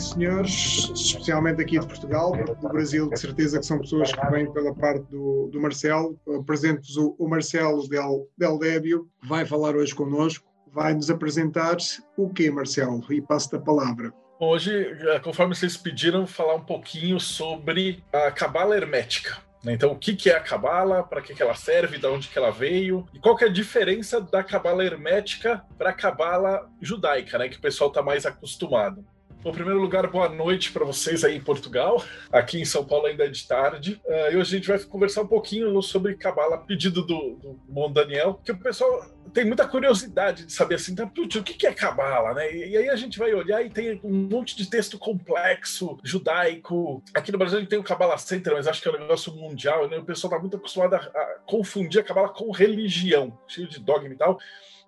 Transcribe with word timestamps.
e 0.00 0.02
senhores, 0.02 0.90
especialmente 0.94 1.60
aqui 1.60 1.78
de 1.78 1.86
Portugal, 1.86 2.32
do 2.32 2.68
Brasil, 2.68 3.10
de 3.10 3.20
certeza 3.20 3.58
que 3.58 3.66
são 3.66 3.78
pessoas 3.78 4.10
que 4.10 4.26
vêm 4.30 4.50
pela 4.50 4.74
parte 4.74 5.04
do, 5.10 5.50
do 5.52 5.60
Marcelo. 5.60 6.18
Apresento-vos 6.40 6.96
o, 6.96 7.14
o, 7.18 7.28
Marcelo 7.28 7.86
Del, 7.86 8.26
Del 8.36 8.58
Débio, 8.58 9.08
que 9.20 9.28
vai 9.28 9.44
falar 9.44 9.76
hoje 9.76 9.94
connosco, 9.94 10.46
vai 10.72 10.94
nos 10.94 11.10
apresentar 11.10 11.76
o 12.16 12.30
que, 12.30 12.50
Marcelo? 12.50 13.04
E 13.12 13.20
passo-te 13.20 13.56
a 13.56 13.60
palavra. 13.60 14.12
Hoje, 14.38 14.72
eh, 14.74 15.20
conforme 15.20 15.54
vocês 15.54 15.76
pediram, 15.76 16.26
falar 16.26 16.54
um 16.54 16.64
pouquinho 16.64 17.20
sobre 17.20 18.02
a 18.10 18.30
cabala 18.30 18.74
hermética. 18.74 19.36
Né? 19.62 19.74
Então, 19.74 19.92
o 19.92 19.98
que 19.98 20.30
é 20.30 20.34
a 20.34 20.40
cabala, 20.40 21.02
para 21.02 21.20
que 21.20 21.40
ela 21.42 21.54
serve, 21.54 21.98
de 21.98 22.06
onde 22.06 22.30
ela 22.34 22.50
veio, 22.50 23.06
e 23.12 23.18
qual 23.18 23.36
é 23.38 23.44
a 23.44 23.52
diferença 23.52 24.18
da 24.18 24.42
cabala 24.42 24.82
hermética 24.82 25.62
para 25.76 25.90
a 25.90 25.92
cabala 25.94 26.70
judaica, 26.80 27.36
né, 27.36 27.50
que 27.50 27.58
o 27.58 27.60
pessoal 27.60 27.90
está 27.90 28.02
mais 28.02 28.24
acostumado. 28.24 29.04
Bom, 29.42 29.48
em 29.48 29.54
primeiro 29.54 29.80
lugar, 29.80 30.06
boa 30.06 30.28
noite 30.28 30.70
para 30.70 30.84
vocês 30.84 31.24
aí 31.24 31.34
em 31.34 31.40
Portugal. 31.40 32.04
Aqui 32.30 32.60
em 32.60 32.64
São 32.66 32.84
Paulo 32.84 33.06
ainda 33.06 33.24
é 33.24 33.28
de 33.28 33.48
tarde. 33.48 33.98
Uh, 34.04 34.32
e 34.32 34.36
hoje 34.36 34.54
a 34.54 34.58
gente 34.58 34.68
vai 34.68 34.78
conversar 34.80 35.22
um 35.22 35.26
pouquinho 35.26 35.80
sobre 35.80 36.14
Cabala, 36.14 36.58
pedido 36.58 37.00
do, 37.00 37.36
do 37.36 37.58
Bom 37.66 37.90
Daniel, 37.90 38.38
que 38.44 38.52
o 38.52 38.58
pessoal 38.58 39.02
tem 39.32 39.46
muita 39.46 39.66
curiosidade 39.66 40.44
de 40.44 40.52
saber 40.52 40.74
assim, 40.74 40.92
então, 40.92 41.06
o 41.06 41.42
que 41.42 41.66
é 41.66 41.72
Cabala, 41.72 42.34
né? 42.34 42.54
E, 42.54 42.72
e, 42.72 42.76
aí 42.76 42.90
a 42.90 42.96
gente 42.96 43.18
vai 43.18 43.32
olhar 43.32 43.64
e 43.64 43.70
tem 43.70 43.98
um 44.04 44.28
monte 44.30 44.54
de 44.54 44.68
texto 44.68 44.98
complexo, 44.98 45.98
judaico. 46.04 47.02
Aqui 47.14 47.32
no 47.32 47.38
Brasil 47.38 47.56
a 47.56 47.60
gente 47.62 47.70
tem 47.70 47.78
o 47.78 47.84
Cabala 47.84 48.18
Center, 48.18 48.52
mas 48.52 48.66
acho 48.66 48.82
que 48.82 48.88
é 48.88 48.92
um 48.92 49.00
negócio 49.00 49.34
mundial, 49.34 49.88
né? 49.88 49.96
O 49.96 50.04
pessoal 50.04 50.32
está 50.32 50.38
muito 50.38 50.58
acostumado 50.58 50.96
a, 50.96 50.98
a 50.98 51.38
confundir 51.46 52.02
a 52.02 52.04
Cabala 52.04 52.28
com 52.28 52.50
religião, 52.50 53.38
cheio 53.48 53.66
de 53.66 53.80
dogma 53.80 54.12
e 54.12 54.16
tal. 54.16 54.38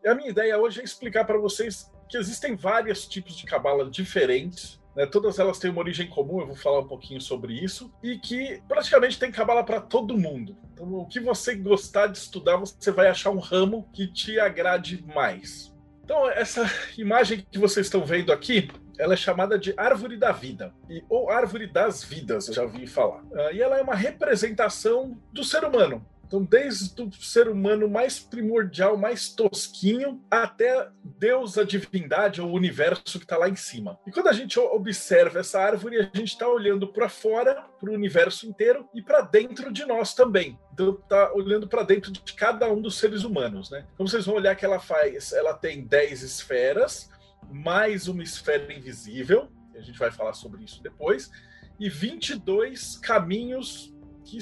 E 0.04 0.08
a 0.08 0.14
minha 0.14 0.28
ideia 0.28 0.58
hoje 0.58 0.80
é 0.80 0.84
explicar 0.84 1.24
para 1.24 1.38
vocês 1.38 1.90
que 2.12 2.18
existem 2.18 2.54
vários 2.54 3.08
tipos 3.08 3.34
de 3.34 3.46
cabala 3.46 3.88
diferentes. 3.88 4.78
Né, 4.94 5.06
todas 5.06 5.38
elas 5.38 5.58
têm 5.58 5.70
uma 5.70 5.80
origem 5.80 6.06
comum, 6.06 6.40
eu 6.40 6.46
vou 6.46 6.54
falar 6.54 6.80
um 6.80 6.86
pouquinho 6.86 7.18
sobre 7.18 7.54
isso, 7.54 7.90
e 8.02 8.18
que 8.18 8.62
praticamente 8.68 9.18
tem 9.18 9.32
cabala 9.32 9.64
para 9.64 9.80
todo 9.80 10.18
mundo. 10.18 10.54
Então, 10.74 10.92
o 10.92 11.06
que 11.06 11.18
você 11.18 11.54
gostar 11.54 12.08
de 12.08 12.18
estudar, 12.18 12.58
você 12.58 12.90
vai 12.90 13.08
achar 13.08 13.30
um 13.30 13.38
ramo 13.38 13.88
que 13.94 14.06
te 14.06 14.38
agrade 14.38 15.02
mais. 15.14 15.74
Então, 16.04 16.28
essa 16.28 16.70
imagem 16.98 17.46
que 17.50 17.58
vocês 17.58 17.86
estão 17.86 18.04
vendo 18.04 18.30
aqui, 18.30 18.68
ela 18.98 19.14
é 19.14 19.16
chamada 19.16 19.58
de 19.58 19.72
árvore 19.78 20.18
da 20.18 20.30
vida, 20.30 20.74
e, 20.90 21.02
ou 21.08 21.30
árvore 21.30 21.66
das 21.66 22.04
vidas, 22.04 22.48
eu 22.48 22.54
já 22.54 22.62
ouvi 22.62 22.86
falar. 22.86 23.22
Uh, 23.22 23.54
e 23.54 23.62
ela 23.62 23.78
é 23.78 23.82
uma 23.82 23.94
representação 23.94 25.18
do 25.32 25.42
ser 25.42 25.64
humano. 25.64 26.06
Então, 26.32 26.42
desde 26.42 27.02
o 27.02 27.12
ser 27.12 27.46
humano 27.46 27.86
mais 27.86 28.18
primordial, 28.18 28.96
mais 28.96 29.28
tosquinho, 29.28 30.24
até 30.30 30.88
Deus, 31.04 31.58
a 31.58 31.62
divindade, 31.62 32.40
ou 32.40 32.48
o 32.48 32.54
universo 32.54 33.18
que 33.18 33.26
está 33.26 33.36
lá 33.36 33.50
em 33.50 33.54
cima. 33.54 33.98
E 34.06 34.10
quando 34.10 34.28
a 34.28 34.32
gente 34.32 34.58
observa 34.58 35.40
essa 35.40 35.60
árvore, 35.60 35.98
a 35.98 36.04
gente 36.04 36.32
está 36.32 36.48
olhando 36.48 36.88
para 36.88 37.06
fora, 37.06 37.66
para 37.78 37.90
o 37.90 37.92
universo 37.92 38.46
inteiro, 38.46 38.88
e 38.94 39.02
para 39.02 39.20
dentro 39.20 39.70
de 39.70 39.84
nós 39.84 40.14
também. 40.14 40.58
Então, 40.72 40.94
está 40.94 41.34
olhando 41.34 41.68
para 41.68 41.82
dentro 41.82 42.10
de 42.10 42.32
cada 42.32 42.66
um 42.72 42.80
dos 42.80 42.96
seres 42.96 43.24
humanos. 43.24 43.70
Né? 43.70 43.86
Então, 43.92 44.06
vocês 44.06 44.24
vão 44.24 44.36
olhar 44.36 44.56
que 44.56 44.64
ela 44.64 44.80
faz, 44.80 45.34
ela 45.34 45.52
tem 45.52 45.84
10 45.84 46.22
esferas, 46.22 47.10
mais 47.50 48.08
uma 48.08 48.22
esfera 48.22 48.72
invisível, 48.72 49.50
a 49.76 49.80
gente 49.82 49.98
vai 49.98 50.10
falar 50.10 50.32
sobre 50.32 50.64
isso 50.64 50.82
depois, 50.82 51.30
e 51.78 51.90
22 51.90 52.96
caminhos 52.96 53.94
que 54.24 54.38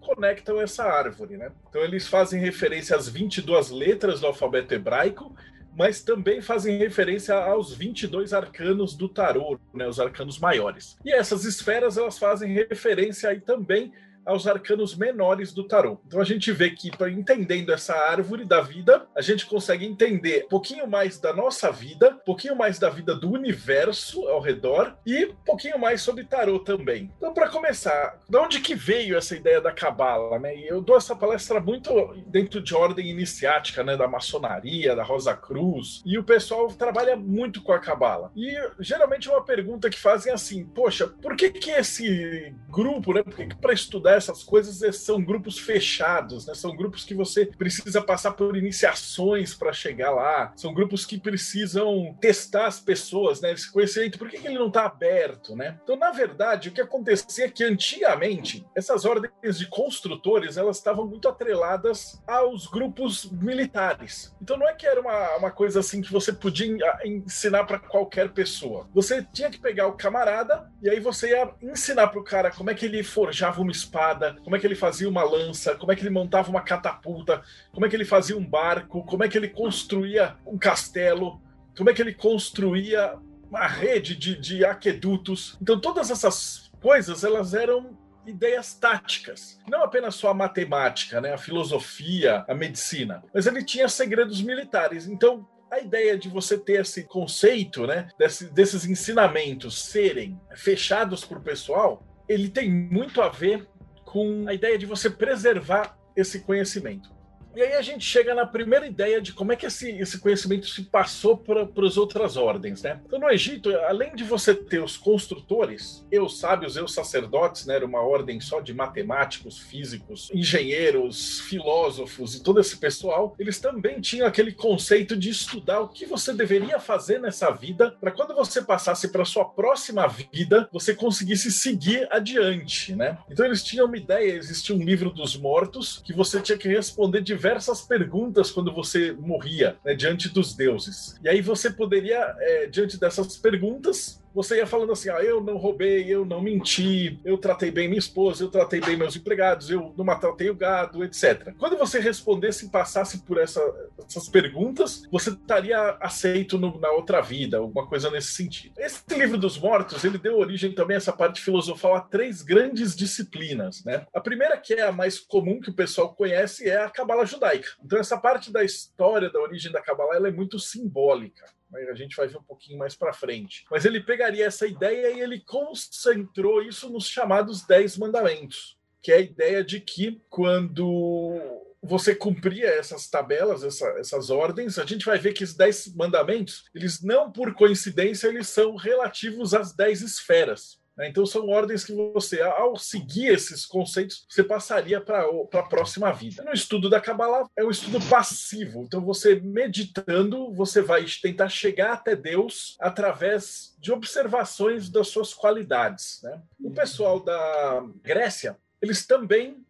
conectam 0.00 0.60
essa 0.60 0.84
árvore, 0.84 1.36
né? 1.36 1.52
Então 1.68 1.82
eles 1.82 2.08
fazem 2.08 2.40
referência 2.40 2.96
às 2.96 3.08
22 3.08 3.70
letras 3.70 4.20
do 4.20 4.26
alfabeto 4.26 4.74
hebraico, 4.74 5.34
mas 5.76 6.02
também 6.02 6.40
fazem 6.40 6.78
referência 6.78 7.34
aos 7.34 7.72
22 7.72 8.32
arcanos 8.32 8.96
do 8.96 9.08
tarô, 9.08 9.58
né, 9.72 9.86
os 9.86 10.00
arcanos 10.00 10.38
maiores. 10.38 10.98
E 11.04 11.12
essas 11.12 11.44
esferas 11.44 11.96
elas 11.96 12.18
fazem 12.18 12.52
referência 12.52 13.30
aí 13.30 13.40
também 13.40 13.92
aos 14.30 14.46
arcanos 14.46 14.96
menores 14.96 15.52
do 15.52 15.64
tarô. 15.64 16.00
Então 16.06 16.20
a 16.20 16.24
gente 16.24 16.52
vê 16.52 16.70
que, 16.70 16.90
entendendo 17.10 17.72
essa 17.72 17.94
árvore 17.94 18.44
da 18.44 18.60
vida, 18.60 19.06
a 19.14 19.20
gente 19.20 19.46
consegue 19.46 19.84
entender 19.84 20.44
um 20.46 20.48
pouquinho 20.48 20.86
mais 20.86 21.18
da 21.18 21.32
nossa 21.32 21.70
vida, 21.70 22.10
um 22.10 22.24
pouquinho 22.24 22.56
mais 22.56 22.78
da 22.78 22.88
vida 22.88 23.14
do 23.14 23.30
universo 23.30 24.26
ao 24.28 24.40
redor 24.40 24.96
e 25.04 25.26
um 25.26 25.34
pouquinho 25.44 25.78
mais 25.78 26.00
sobre 26.00 26.24
tarô 26.24 26.60
também. 26.60 27.12
Então, 27.16 27.34
para 27.34 27.48
começar, 27.48 28.18
de 28.28 28.36
onde 28.38 28.60
que 28.60 28.74
veio 28.74 29.16
essa 29.16 29.36
ideia 29.36 29.60
da 29.60 29.72
cabala, 29.72 30.38
né? 30.38 30.56
E 30.56 30.68
eu 30.68 30.80
dou 30.80 30.96
essa 30.96 31.16
palestra 31.16 31.60
muito 31.60 31.90
dentro 32.26 32.60
de 32.60 32.74
ordem 32.74 33.10
iniciática, 33.10 33.82
né, 33.82 33.96
da 33.96 34.06
maçonaria, 34.06 34.94
da 34.94 35.02
Rosa 35.02 35.34
Cruz, 35.34 36.02
e 36.06 36.18
o 36.18 36.24
pessoal 36.24 36.68
trabalha 36.68 37.16
muito 37.16 37.62
com 37.62 37.72
a 37.72 37.80
cabala. 37.80 38.30
E 38.36 38.54
geralmente 38.78 39.28
é 39.28 39.32
uma 39.32 39.44
pergunta 39.44 39.90
que 39.90 39.98
fazem 39.98 40.32
assim: 40.32 40.64
"Poxa, 40.64 41.08
por 41.08 41.36
que 41.36 41.50
que 41.50 41.70
esse 41.70 42.54
grupo, 42.68 43.12
né, 43.12 43.22
por 43.22 43.34
que, 43.34 43.46
que 43.46 43.56
para 43.56 43.72
estudar 43.72 44.19
essas 44.20 44.44
coisas 44.44 44.82
é, 44.82 44.92
são 44.92 45.22
grupos 45.22 45.58
fechados, 45.58 46.46
né? 46.46 46.54
São 46.54 46.76
grupos 46.76 47.04
que 47.04 47.14
você 47.14 47.46
precisa 47.46 48.00
passar 48.00 48.32
por 48.32 48.56
iniciações 48.56 49.54
para 49.54 49.72
chegar 49.72 50.10
lá. 50.10 50.52
São 50.56 50.72
grupos 50.72 51.04
que 51.04 51.18
precisam 51.18 52.16
testar 52.20 52.66
as 52.66 52.78
pessoas, 52.78 53.40
né? 53.40 53.52
Esse 53.52 53.70
conhecimento, 53.70 54.18
por 54.18 54.28
que, 54.28 54.38
que 54.38 54.46
ele 54.46 54.58
não 54.58 54.68
está 54.68 54.84
aberto, 54.84 55.56
né? 55.56 55.78
Então, 55.82 55.96
na 55.96 56.10
verdade, 56.10 56.68
o 56.68 56.72
que 56.72 56.80
acontecia 56.80 57.46
é 57.46 57.50
que 57.50 57.64
antigamente 57.64 58.66
essas 58.74 59.04
ordens 59.04 59.58
de 59.58 59.66
construtores 59.66 60.56
elas 60.56 60.76
estavam 60.76 61.06
muito 61.06 61.28
atreladas 61.28 62.20
aos 62.26 62.66
grupos 62.66 63.30
militares. 63.30 64.34
Então, 64.40 64.56
não 64.56 64.68
é 64.68 64.74
que 64.74 64.86
era 64.86 65.00
uma, 65.00 65.36
uma 65.36 65.50
coisa 65.50 65.80
assim 65.80 66.00
que 66.00 66.12
você 66.12 66.32
podia 66.32 66.76
ensinar 67.04 67.64
para 67.64 67.78
qualquer 67.78 68.30
pessoa. 68.30 68.88
Você 68.94 69.26
tinha 69.32 69.50
que 69.50 69.58
pegar 69.58 69.86
o 69.86 69.92
camarada 69.92 70.70
e 70.82 70.88
aí 70.88 71.00
você 71.00 71.30
ia 71.30 71.50
ensinar 71.62 72.08
para 72.08 72.20
o 72.20 72.24
cara 72.24 72.50
como 72.50 72.70
é 72.70 72.74
que 72.74 72.86
ele 72.86 73.02
forjava 73.02 73.60
uma 73.60 73.72
espada 73.72 73.99
espada, 74.00 74.36
como 74.42 74.56
é 74.56 74.58
que 74.58 74.66
ele 74.66 74.74
fazia 74.74 75.08
uma 75.08 75.22
lança, 75.22 75.74
como 75.74 75.92
é 75.92 75.96
que 75.96 76.02
ele 76.02 76.10
montava 76.10 76.50
uma 76.50 76.62
catapulta, 76.62 77.42
como 77.72 77.84
é 77.84 77.88
que 77.88 77.96
ele 77.96 78.04
fazia 78.04 78.36
um 78.36 78.44
barco, 78.44 79.04
como 79.04 79.22
é 79.22 79.28
que 79.28 79.36
ele 79.36 79.48
construía 79.48 80.36
um 80.46 80.58
castelo, 80.58 81.40
como 81.76 81.90
é 81.90 81.94
que 81.94 82.00
ele 82.00 82.14
construía 82.14 83.14
uma 83.48 83.66
rede 83.66 84.16
de, 84.16 84.36
de 84.36 84.64
aquedutos. 84.64 85.58
Então, 85.60 85.78
todas 85.78 86.10
essas 86.10 86.70
coisas, 86.80 87.24
elas 87.24 87.52
eram 87.52 87.98
ideias 88.26 88.74
táticas, 88.74 89.58
não 89.68 89.82
apenas 89.82 90.14
só 90.14 90.30
a 90.30 90.34
matemática, 90.34 91.20
né, 91.20 91.32
a 91.32 91.38
filosofia, 91.38 92.44
a 92.48 92.54
medicina, 92.54 93.22
mas 93.34 93.46
ele 93.46 93.64
tinha 93.64 93.88
segredos 93.88 94.40
militares. 94.42 95.06
Então, 95.06 95.46
a 95.70 95.80
ideia 95.80 96.18
de 96.18 96.28
você 96.28 96.58
ter 96.58 96.80
esse 96.80 97.04
conceito, 97.04 97.86
né, 97.86 98.08
desse, 98.18 98.52
desses 98.52 98.84
ensinamentos 98.84 99.82
serem 99.82 100.40
fechados 100.54 101.24
para 101.24 101.38
o 101.38 101.42
pessoal, 101.42 102.04
ele 102.28 102.48
tem 102.48 102.70
muito 102.70 103.20
a 103.20 103.28
ver 103.28 103.68
com 104.10 104.48
a 104.48 104.52
ideia 104.52 104.76
de 104.76 104.86
você 104.86 105.08
preservar 105.08 105.96
esse 106.16 106.40
conhecimento. 106.40 107.10
E 107.54 107.62
aí 107.62 107.74
a 107.74 107.82
gente 107.82 108.04
chega 108.04 108.34
na 108.34 108.46
primeira 108.46 108.86
ideia 108.86 109.20
de 109.20 109.32
como 109.32 109.52
é 109.52 109.56
que 109.56 109.66
esse, 109.66 109.90
esse 109.90 110.18
conhecimento 110.18 110.66
se 110.66 110.82
passou 110.82 111.36
para 111.36 111.68
as 111.86 111.96
outras 111.96 112.36
ordens, 112.36 112.82
né? 112.82 113.00
Então, 113.06 113.18
no 113.18 113.28
Egito, 113.28 113.74
além 113.86 114.14
de 114.14 114.22
você 114.22 114.54
ter 114.54 114.82
os 114.82 114.96
construtores, 114.96 116.06
eu 116.12 116.28
sábios, 116.28 116.76
eu 116.76 116.86
sacerdotes, 116.86 117.66
né? 117.66 117.74
Era 117.76 117.86
uma 117.86 118.02
ordem 118.02 118.40
só 118.40 118.60
de 118.60 118.72
matemáticos, 118.72 119.58
físicos, 119.58 120.30
engenheiros, 120.32 121.40
filósofos 121.40 122.34
e 122.34 122.42
todo 122.42 122.60
esse 122.60 122.76
pessoal, 122.76 123.34
eles 123.38 123.58
também 123.58 124.00
tinham 124.00 124.26
aquele 124.26 124.52
conceito 124.52 125.16
de 125.16 125.30
estudar 125.30 125.80
o 125.80 125.88
que 125.88 126.06
você 126.06 126.32
deveria 126.32 126.78
fazer 126.78 127.18
nessa 127.18 127.50
vida 127.50 127.96
para 128.00 128.10
quando 128.10 128.34
você 128.34 128.62
passasse 128.62 129.08
para 129.08 129.24
sua 129.24 129.44
próxima 129.44 130.06
vida, 130.06 130.68
você 130.72 130.94
conseguisse 130.94 131.50
seguir 131.50 132.06
adiante, 132.10 132.94
né? 132.94 133.18
Então, 133.28 133.44
eles 133.44 133.62
tinham 133.62 133.86
uma 133.86 133.96
ideia, 133.96 134.32
existia 134.32 134.74
um 134.74 134.82
livro 134.82 135.10
dos 135.10 135.36
mortos 135.36 136.00
que 136.04 136.12
você 136.12 136.40
tinha 136.40 136.56
que 136.56 136.68
responder 136.68 137.20
de 137.20 137.34
diversas 137.40 137.80
perguntas 137.80 138.50
quando 138.50 138.70
você 138.70 139.12
morria 139.12 139.78
né, 139.82 139.94
diante 139.94 140.28
dos 140.28 140.54
deuses. 140.54 141.18
E 141.24 141.28
aí 141.28 141.40
você 141.40 141.70
poderia, 141.70 142.36
é, 142.38 142.66
diante 142.66 143.00
dessas 143.00 143.38
perguntas, 143.38 144.19
você 144.34 144.56
ia 144.56 144.66
falando 144.66 144.92
assim: 144.92 145.10
ah, 145.10 145.22
eu 145.22 145.40
não 145.40 145.56
roubei, 145.56 146.06
eu 146.08 146.24
não 146.24 146.40
menti, 146.40 147.18
eu 147.24 147.38
tratei 147.38 147.70
bem 147.70 147.88
minha 147.88 147.98
esposa, 147.98 148.42
eu 148.42 148.50
tratei 148.50 148.80
bem 148.80 148.96
meus 148.96 149.16
empregados, 149.16 149.70
eu 149.70 149.94
não 149.96 150.04
maltratei 150.04 150.50
o 150.50 150.54
gado, 150.54 151.04
etc. 151.04 151.54
Quando 151.58 151.76
você 151.76 151.98
respondesse 151.98 152.66
e 152.66 152.68
passasse 152.70 153.18
por 153.24 153.38
essa, 153.38 153.60
essas 154.06 154.28
perguntas, 154.28 155.02
você 155.10 155.30
estaria 155.30 155.96
aceito 156.00 156.58
no, 156.58 156.78
na 156.78 156.90
outra 156.90 157.20
vida, 157.20 157.58
alguma 157.58 157.86
coisa 157.86 158.10
nesse 158.10 158.32
sentido. 158.32 158.74
Esse 158.78 159.02
livro 159.10 159.38
dos 159.38 159.58
mortos, 159.58 160.04
ele 160.04 160.18
deu 160.18 160.38
origem 160.38 160.72
também 160.72 160.96
a 160.96 160.98
essa 160.98 161.12
parte 161.12 161.40
filosofal 161.40 161.94
a 161.94 162.00
três 162.00 162.42
grandes 162.42 162.94
disciplinas, 162.94 163.84
né? 163.84 164.06
A 164.14 164.20
primeira, 164.20 164.56
que 164.56 164.74
é 164.74 164.82
a 164.82 164.92
mais 164.92 165.18
comum 165.18 165.60
que 165.60 165.70
o 165.70 165.74
pessoal 165.74 166.14
conhece, 166.14 166.68
é 166.68 166.82
a 166.82 166.90
cabala 166.90 167.26
judaica. 167.26 167.68
Então, 167.84 167.98
essa 167.98 168.18
parte 168.18 168.52
da 168.52 168.64
história 168.64 169.30
da 169.30 169.40
origem 169.40 169.72
da 169.72 169.80
cabala 169.80 170.14
ela 170.14 170.28
é 170.28 170.32
muito 170.32 170.58
simbólica 170.58 171.44
a 171.74 171.94
gente 171.94 172.16
vai 172.16 172.26
ver 172.26 172.38
um 172.38 172.42
pouquinho 172.42 172.78
mais 172.78 172.94
para 172.94 173.12
frente. 173.12 173.64
Mas 173.70 173.84
ele 173.84 174.00
pegaria 174.00 174.46
essa 174.46 174.66
ideia 174.66 175.12
e 175.12 175.20
ele 175.20 175.40
concentrou 175.40 176.62
isso 176.62 176.90
nos 176.90 177.06
chamados 177.06 177.66
Dez 177.66 177.96
Mandamentos, 177.96 178.78
que 179.02 179.12
é 179.12 179.16
a 179.16 179.20
ideia 179.20 179.64
de 179.64 179.80
que 179.80 180.20
quando 180.28 181.60
você 181.82 182.14
cumpria 182.14 182.66
essas 182.66 183.08
tabelas, 183.08 183.62
essa, 183.62 183.86
essas 183.98 184.30
ordens, 184.30 184.78
a 184.78 184.84
gente 184.84 185.06
vai 185.06 185.18
ver 185.18 185.32
que 185.32 185.44
os 185.44 185.54
dez 185.54 185.92
mandamentos, 185.94 186.64
eles 186.74 187.02
não 187.02 187.32
por 187.32 187.54
coincidência, 187.54 188.28
eles 188.28 188.48
são 188.48 188.76
relativos 188.76 189.54
às 189.54 189.72
dez 189.72 190.02
esferas. 190.02 190.79
Né? 191.00 191.08
Então, 191.08 191.24
são 191.24 191.48
ordens 191.48 191.82
que 191.82 191.94
você, 191.94 192.42
ao 192.42 192.76
seguir 192.76 193.28
esses 193.28 193.64
conceitos, 193.64 194.26
você 194.28 194.44
passaria 194.44 195.00
para 195.00 195.24
a 195.24 195.62
próxima 195.62 196.12
vida. 196.12 196.44
No 196.44 196.52
estudo 196.52 196.90
da 196.90 197.00
Kabbalah, 197.00 197.48
é 197.56 197.64
um 197.64 197.70
estudo 197.70 197.98
passivo. 198.06 198.82
Então, 198.82 199.00
você 199.00 199.40
meditando, 199.40 200.52
você 200.52 200.82
vai 200.82 201.06
tentar 201.22 201.48
chegar 201.48 201.94
até 201.94 202.14
Deus 202.14 202.76
através 202.78 203.74
de 203.78 203.90
observações 203.90 204.90
das 204.90 205.08
suas 205.08 205.32
qualidades. 205.32 206.20
Né? 206.22 206.38
O 206.62 206.70
pessoal 206.70 207.18
da 207.18 207.82
Grécia, 208.02 208.58
eles 208.82 209.06
também 209.06 209.64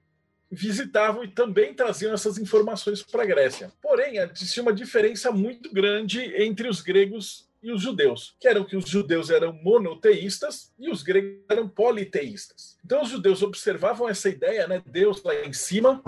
visitavam 0.50 1.22
e 1.22 1.28
também 1.28 1.72
traziam 1.72 2.12
essas 2.12 2.38
informações 2.38 3.04
para 3.04 3.22
a 3.22 3.26
Grécia. 3.26 3.70
Porém, 3.80 4.16
existia 4.18 4.64
uma 4.64 4.72
diferença 4.72 5.30
muito 5.30 5.72
grande 5.72 6.20
entre 6.42 6.68
os 6.68 6.80
gregos 6.80 7.48
e 7.62 7.70
os 7.72 7.82
judeus, 7.82 8.34
que 8.40 8.48
eram 8.48 8.64
que 8.64 8.76
os 8.76 8.88
judeus 8.88 9.30
eram 9.30 9.52
monoteístas 9.52 10.72
e 10.78 10.90
os 10.90 11.02
gregos 11.02 11.40
eram 11.48 11.68
politeístas. 11.68 12.78
Então 12.84 13.02
os 13.02 13.08
judeus 13.08 13.42
observavam 13.42 14.08
essa 14.08 14.28
ideia, 14.28 14.66
né, 14.66 14.82
Deus 14.86 15.22
lá 15.22 15.34
em 15.34 15.52
cima, 15.52 16.02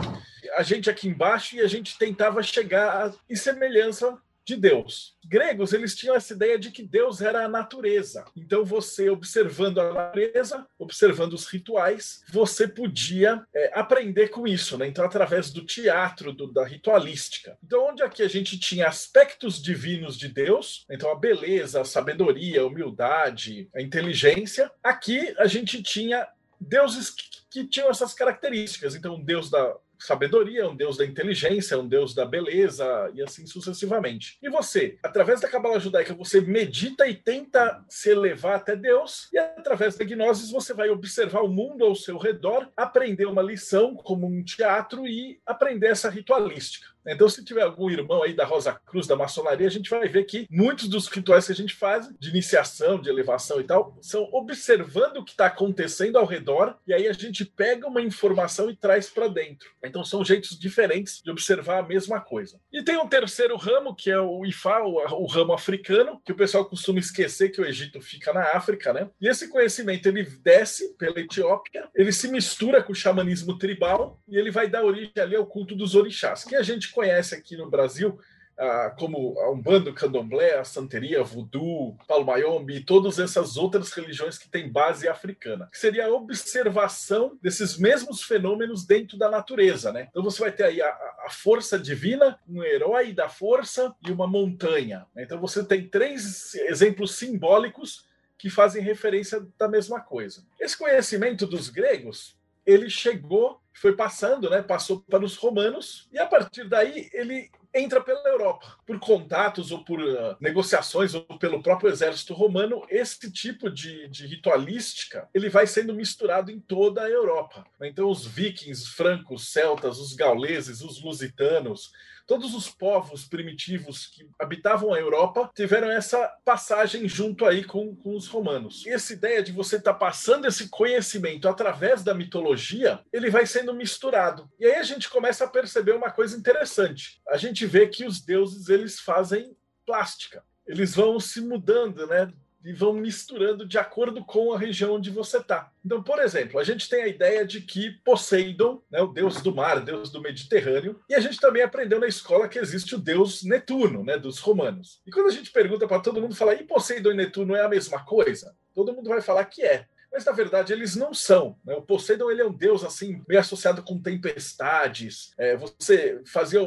a 0.54 0.62
gente 0.62 0.90
aqui 0.90 1.08
embaixo 1.08 1.56
e 1.56 1.60
a 1.60 1.66
gente 1.66 1.98
tentava 1.98 2.42
chegar 2.42 3.14
em 3.28 3.36
semelhança 3.36 4.18
de 4.44 4.56
Deus. 4.56 5.16
Os 5.22 5.28
gregos, 5.28 5.72
eles 5.72 5.94
tinham 5.94 6.14
essa 6.14 6.32
ideia 6.32 6.58
de 6.58 6.70
que 6.70 6.82
Deus 6.82 7.20
era 7.20 7.44
a 7.44 7.48
natureza. 7.48 8.24
Então, 8.36 8.64
você 8.64 9.08
observando 9.08 9.80
a 9.80 9.92
natureza, 9.92 10.66
observando 10.78 11.34
os 11.34 11.46
rituais, 11.46 12.22
você 12.30 12.66
podia 12.66 13.44
é, 13.54 13.70
aprender 13.74 14.28
com 14.28 14.46
isso, 14.46 14.76
né? 14.76 14.86
Então, 14.86 15.04
através 15.04 15.50
do 15.50 15.64
teatro, 15.64 16.32
do, 16.32 16.52
da 16.52 16.64
ritualística. 16.64 17.56
Então, 17.62 17.88
onde 17.88 18.02
aqui 18.02 18.22
a 18.22 18.28
gente 18.28 18.58
tinha 18.58 18.88
aspectos 18.88 19.62
divinos 19.62 20.18
de 20.18 20.28
Deus, 20.28 20.84
então 20.90 21.10
a 21.10 21.18
beleza, 21.18 21.80
a 21.80 21.84
sabedoria, 21.84 22.62
a 22.62 22.66
humildade, 22.66 23.68
a 23.74 23.80
inteligência, 23.80 24.70
aqui 24.82 25.34
a 25.38 25.46
gente 25.46 25.82
tinha 25.82 26.26
deuses 26.60 27.10
que, 27.10 27.24
que 27.50 27.66
tinham 27.66 27.90
essas 27.90 28.14
características. 28.14 28.94
Então, 28.94 29.14
o 29.14 29.24
deus 29.24 29.50
da 29.50 29.76
sabedoria, 30.06 30.68
um 30.68 30.76
deus 30.76 30.96
da 30.96 31.04
inteligência, 31.04 31.78
um 31.78 31.86
deus 31.86 32.14
da 32.14 32.24
beleza 32.24 33.10
e 33.14 33.22
assim 33.22 33.46
sucessivamente. 33.46 34.38
E 34.42 34.48
você, 34.48 34.96
através 35.02 35.40
da 35.40 35.48
cabala 35.48 35.80
judaica, 35.80 36.14
você 36.14 36.40
medita 36.40 37.06
e 37.06 37.14
tenta 37.14 37.84
se 37.88 38.10
elevar 38.10 38.56
até 38.56 38.76
Deus, 38.76 39.28
e 39.32 39.38
através 39.38 39.96
da 39.96 40.04
gnose 40.04 40.52
você 40.52 40.74
vai 40.74 40.90
observar 40.90 41.42
o 41.42 41.48
mundo 41.48 41.84
ao 41.84 41.94
seu 41.94 42.18
redor, 42.18 42.68
aprender 42.76 43.26
uma 43.26 43.42
lição 43.42 43.94
como 43.94 44.26
um 44.26 44.42
teatro 44.42 45.06
e 45.06 45.40
aprender 45.46 45.88
essa 45.88 46.10
ritualística. 46.10 46.91
Então, 47.06 47.28
se 47.28 47.44
tiver 47.44 47.62
algum 47.62 47.90
irmão 47.90 48.22
aí 48.22 48.34
da 48.34 48.44
Rosa 48.44 48.72
Cruz, 48.72 49.06
da 49.06 49.16
maçonaria, 49.16 49.66
a 49.66 49.70
gente 49.70 49.90
vai 49.90 50.08
ver 50.08 50.24
que 50.24 50.46
muitos 50.50 50.88
dos 50.88 51.08
rituais 51.08 51.46
que 51.46 51.52
a 51.52 51.56
gente 51.56 51.74
faz, 51.74 52.08
de 52.18 52.30
iniciação, 52.30 53.00
de 53.00 53.08
elevação 53.08 53.60
e 53.60 53.64
tal, 53.64 53.96
são 54.00 54.28
observando 54.32 55.18
o 55.18 55.24
que 55.24 55.32
está 55.32 55.46
acontecendo 55.46 56.18
ao 56.18 56.26
redor, 56.26 56.76
e 56.86 56.94
aí 56.94 57.08
a 57.08 57.12
gente 57.12 57.44
pega 57.44 57.86
uma 57.86 58.00
informação 58.00 58.70
e 58.70 58.76
traz 58.76 59.08
para 59.08 59.28
dentro. 59.28 59.68
Então, 59.84 60.04
são 60.04 60.24
jeitos 60.24 60.58
diferentes 60.58 61.20
de 61.22 61.30
observar 61.30 61.80
a 61.80 61.86
mesma 61.86 62.20
coisa. 62.20 62.60
E 62.72 62.82
tem 62.82 62.96
um 62.96 63.08
terceiro 63.08 63.56
ramo, 63.56 63.94
que 63.94 64.10
é 64.10 64.18
o 64.18 64.44
Ifá, 64.46 64.82
o, 64.82 65.26
ramo 65.26 65.52
africano, 65.52 66.20
que 66.24 66.32
o 66.32 66.36
pessoal 66.36 66.64
costuma 66.64 66.98
esquecer 66.98 67.50
que 67.50 67.60
o 67.60 67.64
Egito 67.64 68.00
fica 68.00 68.32
na 68.32 68.42
África, 68.54 68.92
né? 68.92 69.08
E 69.20 69.28
esse 69.28 69.48
conhecimento 69.48 70.06
ele 70.06 70.22
desce 70.22 70.96
pela 70.96 71.18
Etiópia, 71.18 71.88
ele 71.94 72.12
se 72.12 72.28
mistura 72.28 72.82
com 72.82 72.92
o 72.92 72.96
xamanismo 72.96 73.58
tribal 73.58 74.20
e 74.28 74.36
ele 74.36 74.50
vai 74.50 74.68
dar 74.68 74.84
origem 74.84 75.12
ali 75.16 75.36
ao 75.36 75.46
culto 75.46 75.74
dos 75.74 75.94
orixás, 75.94 76.44
que 76.44 76.54
a 76.54 76.62
gente 76.62 76.91
conhece 76.92 77.34
aqui 77.34 77.56
no 77.56 77.70
Brasil 77.70 78.18
ah, 78.58 78.94
como 78.98 79.38
a 79.40 79.50
Umbanda, 79.50 79.90
o 79.90 79.94
Candomblé, 79.94 80.58
a 80.58 80.64
Santeria, 80.64 81.24
Voodoo, 81.24 81.96
Paulo 82.06 82.26
Mayombe 82.26 82.76
e 82.76 82.84
todas 82.84 83.18
essas 83.18 83.56
outras 83.56 83.92
religiões 83.92 84.38
que 84.38 84.48
têm 84.48 84.70
base 84.70 85.08
africana, 85.08 85.68
que 85.72 85.78
seria 85.78 86.06
a 86.06 86.12
observação 86.12 87.38
desses 87.42 87.78
mesmos 87.78 88.22
fenômenos 88.22 88.84
dentro 88.84 89.18
da 89.18 89.30
natureza, 89.30 89.92
né? 89.92 90.08
Então 90.10 90.22
você 90.22 90.40
vai 90.40 90.52
ter 90.52 90.64
aí 90.64 90.82
a, 90.82 90.88
a 91.26 91.30
força 91.30 91.78
divina, 91.78 92.38
um 92.48 92.62
herói 92.62 93.12
da 93.12 93.28
força 93.28 93.94
e 94.06 94.12
uma 94.12 94.26
montanha. 94.26 95.06
Né? 95.14 95.24
Então 95.24 95.40
você 95.40 95.64
tem 95.64 95.88
três 95.88 96.54
exemplos 96.54 97.16
simbólicos 97.16 98.04
que 98.38 98.50
fazem 98.50 98.82
referência 98.82 99.44
da 99.58 99.68
mesma 99.68 100.00
coisa. 100.00 100.44
Esse 100.60 100.76
conhecimento 100.76 101.46
dos 101.46 101.68
gregos, 101.68 102.36
ele 102.66 102.88
chegou 102.88 103.60
foi 103.74 103.96
passando, 103.96 104.50
né? 104.50 104.62
Passou 104.62 105.00
para 105.00 105.24
os 105.24 105.36
romanos 105.36 106.08
e 106.12 106.18
a 106.18 106.26
partir 106.26 106.68
daí 106.68 107.08
ele 107.12 107.50
entra 107.74 108.02
pela 108.02 108.28
Europa 108.28 108.76
por 108.86 108.98
contatos 109.00 109.72
ou 109.72 109.82
por 109.82 109.98
uh, 109.98 110.36
negociações 110.40 111.14
ou 111.14 111.24
pelo 111.38 111.62
próprio 111.62 111.90
exército 111.90 112.34
romano. 112.34 112.84
Esse 112.88 113.30
tipo 113.32 113.70
de, 113.70 114.08
de 114.08 114.26
ritualística 114.26 115.28
ele 115.32 115.48
vai 115.48 115.66
sendo 115.66 115.94
misturado 115.94 116.50
em 116.50 116.60
toda 116.60 117.02
a 117.02 117.10
Europa. 117.10 117.66
Então 117.80 118.10
os 118.10 118.26
vikings, 118.26 118.88
francos, 118.90 119.48
celtas, 119.48 119.98
os 119.98 120.14
gauleses, 120.14 120.82
os 120.82 121.02
lusitanos 121.02 121.90
todos 122.26 122.54
os 122.54 122.68
povos 122.68 123.26
primitivos 123.26 124.06
que 124.06 124.28
habitavam 124.38 124.92
a 124.92 124.98
Europa 124.98 125.50
tiveram 125.54 125.90
essa 125.90 126.28
passagem 126.44 127.08
junto 127.08 127.44
aí 127.44 127.64
com, 127.64 127.94
com 127.96 128.16
os 128.16 128.26
romanos. 128.26 128.84
E 128.86 128.90
essa 128.90 129.12
ideia 129.12 129.42
de 129.42 129.52
você 129.52 129.76
estar 129.76 129.92
tá 129.92 129.98
passando 129.98 130.46
esse 130.46 130.68
conhecimento 130.68 131.48
através 131.48 132.02
da 132.02 132.14
mitologia, 132.14 133.00
ele 133.12 133.30
vai 133.30 133.46
sendo 133.46 133.74
misturado. 133.74 134.50
E 134.58 134.66
aí 134.66 134.76
a 134.76 134.82
gente 134.82 135.08
começa 135.08 135.44
a 135.44 135.48
perceber 135.48 135.92
uma 135.92 136.10
coisa 136.10 136.36
interessante. 136.36 137.20
A 137.28 137.36
gente 137.36 137.66
vê 137.66 137.86
que 137.86 138.04
os 138.04 138.20
deuses 138.20 138.68
eles 138.68 139.00
fazem 139.00 139.56
plástica. 139.86 140.44
Eles 140.66 140.94
vão 140.94 141.18
se 141.18 141.40
mudando, 141.40 142.06
né? 142.06 142.32
E 142.64 142.72
vão 142.72 142.92
misturando 142.92 143.66
de 143.66 143.78
acordo 143.78 144.24
com 144.24 144.52
a 144.52 144.58
região 144.58 144.94
onde 144.94 145.10
você 145.10 145.38
está. 145.38 145.70
Então, 145.84 146.02
por 146.02 146.18
exemplo, 146.20 146.58
a 146.58 146.64
gente 146.64 146.88
tem 146.88 147.02
a 147.02 147.08
ideia 147.08 147.44
de 147.44 147.60
que 147.60 147.90
Poseidon, 148.04 148.80
né, 148.90 149.00
o 149.00 149.08
deus 149.08 149.40
do 149.42 149.54
mar, 149.54 149.80
deus 149.80 150.10
do 150.10 150.20
Mediterrâneo, 150.20 151.00
e 151.08 151.14
a 151.14 151.20
gente 151.20 151.40
também 151.40 151.62
aprendeu 151.62 151.98
na 151.98 152.06
escola 152.06 152.48
que 152.48 152.58
existe 152.58 152.94
o 152.94 152.98
deus 152.98 153.42
Netuno, 153.42 154.04
né, 154.04 154.16
dos 154.16 154.38
romanos. 154.38 155.00
E 155.06 155.10
quando 155.10 155.28
a 155.28 155.32
gente 155.32 155.50
pergunta 155.50 155.86
para 155.86 156.00
todo 156.00 156.20
mundo, 156.20 156.34
fala, 156.34 156.54
e 156.54 156.64
Poseidon 156.64 157.12
e 157.12 157.16
Netuno 157.16 157.54
é 157.54 157.64
a 157.64 157.68
mesma 157.68 158.04
coisa? 158.04 158.54
Todo 158.74 158.92
mundo 158.92 159.08
vai 159.08 159.20
falar 159.20 159.44
que 159.46 159.62
é. 159.62 159.86
Mas 160.12 160.26
na 160.26 160.32
verdade 160.32 160.72
eles 160.74 160.94
não 160.94 161.14
são. 161.14 161.56
Né? 161.64 161.74
O 161.74 161.80
Poseidon 161.80 162.30
ele 162.30 162.42
é 162.42 162.46
um 162.46 162.52
deus 162.52 162.84
assim 162.84 163.24
meio 163.26 163.40
associado 163.40 163.82
com 163.82 163.98
tempestades. 163.98 165.32
É, 165.38 165.56
você 165.56 166.20
fazia 166.26 166.60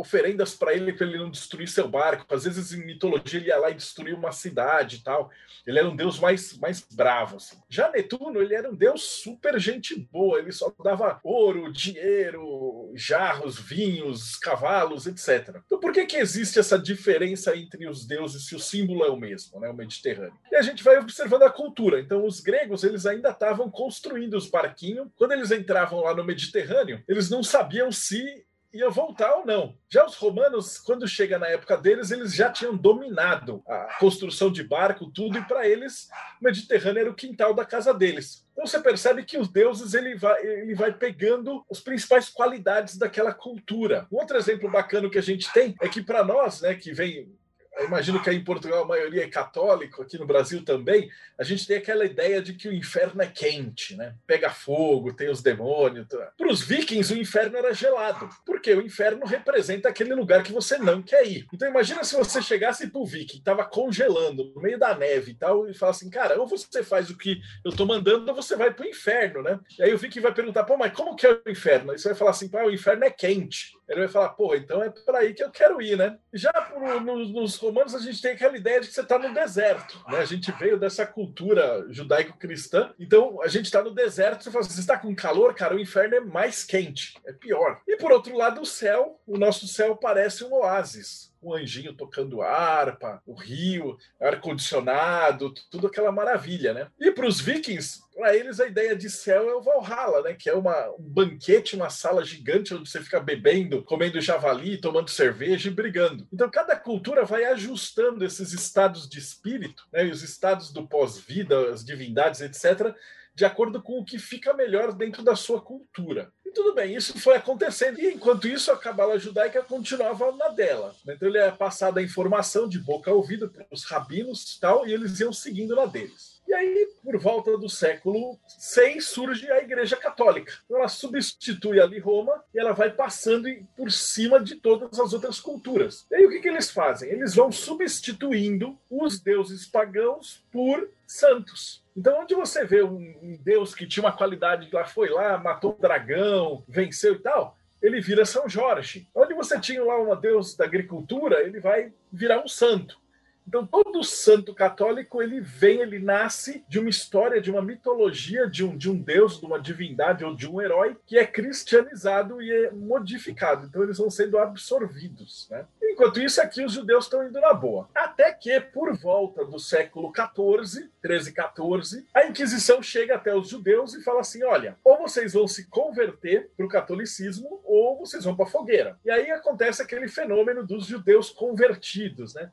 oferendas 0.00 0.54
para 0.54 0.72
ele 0.72 0.94
para 0.94 1.06
ele 1.06 1.18
não 1.18 1.30
destruir 1.30 1.68
seu 1.68 1.86
barco. 1.86 2.24
Às 2.34 2.44
vezes 2.44 2.72
em 2.72 2.84
mitologia 2.84 3.38
ele 3.38 3.48
ia 3.48 3.58
lá 3.58 3.70
e 3.70 3.74
destruía 3.74 4.16
uma 4.16 4.32
cidade 4.32 4.96
e 4.96 5.00
tal. 5.00 5.30
Ele 5.66 5.78
era 5.78 5.88
um 5.88 5.94
deus 5.94 6.18
mais, 6.18 6.56
mais 6.58 6.80
bravo. 6.80 7.36
Assim. 7.36 7.58
Já 7.68 7.90
Netuno, 7.90 8.40
ele 8.40 8.54
era 8.54 8.70
um 8.70 8.74
deus 8.74 9.02
super 9.02 9.60
gente 9.60 9.94
boa. 10.10 10.38
Ele 10.38 10.52
só 10.52 10.72
dava 10.82 11.20
ouro, 11.22 11.70
dinheiro, 11.70 12.90
jarros, 12.94 13.58
vinhos, 13.58 14.36
cavalos, 14.36 15.06
etc. 15.06 15.60
Então 15.66 15.78
por 15.78 15.92
que, 15.92 16.06
que 16.06 16.16
existe 16.16 16.58
essa 16.58 16.78
diferença 16.78 17.54
entre 17.54 17.86
os 17.86 18.06
deuses 18.06 18.46
se 18.46 18.56
o 18.56 18.60
símbolo 18.60 19.04
é 19.04 19.10
o 19.10 19.16
mesmo, 19.16 19.60
né, 19.60 19.68
o 19.68 19.74
Mediterrâneo? 19.74 20.38
E 20.50 20.56
a 20.56 20.62
gente 20.62 20.82
vai 20.82 20.98
observando 20.98 21.42
a 21.42 21.50
cultura. 21.50 22.00
Então 22.00 22.24
os 22.24 22.40
gregos, 22.40 22.84
eles 22.84 23.04
ainda 23.04 23.30
estavam 23.30 23.70
construindo 23.70 24.34
os 24.34 24.48
barquinhos. 24.48 25.08
Quando 25.14 25.32
eles 25.32 25.50
entravam 25.50 26.00
lá 26.00 26.14
no 26.14 26.24
Mediterrâneo, 26.24 27.02
eles 27.06 27.28
não 27.28 27.42
sabiam 27.42 27.92
se 27.92 28.44
ia 28.72 28.88
voltar 28.88 29.34
ou 29.34 29.46
não. 29.46 29.74
Já 29.88 30.04
os 30.04 30.14
romanos, 30.14 30.78
quando 30.78 31.06
chega 31.08 31.38
na 31.38 31.46
época 31.48 31.76
deles, 31.76 32.10
eles 32.10 32.34
já 32.34 32.50
tinham 32.50 32.76
dominado 32.76 33.62
a 33.66 33.96
construção 33.98 34.50
de 34.50 34.62
barco, 34.62 35.10
tudo, 35.10 35.38
e 35.38 35.44
para 35.44 35.66
eles 35.66 36.08
o 36.40 36.44
Mediterrâneo 36.44 37.00
era 37.00 37.10
o 37.10 37.14
quintal 37.14 37.52
da 37.52 37.64
casa 37.64 37.92
deles. 37.92 38.46
Então 38.52 38.66
você 38.66 38.78
percebe 38.80 39.24
que 39.24 39.38
os 39.38 39.48
deuses 39.48 39.94
ele 39.94 40.14
vai, 40.16 40.44
ele 40.44 40.74
vai 40.74 40.92
pegando 40.92 41.64
as 41.70 41.80
principais 41.80 42.28
qualidades 42.28 42.96
daquela 42.96 43.32
cultura. 43.32 44.06
Um 44.12 44.18
outro 44.18 44.36
exemplo 44.36 44.70
bacana 44.70 45.10
que 45.10 45.18
a 45.18 45.22
gente 45.22 45.52
tem 45.52 45.74
é 45.80 45.88
que 45.88 46.02
para 46.02 46.22
nós, 46.22 46.60
né, 46.60 46.74
que 46.74 46.92
vem 46.92 47.32
imagino 47.78 48.22
que 48.22 48.28
aí 48.28 48.36
em 48.36 48.44
Portugal 48.44 48.82
a 48.82 48.88
maioria 48.88 49.24
é 49.24 49.28
católico, 49.28 50.02
aqui 50.02 50.18
no 50.18 50.26
Brasil 50.26 50.64
também, 50.64 51.10
a 51.38 51.44
gente 51.44 51.66
tem 51.66 51.76
aquela 51.76 52.04
ideia 52.04 52.42
de 52.42 52.54
que 52.54 52.68
o 52.68 52.74
inferno 52.74 53.22
é 53.22 53.26
quente, 53.26 53.96
né? 53.96 54.14
Pega 54.26 54.50
fogo, 54.50 55.12
tem 55.12 55.30
os 55.30 55.42
demônios. 55.42 56.06
Tá? 56.08 56.32
Para 56.36 56.50
os 56.50 56.62
vikings, 56.62 57.12
o 57.12 57.18
inferno 57.18 57.56
era 57.56 57.72
gelado, 57.72 58.28
porque 58.44 58.72
o 58.72 58.82
inferno 58.82 59.24
representa 59.24 59.88
aquele 59.88 60.14
lugar 60.14 60.42
que 60.42 60.52
você 60.52 60.78
não 60.78 61.02
quer 61.02 61.26
ir. 61.26 61.46
Então 61.52 61.68
imagina 61.68 62.04
se 62.04 62.16
você 62.16 62.42
chegasse 62.42 62.88
para 62.88 63.00
o 63.00 63.06
viking, 63.06 63.38
estava 63.38 63.64
congelando 63.64 64.52
no 64.54 64.60
meio 64.60 64.78
da 64.78 64.94
neve 64.94 65.32
e 65.32 65.34
tal, 65.34 65.68
e 65.68 65.74
fala 65.74 65.92
assim, 65.92 66.10
cara, 66.10 66.38
ou 66.40 66.46
você 66.46 66.82
faz 66.82 67.10
o 67.10 67.16
que 67.16 67.40
eu 67.64 67.70
estou 67.70 67.86
mandando, 67.86 68.28
ou 68.28 68.34
você 68.34 68.56
vai 68.56 68.72
para 68.72 68.84
o 68.84 68.88
inferno, 68.88 69.42
né? 69.42 69.58
E 69.78 69.82
aí 69.82 69.94
o 69.94 69.98
viking 69.98 70.20
vai 70.20 70.34
perguntar, 70.34 70.64
pô, 70.64 70.76
mas 70.76 70.92
como 70.92 71.16
que 71.16 71.26
é 71.26 71.32
o 71.32 71.50
inferno? 71.50 71.92
Aí 71.92 71.98
você 71.98 72.08
vai 72.08 72.16
falar 72.16 72.32
assim, 72.32 72.48
pô, 72.48 72.58
o 72.58 72.70
inferno 72.70 73.04
é 73.04 73.10
quente. 73.10 73.72
Ele 73.90 74.02
vai 74.02 74.08
falar, 74.08 74.28
pô, 74.30 74.54
então 74.54 74.80
é 74.80 74.88
para 74.88 75.18
aí 75.18 75.34
que 75.34 75.42
eu 75.42 75.50
quero 75.50 75.82
ir, 75.82 75.98
né? 75.98 76.16
Já 76.32 76.52
pro, 76.52 77.00
no, 77.00 77.28
nos 77.28 77.56
romanos 77.56 77.92
a 77.92 77.98
gente 77.98 78.22
tem 78.22 78.30
aquela 78.30 78.56
ideia 78.56 78.80
de 78.80 78.86
que 78.86 78.94
você 78.94 79.00
está 79.00 79.18
no 79.18 79.34
deserto, 79.34 80.00
né? 80.08 80.18
A 80.18 80.24
gente 80.24 80.52
veio 80.52 80.78
dessa 80.78 81.04
cultura 81.04 81.84
judaico-cristã, 81.90 82.94
então 83.00 83.42
a 83.42 83.48
gente 83.48 83.64
está 83.64 83.82
no 83.82 83.90
deserto, 83.90 84.44
você 84.44 84.50
fala 84.52 84.64
você 84.64 84.78
está 84.78 84.96
com 84.96 85.12
calor, 85.12 85.56
cara, 85.56 85.74
o 85.74 85.80
inferno 85.80 86.14
é 86.14 86.20
mais 86.20 86.62
quente, 86.62 87.18
é 87.26 87.32
pior. 87.32 87.80
E 87.88 87.96
por 87.96 88.12
outro 88.12 88.36
lado, 88.36 88.60
o 88.60 88.66
céu, 88.66 89.20
o 89.26 89.36
nosso 89.36 89.66
céu 89.66 89.96
parece 89.96 90.44
um 90.44 90.54
oásis 90.54 91.29
um 91.42 91.54
anjinho 91.54 91.94
tocando 91.94 92.42
harpa, 92.42 93.22
o 93.26 93.34
rio, 93.34 93.96
ar-condicionado, 94.20 95.54
tudo 95.70 95.86
aquela 95.86 96.12
maravilha, 96.12 96.74
né? 96.74 96.88
E 96.98 97.10
para 97.10 97.26
os 97.26 97.40
vikings, 97.40 98.02
para 98.14 98.36
eles 98.36 98.60
a 98.60 98.66
ideia 98.66 98.94
de 98.94 99.08
céu 99.08 99.48
é 99.48 99.54
o 99.54 99.62
Valhalla, 99.62 100.22
né? 100.22 100.34
Que 100.34 100.50
é 100.50 100.54
uma, 100.54 100.90
um 100.90 101.02
banquete, 101.02 101.76
uma 101.76 101.88
sala 101.88 102.24
gigante 102.24 102.74
onde 102.74 102.88
você 102.88 103.00
fica 103.00 103.18
bebendo, 103.18 103.82
comendo 103.82 104.20
javali, 104.20 104.76
tomando 104.76 105.08
cerveja 105.10 105.68
e 105.68 105.72
brigando. 105.72 106.26
Então 106.32 106.50
cada 106.50 106.76
cultura 106.76 107.24
vai 107.24 107.44
ajustando 107.44 108.24
esses 108.24 108.52
estados 108.52 109.08
de 109.08 109.18
espírito, 109.18 109.84
né? 109.92 110.06
E 110.06 110.10
os 110.10 110.22
estados 110.22 110.72
do 110.72 110.86
pós-vida, 110.86 111.70
as 111.70 111.84
divindades, 111.84 112.40
etc., 112.40 112.94
de 113.34 113.44
acordo 113.44 113.82
com 113.82 113.98
o 113.98 114.04
que 114.04 114.18
fica 114.18 114.52
melhor 114.52 114.92
dentro 114.92 115.22
da 115.22 115.34
sua 115.34 115.60
cultura. 115.60 116.32
E 116.44 116.52
tudo 116.52 116.74
bem, 116.74 116.96
isso 116.96 117.18
foi 117.18 117.36
acontecendo. 117.36 118.00
E 118.00 118.12
enquanto 118.12 118.48
isso, 118.48 118.72
a 118.72 118.76
cabala 118.76 119.18
judaica 119.18 119.62
continuava 119.62 120.32
na 120.32 120.48
dela. 120.48 120.94
Então 121.08 121.28
ele 121.28 121.38
é 121.38 121.50
passada 121.50 122.00
a 122.00 122.02
informação 122.02 122.68
de 122.68 122.78
boca 122.78 123.10
a 123.10 123.14
ouvido 123.14 123.48
para 123.48 123.66
os 123.70 123.84
rabinos 123.84 124.56
e 124.56 124.60
tal, 124.60 124.86
e 124.86 124.92
eles 124.92 125.20
iam 125.20 125.32
seguindo 125.32 125.76
na 125.76 125.86
deles. 125.86 126.40
E 126.50 126.52
aí, 126.52 126.88
por 127.04 127.16
volta 127.16 127.56
do 127.56 127.68
século 127.68 128.36
VI, 128.74 129.00
surge 129.00 129.48
a 129.52 129.62
Igreja 129.62 129.96
Católica. 129.96 130.52
Então, 130.64 130.78
ela 130.78 130.88
substitui 130.88 131.80
ali 131.80 132.00
Roma 132.00 132.42
e 132.52 132.58
ela 132.58 132.72
vai 132.72 132.90
passando 132.90 133.48
por 133.76 133.92
cima 133.92 134.42
de 134.42 134.56
todas 134.56 134.98
as 134.98 135.12
outras 135.12 135.38
culturas. 135.38 136.04
E 136.10 136.16
aí, 136.16 136.26
o 136.26 136.30
que, 136.30 136.40
que 136.40 136.48
eles 136.48 136.68
fazem? 136.68 137.08
Eles 137.08 137.36
vão 137.36 137.52
substituindo 137.52 138.76
os 138.90 139.20
deuses 139.20 139.64
pagãos 139.64 140.44
por 140.50 140.90
santos. 141.06 141.84
Então, 142.00 142.22
onde 142.22 142.34
você 142.34 142.64
vê 142.64 142.82
um, 142.82 143.38
Deus 143.42 143.74
que 143.74 143.86
tinha 143.86 144.02
uma 144.02 144.16
qualidade, 144.16 144.70
lá 144.72 144.86
foi 144.86 145.10
lá, 145.10 145.36
matou 145.36 145.76
um 145.76 145.82
dragão, 145.82 146.64
venceu 146.66 147.12
e 147.12 147.18
tal, 147.18 147.58
ele 147.82 148.00
vira 148.00 148.24
São 148.24 148.48
Jorge. 148.48 149.06
Onde 149.14 149.34
você 149.34 149.60
tinha 149.60 149.84
lá 149.84 149.98
uma 149.98 150.16
Deus 150.16 150.56
da 150.56 150.64
agricultura, 150.64 151.42
ele 151.42 151.60
vai 151.60 151.92
virar 152.10 152.42
um 152.42 152.48
santo. 152.48 152.98
Então, 153.46 153.66
todo 153.66 154.04
santo 154.04 154.54
católico, 154.54 155.20
ele 155.20 155.40
vem, 155.40 155.80
ele 155.80 155.98
nasce 155.98 156.64
de 156.68 156.78
uma 156.78 156.88
história, 156.88 157.40
de 157.40 157.50
uma 157.50 157.62
mitologia, 157.62 158.48
de 158.48 158.64
um, 158.64 158.76
de 158.76 158.90
um 158.90 158.96
deus, 158.96 159.40
de 159.40 159.46
uma 159.46 159.60
divindade 159.60 160.24
ou 160.24 160.34
de 160.34 160.48
um 160.48 160.60
herói 160.60 160.96
que 161.06 161.18
é 161.18 161.26
cristianizado 161.26 162.40
e 162.40 162.50
é 162.50 162.70
modificado. 162.70 163.66
Então, 163.66 163.82
eles 163.82 163.98
vão 163.98 164.10
sendo 164.10 164.38
absorvidos. 164.38 165.48
Né? 165.50 165.66
Enquanto 165.82 166.20
isso, 166.20 166.40
aqui 166.40 166.64
os 166.64 166.72
judeus 166.72 167.04
estão 167.04 167.26
indo 167.26 167.40
na 167.40 167.52
boa. 167.52 167.88
Até 167.94 168.32
que, 168.32 168.60
por 168.60 168.96
volta 168.96 169.44
do 169.44 169.58
século 169.58 170.12
XIV, 170.14 170.88
13, 171.02 171.32
14, 171.32 172.06
a 172.14 172.26
Inquisição 172.26 172.82
chega 172.82 173.16
até 173.16 173.34
os 173.34 173.48
judeus 173.48 173.94
e 173.94 174.02
fala 174.02 174.20
assim: 174.20 174.42
olha, 174.44 174.76
ou 174.84 174.98
vocês 174.98 175.32
vão 175.32 175.48
se 175.48 175.68
converter 175.68 176.50
para 176.56 176.66
o 176.66 176.68
catolicismo, 176.68 177.60
ou 177.64 177.98
vocês 177.98 178.24
vão 178.24 178.36
para 178.36 178.46
a 178.46 178.48
fogueira. 178.48 178.98
E 179.04 179.10
aí 179.10 179.30
acontece 179.30 179.82
aquele 179.82 180.08
fenômeno 180.08 180.66
dos 180.66 180.86
judeus 180.86 181.30
convertidos, 181.30 182.34
né? 182.34 182.50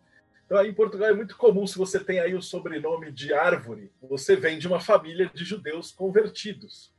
Então, 0.48 0.58
aí 0.58 0.70
em 0.70 0.74
Portugal 0.74 1.10
é 1.10 1.13
muito 1.13 1.36
comum, 1.36 1.68
se 1.68 1.77
você 1.77 2.00
tem 2.00 2.22
aí 2.22 2.34
o 2.34 2.42
sobrenome 2.42 3.12
de 3.12 3.34
árvore, 3.34 3.92
você 4.01 4.34
vem 4.34 4.58
de 4.58 4.66
uma 4.66 4.80
família 4.80 5.30
de 5.34 5.44
judeus 5.44 5.92
convertidos. 5.92 6.89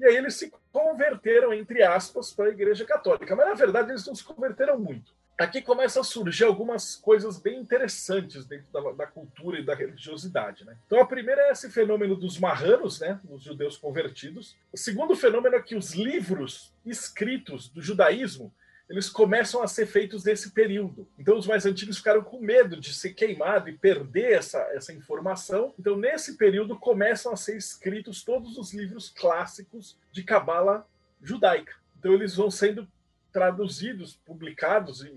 E 0.00 0.04
aí 0.04 0.16
eles 0.16 0.34
se 0.34 0.52
converteram, 0.72 1.54
entre 1.54 1.80
aspas, 1.84 2.32
para 2.32 2.46
a 2.46 2.52
Igreja 2.52 2.84
Católica. 2.84 3.36
Mas, 3.36 3.46
na 3.46 3.54
verdade, 3.54 3.92
eles 3.92 4.04
não 4.04 4.16
se 4.16 4.24
converteram 4.24 4.80
muito. 4.80 5.16
Aqui 5.38 5.62
começam 5.62 6.02
a 6.02 6.04
surgir 6.04 6.42
algumas 6.42 6.96
coisas 6.96 7.38
bem 7.38 7.60
interessantes 7.60 8.44
dentro 8.44 8.66
da, 8.72 8.80
da, 8.90 9.06
cultura 9.06 9.60
e 9.60 9.64
da 9.64 9.76
religiosidade. 9.76 10.64
Né? 10.64 10.76
Então, 10.84 11.00
a 11.00 11.06
primeira 11.06 11.42
é 11.42 11.52
esse 11.52 11.70
fenômeno 11.70 12.16
dos 12.16 12.36
marranos, 12.36 12.98
né, 12.98 13.20
os 13.30 13.44
judeus 13.44 13.76
convertidos. 13.76 14.56
O 14.72 14.76
segundo 14.76 15.14
fenômeno 15.14 15.54
é 15.54 15.62
que 15.62 15.76
os 15.76 15.94
livros 15.94 16.74
escritos 16.84 17.68
do 17.68 17.80
judaísmo 17.80 18.52
eles 18.88 19.10
começam 19.10 19.62
a 19.62 19.68
ser 19.68 19.86
feitos 19.86 20.24
nesse 20.24 20.52
período. 20.52 21.06
Então, 21.18 21.36
os 21.36 21.46
mais 21.46 21.66
antigos 21.66 21.98
ficaram 21.98 22.22
com 22.22 22.40
medo 22.40 22.80
de 22.80 22.94
ser 22.94 23.12
queimado 23.12 23.68
e 23.68 23.76
perder 23.76 24.32
essa, 24.32 24.58
essa 24.72 24.92
informação. 24.94 25.74
Então, 25.78 25.96
nesse 25.96 26.38
período, 26.38 26.78
começam 26.78 27.32
a 27.32 27.36
ser 27.36 27.56
escritos 27.56 28.24
todos 28.24 28.56
os 28.56 28.72
livros 28.72 29.10
clássicos 29.10 29.98
de 30.10 30.22
cabala 30.22 30.88
judaica. 31.22 31.74
Então, 31.98 32.14
eles 32.14 32.34
vão 32.34 32.50
sendo 32.50 32.88
traduzidos, 33.30 34.16
publicados 34.24 35.04
e 35.04 35.14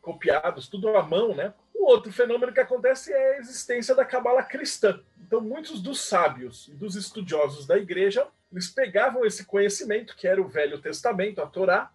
copiados, 0.00 0.66
tudo 0.66 0.88
à 0.96 1.02
mão, 1.02 1.34
né? 1.34 1.52
O 1.74 1.86
outro 1.86 2.10
fenômeno 2.10 2.52
que 2.52 2.60
acontece 2.60 3.12
é 3.12 3.34
a 3.34 3.38
existência 3.38 3.94
da 3.94 4.04
cabala 4.04 4.42
cristã. 4.42 4.98
Então, 5.26 5.42
muitos 5.42 5.82
dos 5.82 6.00
sábios 6.00 6.68
e 6.68 6.74
dos 6.74 6.96
estudiosos 6.96 7.66
da 7.66 7.76
igreja, 7.76 8.26
eles 8.50 8.68
pegavam 8.68 9.26
esse 9.26 9.44
conhecimento, 9.44 10.16
que 10.16 10.26
era 10.26 10.40
o 10.40 10.48
Velho 10.48 10.80
Testamento, 10.80 11.42
a 11.42 11.46
Torá, 11.46 11.90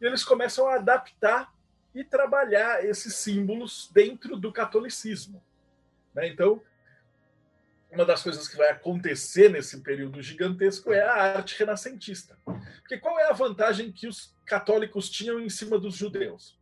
e 0.00 0.06
eles 0.06 0.24
começam 0.24 0.66
a 0.66 0.76
adaptar 0.76 1.52
e 1.94 2.04
trabalhar 2.04 2.84
esses 2.84 3.14
símbolos 3.16 3.90
dentro 3.92 4.36
do 4.36 4.52
catolicismo. 4.52 5.42
Né? 6.14 6.28
Então, 6.28 6.62
uma 7.90 8.04
das 8.04 8.22
coisas 8.22 8.46
que 8.46 8.56
vai 8.56 8.70
acontecer 8.70 9.50
nesse 9.50 9.80
período 9.80 10.22
gigantesco 10.22 10.92
é 10.92 11.02
a 11.02 11.36
arte 11.36 11.58
renascentista. 11.58 12.38
Porque 12.44 12.98
qual 12.98 13.18
é 13.18 13.28
a 13.28 13.32
vantagem 13.32 13.90
que 13.90 14.06
os 14.06 14.32
católicos 14.46 15.10
tinham 15.10 15.40
em 15.40 15.48
cima 15.48 15.78
dos 15.78 15.96
judeus? 15.96 16.56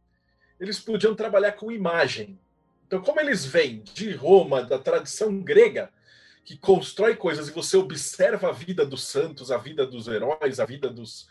Eles 0.59 0.81
podiam 0.81 1.15
trabalhar 1.15 1.53
com 1.53 1.71
imagem. 1.71 2.41
Então, 2.87 3.03
como 3.03 3.21
eles 3.21 3.45
vêm 3.45 3.83
de 3.83 4.13
Roma, 4.13 4.63
da 4.63 4.79
tradição 4.79 5.41
grega, 5.43 5.93
que 6.43 6.57
constrói 6.57 7.15
coisas 7.15 7.49
e 7.49 7.53
você 7.53 7.77
observa 7.77 8.49
a 8.49 8.53
vida 8.53 8.87
dos 8.87 9.05
santos, 9.05 9.51
a 9.51 9.59
vida 9.59 9.87
dos 9.87 10.09
heróis, 10.09 10.59
a 10.59 10.65
vida 10.65 10.89
dos, 10.89 11.29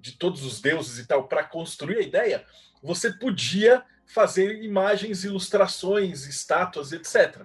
de 0.00 0.12
todos 0.12 0.44
os 0.44 0.60
deuses 0.60 0.98
e 0.98 1.06
tal 1.06 1.28
para 1.28 1.44
construir 1.44 1.98
a 1.98 2.02
ideia, 2.02 2.44
você 2.82 3.12
podia 3.12 3.82
fazer 4.06 4.62
imagens, 4.62 5.24
ilustrações, 5.24 6.26
estátuas, 6.26 6.92
etc. 6.92 7.42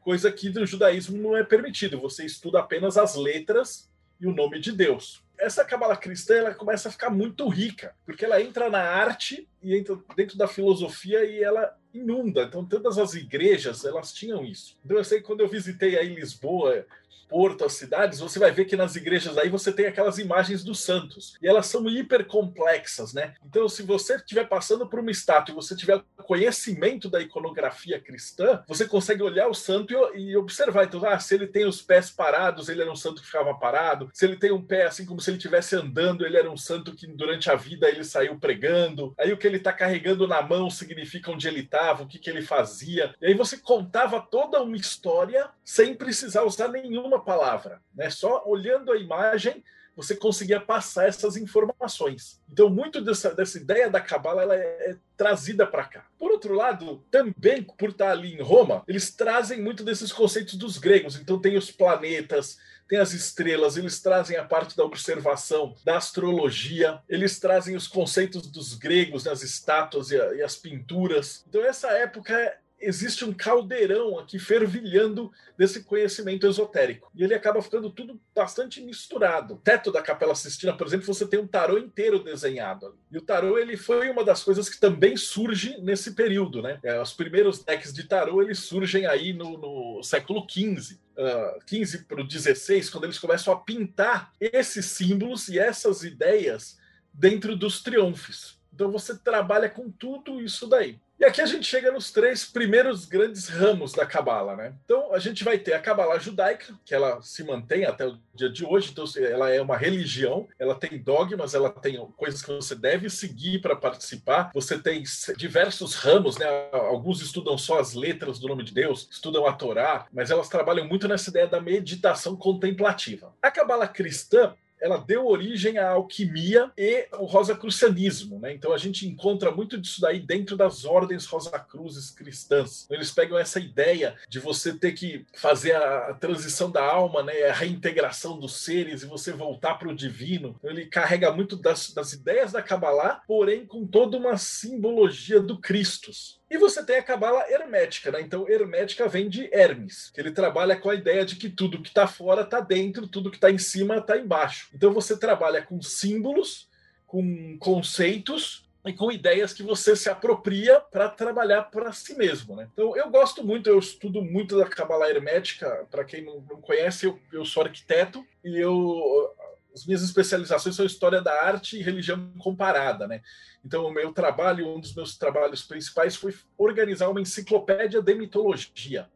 Coisa 0.00 0.32
que 0.32 0.48
no 0.50 0.66
judaísmo 0.66 1.18
não 1.18 1.36
é 1.36 1.44
permitido. 1.44 2.00
Você 2.00 2.24
estuda 2.24 2.60
apenas 2.60 2.96
as 2.96 3.14
letras 3.16 3.90
e 4.20 4.26
o 4.26 4.34
nome 4.34 4.58
de 4.58 4.72
Deus. 4.72 5.22
Essa 5.38 5.64
cabala 5.64 5.96
cristã 5.96 6.36
ela 6.36 6.54
começa 6.54 6.88
a 6.88 6.92
ficar 6.92 7.10
muito 7.10 7.46
rica, 7.48 7.94
porque 8.06 8.24
ela 8.24 8.40
entra 8.40 8.70
na 8.70 8.80
arte 8.80 9.46
e 9.62 9.76
entra 9.76 9.98
dentro 10.16 10.38
da 10.38 10.48
filosofia 10.48 11.24
e 11.24 11.42
ela 11.42 11.76
inunda. 11.92 12.44
Então 12.44 12.64
todas 12.64 12.96
as 12.96 13.14
igrejas 13.14 13.84
elas 13.84 14.12
tinham 14.12 14.44
isso. 14.44 14.78
Então 14.84 14.96
eu 14.96 15.04
sei 15.04 15.20
que 15.20 15.26
quando 15.26 15.40
eu 15.40 15.48
visitei 15.48 15.98
aí 15.98 16.14
Lisboa 16.14 16.86
Porto, 17.28 17.64
as 17.64 17.74
cidades, 17.74 18.20
você 18.20 18.38
vai 18.38 18.50
ver 18.50 18.64
que 18.64 18.76
nas 18.76 18.96
igrejas 18.96 19.36
aí 19.38 19.48
você 19.48 19.72
tem 19.72 19.86
aquelas 19.86 20.18
imagens 20.18 20.64
dos 20.64 20.80
santos. 20.80 21.36
E 21.42 21.48
elas 21.48 21.66
são 21.66 21.88
hiper 21.88 22.26
complexas, 22.26 23.12
né? 23.12 23.34
Então, 23.44 23.68
se 23.68 23.82
você 23.82 24.16
estiver 24.16 24.48
passando 24.48 24.86
por 24.86 25.00
uma 25.00 25.10
estátua 25.10 25.52
e 25.52 25.54
você 25.54 25.76
tiver 25.76 26.02
conhecimento 26.24 27.08
da 27.08 27.20
iconografia 27.20 28.00
cristã, 28.00 28.62
você 28.66 28.86
consegue 28.86 29.22
olhar 29.22 29.48
o 29.48 29.54
santo 29.54 29.94
e, 30.14 30.30
e 30.30 30.36
observar. 30.36 30.84
Então, 30.84 31.04
ah, 31.04 31.18
se 31.18 31.34
ele 31.34 31.46
tem 31.46 31.64
os 31.64 31.80
pés 31.80 32.10
parados, 32.10 32.68
ele 32.68 32.82
era 32.82 32.90
um 32.90 32.96
santo 32.96 33.20
que 33.20 33.26
ficava 33.26 33.54
parado. 33.54 34.10
Se 34.12 34.24
ele 34.24 34.36
tem 34.36 34.52
um 34.52 34.62
pé 34.62 34.86
assim 34.86 35.06
como 35.06 35.20
se 35.20 35.30
ele 35.30 35.36
estivesse 35.36 35.76
andando, 35.76 36.24
ele 36.24 36.36
era 36.36 36.50
um 36.50 36.56
santo 36.56 36.94
que 36.94 37.06
durante 37.06 37.50
a 37.50 37.54
vida 37.54 37.88
ele 37.88 38.04
saiu 38.04 38.38
pregando. 38.38 39.14
Aí 39.18 39.32
o 39.32 39.36
que 39.36 39.46
ele 39.46 39.56
está 39.56 39.72
carregando 39.72 40.26
na 40.26 40.42
mão 40.42 40.70
significa 40.70 41.30
onde 41.30 41.46
ele 41.46 41.60
estava, 41.60 42.02
o 42.02 42.06
que, 42.06 42.18
que 42.18 42.30
ele 42.30 42.42
fazia. 42.42 43.14
E 43.20 43.26
aí 43.26 43.34
você 43.34 43.56
contava 43.56 44.20
toda 44.20 44.62
uma 44.62 44.76
história 44.76 45.48
sem 45.64 45.94
precisar 45.94 46.44
usar 46.44 46.68
nenhuma 46.68 47.15
uma 47.16 47.24
palavra, 47.24 47.80
né? 47.94 48.10
Só 48.10 48.42
olhando 48.46 48.92
a 48.92 48.96
imagem 48.96 49.64
você 49.96 50.14
conseguia 50.14 50.60
passar 50.60 51.08
essas 51.08 51.38
informações. 51.38 52.38
Então, 52.52 52.68
muito 52.68 53.00
dessa, 53.00 53.34
dessa 53.34 53.56
ideia 53.56 53.88
da 53.88 53.98
Cabala 53.98 54.42
ela 54.42 54.54
é, 54.54 54.90
é 54.90 54.96
trazida 55.16 55.66
para 55.66 55.84
cá. 55.84 56.06
Por 56.18 56.30
outro 56.30 56.54
lado, 56.54 57.02
também 57.10 57.62
por 57.62 57.88
estar 57.88 58.10
ali 58.10 58.34
em 58.34 58.42
Roma, 58.42 58.84
eles 58.86 59.10
trazem 59.10 59.62
muito 59.62 59.82
desses 59.82 60.12
conceitos 60.12 60.54
dos 60.54 60.76
gregos. 60.76 61.16
Então, 61.16 61.40
tem 61.40 61.56
os 61.56 61.70
planetas, 61.70 62.58
tem 62.86 62.98
as 62.98 63.14
estrelas, 63.14 63.78
eles 63.78 63.98
trazem 64.00 64.36
a 64.36 64.44
parte 64.44 64.76
da 64.76 64.84
observação, 64.84 65.74
da 65.82 65.96
astrologia, 65.96 67.00
eles 67.08 67.40
trazem 67.40 67.74
os 67.74 67.88
conceitos 67.88 68.46
dos 68.46 68.74
gregos 68.74 69.24
nas 69.24 69.42
estátuas 69.42 70.10
e, 70.10 70.20
a, 70.20 70.34
e 70.34 70.42
as 70.42 70.56
pinturas. 70.56 71.42
Então, 71.48 71.64
essa 71.64 71.88
época 71.92 72.54
existe 72.80 73.24
um 73.24 73.32
caldeirão 73.32 74.18
aqui 74.18 74.38
fervilhando 74.38 75.30
desse 75.56 75.82
conhecimento 75.84 76.46
esotérico. 76.46 77.10
E 77.14 77.24
ele 77.24 77.34
acaba 77.34 77.62
ficando 77.62 77.90
tudo 77.90 78.20
bastante 78.34 78.80
misturado. 78.80 79.54
O 79.54 79.58
teto 79.58 79.90
da 79.90 80.02
Capela 80.02 80.34
Sistina, 80.34 80.76
por 80.76 80.86
exemplo, 80.86 81.06
você 81.06 81.26
tem 81.26 81.40
um 81.40 81.46
tarô 81.46 81.78
inteiro 81.78 82.22
desenhado. 82.22 82.96
E 83.10 83.18
o 83.18 83.22
tarô 83.22 83.58
ele 83.58 83.76
foi 83.76 84.10
uma 84.10 84.24
das 84.24 84.42
coisas 84.42 84.68
que 84.68 84.78
também 84.78 85.16
surge 85.16 85.78
nesse 85.80 86.14
período, 86.14 86.62
né? 86.62 86.78
É, 86.82 87.00
os 87.00 87.12
primeiros 87.12 87.62
decks 87.64 87.92
de 87.92 88.04
tarô 88.04 88.42
eles 88.42 88.58
surgem 88.60 89.06
aí 89.06 89.32
no, 89.32 89.56
no 89.58 90.02
século 90.02 90.46
XV. 90.48 90.98
Uh, 91.16 91.64
15 91.64 92.04
para 92.04 92.20
o 92.20 92.28
16, 92.28 92.90
quando 92.90 93.04
eles 93.04 93.18
começam 93.18 93.50
a 93.50 93.56
pintar 93.56 94.32
esses 94.38 94.84
símbolos 94.84 95.48
e 95.48 95.58
essas 95.58 96.02
ideias 96.04 96.78
dentro 97.10 97.56
dos 97.56 97.82
triunfos. 97.82 98.60
Então 98.76 98.92
você 98.92 99.16
trabalha 99.16 99.70
com 99.70 99.90
tudo 99.90 100.42
isso 100.42 100.66
daí. 100.66 101.00
E 101.18 101.24
aqui 101.24 101.40
a 101.40 101.46
gente 101.46 101.64
chega 101.64 101.90
nos 101.90 102.10
três 102.10 102.44
primeiros 102.44 103.06
grandes 103.06 103.48
ramos 103.48 103.92
da 103.92 104.04
Cabala, 104.04 104.54
né? 104.54 104.74
Então 104.84 105.14
a 105.14 105.18
gente 105.18 105.42
vai 105.42 105.58
ter 105.58 105.72
a 105.72 105.78
Cabala 105.78 106.20
judaica, 106.20 106.74
que 106.84 106.94
ela 106.94 107.22
se 107.22 107.42
mantém 107.42 107.86
até 107.86 108.06
o 108.06 108.18
dia 108.34 108.50
de 108.50 108.66
hoje, 108.66 108.90
então 108.92 109.04
ela 109.16 109.48
é 109.48 109.58
uma 109.60 109.78
religião, 109.78 110.46
ela 110.58 110.74
tem 110.74 110.98
dogmas, 110.98 111.54
ela 111.54 111.70
tem 111.70 111.96
coisas 112.18 112.42
que 112.42 112.52
você 112.52 112.74
deve 112.74 113.08
seguir 113.08 113.62
para 113.62 113.74
participar. 113.74 114.50
Você 114.52 114.78
tem 114.78 115.02
diversos 115.38 115.94
ramos, 115.94 116.36
né? 116.36 116.46
Alguns 116.70 117.22
estudam 117.22 117.56
só 117.56 117.80
as 117.80 117.94
letras 117.94 118.38
do 118.38 118.48
nome 118.48 118.62
de 118.62 118.74
Deus, 118.74 119.08
estudam 119.10 119.46
a 119.46 119.54
Torá, 119.54 120.06
mas 120.12 120.30
elas 120.30 120.50
trabalham 120.50 120.86
muito 120.86 121.08
nessa 121.08 121.30
ideia 121.30 121.46
da 121.46 121.62
meditação 121.62 122.36
contemplativa. 122.36 123.32
A 123.40 123.50
Cabala 123.50 123.88
cristã 123.88 124.54
ela 124.80 124.98
deu 124.98 125.26
origem 125.26 125.78
à 125.78 125.90
alquimia 125.90 126.70
e 126.76 127.06
ao 127.12 127.24
rosacrucianismo, 127.24 128.38
né? 128.38 128.52
Então 128.52 128.72
a 128.72 128.78
gente 128.78 129.06
encontra 129.06 129.50
muito 129.50 129.78
disso 129.78 130.00
daí 130.00 130.20
dentro 130.20 130.56
das 130.56 130.84
ordens 130.84 131.26
rosacruzes 131.26 132.10
cristãs. 132.10 132.86
Eles 132.90 133.10
pegam 133.10 133.38
essa 133.38 133.58
ideia 133.58 134.16
de 134.28 134.38
você 134.38 134.72
ter 134.72 134.92
que 134.92 135.24
fazer 135.34 135.74
a 135.74 136.14
transição 136.14 136.70
da 136.70 136.84
alma, 136.84 137.22
né? 137.22 137.44
A 137.44 137.52
reintegração 137.52 138.38
dos 138.38 138.64
seres 138.64 139.02
e 139.02 139.06
você 139.06 139.32
voltar 139.32 139.74
para 139.74 139.88
o 139.88 139.94
divino. 139.94 140.56
Então, 140.58 140.70
ele 140.70 140.86
carrega 140.86 141.32
muito 141.32 141.56
das, 141.56 141.92
das 141.92 142.12
ideias 142.12 142.52
da 142.52 142.62
Kabbalah, 142.62 143.22
porém 143.26 143.66
com 143.66 143.86
toda 143.86 144.16
uma 144.16 144.36
simbologia 144.36 145.40
do 145.40 145.58
Cristos. 145.58 146.35
E 146.48 146.58
você 146.58 146.84
tem 146.84 146.96
a 146.96 147.02
cabala 147.02 147.44
hermética, 147.50 148.12
né? 148.12 148.20
Então, 148.20 148.48
hermética 148.48 149.08
vem 149.08 149.28
de 149.28 149.48
Hermes, 149.52 150.10
que 150.10 150.20
ele 150.20 150.30
trabalha 150.30 150.76
com 150.76 150.88
a 150.88 150.94
ideia 150.94 151.24
de 151.24 151.34
que 151.34 151.50
tudo 151.50 151.82
que 151.82 151.88
está 151.88 152.06
fora 152.06 152.42
está 152.42 152.60
dentro, 152.60 153.08
tudo 153.08 153.30
que 153.30 153.36
está 153.36 153.50
em 153.50 153.58
cima 153.58 153.96
está 153.96 154.16
embaixo. 154.16 154.68
Então, 154.72 154.92
você 154.92 155.18
trabalha 155.18 155.60
com 155.60 155.82
símbolos, 155.82 156.68
com 157.04 157.56
conceitos 157.58 158.64
e 158.84 158.92
com 158.92 159.10
ideias 159.10 159.52
que 159.52 159.64
você 159.64 159.96
se 159.96 160.08
apropria 160.08 160.78
para 160.78 161.08
trabalhar 161.08 161.64
para 161.64 161.92
si 161.92 162.14
mesmo, 162.14 162.54
né? 162.54 162.68
Então, 162.72 162.96
eu 162.96 163.10
gosto 163.10 163.44
muito, 163.44 163.68
eu 163.68 163.80
estudo 163.80 164.22
muito 164.22 164.56
da 164.56 164.66
cabala 164.66 165.10
hermética. 165.10 165.84
Para 165.90 166.04
quem 166.04 166.24
não, 166.24 166.40
conhece, 166.60 167.06
eu, 167.06 167.18
eu 167.32 167.44
sou 167.44 167.64
arquiteto 167.64 168.24
e 168.44 168.56
eu 168.56 169.34
as 169.76 169.84
minhas 169.84 170.02
especializações 170.02 170.74
são 170.74 170.86
história 170.86 171.20
da 171.20 171.44
arte 171.44 171.76
e 171.76 171.82
religião 171.82 172.32
comparada, 172.38 173.06
né? 173.06 173.20
Então, 173.62 173.84
o 173.84 173.92
meu 173.92 174.10
trabalho, 174.10 174.66
um 174.66 174.80
dos 174.80 174.94
meus 174.94 175.18
trabalhos 175.18 175.62
principais 175.62 176.16
foi 176.16 176.34
organizar 176.56 177.10
uma 177.10 177.20
enciclopédia 177.20 178.00
de 178.00 178.14
mitologia. 178.14 179.06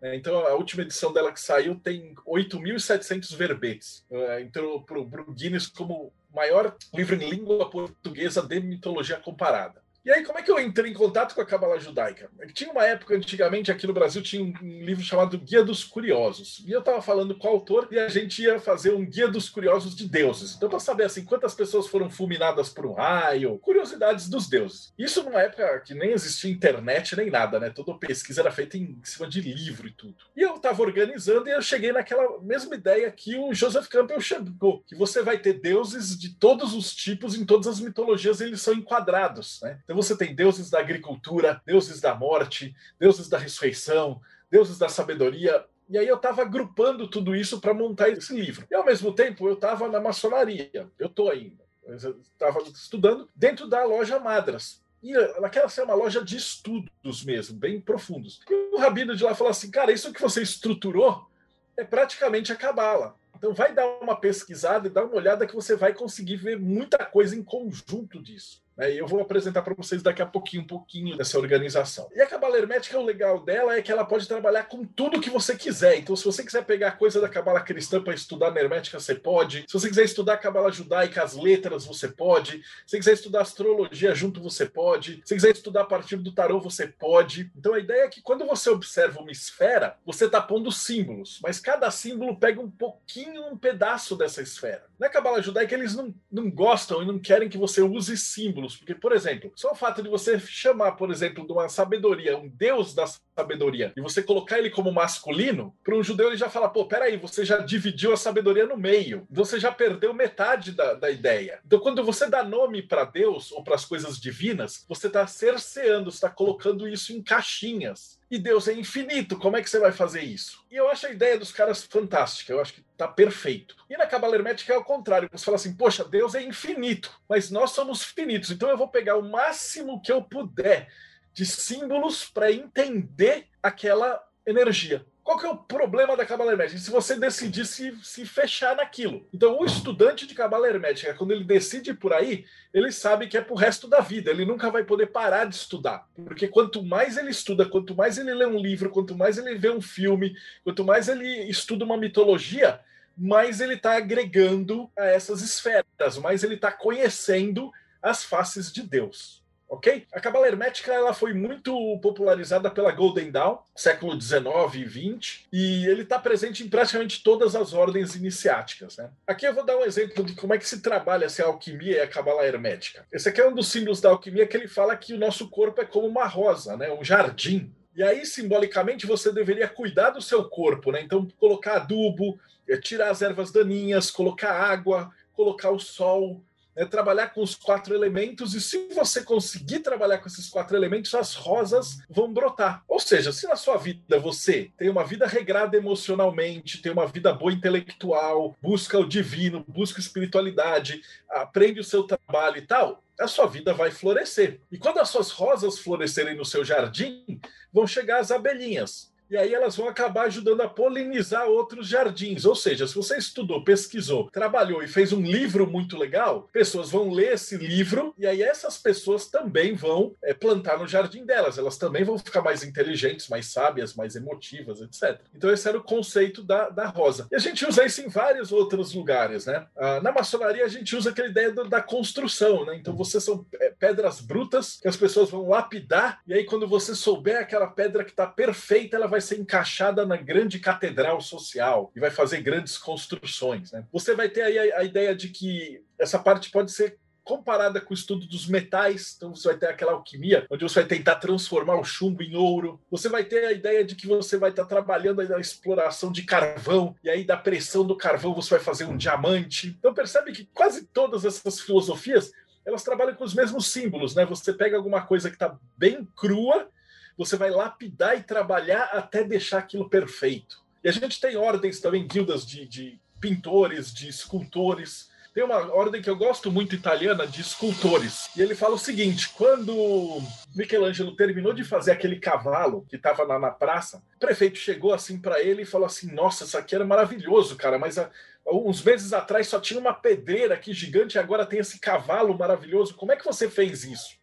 Né? 0.00 0.14
Então, 0.14 0.46
a 0.46 0.54
última 0.54 0.82
edição 0.82 1.12
dela 1.12 1.32
que 1.32 1.40
saiu 1.40 1.74
tem 1.74 2.14
8.700 2.24 3.34
verbetes. 3.34 4.06
É, 4.08 4.42
entrou 4.42 4.80
para 4.82 5.00
o 5.00 5.32
Guinness 5.32 5.66
como 5.66 6.12
maior 6.32 6.76
livro 6.94 7.16
em 7.16 7.28
língua 7.28 7.68
portuguesa 7.68 8.42
de 8.42 8.60
mitologia 8.60 9.18
comparada. 9.18 9.82
E 10.06 10.10
aí, 10.12 10.22
como 10.22 10.38
é 10.38 10.42
que 10.42 10.52
eu 10.52 10.60
entrei 10.60 10.92
em 10.92 10.94
contato 10.94 11.34
com 11.34 11.40
a 11.40 11.44
Cabala 11.44 11.80
Judaica? 11.80 12.30
Tinha 12.54 12.70
uma 12.70 12.84
época, 12.84 13.16
antigamente, 13.16 13.72
aqui 13.72 13.88
no 13.88 13.92
Brasil, 13.92 14.22
tinha 14.22 14.40
um 14.40 14.84
livro 14.84 15.02
chamado 15.02 15.36
Guia 15.36 15.64
dos 15.64 15.82
Curiosos. 15.82 16.62
E 16.64 16.70
eu 16.70 16.78
estava 16.78 17.02
falando 17.02 17.34
com 17.34 17.48
o 17.48 17.50
autor 17.50 17.88
e 17.90 17.98
a 17.98 18.08
gente 18.08 18.40
ia 18.40 18.60
fazer 18.60 18.94
um 18.94 19.04
Guia 19.04 19.26
dos 19.26 19.48
Curiosos 19.48 19.96
de 19.96 20.08
Deuses. 20.08 20.54
Então, 20.54 20.68
para 20.68 20.78
saber 20.78 21.06
assim, 21.06 21.24
quantas 21.24 21.56
pessoas 21.56 21.88
foram 21.88 22.08
fulminadas 22.08 22.68
por 22.68 22.86
um 22.86 22.92
raio, 22.92 23.58
curiosidades 23.58 24.28
dos 24.28 24.48
deuses. 24.48 24.94
Isso 24.96 25.24
numa 25.24 25.42
época 25.42 25.80
que 25.80 25.92
nem 25.92 26.12
existia 26.12 26.52
internet 26.52 27.16
nem 27.16 27.28
nada, 27.28 27.58
né? 27.58 27.70
Toda 27.70 27.98
pesquisa 27.98 28.42
era 28.42 28.52
feita 28.52 28.78
em 28.78 28.96
cima 29.02 29.28
de 29.28 29.40
livro 29.40 29.88
e 29.88 29.92
tudo. 29.92 30.14
E 30.36 30.40
eu 30.40 30.54
estava 30.54 30.82
organizando 30.82 31.48
e 31.48 31.52
eu 31.52 31.60
cheguei 31.60 31.90
naquela 31.90 32.40
mesma 32.42 32.76
ideia 32.76 33.10
que 33.10 33.36
o 33.36 33.52
Joseph 33.52 33.88
Campbell 33.88 34.20
chegou, 34.20 34.84
que 34.86 34.94
você 34.94 35.20
vai 35.20 35.36
ter 35.36 35.54
deuses 35.54 36.16
de 36.16 36.28
todos 36.28 36.74
os 36.74 36.94
tipos 36.94 37.34
em 37.34 37.44
todas 37.44 37.66
as 37.66 37.80
mitologias, 37.80 38.40
eles 38.40 38.62
são 38.62 38.72
enquadrados, 38.72 39.58
né? 39.60 39.80
Então, 39.82 39.95
você 39.96 40.16
tem 40.16 40.34
deuses 40.34 40.70
da 40.70 40.78
agricultura, 40.78 41.60
deuses 41.66 42.00
da 42.00 42.14
morte, 42.14 42.74
deuses 42.98 43.28
da 43.28 43.38
ressurreição, 43.38 44.20
deuses 44.50 44.78
da 44.78 44.88
sabedoria. 44.88 45.64
E 45.88 45.96
aí 45.96 46.06
eu 46.06 46.16
estava 46.16 46.42
agrupando 46.42 47.08
tudo 47.08 47.34
isso 47.34 47.60
para 47.60 47.74
montar 47.74 48.08
esse 48.10 48.34
livro. 48.34 48.66
E 48.70 48.74
ao 48.74 48.84
mesmo 48.84 49.12
tempo 49.12 49.48
eu 49.48 49.54
estava 49.54 49.88
na 49.88 50.00
maçonaria. 50.00 50.88
Eu 50.98 51.06
estou 51.06 51.30
ainda. 51.30 51.64
Estava 51.88 52.60
estudando 52.62 53.28
dentro 53.34 53.68
da 53.68 53.84
loja 53.84 54.18
Madras. 54.18 54.84
E 55.02 55.12
ela 55.12 55.48
quer 55.48 55.68
ser 55.70 55.82
uma 55.82 55.94
loja 55.94 56.24
de 56.24 56.36
estudos 56.36 57.24
mesmo, 57.24 57.56
bem 57.56 57.80
profundos. 57.80 58.40
E 58.50 58.74
o 58.74 58.78
rabino 58.78 59.14
de 59.14 59.22
lá 59.22 59.34
falou 59.34 59.50
assim: 59.50 59.70
cara, 59.70 59.92
isso 59.92 60.12
que 60.12 60.20
você 60.20 60.42
estruturou 60.42 61.30
é 61.76 61.84
praticamente 61.84 62.52
a 62.52 62.56
cabala. 62.56 63.14
Então 63.36 63.52
vai 63.52 63.72
dar 63.72 63.86
uma 64.00 64.16
pesquisada 64.16 64.88
e 64.88 64.90
dar 64.90 65.04
uma 65.04 65.16
olhada 65.16 65.46
que 65.46 65.54
você 65.54 65.76
vai 65.76 65.92
conseguir 65.92 66.36
ver 66.36 66.58
muita 66.58 67.04
coisa 67.04 67.36
em 67.36 67.42
conjunto 67.42 68.20
disso. 68.20 68.65
Né? 68.76 68.94
E 68.94 68.98
eu 68.98 69.06
vou 69.06 69.20
apresentar 69.20 69.62
para 69.62 69.74
vocês 69.74 70.02
daqui 70.02 70.20
a 70.20 70.26
pouquinho 70.26 70.62
um 70.62 70.66
pouquinho 70.66 71.16
dessa 71.16 71.38
organização. 71.38 72.08
E 72.14 72.20
a 72.20 72.26
Cabala 72.26 72.58
Hermética, 72.58 72.98
o 72.98 73.04
legal 73.04 73.40
dela 73.40 73.76
é 73.76 73.82
que 73.82 73.90
ela 73.90 74.04
pode 74.04 74.28
trabalhar 74.28 74.64
com 74.64 74.84
tudo 74.84 75.20
que 75.20 75.30
você 75.30 75.56
quiser. 75.56 75.98
Então, 75.98 76.14
se 76.14 76.24
você 76.24 76.44
quiser 76.44 76.64
pegar 76.64 76.92
coisa 76.92 77.20
da 77.20 77.28
Cabala 77.28 77.60
Cristã 77.60 78.02
para 78.02 78.14
estudar 78.14 78.50
na 78.50 78.60
Hermética, 78.60 79.00
você 79.00 79.14
pode. 79.14 79.64
Se 79.66 79.72
você 79.72 79.88
quiser 79.88 80.04
estudar 80.04 80.34
a 80.34 80.38
Cabala 80.38 80.70
Judaica, 80.70 81.22
as 81.22 81.34
letras, 81.34 81.86
você 81.86 82.08
pode. 82.08 82.62
Se 82.62 82.62
você 82.86 82.98
quiser 82.98 83.12
estudar 83.14 83.42
astrologia 83.42 84.14
junto, 84.14 84.40
você 84.40 84.66
pode. 84.66 85.16
Se 85.16 85.28
você 85.28 85.34
quiser 85.34 85.50
estudar 85.52 85.82
a 85.82 85.86
partir 85.86 86.16
do 86.16 86.32
tarô, 86.32 86.60
você 86.60 86.86
pode. 86.86 87.50
Então, 87.56 87.74
a 87.74 87.78
ideia 87.78 88.02
é 88.02 88.08
que 88.08 88.20
quando 88.20 88.44
você 88.46 88.68
observa 88.68 89.20
uma 89.20 89.30
esfera, 89.30 89.96
você 90.04 90.26
está 90.26 90.40
pondo 90.40 90.70
símbolos, 90.70 91.40
mas 91.42 91.58
cada 91.58 91.90
símbolo 91.90 92.36
pega 92.36 92.60
um 92.60 92.70
pouquinho, 92.70 93.46
um 93.46 93.56
pedaço 93.56 94.16
dessa 94.16 94.42
esfera. 94.42 94.84
Na 94.98 95.08
Cabala 95.08 95.42
Judaica, 95.42 95.74
eles 95.74 95.94
não, 95.94 96.14
não 96.30 96.50
gostam 96.50 97.02
e 97.02 97.06
não 97.06 97.18
querem 97.18 97.48
que 97.48 97.58
você 97.58 97.82
use 97.82 98.16
símbolos 98.16 98.65
Porque, 98.74 98.94
por 98.94 99.12
exemplo, 99.12 99.52
só 99.54 99.72
o 99.72 99.74
fato 99.76 100.02
de 100.02 100.08
você 100.08 100.38
chamar, 100.40 100.92
por 100.92 101.10
exemplo, 101.10 101.46
de 101.46 101.52
uma 101.52 101.68
sabedoria, 101.68 102.38
um 102.38 102.48
deus 102.48 102.94
da 102.94 103.04
sabedoria, 103.06 103.92
e 103.96 104.00
você 104.00 104.22
colocar 104.22 104.58
ele 104.58 104.70
como 104.70 104.90
masculino, 104.90 105.74
para 105.84 105.94
um 105.94 106.02
judeu 106.02 106.28
ele 106.28 106.36
já 106.36 106.48
fala: 106.48 106.68
pô, 106.68 106.86
peraí, 106.86 107.16
você 107.16 107.44
já 107.44 107.58
dividiu 107.58 108.12
a 108.12 108.16
sabedoria 108.16 108.66
no 108.66 108.76
meio. 108.76 109.26
Você 109.30 109.60
já 109.60 109.70
perdeu 109.70 110.14
metade 110.14 110.72
da, 110.72 110.94
da 110.94 111.10
ideia. 111.10 111.60
Então, 111.64 111.78
quando 111.78 112.02
você 112.02 112.28
dá 112.28 112.42
nome 112.42 112.82
para 112.82 113.04
Deus 113.04 113.52
ou 113.52 113.62
para 113.62 113.74
as 113.74 113.84
coisas 113.84 114.18
divinas, 114.18 114.84
você 114.88 115.06
está 115.06 115.26
cerceando, 115.26 116.08
está 116.08 116.30
colocando 116.30 116.88
isso 116.88 117.12
em 117.12 117.22
caixinhas 117.22 118.16
e 118.30 118.38
Deus 118.38 118.66
é 118.68 118.72
infinito. 118.72 119.38
Como 119.38 119.56
é 119.56 119.62
que 119.62 119.70
você 119.70 119.78
vai 119.78 119.92
fazer 119.92 120.22
isso? 120.22 120.64
E 120.70 120.76
eu 120.76 120.88
acho 120.88 121.06
a 121.06 121.10
ideia 121.10 121.38
dos 121.38 121.52
caras 121.52 121.84
fantástica. 121.84 122.52
Eu 122.52 122.60
acho 122.60 122.74
que 122.74 122.84
tá 122.96 123.06
perfeito. 123.06 123.76
E 123.88 123.96
na 123.96 124.06
Cabala 124.06 124.34
Hermética 124.34 124.74
é 124.74 124.76
o 124.76 124.84
contrário. 124.84 125.28
Você 125.30 125.44
fala 125.44 125.56
assim, 125.56 125.74
poxa, 125.74 126.04
Deus 126.04 126.34
é 126.34 126.42
infinito, 126.42 127.10
mas 127.28 127.50
nós 127.50 127.70
somos 127.70 128.02
finitos. 128.02 128.50
Então 128.50 128.68
eu 128.68 128.76
vou 128.76 128.88
pegar 128.88 129.16
o 129.16 129.22
máximo 129.22 130.00
que 130.02 130.10
eu 130.10 130.22
puder 130.22 130.88
de 131.32 131.46
símbolos 131.46 132.24
para 132.24 132.50
entender 132.50 133.46
aquela 133.62 134.20
energia. 134.46 135.04
Qual 135.26 135.36
que 135.36 135.44
é 135.44 135.50
o 135.50 135.56
problema 135.56 136.16
da 136.16 136.24
cabala 136.24 136.52
hermética? 136.52 136.78
Se 136.78 136.88
você 136.88 137.18
decidir 137.18 137.66
se, 137.66 137.92
se 138.00 138.24
fechar 138.24 138.76
naquilo. 138.76 139.26
Então, 139.34 139.58
o 139.58 139.64
estudante 139.64 140.24
de 140.24 140.36
cabala 140.36 140.68
hermética, 140.68 141.14
quando 141.14 141.32
ele 141.32 141.42
decide 141.42 141.92
por 141.92 142.12
aí, 142.12 142.46
ele 142.72 142.92
sabe 142.92 143.26
que 143.26 143.36
é 143.36 143.40
pro 143.40 143.56
resto 143.56 143.88
da 143.88 143.98
vida. 143.98 144.30
Ele 144.30 144.44
nunca 144.44 144.70
vai 144.70 144.84
poder 144.84 145.06
parar 145.06 145.46
de 145.46 145.56
estudar. 145.56 146.08
Porque 146.14 146.46
quanto 146.46 146.80
mais 146.80 147.16
ele 147.16 147.30
estuda, 147.30 147.68
quanto 147.68 147.92
mais 147.92 148.18
ele 148.18 148.32
lê 148.32 148.46
um 148.46 148.56
livro, 148.56 148.88
quanto 148.88 149.16
mais 149.16 149.36
ele 149.36 149.56
vê 149.56 149.68
um 149.68 149.80
filme, 149.80 150.32
quanto 150.62 150.84
mais 150.84 151.08
ele 151.08 151.26
estuda 151.50 151.84
uma 151.84 151.96
mitologia, 151.96 152.78
mais 153.18 153.60
ele 153.60 153.74
está 153.74 153.96
agregando 153.96 154.88
a 154.96 155.06
essas 155.06 155.42
esferas, 155.42 156.18
mais 156.22 156.44
ele 156.44 156.54
está 156.54 156.70
conhecendo 156.70 157.72
as 158.00 158.22
faces 158.22 158.72
de 158.72 158.82
Deus. 158.82 159.42
Ok? 159.68 160.06
A 160.12 160.20
cabala 160.20 160.46
hermética 160.46 160.92
ela 160.92 161.12
foi 161.12 161.32
muito 161.32 161.98
popularizada 162.00 162.70
pela 162.70 162.92
Golden 162.92 163.30
Dawn, 163.30 163.58
século 163.74 164.16
19 164.16 164.80
e 164.80 164.84
20, 164.84 165.48
e 165.52 165.86
ele 165.86 166.02
está 166.02 166.18
presente 166.18 166.64
em 166.64 166.68
praticamente 166.68 167.22
todas 167.22 167.56
as 167.56 167.72
ordens 167.72 168.14
iniciáticas. 168.14 168.96
Né? 168.96 169.10
Aqui 169.26 169.46
eu 169.46 169.54
vou 169.54 169.64
dar 169.64 169.76
um 169.76 169.84
exemplo 169.84 170.24
de 170.24 170.34
como 170.34 170.54
é 170.54 170.58
que 170.58 170.68
se 170.68 170.80
trabalha 170.80 171.26
essa 171.26 171.44
alquimia 171.44 171.96
e 171.96 172.00
a 172.00 172.08
cabala 172.08 172.46
hermética. 172.46 173.06
Esse 173.12 173.28
aqui 173.28 173.40
é 173.40 173.48
um 173.48 173.54
dos 173.54 173.68
símbolos 173.68 174.00
da 174.00 174.10
alquimia 174.10 174.46
que 174.46 174.56
ele 174.56 174.68
fala 174.68 174.96
que 174.96 175.14
o 175.14 175.18
nosso 175.18 175.48
corpo 175.48 175.80
é 175.80 175.84
como 175.84 176.06
uma 176.06 176.26
rosa, 176.26 176.76
né? 176.76 176.90
um 176.92 177.04
jardim. 177.04 177.72
E 177.96 178.02
aí, 178.02 178.26
simbolicamente, 178.26 179.06
você 179.06 179.32
deveria 179.32 179.66
cuidar 179.66 180.10
do 180.10 180.20
seu 180.20 180.44
corpo, 180.44 180.92
né? 180.92 181.00
Então, 181.00 181.26
colocar 181.40 181.76
adubo, 181.76 182.38
eh, 182.68 182.76
tirar 182.76 183.10
as 183.10 183.22
ervas 183.22 183.50
daninhas, 183.50 184.10
colocar 184.10 184.52
água, 184.52 185.10
colocar 185.32 185.70
o 185.70 185.78
sol, 185.78 186.42
é 186.76 186.84
trabalhar 186.84 187.28
com 187.28 187.42
os 187.42 187.54
quatro 187.54 187.94
elementos, 187.94 188.54
e 188.54 188.60
se 188.60 188.88
você 188.94 189.22
conseguir 189.22 189.80
trabalhar 189.80 190.18
com 190.18 190.28
esses 190.28 190.48
quatro 190.48 190.76
elementos, 190.76 191.14
as 191.14 191.34
rosas 191.34 191.98
vão 192.08 192.32
brotar. 192.32 192.84
Ou 192.86 193.00
seja, 193.00 193.32
se 193.32 193.48
na 193.48 193.56
sua 193.56 193.78
vida 193.78 194.18
você 194.20 194.70
tem 194.76 194.90
uma 194.90 195.04
vida 195.04 195.26
regrada 195.26 195.76
emocionalmente, 195.76 196.82
tem 196.82 196.92
uma 196.92 197.06
vida 197.06 197.32
boa 197.32 197.52
intelectual, 197.52 198.54
busca 198.62 198.98
o 198.98 199.08
divino, 199.08 199.64
busca 199.66 199.98
espiritualidade, 199.98 201.02
aprende 201.30 201.80
o 201.80 201.84
seu 201.84 202.04
trabalho 202.04 202.58
e 202.58 202.62
tal, 202.62 203.02
a 203.18 203.26
sua 203.26 203.46
vida 203.46 203.72
vai 203.72 203.90
florescer. 203.90 204.60
E 204.70 204.76
quando 204.76 204.98
as 204.98 205.08
suas 205.08 205.30
rosas 205.30 205.78
florescerem 205.78 206.36
no 206.36 206.44
seu 206.44 206.62
jardim, 206.62 207.40
vão 207.72 207.86
chegar 207.86 208.20
as 208.20 208.30
abelhinhas 208.30 209.15
e 209.30 209.36
aí 209.36 209.54
elas 209.54 209.76
vão 209.76 209.88
acabar 209.88 210.26
ajudando 210.26 210.60
a 210.60 210.68
polinizar 210.68 211.46
outros 211.46 211.88
jardins. 211.88 212.44
Ou 212.44 212.54
seja, 212.54 212.86
se 212.86 212.94
você 212.94 213.16
estudou, 213.16 213.64
pesquisou, 213.64 214.30
trabalhou 214.30 214.82
e 214.82 214.88
fez 214.88 215.12
um 215.12 215.20
livro 215.20 215.66
muito 215.66 215.96
legal, 215.96 216.48
pessoas 216.52 216.90
vão 216.90 217.10
ler 217.10 217.34
esse 217.34 217.56
livro 217.56 218.14
e 218.18 218.26
aí 218.26 218.42
essas 218.42 218.78
pessoas 218.78 219.28
também 219.28 219.74
vão 219.74 220.14
é, 220.22 220.32
plantar 220.32 220.78
no 220.78 220.86
jardim 220.86 221.24
delas. 221.24 221.58
Elas 221.58 221.76
também 221.76 222.04
vão 222.04 222.18
ficar 222.18 222.42
mais 222.42 222.62
inteligentes, 222.62 223.28
mais 223.28 223.46
sábias, 223.46 223.94
mais 223.94 224.16
emotivas, 224.16 224.80
etc. 224.80 225.20
Então 225.34 225.50
esse 225.50 225.68
era 225.68 225.78
o 225.78 225.82
conceito 225.82 226.42
da, 226.42 226.68
da 226.68 226.86
rosa. 226.86 227.26
E 227.30 227.36
a 227.36 227.38
gente 227.38 227.66
usa 227.66 227.84
isso 227.84 228.00
em 228.00 228.08
vários 228.08 228.52
outros 228.52 228.94
lugares, 228.94 229.46
né? 229.46 229.66
Ah, 229.76 230.00
na 230.00 230.12
maçonaria 230.12 230.64
a 230.64 230.68
gente 230.68 230.94
usa 230.94 231.10
aquela 231.10 231.28
ideia 231.28 231.52
do, 231.52 231.68
da 231.68 231.82
construção, 231.82 232.64
né? 232.64 232.76
Então 232.76 232.94
você 232.96 233.20
são 233.20 233.44
é, 233.60 233.70
pedras 233.70 234.20
brutas 234.20 234.78
que 234.80 234.88
as 234.88 234.96
pessoas 234.96 235.30
vão 235.30 235.48
lapidar 235.48 236.20
e 236.26 236.34
aí 236.34 236.44
quando 236.44 236.66
você 236.66 236.94
souber 236.94 237.40
aquela 237.40 237.66
pedra 237.66 238.04
que 238.04 238.10
está 238.10 238.26
perfeita, 238.26 238.96
ela 238.96 239.06
vai 239.06 239.15
vai 239.16 239.20
ser 239.22 239.38
encaixada 239.38 240.04
na 240.04 240.16
grande 240.16 240.58
catedral 240.58 241.20
social 241.22 241.90
e 241.96 242.00
vai 242.00 242.10
fazer 242.10 242.42
grandes 242.42 242.76
construções. 242.76 243.72
Né? 243.72 243.84
Você 243.90 244.14
vai 244.14 244.28
ter 244.28 244.42
aí 244.42 244.58
a, 244.58 244.80
a 244.80 244.84
ideia 244.84 245.14
de 245.14 245.30
que 245.30 245.82
essa 245.98 246.18
parte 246.18 246.50
pode 246.50 246.70
ser 246.70 246.98
comparada 247.24 247.80
com 247.80 247.92
o 247.92 247.96
estudo 247.96 248.24
dos 248.26 248.46
metais, 248.46 249.14
então 249.16 249.34
você 249.34 249.48
vai 249.48 249.56
ter 249.56 249.66
aquela 249.66 249.92
alquimia, 249.92 250.46
onde 250.48 250.62
você 250.62 250.80
vai 250.80 250.88
tentar 250.88 251.16
transformar 251.16 251.74
o 251.74 251.82
chumbo 251.82 252.22
em 252.22 252.36
ouro. 252.36 252.80
Você 252.88 253.08
vai 253.08 253.24
ter 253.24 253.44
a 253.46 253.52
ideia 253.52 253.84
de 253.84 253.96
que 253.96 254.06
você 254.06 254.36
vai 254.36 254.50
estar 254.50 254.64
trabalhando 254.66 255.26
na 255.26 255.40
exploração 255.40 256.12
de 256.12 256.22
carvão, 256.22 256.94
e 257.02 257.10
aí 257.10 257.24
da 257.24 257.36
pressão 257.36 257.84
do 257.84 257.96
carvão 257.96 258.32
você 258.32 258.50
vai 258.50 258.60
fazer 258.60 258.84
um 258.84 258.96
diamante. 258.96 259.74
Então 259.78 259.92
percebe 259.92 260.30
que 260.30 260.44
quase 260.54 260.86
todas 260.86 261.24
essas 261.24 261.58
filosofias 261.60 262.30
elas 262.64 262.84
trabalham 262.84 263.14
com 263.14 263.24
os 263.24 263.34
mesmos 263.34 263.68
símbolos, 263.68 264.14
né? 264.14 264.24
Você 264.26 264.52
pega 264.52 264.76
alguma 264.76 265.02
coisa 265.02 265.28
que 265.30 265.36
está 265.36 265.56
bem 265.76 266.06
crua 266.16 266.68
você 267.16 267.36
vai 267.36 267.50
lapidar 267.50 268.16
e 268.16 268.22
trabalhar 268.22 268.84
até 268.92 269.24
deixar 269.24 269.58
aquilo 269.58 269.88
perfeito. 269.88 270.64
E 270.84 270.88
a 270.88 270.92
gente 270.92 271.20
tem 271.20 271.36
ordens 271.36 271.80
também, 271.80 272.06
guildas 272.06 272.46
de, 272.46 272.66
de 272.66 273.00
pintores, 273.20 273.92
de 273.92 274.08
escultores. 274.08 275.08
Tem 275.34 275.44
uma 275.44 275.72
ordem 275.74 276.00
que 276.00 276.08
eu 276.08 276.16
gosto 276.16 276.50
muito 276.50 276.74
italiana 276.74 277.26
de 277.26 277.40
escultores. 277.40 278.30
E 278.36 278.40
ele 278.40 278.54
fala 278.54 278.74
o 278.74 278.78
seguinte: 278.78 279.30
quando 279.30 280.22
Michelangelo 280.54 281.16
terminou 281.16 281.52
de 281.52 281.64
fazer 281.64 281.92
aquele 281.92 282.20
cavalo 282.20 282.86
que 282.88 282.96
estava 282.96 283.26
na, 283.26 283.38
na, 283.38 283.50
praça, 283.50 284.02
o 284.16 284.18
prefeito 284.18 284.58
chegou 284.58 284.94
assim 284.94 285.18
para 285.18 285.42
ele 285.42 285.62
e 285.62 285.66
falou 285.66 285.86
assim: 285.86 286.12
Nossa, 286.12 286.44
isso 286.44 286.56
aqui 286.56 286.74
era 286.74 286.84
maravilhoso, 286.84 287.56
cara, 287.56 287.78
mas 287.78 287.98
a, 287.98 288.08
uns 288.46 288.82
meses 288.82 289.12
atrás 289.12 289.48
só 289.48 289.60
tinha 289.60 289.80
uma 289.80 289.92
pedreira 289.92 290.54
aqui 290.54 290.72
gigante 290.72 291.16
e 291.16 291.18
agora 291.18 291.44
tem 291.44 291.58
esse 291.58 291.78
cavalo 291.78 292.36
maravilhoso. 292.38 292.94
Como 292.94 293.12
é 293.12 293.16
que 293.16 293.24
você 293.24 293.50
fez 293.50 293.84
isso? 293.84 294.16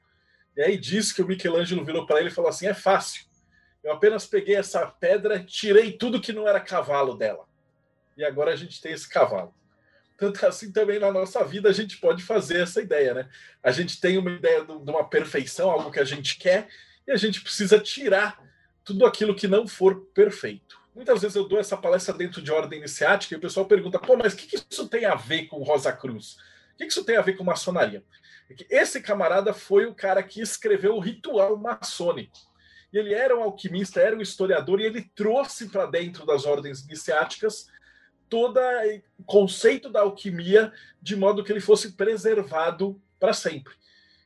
E 0.56 0.62
aí 0.62 0.78
diz 0.78 1.12
que 1.12 1.22
o 1.22 1.28
Michelangelo 1.28 1.84
virou 1.84 2.06
para 2.06 2.20
ele 2.20 2.30
e 2.30 2.34
falou 2.34 2.50
assim: 2.50 2.68
é 2.68 2.74
fácil. 2.74 3.26
Eu 3.84 3.92
apenas 3.92 4.26
peguei 4.26 4.56
essa 4.56 4.86
pedra, 4.86 5.44
tirei 5.44 5.92
tudo 5.92 6.22
que 6.22 6.32
não 6.32 6.48
era 6.48 6.60
cavalo 6.60 7.16
dela. 7.16 7.46
E 8.16 8.24
agora 8.24 8.54
a 8.54 8.56
gente 8.56 8.82
tem 8.82 8.94
esse 8.94 9.10
cavalo. 9.10 9.54
Tanto 10.18 10.46
assim 10.46 10.72
também 10.72 11.00
na 11.00 11.12
nossa 11.12 11.44
vida 11.44 11.70
a 11.70 11.74
gente 11.74 11.98
pode 11.98 12.24
fazer 12.24 12.62
essa 12.62 12.82
ideia, 12.82 13.14
né? 13.14 13.30
A 13.62 13.72
gente 13.72 14.00
tem 14.00 14.18
uma 14.18 14.32
ideia 14.32 14.64
de 14.64 14.72
uma 14.72 15.04
perfeição, 15.04 15.70
algo 15.70 15.92
que 15.92 16.00
a 16.00 16.06
gente 16.06 16.38
quer, 16.38 16.70
e 17.06 17.12
a 17.12 17.18
gente 17.18 17.42
precisa 17.42 17.80
tirar 17.80 18.40
tudo 18.84 19.06
aquilo 19.06 19.36
que 19.36 19.48
não 19.48 19.68
for 19.68 20.06
perfeito. 20.14 20.82
Muitas 20.96 21.22
vezes 21.22 21.36
eu 21.36 21.48
dou 21.48 21.60
essa 21.60 21.76
palestra 21.76 22.14
dentro 22.14 22.42
de 22.42 22.52
ordem 22.52 22.80
iniciática 22.80 23.34
e 23.34 23.38
o 23.38 23.42
pessoal 23.42 23.66
pergunta: 23.66 24.00
pô, 24.00 24.16
mas 24.16 24.34
o 24.34 24.38
que, 24.38 24.56
isso 24.70 24.88
tem 24.88 25.06
a 25.06 25.16
ver 25.16 25.48
com 25.48 25.64
Rosa 25.64 25.92
Cruz? 25.92 26.38
O 26.74 26.78
que 26.78 26.86
isso 26.86 27.04
tem 27.04 27.18
a 27.18 27.22
ver 27.22 27.34
com 27.34 27.44
maçonaria? 27.44 28.04
Esse 28.70 29.02
camarada 29.02 29.54
foi 29.54 29.86
o 29.86 29.96
cara 29.96 30.22
que 30.22 30.42
escreveu 30.42 30.96
o 30.96 31.00
ritual 31.00 31.58
maçônico. 31.58 32.38
E 32.92 32.98
ele 32.98 33.14
era 33.14 33.38
um 33.38 33.42
alquimista, 33.42 34.00
era 34.00 34.16
um 34.16 34.22
historiador, 34.22 34.80
e 34.80 34.86
ele 34.86 35.10
trouxe 35.16 35.70
para 35.70 35.86
dentro 35.86 36.26
das 36.26 36.46
ordens 36.46 36.84
iniciáticas 36.84 37.68
todo 38.30 38.60
o 39.18 39.24
conceito 39.24 39.90
da 39.90 40.02
alquimia 40.02 40.72
de 41.02 41.16
modo 41.16 41.44
que 41.44 41.52
ele 41.52 41.60
fosse 41.60 41.94
preservado 41.94 43.00
para 43.20 43.34
sempre. 43.34 43.74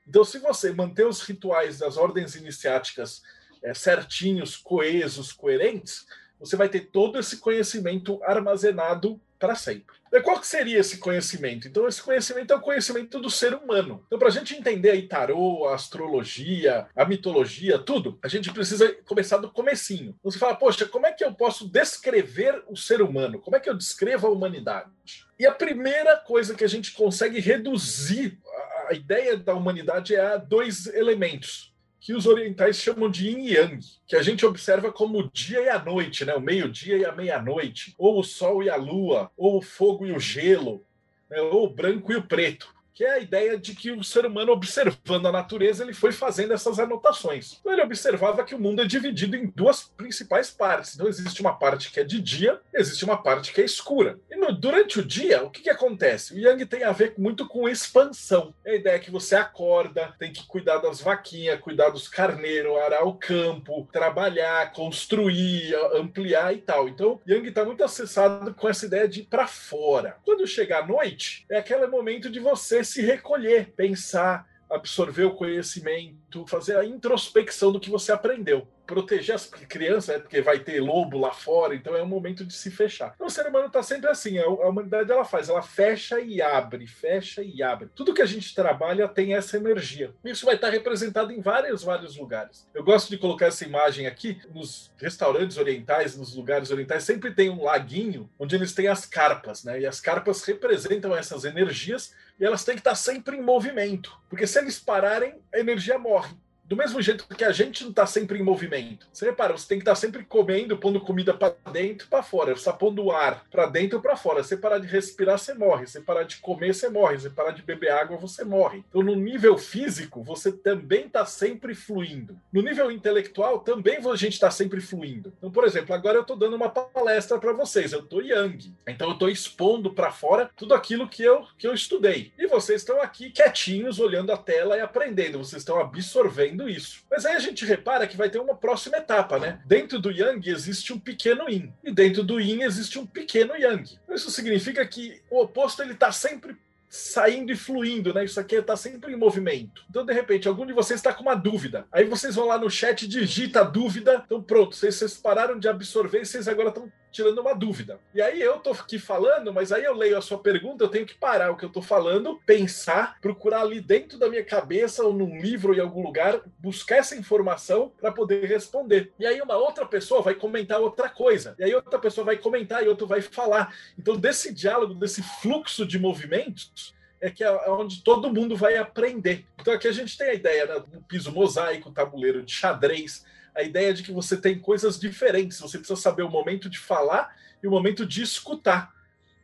Então, 0.07 0.23
se 0.23 0.39
você 0.39 0.71
manter 0.71 1.05
os 1.05 1.21
rituais 1.21 1.79
das 1.79 1.97
ordens 1.97 2.35
iniciáticas 2.35 3.21
é, 3.61 3.73
certinhos, 3.73 4.55
coesos, 4.55 5.33
coerentes, 5.33 6.05
você 6.39 6.55
vai 6.55 6.69
ter 6.69 6.89
todo 6.91 7.19
esse 7.19 7.37
conhecimento 7.37 8.23
armazenado 8.23 9.19
para 9.39 9.55
sempre. 9.55 9.95
E 10.11 10.21
qual 10.21 10.39
que 10.39 10.47
seria 10.47 10.79
esse 10.79 10.97
conhecimento? 10.97 11.67
Então, 11.67 11.87
esse 11.87 12.01
conhecimento 12.01 12.53
é 12.53 12.55
o 12.55 12.61
conhecimento 12.61 13.19
do 13.19 13.29
ser 13.29 13.53
humano. 13.53 14.03
Então, 14.07 14.17
para 14.17 14.29
a 14.29 14.31
gente 14.31 14.55
entender 14.55 14.91
aí 14.91 15.07
tarô, 15.07 15.67
a 15.67 15.75
astrologia, 15.75 16.87
a 16.95 17.05
mitologia, 17.05 17.77
tudo, 17.77 18.17
a 18.23 18.27
gente 18.27 18.51
precisa 18.51 18.93
começar 19.05 19.37
do 19.37 19.51
comecinho. 19.51 20.15
Então, 20.19 20.31
você 20.31 20.39
fala, 20.39 20.55
poxa, 20.55 20.85
como 20.85 21.05
é 21.05 21.11
que 21.11 21.23
eu 21.23 21.33
posso 21.33 21.67
descrever 21.67 22.63
o 22.67 22.75
ser 22.75 23.01
humano? 23.01 23.39
Como 23.39 23.55
é 23.55 23.59
que 23.59 23.69
eu 23.69 23.77
descrevo 23.77 24.27
a 24.27 24.31
humanidade? 24.31 24.89
E 25.37 25.45
a 25.45 25.51
primeira 25.51 26.17
coisa 26.17 26.55
que 26.55 26.63
a 26.63 26.69
gente 26.69 26.93
consegue 26.93 27.39
reduzir 27.39 28.39
a 28.87 28.93
ideia 28.93 29.37
da 29.37 29.53
humanidade 29.53 30.15
é 30.15 30.21
a 30.21 30.37
dois 30.37 30.87
elementos 30.87 31.76
que 32.07 32.13
os 32.13 32.25
orientais 32.25 32.77
chamam 32.77 33.11
de 33.11 33.27
yin 33.27 33.49
yang, 33.49 33.79
que 34.07 34.15
a 34.15 34.23
gente 34.23 34.45
observa 34.45 34.93
como 34.93 35.19
o 35.19 35.29
dia 35.29 35.59
e 35.59 35.67
a 35.67 35.77
noite, 35.77 36.23
né? 36.23 36.33
o 36.35 36.39
meio-dia 36.39 36.97
e 36.97 37.03
a 37.03 37.11
meia-noite, 37.11 37.93
ou 37.97 38.17
o 38.17 38.23
sol 38.23 38.63
e 38.63 38.69
a 38.69 38.77
lua, 38.77 39.29
ou 39.35 39.57
o 39.57 39.61
fogo 39.61 40.05
e 40.05 40.13
o 40.13 40.19
gelo, 40.19 40.85
né? 41.29 41.41
ou 41.41 41.65
o 41.65 41.69
branco 41.69 42.13
e 42.13 42.15
o 42.15 42.23
preto 42.23 42.73
que 42.97 43.05
é 43.05 43.11
a 43.11 43.19
ideia 43.19 43.59
de 43.59 43.75
que 43.75 43.91
o 43.91 44.03
ser 44.03 44.25
humano, 44.25 44.51
observando 44.51 45.27
a 45.27 45.31
natureza, 45.31 45.83
ele 45.83 45.93
foi 45.93 46.11
fazendo 46.11 46.51
essas 46.51 46.79
anotações. 46.79 47.59
Então, 47.59 47.71
ele 47.71 47.83
observava 47.83 48.43
que 48.43 48.55
o 48.55 48.59
mundo 48.59 48.81
é 48.81 48.85
dividido 48.85 49.35
em 49.35 49.45
duas 49.45 49.83
principais 49.83 50.49
partes. 50.49 50.95
Então, 50.95 51.07
existe 51.07 51.39
uma 51.39 51.53
parte 51.53 51.91
que 51.91 51.99
é 51.99 52.03
de 52.03 52.19
dia, 52.19 52.59
existe 52.73 53.05
uma 53.05 53.21
parte 53.21 53.53
que 53.53 53.61
é 53.61 53.65
escura. 53.65 54.19
E 54.31 54.35
no, 54.35 54.51
durante 54.51 54.99
o 54.99 55.05
dia, 55.05 55.43
o 55.43 55.51
que, 55.51 55.61
que 55.61 55.69
acontece? 55.69 56.33
O 56.33 56.39
Yang 56.39 56.65
tem 56.65 56.83
a 56.83 56.91
ver 56.91 57.13
muito 57.19 57.47
com 57.47 57.69
expansão. 57.69 58.51
É 58.65 58.71
a 58.71 58.75
ideia 58.77 58.99
que 58.99 59.11
você 59.11 59.35
acorda, 59.35 60.15
tem 60.17 60.33
que 60.33 60.47
cuidar 60.47 60.79
das 60.79 60.99
vaquinhas, 60.99 61.59
cuidar 61.59 61.91
dos 61.91 62.07
carneiros, 62.07 62.77
arar 62.77 63.05
o 63.05 63.13
campo, 63.13 63.87
trabalhar, 63.93 64.73
construir, 64.73 65.75
ampliar 65.93 66.51
e 66.51 66.61
tal. 66.61 66.89
Então, 66.89 67.21
Yang 67.29 67.49
está 67.49 67.63
muito 67.63 67.83
acessado 67.83 68.55
com 68.55 68.67
essa 68.67 68.87
ideia 68.87 69.07
de 69.07 69.19
ir 69.19 69.25
para 69.25 69.45
fora. 69.45 70.17
Quando 70.25 70.47
chega 70.47 70.79
a 70.79 70.87
noite, 70.87 71.45
é 71.51 71.59
aquele 71.59 71.85
momento 71.85 72.27
de 72.27 72.39
você 72.39 72.86
se 72.87 73.01
recolher, 73.01 73.73
pensar, 73.75 74.47
absorver 74.69 75.25
o 75.25 75.35
conhecimento, 75.35 76.45
fazer 76.47 76.77
a 76.77 76.85
introspecção 76.85 77.71
do 77.71 77.79
que 77.79 77.89
você 77.89 78.11
aprendeu 78.11 78.67
proteger 78.87 79.35
as 79.35 79.45
crianças, 79.45 80.15
né, 80.15 80.21
porque 80.21 80.41
vai 80.41 80.59
ter 80.59 80.79
lobo 80.79 81.19
lá 81.19 81.31
fora, 81.31 81.75
então 81.75 81.95
é 81.95 82.01
um 82.01 82.07
momento 82.07 82.45
de 82.45 82.53
se 82.53 82.71
fechar. 82.71 83.11
Então, 83.13 83.27
o 83.27 83.29
ser 83.29 83.45
humano 83.45 83.67
está 83.67 83.83
sempre 83.83 84.09
assim, 84.09 84.39
a, 84.39 84.47
humanidade 84.47 85.11
ela 85.11 85.25
faz, 85.25 85.49
ela 85.49 85.61
fecha 85.61 86.19
e 86.19 86.41
abre, 86.41 86.87
fecha 86.87 87.43
e 87.43 87.61
abre. 87.61 87.89
Tudo 87.93 88.13
que 88.13 88.21
a 88.21 88.25
gente 88.25 88.55
trabalha 88.55 89.07
tem 89.07 89.35
essa 89.35 89.57
energia. 89.57 90.13
Isso 90.23 90.45
vai 90.45 90.55
estar 90.55 90.69
representado 90.69 91.31
em 91.31 91.41
vários, 91.41 91.83
vários 91.83 92.17
lugares. 92.17 92.67
Eu 92.73 92.83
gosto 92.83 93.09
de 93.09 93.17
colocar 93.17 93.47
essa 93.47 93.65
imagem 93.65 94.07
aqui 94.07 94.39
nos 94.53 94.91
restaurantes 94.97 95.57
orientais, 95.57 96.17
nos 96.17 96.33
lugares 96.33 96.71
orientais, 96.71 97.03
sempre 97.03 97.33
tem 97.33 97.49
um 97.49 97.63
laguinho 97.63 98.29
onde 98.39 98.55
eles 98.55 98.73
têm 98.73 98.87
as 98.87 99.05
carpas, 99.05 99.63
né? 99.63 99.81
E 99.81 99.85
as 99.85 99.99
carpas 99.99 100.43
representam 100.43 101.15
essas 101.15 101.43
energias 101.43 102.13
e 102.39 102.45
elas 102.45 102.63
têm 102.63 102.75
que 102.75 102.81
estar 102.81 102.95
sempre 102.95 103.37
em 103.37 103.41
movimento, 103.41 104.17
porque 104.29 104.47
se 104.47 104.59
eles 104.59 104.79
pararem, 104.79 105.35
a 105.53 105.59
energia 105.59 105.97
morre. 105.97 106.35
Do 106.67 106.75
mesmo 106.75 107.01
jeito 107.01 107.25
que 107.29 107.45
a 107.45 107.51
gente 107.53 107.83
não 107.83 107.91
está 107.91 108.05
sempre 108.05 108.37
em 108.37 108.43
movimento. 108.43 109.07
Você 109.13 109.25
repara, 109.25 109.57
você 109.57 109.65
tem 109.65 109.77
que 109.77 109.83
estar 109.83 109.93
tá 109.93 109.95
sempre 109.95 110.25
comendo, 110.25 110.77
pondo 110.77 110.99
comida 110.99 111.33
para 111.33 111.55
dentro 111.71 112.05
e 112.05 112.09
para 112.09 112.21
fora. 112.21 112.53
Você 112.53 112.59
está 112.59 112.73
pondo 112.73 113.09
ar 113.09 113.45
para 113.49 113.67
dentro 113.67 113.97
ou 113.97 114.01
para 114.01 114.17
fora. 114.17 114.43
Você 114.43 114.57
parar 114.57 114.79
de 114.79 114.87
respirar, 114.87 115.39
você 115.39 115.53
morre. 115.53 115.87
Você 115.87 116.01
parar 116.01 116.23
de 116.23 116.37
comer, 116.37 116.75
você 116.75 116.89
morre. 116.89 117.19
Você 117.19 117.29
parar 117.29 117.51
de 117.51 117.61
beber 117.61 117.91
água, 117.91 118.17
você 118.17 118.43
morre. 118.43 118.83
Então, 118.89 119.01
no 119.01 119.15
nível 119.15 119.57
físico, 119.57 120.21
você 120.21 120.51
também 120.51 121.05
está 121.05 121.25
sempre 121.25 121.73
fluindo. 121.73 122.37
No 122.51 122.61
nível 122.61 122.91
intelectual, 122.91 123.59
também 123.59 123.97
a 123.97 124.15
gente 124.17 124.33
está 124.33 124.51
sempre 124.51 124.81
fluindo. 124.81 125.31
Então, 125.37 125.49
por 125.49 125.63
exemplo, 125.63 125.95
agora 125.95 126.17
eu 126.17 126.21
estou 126.21 126.35
dando 126.35 126.57
uma 126.57 126.69
palestra 126.69 127.39
para 127.39 127.53
vocês. 127.53 127.93
Eu 127.93 128.01
estou 128.01 128.21
Yang. 128.21 128.75
Então, 128.85 129.07
eu 129.07 129.13
estou 129.13 129.29
expondo 129.29 129.93
para 129.93 130.11
fora 130.11 130.51
tudo 130.53 130.73
aquilo 130.73 131.07
que 131.07 131.23
eu, 131.23 131.45
que 131.57 131.65
eu 131.65 131.73
estudei. 131.73 132.33
E 132.37 132.45
vocês 132.45 132.81
estão 132.81 133.01
aqui 133.01 133.29
quietinhos, 133.29 133.99
olhando 133.99 134.33
a 134.33 134.37
tela 134.37 134.75
e 134.75 134.81
aprendendo. 134.81 135.37
Vocês 135.37 135.61
estão 135.61 135.79
absorvendo 135.79 136.56
isso. 136.65 137.03
Mas 137.11 137.25
aí 137.25 137.35
a 137.35 137.39
gente 137.39 137.65
repara 137.65 138.07
que 138.07 138.15
vai 138.15 138.29
ter 138.29 138.39
uma 138.39 138.55
próxima 138.55 138.97
etapa, 138.97 139.37
né? 139.37 139.59
Dentro 139.65 139.99
do 139.99 140.09
Yang 140.09 140.49
existe 140.49 140.93
um 140.93 140.99
pequeno 140.99 141.49
Yin 141.49 141.73
e 141.83 141.91
dentro 141.91 142.23
do 142.23 142.39
Yin 142.39 142.63
existe 142.63 142.97
um 142.97 143.05
pequeno 143.05 143.53
Yang. 143.53 143.99
Isso 144.09 144.31
significa 144.31 144.85
que 144.87 145.21
o 145.29 145.41
oposto 145.41 145.81
ele 145.81 145.91
está 145.91 146.09
sempre 146.11 146.55
saindo 146.89 147.51
e 147.51 147.55
fluindo, 147.55 148.13
né? 148.13 148.23
Isso 148.23 148.39
aqui 148.39 148.55
está 148.55 148.75
sempre 148.75 149.11
em 149.11 149.17
movimento. 149.17 149.83
Então, 149.89 150.05
de 150.05 150.13
repente, 150.13 150.47
algum 150.47 150.65
de 150.65 150.73
vocês 150.73 150.99
está 150.99 151.13
com 151.13 151.21
uma 151.21 151.35
dúvida. 151.35 151.85
Aí 151.91 152.05
vocês 152.05 152.35
vão 152.35 152.47
lá 152.47 152.57
no 152.57 152.69
chat, 152.69 153.05
digita 153.07 153.61
a 153.61 153.63
dúvida. 153.63 154.23
Então, 154.25 154.41
pronto, 154.41 154.75
vocês, 154.75 154.95
vocês 154.95 155.17
pararam 155.17 155.59
de 155.59 155.67
absorver 155.67 156.21
e 156.21 156.25
vocês 156.25 156.47
agora 156.47 156.69
estão 156.69 156.91
tirando 157.11 157.39
uma 157.39 157.53
dúvida. 157.53 157.99
E 158.13 158.21
aí 158.21 158.41
eu 158.41 158.59
tô 158.59 158.71
aqui 158.71 158.99
falando, 158.99 159.53
mas 159.53 159.71
aí 159.71 159.83
eu 159.83 159.93
leio 159.93 160.17
a 160.17 160.21
sua 160.21 160.37
pergunta, 160.37 160.83
eu 160.83 160.89
tenho 160.89 161.05
que 161.05 161.15
parar 161.15 161.51
o 161.51 161.57
que 161.57 161.65
eu 161.65 161.69
tô 161.69 161.81
falando, 161.81 162.39
pensar, 162.45 163.19
procurar 163.21 163.61
ali 163.61 163.81
dentro 163.81 164.17
da 164.17 164.29
minha 164.29 164.43
cabeça 164.43 165.03
ou 165.03 165.13
num 165.13 165.39
livro 165.39 165.73
em 165.73 165.79
algum 165.79 166.03
lugar, 166.03 166.41
buscar 166.59 166.97
essa 166.97 167.15
informação 167.15 167.91
para 167.99 168.11
poder 168.11 168.45
responder. 168.45 169.11
E 169.19 169.25
aí 169.25 169.41
uma 169.41 169.55
outra 169.55 169.85
pessoa 169.85 170.21
vai 170.21 170.35
comentar 170.35 170.79
outra 170.79 171.09
coisa. 171.09 171.55
E 171.57 171.63
aí 171.63 171.73
outra 171.73 171.99
pessoa 171.99 172.25
vai 172.25 172.37
comentar 172.37 172.83
e 172.83 172.87
outro 172.87 173.07
vai 173.07 173.21
falar. 173.21 173.73
Então 173.97 174.17
desse 174.17 174.53
diálogo, 174.53 174.93
desse 174.93 175.23
fluxo 175.23 175.85
de 175.85 175.97
movimentos, 175.97 176.95
é 177.19 177.29
que 177.29 177.43
é 177.43 177.51
onde 177.69 178.03
todo 178.03 178.33
mundo 178.33 178.55
vai 178.55 178.77
aprender. 178.77 179.45
Então 179.59 179.73
aqui 179.73 179.87
a 179.87 179.91
gente 179.91 180.17
tem 180.17 180.29
a 180.29 180.33
ideia 180.33 180.65
né, 180.65 180.79
do 180.79 181.01
piso 181.01 181.31
mosaico, 181.31 181.91
tabuleiro 181.91 182.43
de 182.43 182.53
xadrez, 182.53 183.25
a 183.57 183.63
ideia 183.63 183.91
de 183.91 184.03
que 184.03 184.11
você 184.11 184.37
tem 184.37 184.59
coisas 184.59 184.99
diferentes, 184.99 185.59
você 185.59 185.79
precisa 185.79 185.99
saber 185.99 186.21
o 186.21 186.29
momento 186.29 186.69
de 186.69 186.77
falar 186.77 187.35
e 187.61 187.67
o 187.67 187.71
momento 187.71 188.05
de 188.05 188.21
escutar. 188.21 188.93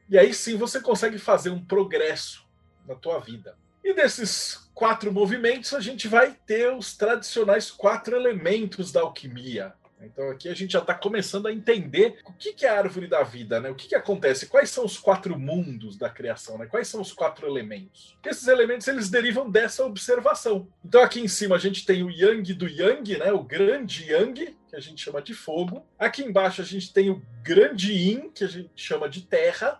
E 0.07 0.17
aí 0.17 0.31
sim 0.33 0.55
você 0.55 0.79
consegue 0.79 1.17
fazer 1.17 1.49
um 1.49 1.65
progresso 1.65 2.45
na 2.87 2.93
tua 2.93 3.19
vida. 3.19 3.57
E 3.83 3.91
desses 3.93 4.69
quatro 4.73 5.11
movimentos, 5.11 5.73
a 5.73 5.79
gente 5.79 6.07
vai 6.07 6.37
ter 6.45 6.71
os 6.71 6.95
tradicionais 6.95 7.71
quatro 7.71 8.15
elementos 8.15 8.91
da 8.91 9.01
alquimia: 9.01 9.73
então 10.05 10.29
aqui 10.29 10.49
a 10.49 10.53
gente 10.53 10.73
já 10.73 10.79
está 10.79 10.93
começando 10.93 11.47
a 11.47 11.51
entender 11.51 12.19
o 12.25 12.33
que, 12.33 12.53
que 12.53 12.65
é 12.65 12.69
a 12.69 12.77
árvore 12.77 13.07
da 13.07 13.23
vida, 13.23 13.59
né? 13.59 13.69
O 13.69 13.75
que, 13.75 13.87
que 13.87 13.95
acontece? 13.95 14.47
Quais 14.47 14.69
são 14.69 14.85
os 14.85 14.97
quatro 14.97 15.37
mundos 15.37 15.97
da 15.97 16.09
criação, 16.09 16.57
né? 16.57 16.65
Quais 16.65 16.87
são 16.87 17.01
os 17.01 17.11
quatro 17.11 17.47
elementos? 17.47 18.17
Esses 18.25 18.47
elementos 18.47 18.87
eles 18.87 19.09
derivam 19.09 19.49
dessa 19.49 19.85
observação. 19.85 20.67
Então 20.83 21.01
aqui 21.01 21.19
em 21.19 21.27
cima 21.27 21.55
a 21.55 21.59
gente 21.59 21.85
tem 21.85 22.03
o 22.03 22.09
Yang 22.09 22.53
do 22.53 22.67
Yang, 22.67 23.17
né? 23.17 23.31
O 23.31 23.43
grande 23.43 24.11
Yang, 24.11 24.55
que 24.67 24.75
a 24.75 24.79
gente 24.79 25.03
chama 25.03 25.21
de 25.21 25.33
fogo. 25.33 25.85
Aqui 25.99 26.23
embaixo 26.23 26.61
a 26.61 26.65
gente 26.65 26.91
tem 26.91 27.09
o 27.09 27.21
grande 27.43 27.93
Yin, 27.93 28.31
que 28.31 28.43
a 28.43 28.47
gente 28.47 28.71
chama 28.75 29.07
de 29.07 29.21
terra. 29.21 29.79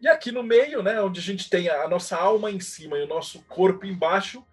E 0.00 0.08
aqui 0.08 0.32
no 0.32 0.42
meio, 0.42 0.82
né, 0.82 1.00
onde 1.00 1.20
a 1.20 1.22
gente 1.22 1.48
tem 1.48 1.68
a 1.68 1.88
nossa 1.88 2.16
alma 2.16 2.50
em 2.50 2.60
cima 2.60 2.98
e 2.98 3.04
o 3.04 3.06
nosso 3.06 3.42
corpo 3.44 3.86
embaixo, 3.86 4.44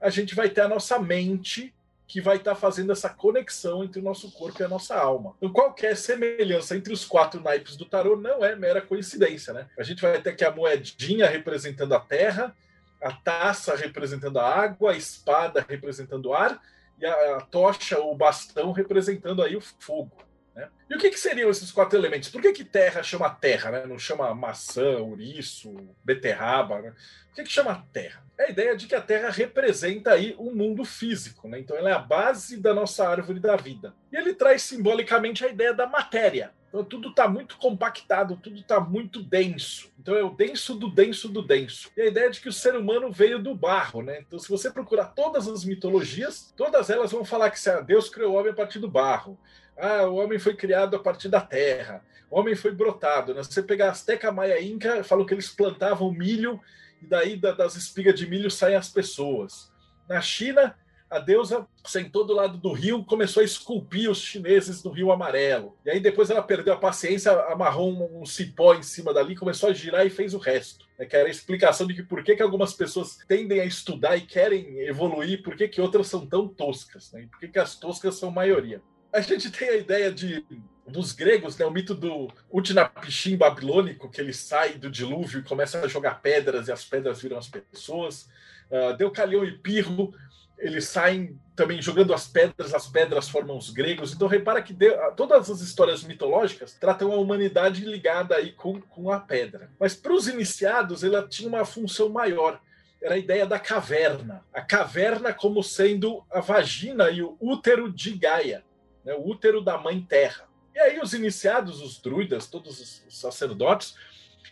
a 0.00 0.10
gente 0.10 0.34
vai 0.34 0.48
ter 0.48 0.62
a 0.62 0.68
nossa 0.68 0.98
mente, 0.98 1.74
que 2.06 2.20
vai 2.20 2.36
estar 2.36 2.54
tá 2.54 2.60
fazendo 2.60 2.92
essa 2.92 3.08
conexão 3.08 3.82
entre 3.82 4.00
o 4.00 4.04
nosso 4.04 4.30
corpo 4.30 4.62
e 4.62 4.64
a 4.64 4.68
nossa 4.68 4.94
alma. 4.94 5.34
Então, 5.38 5.52
qualquer 5.52 5.96
semelhança 5.96 6.76
entre 6.76 6.92
os 6.92 7.04
quatro 7.04 7.40
naipes 7.40 7.76
do 7.76 7.84
tarô 7.84 8.16
não 8.16 8.44
é 8.44 8.54
mera 8.54 8.80
coincidência, 8.80 9.52
né? 9.52 9.66
A 9.78 9.82
gente 9.82 10.02
vai 10.02 10.20
ter 10.20 10.30
aqui 10.30 10.44
a 10.44 10.50
moedinha 10.50 11.26
representando 11.26 11.94
a 11.94 12.00
terra, 12.00 12.54
a 13.02 13.12
taça 13.12 13.74
representando 13.74 14.38
a 14.38 14.48
água, 14.48 14.92
a 14.92 14.96
espada 14.96 15.64
representando 15.68 16.26
o 16.26 16.34
ar 16.34 16.60
e 16.98 17.04
a, 17.04 17.36
a 17.36 17.40
tocha 17.40 17.98
ou 17.98 18.16
bastão 18.16 18.72
representando 18.72 19.42
aí 19.42 19.56
o 19.56 19.60
fogo. 19.60 20.25
Né? 20.56 20.70
E 20.88 20.96
o 20.96 20.98
que, 20.98 21.10
que, 21.10 21.20
seriam 21.20 21.50
esses 21.50 21.70
quatro 21.70 21.98
elementos? 21.98 22.30
Por 22.30 22.40
que, 22.40 22.50
que 22.52 22.64
terra 22.64 23.02
chama 23.02 23.28
terra, 23.28 23.70
né? 23.70 23.86
não 23.86 23.98
chama 23.98 24.34
maçã, 24.34 24.98
ouriço, 24.98 25.76
beterraba? 26.02 26.80
Né? 26.80 26.94
Por 27.28 27.36
que, 27.36 27.44
que 27.44 27.52
chama 27.52 27.86
terra? 27.92 28.24
É 28.38 28.44
a 28.44 28.50
ideia 28.50 28.74
de 28.74 28.86
que 28.86 28.94
a 28.94 29.00
terra 29.00 29.30
representa 29.30 30.12
aí 30.12 30.34
o 30.38 30.48
um 30.48 30.54
mundo 30.54 30.84
físico, 30.84 31.46
né? 31.46 31.58
então 31.58 31.76
ela 31.76 31.90
é 31.90 31.92
a 31.92 31.98
base 31.98 32.56
da 32.56 32.72
nossa 32.72 33.06
árvore 33.06 33.38
da 33.38 33.54
vida. 33.54 33.94
E 34.10 34.16
ele 34.16 34.32
traz 34.32 34.62
simbolicamente 34.62 35.44
a 35.44 35.48
ideia 35.48 35.74
da 35.74 35.86
matéria. 35.86 36.52
Então 36.68 36.84
tudo 36.84 37.08
está 37.08 37.28
muito 37.28 37.56
compactado, 37.56 38.36
tudo 38.36 38.58
está 38.58 38.78
muito 38.80 39.22
denso. 39.22 39.90
Então 39.98 40.14
é 40.14 40.22
o 40.22 40.30
denso 40.30 40.74
do 40.74 40.90
denso 40.90 41.28
do 41.28 41.40
denso. 41.40 41.90
E 41.96 42.02
a 42.02 42.06
ideia 42.06 42.30
de 42.30 42.40
que 42.40 42.48
o 42.48 42.52
ser 42.52 42.74
humano 42.74 43.10
veio 43.10 43.38
do 43.38 43.54
barro, 43.54 44.02
né? 44.02 44.20
Então 44.20 44.38
se 44.38 44.48
você 44.48 44.70
procurar 44.70 45.06
todas 45.06 45.48
as 45.48 45.64
mitologias, 45.64 46.52
todas 46.56 46.90
elas 46.90 47.12
vão 47.12 47.24
falar 47.24 47.50
que 47.50 47.58
Deus 47.86 48.10
criou 48.10 48.34
o 48.34 48.36
homem 48.36 48.52
a 48.52 48.54
partir 48.54 48.78
do 48.78 48.90
barro. 48.90 49.38
Ah, 49.78 50.06
o 50.06 50.16
homem 50.16 50.38
foi 50.38 50.54
criado 50.54 50.96
a 50.96 50.98
partir 50.98 51.28
da 51.28 51.40
terra. 51.40 52.02
O 52.30 52.40
homem 52.40 52.54
foi 52.54 52.72
brotado. 52.72 53.34
Né? 53.34 53.42
Se 53.42 53.52
você 53.52 53.62
pegar 53.62 53.90
Azteca, 53.90 54.32
Maia, 54.32 54.60
Inca, 54.62 55.04
falam 55.04 55.26
que 55.26 55.34
eles 55.34 55.48
plantavam 55.48 56.10
milho 56.10 56.60
e 57.02 57.06
daí 57.06 57.36
das 57.36 57.76
espigas 57.76 58.18
de 58.18 58.28
milho 58.28 58.50
saem 58.50 58.76
as 58.76 58.88
pessoas. 58.88 59.70
Na 60.08 60.20
China, 60.20 60.74
a 61.10 61.18
deusa 61.18 61.66
sentou 61.84 62.24
do 62.24 62.32
lado 62.32 62.56
do 62.56 62.72
rio, 62.72 63.04
começou 63.04 63.42
a 63.42 63.44
esculpir 63.44 64.10
os 64.10 64.18
chineses 64.18 64.82
no 64.82 64.90
Rio 64.90 65.12
Amarelo. 65.12 65.76
E 65.84 65.90
aí 65.90 66.00
depois 66.00 66.30
ela 66.30 66.42
perdeu 66.42 66.72
a 66.72 66.78
paciência, 66.78 67.32
amarrou 67.32 67.92
um, 67.92 68.22
um 68.22 68.26
cipó 68.26 68.74
em 68.74 68.82
cima 68.82 69.12
dali, 69.12 69.36
começou 69.36 69.68
a 69.68 69.74
girar 69.74 70.06
e 70.06 70.10
fez 70.10 70.32
o 70.32 70.38
resto. 70.38 70.86
Né, 70.98 71.04
que 71.04 71.14
era 71.14 71.28
a 71.28 71.30
explicação 71.30 71.86
de 71.86 71.94
que 71.94 72.02
por 72.02 72.24
que, 72.24 72.34
que 72.34 72.42
algumas 72.42 72.72
pessoas 72.72 73.18
tendem 73.28 73.60
a 73.60 73.64
estudar 73.64 74.16
e 74.16 74.22
querem 74.22 74.80
evoluir, 74.80 75.42
por 75.42 75.54
que, 75.54 75.68
que 75.68 75.80
outras 75.80 76.06
são 76.06 76.26
tão 76.26 76.48
toscas, 76.48 77.12
né? 77.12 77.22
e 77.22 77.26
por 77.26 77.38
que, 77.38 77.48
que 77.48 77.58
as 77.58 77.78
toscas 77.78 78.14
são 78.16 78.30
maioria 78.30 78.80
a 79.16 79.20
gente 79.20 79.50
tem 79.50 79.68
a 79.68 79.76
ideia 79.76 80.12
de 80.12 80.44
dos 80.86 81.12
gregos, 81.12 81.58
né, 81.58 81.66
o 81.66 81.70
mito 81.70 81.94
do 81.94 82.28
Utnapishtim 82.48 83.36
babilônico, 83.36 84.08
que 84.08 84.20
ele 84.20 84.32
sai 84.32 84.74
do 84.74 84.88
dilúvio 84.88 85.40
e 85.40 85.42
começa 85.42 85.80
a 85.80 85.88
jogar 85.88 86.22
pedras 86.22 86.68
e 86.68 86.72
as 86.72 86.84
pedras 86.84 87.20
viram 87.20 87.38
as 87.38 87.48
pessoas. 87.48 88.28
Uh, 88.70 89.44
e 89.44 89.52
Pirro, 89.58 90.14
eles 90.56 90.84
saem 90.84 91.40
também 91.56 91.82
jogando 91.82 92.14
as 92.14 92.28
pedras, 92.28 92.72
as 92.72 92.86
pedras 92.86 93.28
formam 93.28 93.58
os 93.58 93.70
gregos. 93.70 94.12
Então 94.12 94.28
repara 94.28 94.62
que 94.62 94.72
de, 94.72 94.90
todas 95.16 95.50
as 95.50 95.60
histórias 95.60 96.04
mitológicas 96.04 96.74
tratam 96.74 97.10
a 97.10 97.16
humanidade 97.16 97.84
ligada 97.84 98.36
aí 98.36 98.52
com, 98.52 98.80
com 98.80 99.10
a 99.10 99.18
pedra. 99.18 99.70
Mas 99.80 99.94
para 99.96 100.12
os 100.12 100.28
iniciados, 100.28 101.02
ela 101.02 101.26
tinha 101.26 101.48
uma 101.48 101.64
função 101.64 102.08
maior 102.08 102.60
era 103.00 103.14
a 103.14 103.18
ideia 103.18 103.46
da 103.46 103.58
caverna. 103.58 104.42
A 104.52 104.62
caverna 104.62 105.32
como 105.32 105.62
sendo 105.62 106.24
a 106.30 106.40
vagina 106.40 107.10
e 107.10 107.22
o 107.22 107.36
útero 107.40 107.92
de 107.92 108.12
Gaia 108.12 108.64
né, 109.06 109.14
o 109.14 109.26
útero 109.26 109.62
da 109.62 109.78
mãe 109.78 110.02
terra. 110.02 110.48
E 110.74 110.78
aí 110.78 111.00
os 111.00 111.14
iniciados, 111.14 111.80
os 111.80 111.98
druidas, 111.98 112.46
todos 112.48 112.80
os 112.80 113.04
sacerdotes, 113.08 113.94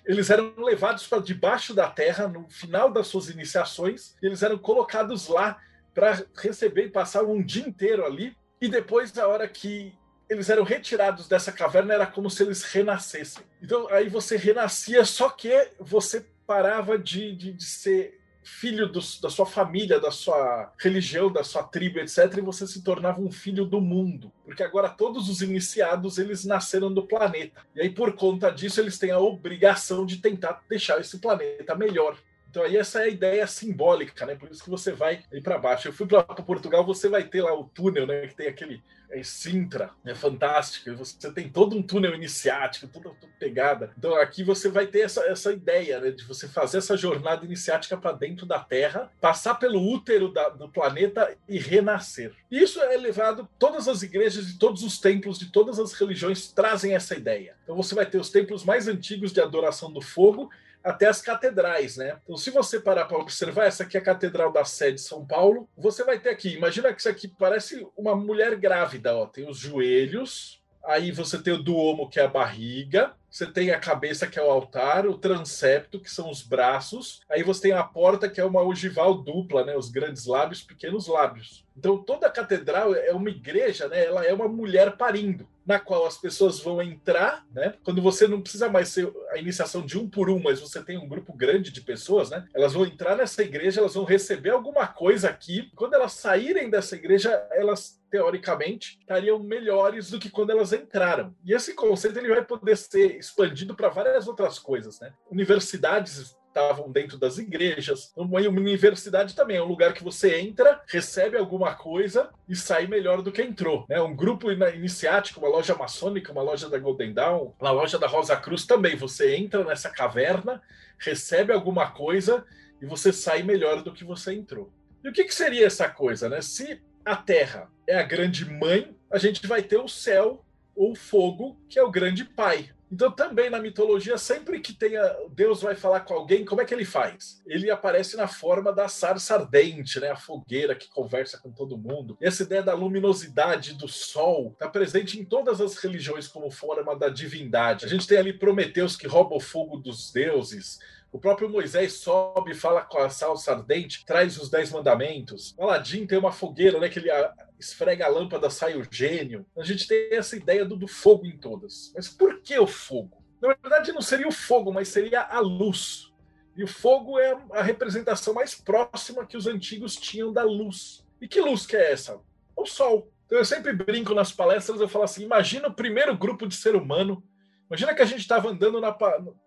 eles 0.06 0.30
eram 0.30 0.54
levados 0.56 1.06
para 1.06 1.20
debaixo 1.20 1.74
da 1.74 1.88
terra 1.90 2.28
no 2.28 2.48
final 2.48 2.90
das 2.90 3.08
suas 3.08 3.28
iniciações, 3.28 4.14
eles 4.22 4.42
eram 4.42 4.56
colocados 4.56 5.28
lá 5.28 5.60
para 5.92 6.24
receber 6.36 6.86
e 6.86 6.90
passar 6.90 7.24
um 7.24 7.42
dia 7.42 7.66
inteiro 7.66 8.06
ali, 8.06 8.36
e 8.60 8.68
depois, 8.68 9.16
a 9.18 9.28
hora 9.28 9.46
que 9.48 9.92
eles 10.28 10.48
eram 10.48 10.62
retirados 10.62 11.28
dessa 11.28 11.52
caverna, 11.52 11.94
era 11.94 12.06
como 12.06 12.30
se 12.30 12.42
eles 12.42 12.62
renascessem. 12.62 13.44
Então, 13.62 13.88
aí 13.90 14.08
você 14.08 14.36
renascia, 14.36 15.04
só 15.04 15.28
que 15.28 15.70
você 15.78 16.26
parava 16.46 16.98
de, 16.98 17.34
de, 17.34 17.52
de 17.52 17.64
ser 17.64 18.20
filho 18.44 18.86
do, 18.86 19.00
da 19.22 19.30
sua 19.30 19.46
família, 19.46 19.98
da 19.98 20.10
sua 20.10 20.72
religião, 20.78 21.32
da 21.32 21.42
sua 21.42 21.62
tribo, 21.62 21.98
etc., 21.98 22.36
e 22.36 22.40
você 22.40 22.66
se 22.66 22.82
tornava 22.82 23.20
um 23.20 23.30
filho 23.30 23.64
do 23.64 23.80
mundo. 23.80 24.30
Porque 24.44 24.62
agora 24.62 24.88
todos 24.88 25.28
os 25.28 25.42
iniciados, 25.42 26.18
eles 26.18 26.44
nasceram 26.44 26.92
do 26.92 27.06
planeta. 27.06 27.62
E 27.74 27.80
aí, 27.80 27.90
por 27.90 28.12
conta 28.14 28.50
disso, 28.50 28.80
eles 28.80 28.98
têm 28.98 29.10
a 29.10 29.18
obrigação 29.18 30.04
de 30.04 30.18
tentar 30.18 30.62
deixar 30.68 31.00
esse 31.00 31.18
planeta 31.18 31.74
melhor. 31.74 32.16
Então 32.54 32.62
aí 32.62 32.76
essa 32.76 33.00
é 33.00 33.06
a 33.06 33.08
ideia 33.08 33.44
simbólica, 33.48 34.24
né? 34.24 34.36
Por 34.36 34.48
isso 34.48 34.62
que 34.62 34.70
você 34.70 34.92
vai 34.92 35.24
ir 35.32 35.40
para 35.40 35.58
baixo. 35.58 35.88
Eu 35.88 35.92
fui 35.92 36.06
para 36.06 36.22
Portugal, 36.22 36.86
você 36.86 37.08
vai 37.08 37.24
ter 37.24 37.42
lá 37.42 37.52
o 37.52 37.64
túnel, 37.64 38.06
né? 38.06 38.28
Que 38.28 38.36
tem 38.36 38.46
aquele 38.46 38.80
é 39.10 39.22
Sintra, 39.24 39.90
é 40.04 40.14
fantástico. 40.14 40.94
Você 40.96 41.32
tem 41.32 41.48
todo 41.48 41.76
um 41.76 41.82
túnel 41.82 42.14
iniciático, 42.14 42.86
toda, 42.86 43.10
pegada. 43.40 43.92
Então 43.98 44.14
aqui 44.14 44.44
você 44.44 44.68
vai 44.68 44.86
ter 44.86 45.00
essa, 45.00 45.22
essa 45.22 45.52
ideia 45.52 45.98
né, 46.00 46.10
de 46.12 46.24
você 46.24 46.46
fazer 46.46 46.78
essa 46.78 46.96
jornada 46.96 47.44
iniciática 47.44 47.96
para 47.96 48.12
dentro 48.12 48.46
da 48.46 48.60
Terra, 48.60 49.10
passar 49.20 49.56
pelo 49.56 49.80
útero 49.80 50.32
da, 50.32 50.48
do 50.48 50.68
planeta 50.68 51.36
e 51.48 51.58
renascer. 51.58 52.32
Isso 52.50 52.80
é 52.80 52.96
levado, 52.96 53.48
todas 53.58 53.88
as 53.88 54.02
igrejas 54.02 54.48
e 54.48 54.58
todos 54.58 54.84
os 54.84 54.98
templos 54.98 55.40
de 55.40 55.50
todas 55.50 55.80
as 55.80 55.92
religiões 55.92 56.52
trazem 56.52 56.94
essa 56.94 57.16
ideia. 57.16 57.56
Então 57.64 57.76
você 57.76 57.96
vai 57.96 58.06
ter 58.06 58.18
os 58.18 58.30
templos 58.30 58.64
mais 58.64 58.86
antigos 58.86 59.32
de 59.32 59.40
adoração 59.40 59.92
do 59.92 60.00
fogo 60.00 60.50
até 60.84 61.06
as 61.06 61.22
catedrais, 61.22 61.96
né? 61.96 62.18
Então, 62.22 62.36
se 62.36 62.50
você 62.50 62.78
parar 62.78 63.06
para 63.06 63.18
observar, 63.18 63.64
essa 63.66 63.84
aqui 63.84 63.96
é 63.96 64.00
a 64.00 64.04
Catedral 64.04 64.52
da 64.52 64.64
Sé 64.64 64.90
de 64.90 65.00
São 65.00 65.26
Paulo, 65.26 65.68
você 65.76 66.04
vai 66.04 66.18
ter 66.18 66.28
aqui, 66.28 66.50
imagina 66.54 66.92
que 66.92 67.00
isso 67.00 67.08
aqui 67.08 67.26
parece 67.26 67.86
uma 67.96 68.14
mulher 68.14 68.54
grávida, 68.56 69.16
ó, 69.16 69.26
tem 69.26 69.48
os 69.48 69.56
joelhos, 69.56 70.62
aí 70.84 71.10
você 71.10 71.42
tem 71.42 71.54
o 71.54 71.62
duomo, 71.62 72.08
que 72.10 72.20
é 72.20 72.24
a 72.24 72.28
barriga, 72.28 73.14
você 73.30 73.50
tem 73.50 73.70
a 73.70 73.80
cabeça, 73.80 74.26
que 74.26 74.38
é 74.38 74.42
o 74.42 74.50
altar, 74.50 75.06
o 75.06 75.18
transepto, 75.18 75.98
que 75.98 76.10
são 76.10 76.30
os 76.30 76.42
braços, 76.42 77.20
aí 77.28 77.42
você 77.42 77.62
tem 77.62 77.72
a 77.72 77.82
porta, 77.82 78.28
que 78.28 78.40
é 78.40 78.44
uma 78.44 78.62
ogival 78.62 79.14
dupla, 79.14 79.64
né? 79.64 79.76
Os 79.76 79.90
grandes 79.90 80.26
lábios, 80.26 80.62
pequenos 80.62 81.08
lábios. 81.08 81.63
Então 81.76 81.98
toda 81.98 82.26
a 82.26 82.30
catedral 82.30 82.94
é 82.94 83.12
uma 83.12 83.30
igreja, 83.30 83.88
né? 83.88 84.04
Ela 84.04 84.24
é 84.24 84.32
uma 84.32 84.48
mulher 84.48 84.96
parindo, 84.96 85.48
na 85.66 85.78
qual 85.78 86.06
as 86.06 86.16
pessoas 86.16 86.60
vão 86.60 86.80
entrar, 86.80 87.44
né? 87.52 87.74
Quando 87.82 88.00
você 88.00 88.28
não 88.28 88.40
precisa 88.40 88.68
mais 88.68 88.88
ser 88.88 89.12
a 89.30 89.38
iniciação 89.38 89.84
de 89.84 89.98
um 89.98 90.08
por 90.08 90.30
um, 90.30 90.40
mas 90.40 90.60
você 90.60 90.82
tem 90.82 90.96
um 90.96 91.08
grupo 91.08 91.32
grande 91.32 91.70
de 91.70 91.80
pessoas, 91.80 92.30
né? 92.30 92.46
Elas 92.54 92.72
vão 92.72 92.84
entrar 92.84 93.16
nessa 93.16 93.42
igreja, 93.42 93.80
elas 93.80 93.94
vão 93.94 94.04
receber 94.04 94.50
alguma 94.50 94.86
coisa 94.86 95.28
aqui. 95.28 95.70
Quando 95.74 95.94
elas 95.94 96.12
saírem 96.12 96.70
dessa 96.70 96.94
igreja, 96.94 97.30
elas 97.50 98.00
teoricamente 98.10 98.96
estariam 99.00 99.40
melhores 99.40 100.10
do 100.10 100.20
que 100.20 100.30
quando 100.30 100.50
elas 100.50 100.72
entraram. 100.72 101.34
E 101.44 101.52
esse 101.52 101.74
conceito 101.74 102.18
ele 102.18 102.28
vai 102.28 102.44
poder 102.44 102.76
ser 102.76 103.18
expandido 103.18 103.74
para 103.74 103.88
várias 103.88 104.28
outras 104.28 104.58
coisas, 104.58 105.00
né? 105.00 105.12
Universidades 105.28 106.36
estavam 106.54 106.90
dentro 106.90 107.18
das 107.18 107.36
igrejas. 107.36 108.12
Uma 108.16 108.40
universidade 108.40 109.34
também 109.34 109.56
é 109.56 109.62
um 109.62 109.66
lugar 109.66 109.92
que 109.92 110.04
você 110.04 110.38
entra, 110.38 110.80
recebe 110.86 111.36
alguma 111.36 111.74
coisa 111.74 112.30
e 112.48 112.54
sai 112.54 112.86
melhor 112.86 113.20
do 113.20 113.32
que 113.32 113.42
entrou. 113.42 113.84
Né? 113.88 114.00
Um 114.00 114.14
grupo 114.14 114.52
iniciático, 114.52 115.40
uma 115.40 115.48
loja 115.48 115.74
maçônica, 115.74 116.30
uma 116.30 116.42
loja 116.42 116.70
da 116.70 116.78
Golden 116.78 117.12
Dawn, 117.12 117.52
uma 117.60 117.72
loja 117.72 117.98
da 117.98 118.06
Rosa 118.06 118.36
Cruz 118.36 118.64
também. 118.64 118.94
Você 118.96 119.34
entra 119.34 119.64
nessa 119.64 119.90
caverna, 119.90 120.62
recebe 120.98 121.52
alguma 121.52 121.90
coisa 121.90 122.44
e 122.80 122.86
você 122.86 123.12
sai 123.12 123.42
melhor 123.42 123.82
do 123.82 123.92
que 123.92 124.04
você 124.04 124.32
entrou. 124.32 124.72
E 125.02 125.08
o 125.08 125.12
que, 125.12 125.24
que 125.24 125.34
seria 125.34 125.66
essa 125.66 125.88
coisa? 125.88 126.28
Né? 126.28 126.40
Se 126.40 126.80
a 127.04 127.16
Terra 127.16 127.68
é 127.86 127.98
a 127.98 128.02
grande 128.02 128.48
mãe, 128.48 128.96
a 129.10 129.18
gente 129.18 129.46
vai 129.46 129.62
ter 129.62 129.76
o 129.76 129.88
céu 129.88 130.44
ou 130.74 130.94
fogo, 130.94 131.56
que 131.68 131.78
é 131.78 131.82
o 131.82 131.90
grande 131.90 132.24
pai. 132.24 132.70
Então, 132.94 133.10
também 133.10 133.50
na 133.50 133.58
mitologia, 133.58 134.16
sempre 134.16 134.60
que 134.60 134.72
tenha 134.72 135.02
Deus 135.30 135.60
vai 135.60 135.74
falar 135.74 136.00
com 136.00 136.14
alguém, 136.14 136.44
como 136.44 136.60
é 136.60 136.64
que 136.64 136.72
ele 136.72 136.84
faz? 136.84 137.42
Ele 137.44 137.68
aparece 137.68 138.16
na 138.16 138.28
forma 138.28 138.72
da 138.72 138.86
sarça 138.86 139.34
ardente, 139.34 139.98
né? 139.98 140.12
A 140.12 140.16
fogueira 140.16 140.76
que 140.76 140.88
conversa 140.88 141.36
com 141.38 141.50
todo 141.50 141.76
mundo. 141.76 142.16
Essa 142.20 142.44
ideia 142.44 142.62
da 142.62 142.72
luminosidade 142.72 143.74
do 143.74 143.88
sol 143.88 144.52
está 144.52 144.68
presente 144.68 145.18
em 145.18 145.24
todas 145.24 145.60
as 145.60 145.76
religiões 145.76 146.28
como 146.28 146.52
forma 146.52 146.96
da 146.96 147.08
divindade. 147.08 147.84
A 147.84 147.88
gente 147.88 148.06
tem 148.06 148.16
ali 148.16 148.32
Prometeus 148.32 148.96
que 148.96 149.08
rouba 149.08 149.34
o 149.34 149.40
fogo 149.40 149.76
dos 149.76 150.12
deuses. 150.12 150.78
O 151.14 151.18
próprio 151.20 151.48
Moisés 151.48 151.92
sobe 151.92 152.54
fala 152.54 152.82
com 152.82 152.98
a 152.98 153.08
salsa 153.08 153.52
ardente, 153.52 154.04
traz 154.04 154.36
os 154.36 154.50
dez 154.50 154.72
mandamentos. 154.72 155.54
Aladim 155.56 156.08
tem 156.08 156.18
uma 156.18 156.32
fogueira, 156.32 156.80
né? 156.80 156.88
Que 156.88 156.98
ele 156.98 157.08
esfrega 157.56 158.04
a 158.04 158.08
lâmpada, 158.08 158.50
sai 158.50 158.74
o 158.74 158.84
gênio. 158.90 159.46
A 159.56 159.62
gente 159.62 159.86
tem 159.86 160.08
essa 160.10 160.34
ideia 160.34 160.64
do, 160.64 160.76
do 160.76 160.88
fogo 160.88 161.24
em 161.24 161.38
todas. 161.38 161.92
Mas 161.94 162.08
por 162.08 162.40
que 162.40 162.58
o 162.58 162.66
fogo? 162.66 163.22
Na 163.40 163.54
verdade, 163.54 163.92
não 163.92 164.02
seria 164.02 164.26
o 164.26 164.32
fogo, 164.32 164.72
mas 164.72 164.88
seria 164.88 165.22
a 165.22 165.38
luz. 165.38 166.12
E 166.56 166.64
o 166.64 166.66
fogo 166.66 167.16
é 167.16 167.40
a 167.52 167.62
representação 167.62 168.34
mais 168.34 168.56
próxima 168.56 169.24
que 169.24 169.36
os 169.36 169.46
antigos 169.46 169.94
tinham 169.94 170.32
da 170.32 170.42
luz. 170.42 171.06
E 171.20 171.28
que 171.28 171.40
luz 171.40 171.64
que 171.64 171.76
é 171.76 171.92
essa? 171.92 172.20
O 172.56 172.66
sol. 172.66 173.08
Então 173.26 173.38
eu 173.38 173.44
sempre 173.44 173.72
brinco 173.72 174.14
nas 174.14 174.32
palestras, 174.32 174.80
eu 174.80 174.88
falo 174.88 175.04
assim: 175.04 175.22
imagina 175.22 175.68
o 175.68 175.74
primeiro 175.74 176.16
grupo 176.18 176.44
de 176.44 176.56
ser 176.56 176.74
humano 176.74 177.22
Imagina 177.68 177.94
que 177.94 178.02
a 178.02 178.06
gente 178.06 178.20
estava 178.20 178.48
andando 178.48 178.80
na, 178.80 178.94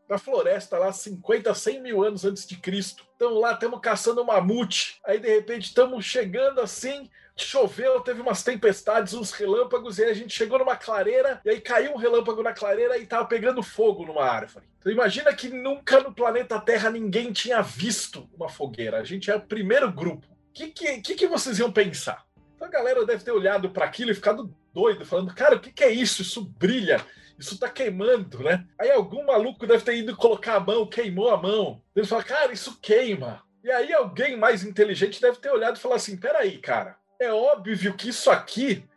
na 0.09 0.17
floresta 0.17 0.77
lá 0.77 0.91
50, 0.91 1.53
100 1.53 1.81
mil 1.81 2.03
anos 2.03 2.25
antes 2.25 2.47
de 2.47 2.57
Cristo. 2.57 3.05
Estamos 3.11 3.39
lá, 3.39 3.53
estamos 3.53 3.79
caçando 3.79 4.25
mamute. 4.25 4.99
Aí 5.05 5.19
de 5.19 5.27
repente 5.27 5.65
estamos 5.65 6.03
chegando 6.03 6.59
assim, 6.59 7.09
choveu, 7.35 8.01
teve 8.01 8.21
umas 8.21 8.43
tempestades, 8.43 9.13
uns 9.13 9.31
relâmpagos, 9.31 9.99
e 9.99 10.03
aí 10.03 10.11
a 10.11 10.13
gente 10.13 10.33
chegou 10.33 10.57
numa 10.57 10.75
clareira, 10.75 11.39
e 11.45 11.49
aí 11.49 11.61
caiu 11.61 11.93
um 11.93 11.97
relâmpago 11.97 12.41
na 12.41 12.53
clareira 12.53 12.97
e 12.97 13.03
estava 13.03 13.25
pegando 13.25 13.61
fogo 13.61 14.05
numa 14.05 14.25
árvore. 14.25 14.65
Então 14.79 14.91
imagina 14.91 15.33
que 15.33 15.49
nunca 15.49 15.99
no 15.99 16.13
planeta 16.13 16.59
Terra 16.59 16.89
ninguém 16.89 17.31
tinha 17.31 17.61
visto 17.61 18.27
uma 18.35 18.49
fogueira. 18.49 18.97
A 18.97 19.03
gente 19.03 19.29
é 19.29 19.35
o 19.35 19.41
primeiro 19.41 19.91
grupo. 19.91 20.25
O 20.27 20.53
que, 20.53 20.69
que, 20.69 21.15
que, 21.15 21.27
vocês 21.27 21.59
iam 21.59 21.71
pensar? 21.71 22.25
Então 22.55 22.67
a 22.67 22.71
galera 22.71 23.05
deve 23.05 23.23
ter 23.23 23.31
olhado 23.31 23.69
para 23.69 23.85
aquilo 23.85 24.09
e 24.09 24.15
ficado 24.15 24.51
doido, 24.73 25.05
falando, 25.05 25.33
cara, 25.35 25.55
o 25.55 25.59
que, 25.59 25.71
que 25.71 25.83
é 25.83 25.91
isso? 25.91 26.23
Isso 26.23 26.43
brilha 26.43 27.05
isso 27.37 27.59
tá 27.59 27.69
queimando, 27.69 28.43
né? 28.43 28.65
Aí 28.79 28.91
algum 28.91 29.25
maluco 29.25 29.67
deve 29.67 29.83
ter 29.83 29.97
ido 29.97 30.15
colocar 30.15 30.55
a 30.55 30.59
mão, 30.59 30.87
queimou 30.87 31.29
a 31.29 31.37
mão. 31.37 31.81
Ele 31.95 32.05
fala, 32.07 32.23
cara, 32.23 32.51
isso 32.51 32.79
queima. 32.81 33.43
E 33.63 33.71
aí 33.71 33.93
alguém 33.93 34.37
mais 34.37 34.63
inteligente 34.63 35.21
deve 35.21 35.37
ter 35.37 35.51
olhado 35.51 35.77
e 35.77 35.79
falar 35.79 35.95
assim: 35.95 36.17
peraí, 36.17 36.57
cara, 36.57 36.97
é 37.19 37.31
óbvio 37.31 37.95
que 37.95 38.09
isso 38.09 38.29
aqui 38.29 38.87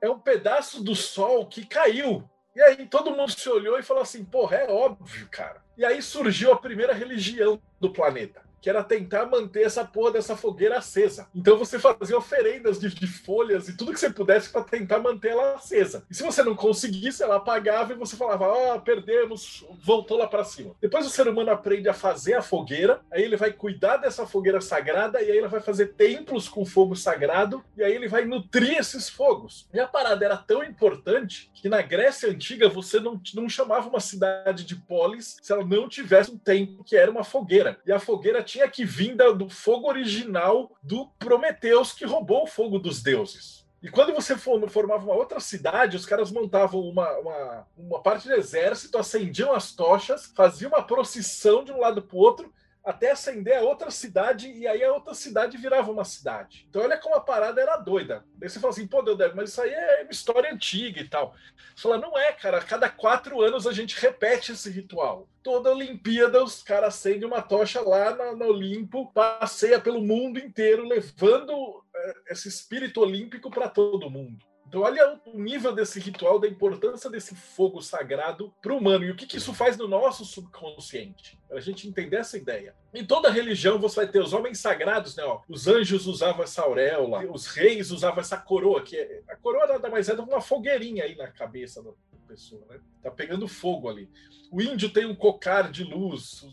é 0.00 0.08
um 0.08 0.18
pedaço 0.18 0.82
do 0.82 0.94
sol 0.94 1.46
que 1.46 1.66
caiu. 1.66 2.28
E 2.54 2.60
aí 2.60 2.86
todo 2.86 3.16
mundo 3.16 3.30
se 3.30 3.48
olhou 3.48 3.78
e 3.78 3.82
falou 3.82 4.02
assim: 4.02 4.24
porra, 4.24 4.56
é 4.56 4.70
óbvio, 4.70 5.28
cara. 5.30 5.62
E 5.76 5.84
aí 5.84 6.02
surgiu 6.02 6.52
a 6.52 6.58
primeira 6.58 6.92
religião 6.92 7.60
do 7.80 7.92
planeta 7.92 8.47
que 8.60 8.68
era 8.68 8.82
tentar 8.82 9.26
manter 9.26 9.62
essa 9.62 9.84
porra 9.84 10.12
dessa 10.12 10.36
fogueira 10.36 10.78
acesa. 10.78 11.28
Então 11.34 11.58
você 11.58 11.78
fazia 11.78 12.16
oferendas 12.16 12.78
de, 12.78 12.88
de 12.88 13.06
folhas 13.06 13.68
e 13.68 13.76
tudo 13.76 13.92
que 13.92 14.00
você 14.00 14.10
pudesse 14.10 14.50
para 14.50 14.62
tentar 14.62 14.98
manter 14.98 15.30
ela 15.30 15.54
acesa. 15.54 16.04
E 16.10 16.14
se 16.14 16.22
você 16.22 16.42
não 16.42 16.54
conseguisse, 16.54 17.22
ela 17.22 17.36
apagava 17.36 17.92
e 17.92 17.96
você 17.96 18.16
falava: 18.16 18.46
Ó, 18.46 18.74
oh, 18.74 18.80
perdemos, 18.80 19.64
voltou 19.84 20.18
lá 20.18 20.26
para 20.26 20.44
cima. 20.44 20.74
Depois 20.80 21.06
o 21.06 21.10
ser 21.10 21.28
humano 21.28 21.50
aprende 21.50 21.88
a 21.88 21.94
fazer 21.94 22.34
a 22.34 22.42
fogueira, 22.42 23.00
aí 23.10 23.22
ele 23.22 23.36
vai 23.36 23.52
cuidar 23.52 23.98
dessa 23.98 24.26
fogueira 24.26 24.60
sagrada 24.60 25.20
e 25.22 25.30
aí 25.30 25.38
ele 25.38 25.48
vai 25.48 25.60
fazer 25.60 25.94
templos 25.94 26.48
com 26.48 26.64
fogo 26.64 26.94
sagrado 26.94 27.64
e 27.76 27.82
aí 27.82 27.94
ele 27.94 28.08
vai 28.08 28.24
nutrir 28.24 28.78
esses 28.78 29.08
fogos. 29.08 29.68
E 29.72 29.80
a 29.80 29.86
parada 29.86 30.24
era 30.24 30.36
tão 30.36 30.62
importante 30.62 31.50
que 31.54 31.68
na 31.68 31.82
Grécia 31.82 32.30
Antiga 32.30 32.68
você 32.68 33.00
não, 33.00 33.20
não 33.34 33.48
chamava 33.48 33.88
uma 33.88 34.00
cidade 34.00 34.64
de 34.64 34.76
polis 34.76 35.36
se 35.42 35.52
ela 35.52 35.64
não 35.64 35.88
tivesse 35.88 36.30
um 36.30 36.38
templo 36.38 36.84
que 36.84 36.96
era 36.96 37.10
uma 37.10 37.24
fogueira. 37.24 37.78
E 37.86 37.92
a 37.92 37.98
fogueira 37.98 38.42
tinha 38.48 38.68
que 38.68 38.84
vir 38.84 39.14
do 39.14 39.50
fogo 39.50 39.88
original 39.88 40.74
do 40.82 41.06
Prometeus 41.18 41.92
que 41.92 42.06
roubou 42.06 42.44
o 42.44 42.46
fogo 42.46 42.78
dos 42.78 43.02
deuses. 43.02 43.66
E 43.80 43.88
quando 43.88 44.12
você 44.12 44.36
formava 44.36 45.04
uma 45.04 45.14
outra 45.14 45.38
cidade, 45.38 45.96
os 45.96 46.04
caras 46.04 46.32
montavam 46.32 46.80
uma, 46.80 47.08
uma, 47.18 47.66
uma 47.76 48.02
parte 48.02 48.26
do 48.26 48.34
exército, 48.34 48.98
acendiam 48.98 49.54
as 49.54 49.72
tochas, 49.72 50.26
faziam 50.34 50.70
uma 50.70 50.82
procissão 50.82 51.62
de 51.62 51.70
um 51.70 51.78
lado 51.78 52.02
para 52.02 52.16
o 52.16 52.20
outro, 52.20 52.52
até 52.88 53.10
acender 53.10 53.58
a 53.58 53.60
outra 53.60 53.90
cidade, 53.90 54.50
e 54.50 54.66
aí 54.66 54.82
a 54.82 54.90
outra 54.90 55.12
cidade 55.12 55.58
virava 55.58 55.92
uma 55.92 56.06
cidade. 56.06 56.66
Então 56.70 56.80
olha 56.80 56.96
como 56.96 57.14
a 57.14 57.20
parada 57.20 57.60
era 57.60 57.76
doida. 57.76 58.24
Daí 58.34 58.48
você 58.48 58.58
fala 58.58 58.72
assim, 58.72 58.86
pô, 58.86 59.02
Deus, 59.02 59.34
mas 59.34 59.50
isso 59.50 59.60
aí 59.60 59.70
é 59.70 60.02
uma 60.04 60.10
história 60.10 60.50
antiga 60.50 60.98
e 60.98 61.06
tal. 61.06 61.34
Você 61.76 61.82
fala, 61.82 61.98
não 61.98 62.16
é, 62.18 62.32
cara, 62.32 62.56
a 62.56 62.64
cada 62.64 62.88
quatro 62.88 63.42
anos 63.42 63.66
a 63.66 63.74
gente 63.74 64.00
repete 64.00 64.52
esse 64.52 64.70
ritual. 64.70 65.28
Toda 65.42 65.70
Olimpíada 65.70 66.42
os 66.42 66.62
caras 66.62 66.94
acendem 66.94 67.26
uma 67.26 67.42
tocha 67.42 67.82
lá 67.82 68.14
no, 68.14 68.34
no 68.34 68.46
Olimpo, 68.46 69.12
passeia 69.12 69.78
pelo 69.78 70.00
mundo 70.00 70.38
inteiro, 70.38 70.88
levando 70.88 71.84
é, 71.94 72.32
esse 72.32 72.48
espírito 72.48 73.02
olímpico 73.02 73.50
para 73.50 73.68
todo 73.68 74.08
mundo. 74.08 74.47
Então, 74.68 74.82
olha 74.82 75.18
o 75.24 75.40
nível 75.40 75.74
desse 75.74 75.98
ritual, 75.98 76.38
da 76.38 76.46
importância 76.46 77.08
desse 77.08 77.34
fogo 77.34 77.80
sagrado 77.80 78.52
para 78.60 78.74
o 78.74 78.76
humano 78.76 79.02
e 79.02 79.10
o 79.10 79.16
que, 79.16 79.26
que 79.26 79.38
isso 79.38 79.54
faz 79.54 79.78
no 79.78 79.88
nosso 79.88 80.26
subconsciente, 80.26 81.38
para 81.48 81.56
a 81.56 81.60
gente 81.60 81.88
entender 81.88 82.16
essa 82.16 82.36
ideia. 82.36 82.76
Em 82.92 83.02
toda 83.02 83.30
religião, 83.30 83.78
você 83.78 83.96
vai 83.96 84.08
ter 84.08 84.20
os 84.20 84.34
homens 84.34 84.58
sagrados, 84.58 85.16
né? 85.16 85.24
Ó, 85.24 85.40
os 85.48 85.66
anjos 85.66 86.06
usavam 86.06 86.44
essa 86.44 86.60
auréola, 86.60 87.24
os 87.32 87.46
reis 87.46 87.90
usavam 87.90 88.20
essa 88.20 88.36
coroa, 88.36 88.82
que 88.82 88.94
é, 88.94 89.22
a 89.30 89.36
coroa 89.36 89.66
nada 89.66 89.88
mais 89.88 90.06
é 90.10 90.14
do 90.14 90.22
que 90.22 90.30
uma 90.30 90.42
fogueirinha 90.42 91.04
aí 91.04 91.16
na 91.16 91.28
cabeça 91.28 91.82
da 91.82 91.92
pessoa, 92.28 92.62
né? 92.68 92.78
Tá 93.02 93.10
pegando 93.10 93.48
fogo 93.48 93.88
ali. 93.88 94.10
O 94.52 94.60
índio 94.60 94.90
tem 94.90 95.06
um 95.06 95.14
cocar 95.14 95.72
de 95.72 95.82
luz, 95.82 96.46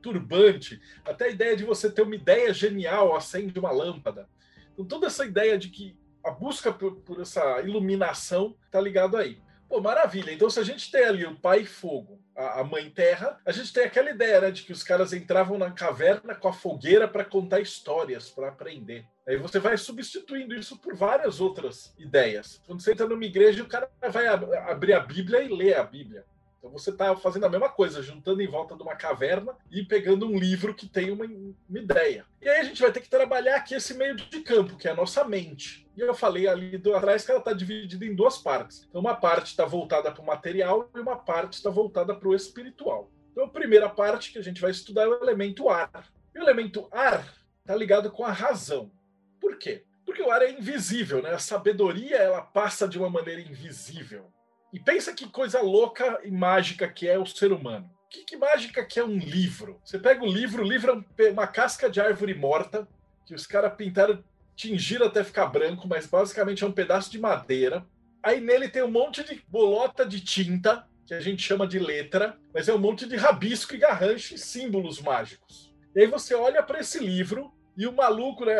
turbante, 0.00 0.80
até 1.04 1.26
a 1.26 1.30
ideia 1.30 1.54
de 1.54 1.64
você 1.64 1.92
ter 1.92 2.00
uma 2.00 2.14
ideia 2.14 2.54
genial, 2.54 3.14
acende 3.14 3.58
uma 3.58 3.70
lâmpada. 3.70 4.26
Então, 4.72 4.86
toda 4.86 5.06
essa 5.06 5.26
ideia 5.26 5.58
de 5.58 5.68
que 5.68 5.94
a 6.24 6.30
busca 6.30 6.72
por, 6.72 6.96
por 6.96 7.20
essa 7.20 7.60
iluminação 7.60 8.56
está 8.66 8.80
ligado 8.80 9.16
aí. 9.16 9.40
Pô, 9.68 9.80
maravilha. 9.80 10.30
Então, 10.32 10.50
se 10.50 10.60
a 10.60 10.62
gente 10.62 10.90
tem 10.90 11.02
ali 11.02 11.24
o 11.24 11.34
pai 11.34 11.64
fogo, 11.64 12.20
a, 12.36 12.60
a, 12.60 12.64
mãe 12.64 12.90
terra, 12.90 13.40
a 13.44 13.50
gente 13.52 13.72
tem 13.72 13.84
aquela 13.84 14.10
ideia 14.10 14.38
né, 14.38 14.50
de 14.50 14.64
que 14.64 14.72
os 14.72 14.82
caras 14.82 15.14
entravam 15.14 15.56
na 15.56 15.70
caverna 15.70 16.34
com 16.34 16.46
a 16.46 16.52
fogueira 16.52 17.08
para 17.08 17.24
contar 17.24 17.60
histórias, 17.60 18.28
para 18.28 18.48
aprender. 18.48 19.06
Aí 19.26 19.38
você 19.38 19.58
vai 19.58 19.78
substituindo 19.78 20.54
isso 20.54 20.76
por 20.78 20.94
várias 20.94 21.40
outras 21.40 21.94
ideias. 21.98 22.60
Quando 22.66 22.82
você 22.82 22.92
entra 22.92 23.08
numa 23.08 23.24
igreja, 23.24 23.62
o 23.62 23.66
cara 23.66 23.90
vai 24.10 24.26
ab 24.26 24.54
abrir 24.56 24.92
a 24.92 25.00
Bíblia 25.00 25.42
e 25.42 25.48
ler 25.48 25.78
a 25.78 25.84
Bíblia. 25.84 26.26
Então 26.62 26.70
você 26.70 26.90
está 26.90 27.16
fazendo 27.16 27.44
a 27.44 27.48
mesma 27.48 27.68
coisa, 27.68 28.00
juntando 28.00 28.40
em 28.40 28.46
volta 28.46 28.76
de 28.76 28.82
uma 28.84 28.94
caverna 28.94 29.52
e 29.68 29.82
pegando 29.84 30.28
um 30.28 30.38
livro 30.38 30.72
que 30.72 30.88
tem 30.88 31.10
uma, 31.10 31.24
uma, 31.24 31.78
ideia. 31.78 32.24
E 32.40 32.48
aí 32.48 32.60
a 32.60 32.62
gente 32.62 32.80
vai 32.80 32.92
ter 32.92 33.00
que 33.00 33.10
trabalhar 33.10 33.56
aqui 33.56 33.74
esse 33.74 33.94
meio 33.94 34.14
de 34.14 34.40
campo, 34.42 34.76
que 34.76 34.86
é 34.86 34.92
a 34.92 34.94
nossa 34.94 35.24
mente. 35.24 35.90
E 35.96 36.00
eu 36.00 36.14
falei 36.14 36.46
ali 36.46 36.78
do 36.78 36.94
atrás 36.94 37.24
que 37.24 37.32
ela 37.32 37.40
está 37.40 37.52
dividida 37.52 38.06
em 38.06 38.14
duas 38.14 38.38
partes. 38.38 38.86
Então 38.88 39.00
uma 39.00 39.16
parte 39.16 39.46
está 39.48 39.64
voltada 39.64 40.12
para 40.12 40.22
o 40.22 40.24
material 40.26 40.88
e 40.94 41.00
uma 41.00 41.16
parte 41.16 41.54
está 41.54 41.68
voltada 41.68 42.14
para 42.14 42.28
o 42.28 42.34
espiritual. 42.34 43.10
Então, 43.32 43.44
a 43.44 43.48
primeira 43.48 43.88
parte 43.88 44.30
que 44.30 44.38
a 44.38 44.42
gente 44.42 44.60
vai 44.60 44.70
estudar 44.70 45.02
é 45.02 45.08
o 45.08 45.20
elemento 45.20 45.68
ar. 45.68 45.90
E 46.32 46.38
o 46.38 46.42
elemento 46.42 46.86
ar 46.92 47.26
está 47.60 47.74
ligado 47.74 48.08
com 48.12 48.24
a 48.24 48.30
razão. 48.30 48.92
Por 49.40 49.58
quê? 49.58 49.84
Porque 50.04 50.22
o 50.22 50.30
ar 50.30 50.42
é 50.42 50.50
invisível, 50.52 51.22
né? 51.22 51.30
A 51.30 51.38
sabedoria 51.38 52.18
ela 52.18 52.42
passa 52.42 52.86
de 52.86 52.98
uma 52.98 53.10
maneira 53.10 53.40
invisível. 53.40 54.30
E 54.72 54.80
pensa 54.80 55.12
que 55.12 55.28
coisa 55.28 55.60
louca 55.60 56.20
e 56.24 56.30
mágica 56.30 56.88
que 56.88 57.06
é 57.06 57.18
o 57.18 57.26
ser 57.26 57.52
humano. 57.52 57.90
Que, 58.08 58.24
que 58.24 58.36
mágica 58.36 58.84
que 58.84 58.98
é 58.98 59.04
um 59.04 59.18
livro? 59.18 59.80
Você 59.84 59.98
pega 59.98 60.24
o 60.24 60.26
livro, 60.26 60.62
o 60.62 60.68
livro 60.68 61.04
é 61.18 61.30
uma 61.30 61.46
casca 61.46 61.90
de 61.90 62.00
árvore 62.00 62.34
morta 62.34 62.88
que 63.26 63.34
os 63.34 63.46
caras 63.46 63.74
pintaram, 63.74 64.22
tingiram 64.56 65.06
até 65.06 65.22
ficar 65.22 65.46
branco, 65.46 65.86
mas 65.86 66.06
basicamente 66.06 66.64
é 66.64 66.66
um 66.66 66.72
pedaço 66.72 67.10
de 67.10 67.18
madeira. 67.18 67.86
Aí 68.22 68.40
nele 68.40 68.68
tem 68.68 68.82
um 68.82 68.90
monte 68.90 69.22
de 69.22 69.42
bolota 69.48 70.06
de 70.06 70.20
tinta, 70.20 70.86
que 71.06 71.14
a 71.14 71.20
gente 71.20 71.42
chama 71.42 71.66
de 71.66 71.78
letra, 71.78 72.38
mas 72.54 72.68
é 72.68 72.74
um 72.74 72.78
monte 72.78 73.06
de 73.06 73.16
rabisco 73.16 73.74
e 73.74 73.78
garrancho 73.78 74.34
e 74.34 74.38
símbolos 74.38 75.00
mágicos. 75.00 75.74
E 75.94 76.00
aí 76.00 76.06
você 76.06 76.34
olha 76.34 76.62
para 76.62 76.80
esse 76.80 76.98
livro 76.98 77.52
e 77.76 77.86
o 77.86 77.92
maluco, 77.92 78.44
né? 78.44 78.54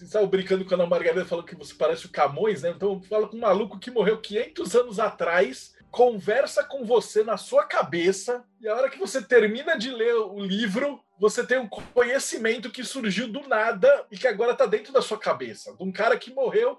Estava 0.00 0.26
brincando 0.26 0.64
quando 0.64 0.82
a 0.82 0.86
Margarida 0.86 1.24
falou 1.24 1.44
que 1.44 1.54
você 1.54 1.74
parece 1.74 2.06
o 2.06 2.10
Camões, 2.10 2.62
né? 2.62 2.70
Então 2.70 3.02
fala 3.02 3.28
com 3.28 3.36
um 3.36 3.40
maluco 3.40 3.78
que 3.78 3.90
morreu 3.90 4.20
500 4.20 4.76
anos 4.76 4.98
atrás, 4.98 5.74
conversa 5.90 6.64
com 6.64 6.84
você 6.84 7.22
na 7.22 7.36
sua 7.36 7.64
cabeça, 7.64 8.44
e 8.60 8.68
a 8.68 8.74
hora 8.74 8.88
que 8.88 8.98
você 8.98 9.20
termina 9.22 9.76
de 9.76 9.90
ler 9.90 10.14
o 10.14 10.40
livro, 10.40 11.00
você 11.18 11.46
tem 11.46 11.58
um 11.58 11.68
conhecimento 11.68 12.70
que 12.70 12.82
surgiu 12.82 13.28
do 13.28 13.46
nada 13.46 14.06
e 14.10 14.16
que 14.16 14.26
agora 14.26 14.52
está 14.52 14.66
dentro 14.66 14.92
da 14.92 15.02
sua 15.02 15.18
cabeça, 15.18 15.74
de 15.76 15.82
um 15.82 15.92
cara 15.92 16.16
que 16.16 16.32
morreu 16.32 16.78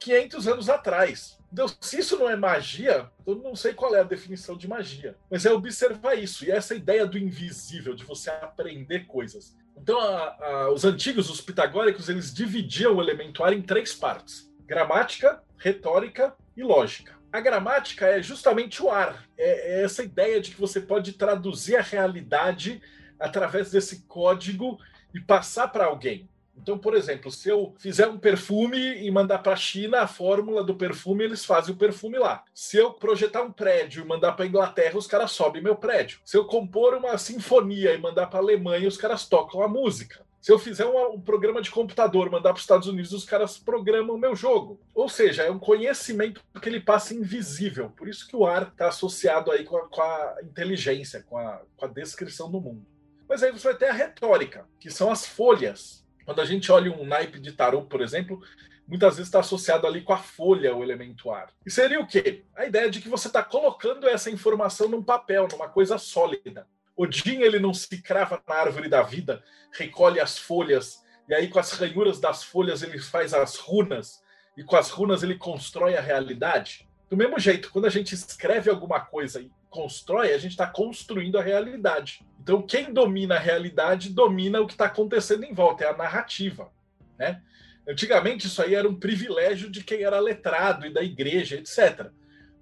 500 0.00 0.48
anos 0.48 0.68
atrás. 0.68 1.38
Então, 1.52 1.66
se 1.80 2.00
isso 2.00 2.18
não 2.18 2.28
é 2.28 2.34
magia, 2.34 3.08
eu 3.24 3.36
não 3.36 3.54
sei 3.54 3.72
qual 3.72 3.94
é 3.94 4.00
a 4.00 4.04
definição 4.04 4.56
de 4.56 4.66
magia. 4.66 5.16
Mas 5.30 5.46
é 5.46 5.52
observar 5.52 6.14
isso. 6.16 6.44
E 6.44 6.50
essa 6.50 6.74
ideia 6.74 7.06
do 7.06 7.16
invisível, 7.16 7.94
de 7.94 8.04
você 8.04 8.28
aprender 8.28 9.06
coisas. 9.06 9.56
Então, 9.76 9.98
a, 10.00 10.36
a, 10.44 10.70
os 10.70 10.84
antigos, 10.84 11.28
os 11.28 11.40
pitagóricos, 11.40 12.08
eles 12.08 12.32
dividiam 12.32 12.94
o 12.94 13.02
elemento 13.02 13.42
ar 13.42 13.52
em 13.52 13.62
três 13.62 13.92
partes: 13.92 14.50
gramática, 14.66 15.42
retórica 15.58 16.34
e 16.56 16.62
lógica. 16.62 17.14
A 17.32 17.40
gramática 17.40 18.06
é 18.06 18.22
justamente 18.22 18.82
o 18.82 18.90
ar, 18.90 19.24
é, 19.36 19.80
é 19.80 19.84
essa 19.84 20.04
ideia 20.04 20.40
de 20.40 20.52
que 20.52 20.60
você 20.60 20.80
pode 20.80 21.14
traduzir 21.14 21.76
a 21.76 21.82
realidade 21.82 22.80
através 23.18 23.70
desse 23.70 24.02
código 24.06 24.78
e 25.12 25.20
passar 25.20 25.68
para 25.68 25.86
alguém. 25.86 26.28
Então, 26.56 26.78
por 26.78 26.94
exemplo, 26.94 27.30
se 27.30 27.48
eu 27.48 27.74
fizer 27.78 28.06
um 28.06 28.18
perfume 28.18 28.78
e 28.78 29.10
mandar 29.10 29.38
para 29.38 29.52
a 29.52 29.56
China 29.56 30.00
a 30.00 30.06
fórmula 30.06 30.62
do 30.62 30.74
perfume, 30.74 31.24
eles 31.24 31.44
fazem 31.44 31.74
o 31.74 31.78
perfume 31.78 32.18
lá. 32.18 32.44
Se 32.54 32.76
eu 32.76 32.92
projetar 32.92 33.42
um 33.42 33.52
prédio 33.52 34.02
e 34.02 34.06
mandar 34.06 34.32
para 34.32 34.46
Inglaterra, 34.46 34.96
os 34.96 35.06
caras 35.06 35.32
sobem 35.32 35.62
meu 35.62 35.76
prédio. 35.76 36.20
Se 36.24 36.36
eu 36.36 36.44
compor 36.44 36.94
uma 36.94 37.18
sinfonia 37.18 37.92
e 37.92 37.98
mandar 37.98 38.28
para 38.28 38.38
Alemanha, 38.38 38.88
os 38.88 38.96
caras 38.96 39.26
tocam 39.26 39.62
a 39.62 39.68
música. 39.68 40.24
Se 40.44 40.52
eu 40.52 40.58
fizer 40.58 40.84
um, 40.84 41.14
um 41.14 41.20
programa 41.20 41.62
de 41.62 41.70
computador, 41.70 42.30
mandar 42.30 42.50
para 42.50 42.58
os 42.58 42.60
Estados 42.60 42.86
Unidos, 42.86 43.12
os 43.12 43.24
caras 43.24 43.56
programam 43.56 44.14
o 44.14 44.18
meu 44.18 44.36
jogo. 44.36 44.78
Ou 44.94 45.08
seja, 45.08 45.42
é 45.42 45.50
um 45.50 45.58
conhecimento 45.58 46.42
que 46.60 46.68
ele 46.68 46.80
passa 46.80 47.14
invisível. 47.14 47.88
Por 47.96 48.08
isso 48.08 48.28
que 48.28 48.36
o 48.36 48.44
ar 48.44 48.68
está 48.68 48.88
associado 48.88 49.50
aí 49.50 49.64
com 49.64 49.78
a, 49.78 49.88
com 49.88 50.02
a 50.02 50.36
inteligência, 50.42 51.22
com 51.22 51.38
a, 51.38 51.62
com 51.74 51.86
a 51.86 51.88
descrição 51.88 52.50
do 52.50 52.60
mundo. 52.60 52.86
Mas 53.26 53.42
aí 53.42 53.50
você 53.50 53.68
vai 53.68 53.74
ter 53.74 53.86
a 53.86 53.94
retórica, 53.94 54.68
que 54.78 54.90
são 54.90 55.10
as 55.10 55.26
folhas 55.26 56.03
quando 56.24 56.40
a 56.40 56.44
gente 56.44 56.70
olha 56.72 56.92
um 56.92 57.06
naipe 57.06 57.38
de 57.38 57.52
tarô, 57.52 57.82
por 57.82 58.00
exemplo, 58.00 58.42
muitas 58.86 59.16
vezes 59.16 59.28
está 59.28 59.40
associado 59.40 59.86
ali 59.86 60.02
com 60.02 60.12
a 60.12 60.18
folha, 60.18 60.74
o 60.74 60.82
elemento 60.82 61.30
ar. 61.30 61.50
E 61.64 61.70
seria 61.70 62.00
o 62.00 62.06
quê? 62.06 62.44
A 62.56 62.66
ideia 62.66 62.90
de 62.90 63.00
que 63.00 63.08
você 63.08 63.28
está 63.28 63.42
colocando 63.42 64.08
essa 64.08 64.30
informação 64.30 64.88
num 64.88 65.02
papel, 65.02 65.48
numa 65.50 65.68
coisa 65.68 65.98
sólida. 65.98 66.66
Odin 66.96 67.40
ele 67.42 67.58
não 67.58 67.74
se 67.74 68.00
crava 68.00 68.40
na 68.46 68.54
árvore 68.54 68.88
da 68.88 69.02
vida, 69.02 69.42
recolhe 69.72 70.20
as 70.20 70.38
folhas, 70.38 71.02
e 71.28 71.34
aí 71.34 71.48
com 71.48 71.58
as 71.58 71.72
ranhuras 71.72 72.20
das 72.20 72.44
folhas 72.44 72.82
ele 72.82 72.98
faz 72.98 73.34
as 73.34 73.56
runas, 73.56 74.22
e 74.56 74.62
com 74.62 74.76
as 74.76 74.90
runas 74.90 75.22
ele 75.22 75.36
constrói 75.36 75.96
a 75.96 76.00
realidade. 76.00 76.88
Do 77.10 77.16
mesmo 77.16 77.38
jeito, 77.38 77.70
quando 77.70 77.86
a 77.86 77.90
gente 77.90 78.14
escreve 78.14 78.70
alguma 78.70 79.00
coisa 79.00 79.40
e 79.40 79.50
constrói, 79.68 80.32
a 80.32 80.38
gente 80.38 80.52
está 80.52 80.66
construindo 80.66 81.38
a 81.38 81.42
realidade. 81.42 82.24
Então, 82.40 82.62
quem 82.62 82.92
domina 82.92 83.36
a 83.36 83.38
realidade 83.38 84.10
domina 84.10 84.60
o 84.60 84.66
que 84.66 84.74
está 84.74 84.86
acontecendo 84.86 85.44
em 85.44 85.52
volta, 85.52 85.84
é 85.84 85.88
a 85.88 85.96
narrativa. 85.96 86.70
Né? 87.18 87.42
Antigamente, 87.88 88.46
isso 88.46 88.62
aí 88.62 88.74
era 88.74 88.88
um 88.88 88.94
privilégio 88.94 89.70
de 89.70 89.82
quem 89.82 90.02
era 90.02 90.18
letrado 90.18 90.86
e 90.86 90.92
da 90.92 91.02
igreja, 91.02 91.56
etc. 91.56 92.10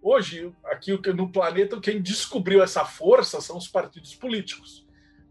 Hoje, 0.01 0.53
aqui 0.65 0.93
no 1.13 1.31
planeta, 1.31 1.81
quem 1.81 2.03
descobriu 2.03 2.63
essa 2.63 2.85
força 2.85 3.41
são 3.41 3.57
os 3.57 3.69
partidos 3.69 4.15
políticos. 4.15 4.85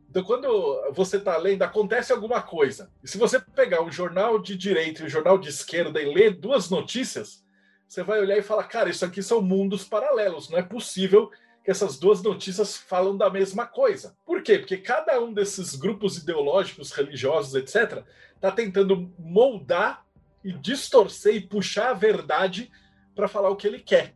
Então, 0.09 0.23
quando 0.23 0.91
você 0.93 1.17
está 1.17 1.37
lendo, 1.37 1.63
acontece 1.63 2.11
alguma 2.11 2.41
coisa. 2.41 2.91
E 3.03 3.07
se 3.07 3.17
você 3.17 3.39
pegar 3.39 3.81
um 3.81 3.91
jornal 3.91 4.39
de 4.39 4.57
direita 4.57 5.01
e 5.01 5.05
um 5.05 5.09
jornal 5.09 5.37
de 5.37 5.49
esquerda 5.49 6.01
e 6.01 6.13
ler 6.13 6.35
duas 6.35 6.69
notícias, 6.69 7.43
você 7.91 8.03
vai 8.03 8.21
olhar 8.21 8.37
e 8.37 8.41
falar: 8.41 8.63
cara, 8.63 8.89
isso 8.89 9.03
aqui 9.03 9.21
são 9.21 9.41
mundos 9.41 9.83
paralelos. 9.83 10.49
Não 10.49 10.57
é 10.57 10.63
possível 10.63 11.29
que 11.61 11.69
essas 11.69 11.99
duas 11.99 12.23
notícias 12.23 12.77
falam 12.77 13.17
da 13.17 13.29
mesma 13.29 13.67
coisa. 13.67 14.15
Por 14.25 14.41
quê? 14.41 14.57
Porque 14.57 14.77
cada 14.77 15.19
um 15.19 15.33
desses 15.33 15.75
grupos 15.75 16.17
ideológicos, 16.17 16.93
religiosos, 16.93 17.53
etc., 17.53 18.05
está 18.33 18.49
tentando 18.49 19.13
moldar 19.19 20.05
e 20.41 20.53
distorcer 20.53 21.35
e 21.35 21.41
puxar 21.41 21.89
a 21.89 21.93
verdade 21.93 22.71
para 23.13 23.27
falar 23.27 23.49
o 23.49 23.57
que 23.57 23.67
ele 23.67 23.79
quer. 23.79 24.15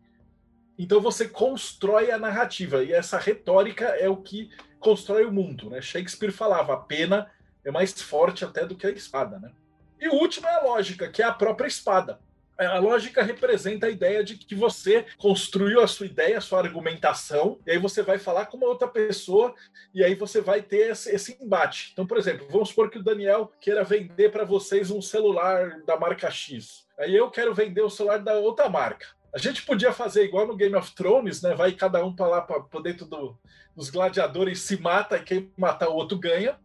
Então 0.79 1.01
você 1.01 1.27
constrói 1.27 2.11
a 2.11 2.17
narrativa 2.17 2.81
e 2.81 2.93
essa 2.93 3.17
retórica 3.17 3.87
é 3.87 4.07
o 4.07 4.15
que 4.15 4.49
constrói 4.79 5.25
o 5.25 5.33
mundo. 5.33 5.69
Né? 5.69 5.81
Shakespeare 5.81 6.31
falava: 6.31 6.75
a 6.75 6.77
pena 6.77 7.29
é 7.65 7.71
mais 7.71 7.91
forte 8.01 8.45
até 8.45 8.65
do 8.65 8.77
que 8.77 8.87
a 8.87 8.91
espada. 8.91 9.37
Né? 9.37 9.51
E 9.99 10.07
o 10.07 10.13
último 10.13 10.47
é 10.47 10.55
a 10.55 10.63
lógica, 10.63 11.09
que 11.09 11.21
é 11.21 11.25
a 11.25 11.33
própria 11.33 11.67
espada. 11.67 12.21
A 12.57 12.79
lógica 12.79 13.21
representa 13.21 13.87
a 13.87 13.89
ideia 13.89 14.23
de 14.23 14.37
que 14.37 14.55
você 14.55 15.05
construiu 15.17 15.81
a 15.81 15.87
sua 15.87 16.05
ideia, 16.05 16.37
a 16.37 16.41
sua 16.41 16.59
argumentação, 16.59 17.59
e 17.65 17.71
aí 17.71 17.77
você 17.77 18.01
vai 18.01 18.17
falar 18.17 18.45
com 18.45 18.55
uma 18.55 18.67
outra 18.67 18.87
pessoa, 18.87 19.53
e 19.93 20.01
aí 20.01 20.15
você 20.15 20.39
vai 20.39 20.61
ter 20.61 20.91
esse, 20.91 21.13
esse 21.13 21.37
embate. 21.43 21.89
Então, 21.91 22.07
por 22.07 22.17
exemplo, 22.17 22.47
vamos 22.49 22.69
supor 22.69 22.89
que 22.89 22.97
o 22.97 23.03
Daniel 23.03 23.51
queira 23.59 23.83
vender 23.83 24.31
para 24.31 24.45
vocês 24.45 24.89
um 24.89 25.01
celular 25.01 25.81
da 25.85 25.99
marca 25.99 26.31
X. 26.31 26.85
Aí 26.97 27.13
eu 27.13 27.29
quero 27.29 27.53
vender 27.53 27.81
o 27.81 27.89
celular 27.89 28.19
da 28.19 28.35
outra 28.35 28.69
marca. 28.69 29.07
A 29.33 29.37
gente 29.37 29.63
podia 29.63 29.91
fazer 29.91 30.23
igual 30.23 30.47
no 30.47 30.55
Game 30.55 30.75
of 30.75 30.95
Thrones, 30.95 31.41
né? 31.41 31.53
Vai 31.53 31.73
cada 31.73 32.03
um 32.05 32.15
para 32.15 32.27
lá, 32.27 32.41
para 32.41 32.81
dentro 32.81 33.05
do, 33.05 33.37
dos 33.75 33.89
gladiadores, 33.89 34.61
se 34.61 34.79
mata 34.79 35.17
e 35.17 35.23
quem 35.23 35.51
matar 35.57 35.89
o 35.89 35.95
outro 35.95 36.17
ganha. 36.17 36.57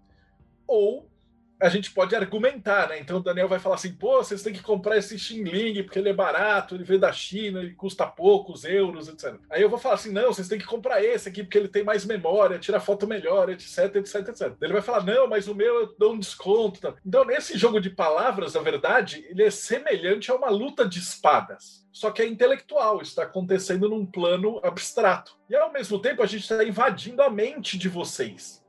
Ou 0.68 1.09
a 1.60 1.68
gente 1.68 1.90
pode 1.90 2.16
argumentar, 2.16 2.88
né? 2.88 2.98
Então 2.98 3.18
o 3.18 3.22
Daniel 3.22 3.48
vai 3.48 3.58
falar 3.58 3.74
assim: 3.74 3.92
pô, 3.92 4.16
vocês 4.16 4.42
têm 4.42 4.52
que 4.52 4.62
comprar 4.62 4.96
esse 4.96 5.18
Xingling 5.18 5.82
porque 5.82 5.98
ele 5.98 6.08
é 6.08 6.14
barato, 6.14 6.74
ele 6.74 6.84
veio 6.84 6.98
da 6.98 7.12
China, 7.12 7.60
ele 7.60 7.74
custa 7.74 8.06
poucos 8.06 8.64
euros, 8.64 9.08
etc. 9.08 9.34
Aí 9.50 9.60
eu 9.60 9.68
vou 9.68 9.78
falar 9.78 9.96
assim: 9.96 10.10
não, 10.10 10.32
vocês 10.32 10.48
têm 10.48 10.58
que 10.58 10.64
comprar 10.64 11.04
esse 11.04 11.28
aqui 11.28 11.42
porque 11.42 11.58
ele 11.58 11.68
tem 11.68 11.84
mais 11.84 12.04
memória, 12.04 12.58
tira 12.58 12.80
foto 12.80 13.06
melhor, 13.06 13.50
etc, 13.50 13.94
etc, 13.96 14.28
etc. 14.28 14.52
Ele 14.60 14.72
vai 14.72 14.82
falar: 14.82 15.04
não, 15.04 15.28
mas 15.28 15.48
o 15.48 15.54
meu 15.54 15.80
eu 15.80 15.94
dou 15.98 16.14
um 16.14 16.18
desconto. 16.18 16.80
Tá? 16.80 16.94
Então, 17.04 17.24
nesse 17.24 17.58
jogo 17.58 17.80
de 17.80 17.90
palavras, 17.90 18.54
na 18.54 18.62
verdade, 18.62 19.24
ele 19.28 19.42
é 19.42 19.50
semelhante 19.50 20.30
a 20.30 20.34
uma 20.34 20.48
luta 20.48 20.88
de 20.88 20.98
espadas. 20.98 21.86
Só 21.92 22.10
que 22.10 22.22
é 22.22 22.26
intelectual, 22.26 23.02
está 23.02 23.24
acontecendo 23.24 23.88
num 23.88 24.06
plano 24.06 24.60
abstrato. 24.62 25.36
E 25.48 25.56
ao 25.56 25.72
mesmo 25.72 25.98
tempo, 25.98 26.22
a 26.22 26.26
gente 26.26 26.42
está 26.42 26.62
invadindo 26.64 27.22
a 27.22 27.28
mente 27.28 27.76
de 27.76 27.88
vocês. 27.88 28.59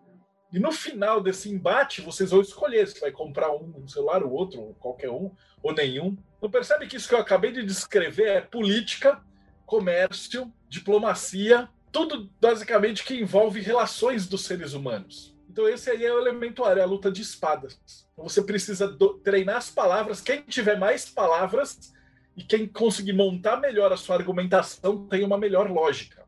E 0.51 0.59
no 0.59 0.71
final 0.71 1.21
desse 1.21 1.49
embate, 1.49 2.01
vocês 2.01 2.31
vão 2.31 2.41
escolher 2.41 2.85
se 2.85 2.99
vai 2.99 3.11
comprar 3.11 3.51
um 3.51 3.87
celular, 3.87 4.21
o 4.21 4.31
outro, 4.31 4.59
ou 4.59 4.73
qualquer 4.73 5.09
um, 5.09 5.31
ou 5.63 5.73
nenhum. 5.73 6.17
Não 6.41 6.51
percebe 6.51 6.87
que 6.87 6.97
isso 6.97 7.07
que 7.07 7.15
eu 7.15 7.19
acabei 7.19 7.53
de 7.53 7.63
descrever 7.63 8.27
é 8.27 8.41
política, 8.41 9.21
comércio, 9.65 10.51
diplomacia, 10.67 11.69
tudo 11.89 12.29
basicamente 12.41 13.05
que 13.05 13.15
envolve 13.15 13.61
relações 13.61 14.27
dos 14.27 14.43
seres 14.43 14.73
humanos. 14.73 15.33
Então 15.49 15.67
esse 15.69 15.89
aí 15.89 16.03
é 16.03 16.13
o 16.13 16.19
elemento 16.19 16.65
área, 16.65 16.83
a 16.83 16.85
luta 16.85 17.09
de 17.09 17.21
espadas. 17.21 17.79
Então 18.13 18.27
você 18.27 18.41
precisa 18.41 18.87
do, 18.87 19.15
treinar 19.19 19.57
as 19.57 19.69
palavras. 19.69 20.19
Quem 20.19 20.41
tiver 20.41 20.77
mais 20.77 21.09
palavras 21.09 21.93
e 22.35 22.43
quem 22.43 22.67
conseguir 22.67 23.13
montar 23.13 23.57
melhor 23.57 23.93
a 23.93 23.97
sua 23.97 24.17
argumentação 24.17 25.07
tem 25.07 25.23
uma 25.23 25.37
melhor 25.37 25.69
lógica 25.69 26.20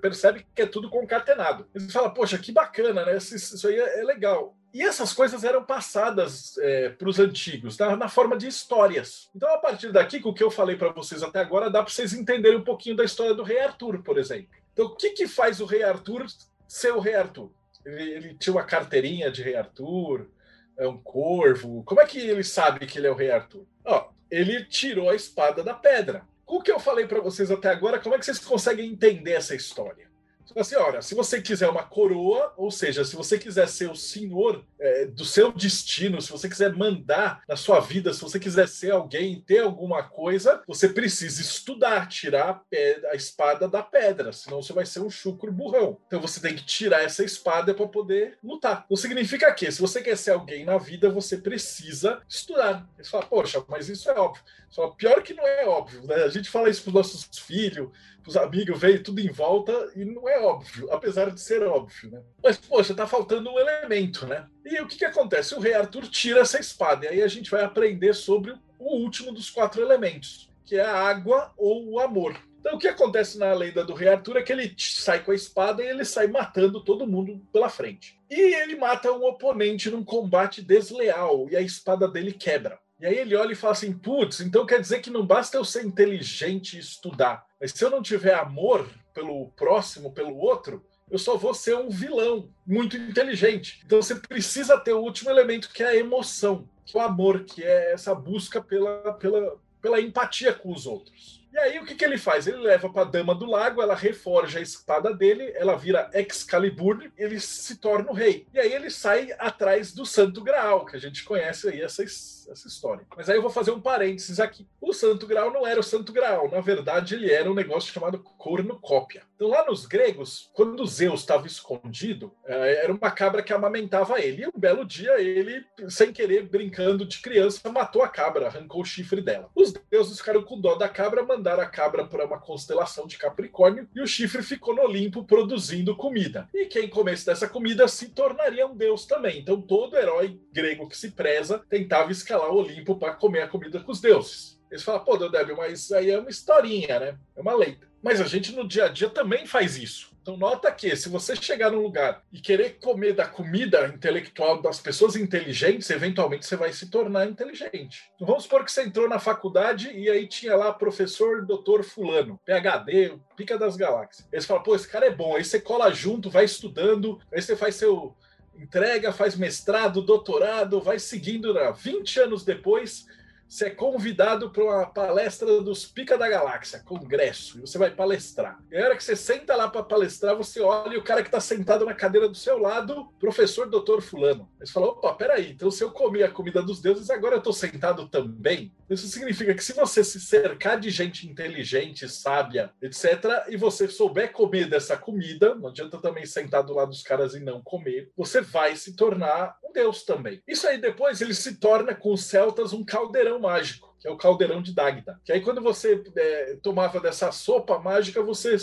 percebe 0.00 0.46
que 0.54 0.62
é 0.62 0.66
tudo 0.66 0.90
concatenado. 0.90 1.66
Você 1.74 1.88
fala, 1.90 2.12
poxa, 2.12 2.38
que 2.38 2.52
bacana, 2.52 3.04
né? 3.04 3.16
Isso, 3.16 3.34
isso 3.34 3.68
aí 3.68 3.78
é, 3.78 4.00
é, 4.00 4.04
legal. 4.04 4.56
E 4.72 4.82
essas 4.82 5.12
coisas 5.12 5.44
eram 5.44 5.64
passadas 5.64 6.58
é, 6.58 6.90
para 6.90 7.08
os 7.08 7.18
antigos, 7.18 7.78
na, 7.78 7.96
na, 7.96 8.08
forma 8.08 8.36
de 8.36 8.48
histórias. 8.48 9.30
Então, 9.34 9.48
a 9.54 9.58
partir 9.58 9.92
daqui, 9.92 10.20
com 10.20 10.30
o 10.30 10.34
que 10.34 10.42
eu 10.42 10.50
falei 10.50 10.76
para 10.76 10.92
vocês 10.92 11.22
até 11.22 11.40
agora, 11.40 11.70
dá 11.70 11.82
para 11.82 11.92
vocês 11.92 12.12
entenderem 12.12 12.58
um 12.58 12.64
pouquinho 12.64 12.96
da 12.96 13.04
história 13.04 13.34
do 13.34 13.42
rei 13.42 13.60
Arthur, 13.60 14.02
por 14.02 14.18
exemplo. 14.18 14.48
Então, 14.72 14.86
o 14.86 14.96
que, 14.96 15.10
que 15.10 15.28
faz 15.28 15.60
o 15.60 15.64
rei 15.64 15.82
Arthur 15.82 16.26
ser 16.66 16.92
o 16.92 17.00
rei 17.00 17.14
Arthur? 17.14 17.50
Ele, 17.86 18.10
ele 18.10 18.34
tinha 18.34 18.52
uma 18.52 18.64
carteirinha 18.64 19.30
de 19.30 19.42
rei 19.42 19.54
Arthur, 19.54 20.28
é 20.76 20.86
um 20.86 20.98
corvo. 20.98 21.82
Como 21.84 22.00
é 22.00 22.06
que 22.06 22.18
ele 22.18 22.42
sabe 22.42 22.86
que 22.86 22.98
ele 22.98 23.06
é 23.06 23.10
o 23.10 23.16
rei 23.16 23.30
Arthur? 23.30 23.64
Ó, 23.84 24.10
ele 24.30 24.64
tirou 24.64 25.08
a 25.10 25.14
espada 25.14 25.62
da 25.62 25.74
pedra. 25.74 26.26
O 26.46 26.60
que 26.60 26.70
eu 26.70 26.78
falei 26.78 27.06
para 27.06 27.20
vocês 27.20 27.50
até 27.50 27.68
agora, 27.68 27.98
como 27.98 28.14
é 28.14 28.18
que 28.18 28.24
vocês 28.24 28.38
conseguem 28.38 28.90
entender 28.90 29.32
essa 29.32 29.54
história? 29.54 30.13
Assim, 30.56 30.76
olha, 30.76 31.02
se 31.02 31.14
você 31.14 31.40
quiser 31.40 31.68
uma 31.68 31.82
coroa, 31.82 32.52
ou 32.56 32.70
seja, 32.70 33.04
se 33.04 33.16
você 33.16 33.38
quiser 33.38 33.68
ser 33.68 33.90
o 33.90 33.96
senhor 33.96 34.64
é, 34.78 35.06
do 35.06 35.24
seu 35.24 35.52
destino, 35.52 36.20
se 36.20 36.30
você 36.30 36.48
quiser 36.48 36.72
mandar 36.72 37.42
na 37.48 37.56
sua 37.56 37.80
vida, 37.80 38.12
se 38.12 38.20
você 38.20 38.38
quiser 38.38 38.68
ser 38.68 38.92
alguém, 38.92 39.40
ter 39.40 39.60
alguma 39.60 40.02
coisa, 40.02 40.62
você 40.66 40.88
precisa 40.88 41.40
estudar, 41.40 42.08
tirar 42.08 42.48
a, 42.50 42.54
pedra, 42.54 43.10
a 43.10 43.14
espada 43.14 43.68
da 43.68 43.82
pedra, 43.82 44.32
senão 44.32 44.62
você 44.62 44.72
vai 44.72 44.86
ser 44.86 45.00
um 45.00 45.10
chucro 45.10 45.52
burrão. 45.52 45.98
Então 46.06 46.20
você 46.20 46.40
tem 46.40 46.54
que 46.54 46.64
tirar 46.64 47.02
essa 47.02 47.24
espada 47.24 47.74
para 47.74 47.86
poder 47.86 48.38
lutar. 48.42 48.86
Não 48.88 48.96
significa 48.96 49.52
que, 49.52 49.70
se 49.70 49.80
você 49.80 50.02
quer 50.02 50.16
ser 50.16 50.32
alguém 50.32 50.64
na 50.64 50.78
vida, 50.78 51.10
você 51.10 51.36
precisa 51.36 52.20
estudar. 52.28 52.88
Você 52.96 53.10
fala, 53.10 53.26
poxa, 53.26 53.64
mas 53.68 53.88
isso 53.88 54.10
é 54.10 54.18
óbvio. 54.18 54.42
Só 54.68 54.88
pior 54.88 55.22
que 55.22 55.34
não 55.34 55.46
é 55.46 55.66
óbvio, 55.66 56.04
né? 56.04 56.16
A 56.24 56.28
gente 56.28 56.50
fala 56.50 56.68
isso 56.68 56.82
para 56.82 56.88
os 56.88 56.94
nossos 56.94 57.28
filhos, 57.38 57.90
os 58.30 58.36
amigos, 58.36 58.78
veio 58.78 59.02
tudo 59.02 59.20
em 59.20 59.30
volta 59.30 59.72
e 59.94 60.04
não 60.04 60.28
é 60.28 60.40
óbvio, 60.40 60.90
apesar 60.92 61.30
de 61.30 61.40
ser 61.40 61.62
óbvio, 61.62 62.10
né? 62.10 62.22
Mas, 62.42 62.56
poxa, 62.56 62.94
tá 62.94 63.06
faltando 63.06 63.50
um 63.50 63.58
elemento, 63.58 64.26
né? 64.26 64.46
E 64.64 64.80
o 64.80 64.86
que, 64.86 64.98
que 64.98 65.04
acontece? 65.04 65.54
O 65.54 65.60
rei 65.60 65.74
Arthur 65.74 66.08
tira 66.08 66.40
essa 66.40 66.58
espada, 66.58 67.06
e 67.06 67.08
aí 67.08 67.22
a 67.22 67.28
gente 67.28 67.50
vai 67.50 67.62
aprender 67.62 68.14
sobre 68.14 68.54
o 68.78 68.96
último 68.96 69.32
dos 69.32 69.50
quatro 69.50 69.82
elementos, 69.82 70.50
que 70.64 70.76
é 70.76 70.84
a 70.84 70.94
água 70.94 71.52
ou 71.56 71.90
o 71.90 72.00
amor. 72.00 72.36
Então, 72.64 72.76
o 72.76 72.78
que 72.78 72.88
acontece 72.88 73.38
na 73.38 73.52
lenda 73.52 73.84
do 73.84 73.92
Rei 73.92 74.08
Arthur 74.08 74.38
é 74.38 74.42
que 74.42 74.50
ele 74.50 74.74
sai 74.78 75.22
com 75.22 75.32
a 75.32 75.34
espada 75.34 75.82
e 75.82 75.86
ele 75.86 76.02
sai 76.02 76.28
matando 76.28 76.82
todo 76.82 77.06
mundo 77.06 77.46
pela 77.52 77.68
frente. 77.68 78.18
E 78.30 78.40
ele 78.40 78.74
mata 78.74 79.12
um 79.12 79.22
oponente 79.26 79.90
num 79.90 80.02
combate 80.02 80.62
desleal 80.62 81.46
e 81.50 81.56
a 81.56 81.60
espada 81.60 82.08
dele 82.08 82.32
quebra. 82.32 82.78
E 83.04 83.06
aí 83.06 83.18
ele 83.18 83.36
olha 83.36 83.52
e 83.52 83.54
fala 83.54 83.74
assim: 83.74 83.92
putz, 83.92 84.40
então 84.40 84.64
quer 84.64 84.80
dizer 84.80 85.00
que 85.00 85.10
não 85.10 85.26
basta 85.26 85.58
eu 85.58 85.64
ser 85.64 85.84
inteligente 85.84 86.76
e 86.76 86.80
estudar, 86.80 87.44
mas 87.60 87.70
se 87.70 87.84
eu 87.84 87.90
não 87.90 88.00
tiver 88.00 88.32
amor 88.32 88.88
pelo 89.12 89.50
próximo, 89.50 90.10
pelo 90.10 90.34
outro, 90.38 90.82
eu 91.10 91.18
só 91.18 91.36
vou 91.36 91.52
ser 91.52 91.76
um 91.76 91.90
vilão 91.90 92.48
muito 92.66 92.96
inteligente. 92.96 93.82
Então 93.84 94.00
você 94.00 94.14
precisa 94.14 94.80
ter 94.80 94.94
o 94.94 95.02
último 95.02 95.28
elemento 95.28 95.68
que 95.68 95.82
é 95.82 95.88
a 95.88 95.96
emoção, 95.96 96.66
que 96.86 96.96
é 96.96 97.00
o 97.02 97.04
amor, 97.04 97.44
que 97.44 97.62
é 97.62 97.92
essa 97.92 98.14
busca 98.14 98.62
pela, 98.62 99.12
pela, 99.12 99.54
pela 99.82 100.00
empatia 100.00 100.54
com 100.54 100.72
os 100.72 100.86
outros. 100.86 101.43
E 101.54 101.58
aí 101.58 101.78
o 101.78 101.84
que, 101.84 101.94
que 101.94 102.04
ele 102.04 102.18
faz? 102.18 102.48
Ele 102.48 102.56
leva 102.56 102.90
para 102.90 103.02
a 103.02 103.04
Dama 103.04 103.32
do 103.32 103.46
Lago, 103.46 103.80
ela 103.80 103.94
reforja 103.94 104.58
a 104.58 104.62
espada 104.62 105.14
dele, 105.14 105.52
ela 105.54 105.76
vira 105.76 106.10
Excalibur, 106.12 107.12
ele 107.16 107.38
se 107.38 107.76
torna 107.76 108.10
o 108.10 108.12
rei. 108.12 108.44
E 108.52 108.58
aí 108.58 108.72
ele 108.72 108.90
sai 108.90 109.30
atrás 109.38 109.92
do 109.92 110.04
Santo 110.04 110.42
Graal, 110.42 110.84
que 110.84 110.96
a 110.96 110.98
gente 110.98 111.22
conhece 111.22 111.68
aí 111.68 111.80
essa, 111.80 112.02
essa 112.02 112.66
história. 112.66 113.06
Mas 113.16 113.30
aí 113.30 113.36
eu 113.36 113.42
vou 113.42 113.52
fazer 113.52 113.70
um 113.70 113.80
parênteses 113.80 114.40
aqui. 114.40 114.66
O 114.80 114.92
Santo 114.92 115.28
Graal 115.28 115.52
não 115.52 115.64
era 115.64 115.78
o 115.78 115.84
Santo 115.84 116.12
Graal, 116.12 116.50
na 116.50 116.60
verdade 116.60 117.14
ele 117.14 117.30
era 117.30 117.48
um 117.48 117.54
negócio 117.54 117.92
chamado 117.92 118.18
cornucópia. 118.18 119.22
Então 119.34 119.48
lá 119.48 119.66
nos 119.66 119.84
gregos, 119.84 120.50
quando 120.52 120.86
Zeus 120.86 121.20
estava 121.20 121.46
escondido, 121.46 122.32
eh, 122.46 122.82
era 122.84 122.92
uma 122.92 123.10
cabra 123.10 123.42
que 123.42 123.52
amamentava 123.52 124.20
ele. 124.20 124.42
E 124.42 124.46
um 124.46 124.58
belo 124.58 124.84
dia 124.84 125.20
ele, 125.20 125.64
sem 125.88 126.12
querer, 126.12 126.48
brincando 126.48 127.04
de 127.04 127.20
criança, 127.20 127.70
matou 127.70 128.02
a 128.02 128.08
cabra, 128.08 128.46
arrancou 128.46 128.82
o 128.82 128.84
chifre 128.84 129.20
dela. 129.20 129.50
Os 129.54 129.72
deuses 129.90 130.18
ficaram 130.18 130.42
com 130.42 130.60
dó 130.60 130.76
da 130.76 130.88
cabra, 130.88 131.24
mandaram 131.24 131.62
a 131.62 131.66
cabra 131.66 132.06
para 132.06 132.26
uma 132.26 132.38
constelação 132.38 133.06
de 133.06 133.18
Capricórnio 133.18 133.88
e 133.94 134.00
o 134.00 134.06
chifre 134.06 134.42
ficou 134.42 134.74
no 134.74 134.82
Olimpo 134.82 135.24
produzindo 135.24 135.96
comida. 135.96 136.48
E 136.54 136.66
quem 136.66 136.88
comesse 136.88 137.26
dessa 137.26 137.48
comida 137.48 137.88
se 137.88 138.10
tornaria 138.10 138.66
um 138.66 138.76
deus 138.76 139.06
também. 139.06 139.40
Então 139.40 139.60
todo 139.60 139.96
herói 139.96 140.40
grego 140.52 140.88
que 140.88 140.96
se 140.96 141.10
preza 141.10 141.64
tentava 141.68 142.12
escalar 142.12 142.50
o 142.50 142.58
Olimpo 142.58 142.96
para 142.96 143.14
comer 143.14 143.42
a 143.42 143.48
comida 143.48 143.80
com 143.80 143.90
os 143.90 144.00
deuses. 144.00 144.54
Eles 144.70 144.82
falam, 144.82 145.04
pô, 145.04 145.16
Deodébio, 145.16 145.56
mas 145.56 145.92
aí 145.92 146.10
é 146.10 146.18
uma 146.18 146.30
historinha, 146.30 146.98
né? 146.98 147.18
É 147.36 147.40
uma 147.40 147.54
lenda. 147.54 147.93
Mas 148.04 148.20
a 148.20 148.24
gente 148.24 148.52
no 148.52 148.68
dia 148.68 148.84
a 148.84 148.88
dia 148.88 149.08
também 149.08 149.46
faz 149.46 149.78
isso. 149.78 150.12
Então 150.20 150.36
nota 150.36 150.70
que 150.70 150.94
se 150.94 151.08
você 151.08 151.34
chegar 151.34 151.70
num 151.70 151.82
lugar 151.82 152.22
e 152.30 152.38
querer 152.38 152.78
comer 152.78 153.14
da 153.14 153.26
comida 153.26 153.86
intelectual 153.86 154.60
das 154.60 154.78
pessoas 154.78 155.16
inteligentes, 155.16 155.88
eventualmente 155.88 156.44
você 156.44 156.54
vai 156.54 156.70
se 156.70 156.90
tornar 156.90 157.26
inteligente. 157.26 158.10
Então, 158.14 158.26
vamos 158.26 158.42
supor 158.42 158.62
que 158.62 158.70
você 158.70 158.82
entrou 158.82 159.08
na 159.08 159.18
faculdade 159.18 159.90
e 159.90 160.10
aí 160.10 160.26
tinha 160.26 160.54
lá 160.54 160.70
professor 160.70 161.46
doutor 161.46 161.82
fulano, 161.82 162.38
PhD, 162.44 163.18
pica 163.36 163.58
das 163.58 163.74
galáxias. 163.74 164.28
Eles 164.30 164.44
falam, 164.44 164.62
pô, 164.62 164.74
esse 164.74 164.88
cara 164.88 165.06
é 165.06 165.10
bom. 165.10 165.34
Aí 165.34 165.44
você 165.44 165.58
cola 165.58 165.90
junto, 165.90 166.28
vai 166.28 166.44
estudando, 166.44 167.18
aí 167.32 167.40
você 167.40 167.56
faz 167.56 167.76
seu 167.76 168.14
entrega, 168.58 169.12
faz 169.12 169.34
mestrado, 169.34 170.02
doutorado, 170.02 170.80
vai 170.80 170.98
seguindo, 170.98 171.54
né? 171.54 171.72
20 171.76 172.20
anos 172.20 172.44
depois, 172.44 173.06
você 173.54 173.66
é 173.66 173.70
convidado 173.70 174.50
para 174.50 174.64
uma 174.64 174.84
palestra 174.84 175.62
dos 175.62 175.86
Pica 175.86 176.18
da 176.18 176.28
Galáxia, 176.28 176.80
congresso, 176.80 177.58
e 177.58 177.60
você 177.60 177.78
vai 177.78 177.88
palestrar. 177.88 178.58
E 178.68 178.76
a 178.76 178.84
hora 178.84 178.96
que 178.96 179.04
você 179.04 179.14
senta 179.14 179.54
lá 179.54 179.68
para 179.68 179.84
palestrar, 179.84 180.34
você 180.34 180.60
olha 180.60 180.94
e 180.94 180.96
o 180.96 181.04
cara 181.04 181.22
que 181.22 181.28
está 181.28 181.38
sentado 181.38 181.84
na 181.84 181.94
cadeira 181.94 182.28
do 182.28 182.34
seu 182.34 182.58
lado, 182.58 183.06
professor 183.20 183.70
doutor 183.70 184.02
fulano. 184.02 184.50
Aí 184.60 184.66
você 184.66 184.72
fala, 184.72 184.88
opa, 184.88 185.14
peraí, 185.14 185.52
então 185.52 185.70
se 185.70 185.84
eu 185.84 185.92
comi 185.92 186.24
a 186.24 186.30
comida 186.32 186.60
dos 186.64 186.80
deuses, 186.80 187.10
agora 187.10 187.36
eu 187.36 187.38
estou 187.38 187.52
sentado 187.52 188.08
também? 188.08 188.74
Isso 188.90 189.06
significa 189.06 189.54
que 189.54 189.62
se 189.62 189.72
você 189.72 190.02
se 190.02 190.20
cercar 190.20 190.78
de 190.80 190.90
gente 190.90 191.28
inteligente, 191.28 192.08
sábia, 192.08 192.72
etc., 192.82 193.44
e 193.48 193.56
você 193.56 193.86
souber 193.86 194.32
comer 194.32 194.68
dessa 194.68 194.96
comida, 194.96 195.54
não 195.54 195.68
adianta 195.68 195.98
também 195.98 196.26
sentar 196.26 196.64
do 196.64 196.74
lado 196.74 196.88
dos 196.88 197.04
caras 197.04 197.34
e 197.36 197.40
não 197.40 197.62
comer, 197.62 198.10
você 198.16 198.40
vai 198.40 198.74
se 198.74 198.96
tornar 198.96 199.56
um 199.64 199.72
deus 199.72 200.02
também. 200.02 200.42
Isso 200.46 200.66
aí 200.66 200.78
depois 200.78 201.20
ele 201.20 201.34
se 201.34 201.54
torna 201.54 201.94
com 201.94 202.12
os 202.12 202.24
celtas 202.24 202.72
um 202.72 202.84
caldeirão 202.84 203.43
mágico, 203.44 203.94
que 204.00 204.08
é 204.08 204.10
o 204.10 204.16
caldeirão 204.16 204.60
de 204.60 204.74
Dagda. 204.74 205.20
Que 205.24 205.32
aí 205.32 205.40
quando 205.40 205.60
você 205.60 206.02
é, 206.16 206.56
tomava 206.62 207.00
dessa 207.00 207.30
sopa 207.30 207.78
mágica, 207.78 208.22
você 208.22 208.56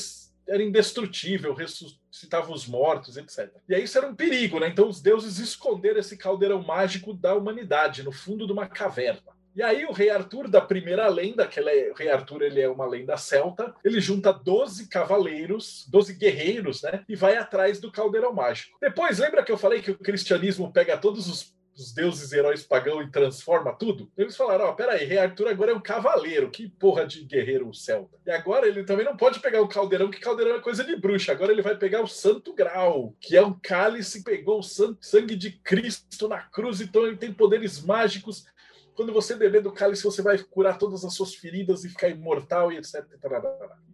era 0.47 0.61
indestrutível, 0.61 1.53
ressuscitava 1.53 2.51
os 2.51 2.67
mortos, 2.67 3.17
etc. 3.17 3.49
E 3.69 3.75
aí 3.75 3.83
isso 3.83 3.97
era 3.97 4.07
um 4.07 4.15
perigo, 4.15 4.59
né? 4.59 4.67
Então 4.67 4.87
os 4.87 5.01
deuses 5.01 5.39
esconderam 5.39 5.99
esse 5.99 6.17
caldeirão 6.17 6.61
mágico 6.61 7.13
da 7.13 7.33
humanidade 7.35 8.03
no 8.03 8.11
fundo 8.11 8.45
de 8.45 8.51
uma 8.51 8.67
caverna. 8.67 9.31
E 9.53 9.61
aí 9.61 9.85
o 9.85 9.91
rei 9.91 10.09
Arthur, 10.09 10.47
da 10.47 10.61
primeira 10.61 11.07
lenda, 11.09 11.45
que 11.45 11.59
é, 11.59 11.91
o 11.91 11.93
rei 11.93 12.09
Arthur 12.09 12.41
ele 12.41 12.61
é 12.61 12.69
uma 12.69 12.85
lenda 12.85 13.17
celta, 13.17 13.75
ele 13.83 13.99
junta 13.99 14.31
12 14.31 14.87
cavaleiros, 14.87 15.85
12 15.89 16.13
guerreiros, 16.13 16.81
né? 16.83 17.03
E 17.07 17.15
vai 17.15 17.35
atrás 17.35 17.79
do 17.79 17.91
caldeirão 17.91 18.33
mágico. 18.33 18.77
Depois, 18.79 19.19
lembra 19.19 19.43
que 19.43 19.51
eu 19.51 19.57
falei 19.57 19.81
que 19.81 19.91
o 19.91 19.97
cristianismo 19.97 20.71
pega 20.71 20.97
todos 20.97 21.27
os 21.27 21.53
os 21.81 21.91
deuses 21.91 22.31
heróis 22.31 22.63
pagão 22.63 23.01
e 23.01 23.09
transforma 23.09 23.73
tudo. 23.73 24.11
Eles 24.17 24.35
falaram: 24.37 24.65
Ó, 24.65 24.69
oh, 24.69 24.75
peraí, 24.75 25.05
Rei 25.05 25.17
Arthur 25.17 25.47
agora 25.47 25.71
é 25.71 25.75
um 25.75 25.81
cavaleiro, 25.81 26.51
que 26.51 26.69
porra 26.69 27.05
de 27.05 27.23
guerreiro 27.23 27.73
celta. 27.73 28.17
E 28.25 28.31
agora 28.31 28.67
ele 28.67 28.83
também 28.83 29.05
não 29.05 29.17
pode 29.17 29.39
pegar 29.39 29.61
o 29.61 29.67
caldeirão, 29.67 30.11
que 30.11 30.19
caldeirão 30.19 30.55
é 30.55 30.59
coisa 30.59 30.83
de 30.83 30.95
bruxa. 30.95 31.31
Agora 31.31 31.51
ele 31.51 31.61
vai 31.61 31.75
pegar 31.75 32.01
o 32.01 32.07
Santo 32.07 32.53
Grau, 32.53 33.15
que 33.19 33.35
é 33.35 33.43
um 33.43 33.57
cálice 33.61 34.19
que 34.19 34.31
pegou 34.31 34.59
o 34.59 34.63
sangue 34.63 35.35
de 35.35 35.51
Cristo 35.51 36.27
na 36.27 36.41
cruz, 36.41 36.81
então 36.81 37.05
ele 37.05 37.17
tem 37.17 37.33
poderes 37.33 37.83
mágicos. 37.83 38.45
Quando 38.93 39.13
você 39.13 39.35
beber 39.35 39.63
do 39.63 39.71
cálice, 39.71 40.03
você 40.03 40.21
vai 40.21 40.37
curar 40.37 40.77
todas 40.77 41.03
as 41.03 41.15
suas 41.15 41.33
feridas 41.33 41.83
e 41.83 41.89
ficar 41.89 42.09
imortal 42.09 42.71
e 42.71 42.77
etc. 42.77 43.03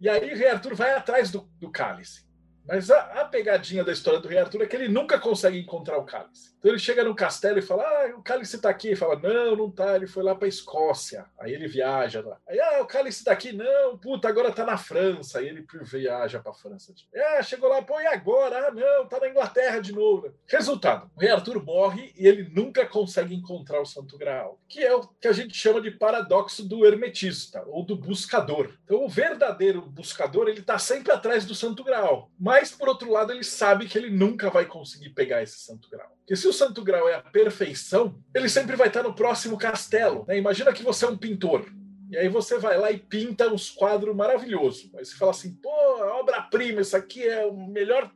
E 0.00 0.08
aí, 0.08 0.34
Rei 0.34 0.48
Arthur 0.48 0.74
vai 0.74 0.92
atrás 0.92 1.30
do, 1.30 1.48
do 1.58 1.70
cálice. 1.70 2.27
Mas 2.68 2.90
a, 2.90 3.00
a, 3.22 3.24
pegadinha 3.24 3.82
da 3.82 3.92
história 3.92 4.20
do 4.20 4.28
Rei 4.28 4.38
Arthur 4.38 4.62
é 4.62 4.66
que 4.66 4.76
ele 4.76 4.88
nunca 4.88 5.18
consegue 5.18 5.58
encontrar 5.58 5.96
o 5.96 6.04
cálice. 6.04 6.54
Então 6.58 6.70
ele 6.70 6.78
chega 6.78 7.02
no 7.02 7.14
castelo 7.14 7.58
e 7.58 7.62
fala: 7.62 7.82
Ah, 7.82 8.14
o 8.14 8.22
cálice 8.22 8.56
está 8.56 8.68
aqui. 8.68 8.88
Ele 8.88 8.96
fala: 8.96 9.18
Não, 9.18 9.56
não 9.56 9.70
tá. 9.70 9.96
Ele 9.96 10.06
foi 10.06 10.22
lá 10.22 10.34
para 10.34 10.46
Escócia. 10.46 11.24
Aí 11.40 11.54
ele 11.54 11.66
viaja 11.66 12.20
lá. 12.20 12.36
Aí, 12.46 12.60
ah, 12.60 12.82
o 12.82 12.86
cálice 12.86 13.20
está 13.20 13.32
aqui. 13.32 13.52
Não, 13.52 13.96
puta, 13.96 14.28
agora 14.28 14.52
tá 14.52 14.66
na 14.66 14.76
França. 14.76 15.38
Aí 15.38 15.48
ele 15.48 15.64
viaja 15.82 16.40
para 16.40 16.52
França. 16.52 16.92
Ah, 17.16 17.42
chegou 17.42 17.70
lá, 17.70 17.80
pô, 17.80 17.98
e 18.00 18.06
agora? 18.06 18.68
Ah, 18.68 18.70
não, 18.70 19.06
tá 19.06 19.18
na 19.18 19.30
Inglaterra 19.30 19.80
de 19.80 19.92
novo. 19.92 20.30
Resultado: 20.46 21.10
o 21.16 21.20
Rei 21.20 21.30
Arthur 21.30 21.64
morre 21.64 22.12
e 22.18 22.26
ele 22.26 22.50
nunca 22.52 22.84
consegue 22.84 23.34
encontrar 23.34 23.80
o 23.80 23.86
Santo 23.86 24.18
Graal, 24.18 24.58
que 24.68 24.84
é 24.84 24.94
o 24.94 25.08
que 25.20 25.28
a 25.28 25.32
gente 25.32 25.56
chama 25.56 25.80
de 25.80 25.90
paradoxo 25.90 26.68
do 26.68 26.84
hermetista 26.84 27.64
ou 27.66 27.82
do 27.82 27.96
buscador. 27.96 28.74
Então 28.84 29.02
o 29.02 29.08
verdadeiro 29.08 29.80
buscador 29.80 30.48
ele 30.48 30.60
tá 30.60 30.78
sempre 30.78 31.12
atrás 31.12 31.46
do 31.46 31.54
Santo 31.54 31.82
Graal. 31.82 32.30
Mas 32.38 32.57
mas, 32.60 32.72
por 32.72 32.88
outro 32.88 33.12
lado, 33.12 33.32
ele 33.32 33.44
sabe 33.44 33.86
que 33.86 33.96
ele 33.96 34.10
nunca 34.10 34.50
vai 34.50 34.66
conseguir 34.66 35.10
pegar 35.10 35.40
esse 35.40 35.60
santo 35.60 35.88
grau. 35.88 36.08
Porque 36.18 36.34
se 36.34 36.48
o 36.48 36.52
santo 36.52 36.82
grau 36.82 37.08
é 37.08 37.14
a 37.14 37.22
perfeição, 37.22 38.20
ele 38.34 38.48
sempre 38.48 38.74
vai 38.74 38.88
estar 38.88 39.04
no 39.04 39.14
próximo 39.14 39.56
castelo. 39.56 40.24
Né? 40.26 40.38
Imagina 40.38 40.72
que 40.72 40.82
você 40.82 41.04
é 41.04 41.08
um 41.08 41.16
pintor. 41.16 41.66
E 42.10 42.16
aí 42.16 42.28
você 42.28 42.58
vai 42.58 42.76
lá 42.76 42.90
e 42.90 42.98
pinta 42.98 43.48
uns 43.48 43.70
quadros 43.70 44.16
maravilhosos. 44.16 44.90
Aí 44.96 45.04
você 45.04 45.14
fala 45.14 45.30
assim, 45.30 45.54
pô, 45.54 45.70
obra-prima, 46.18 46.80
isso 46.80 46.96
aqui 46.96 47.22
é 47.22 47.46
o 47.46 47.54
melhor 47.54 48.10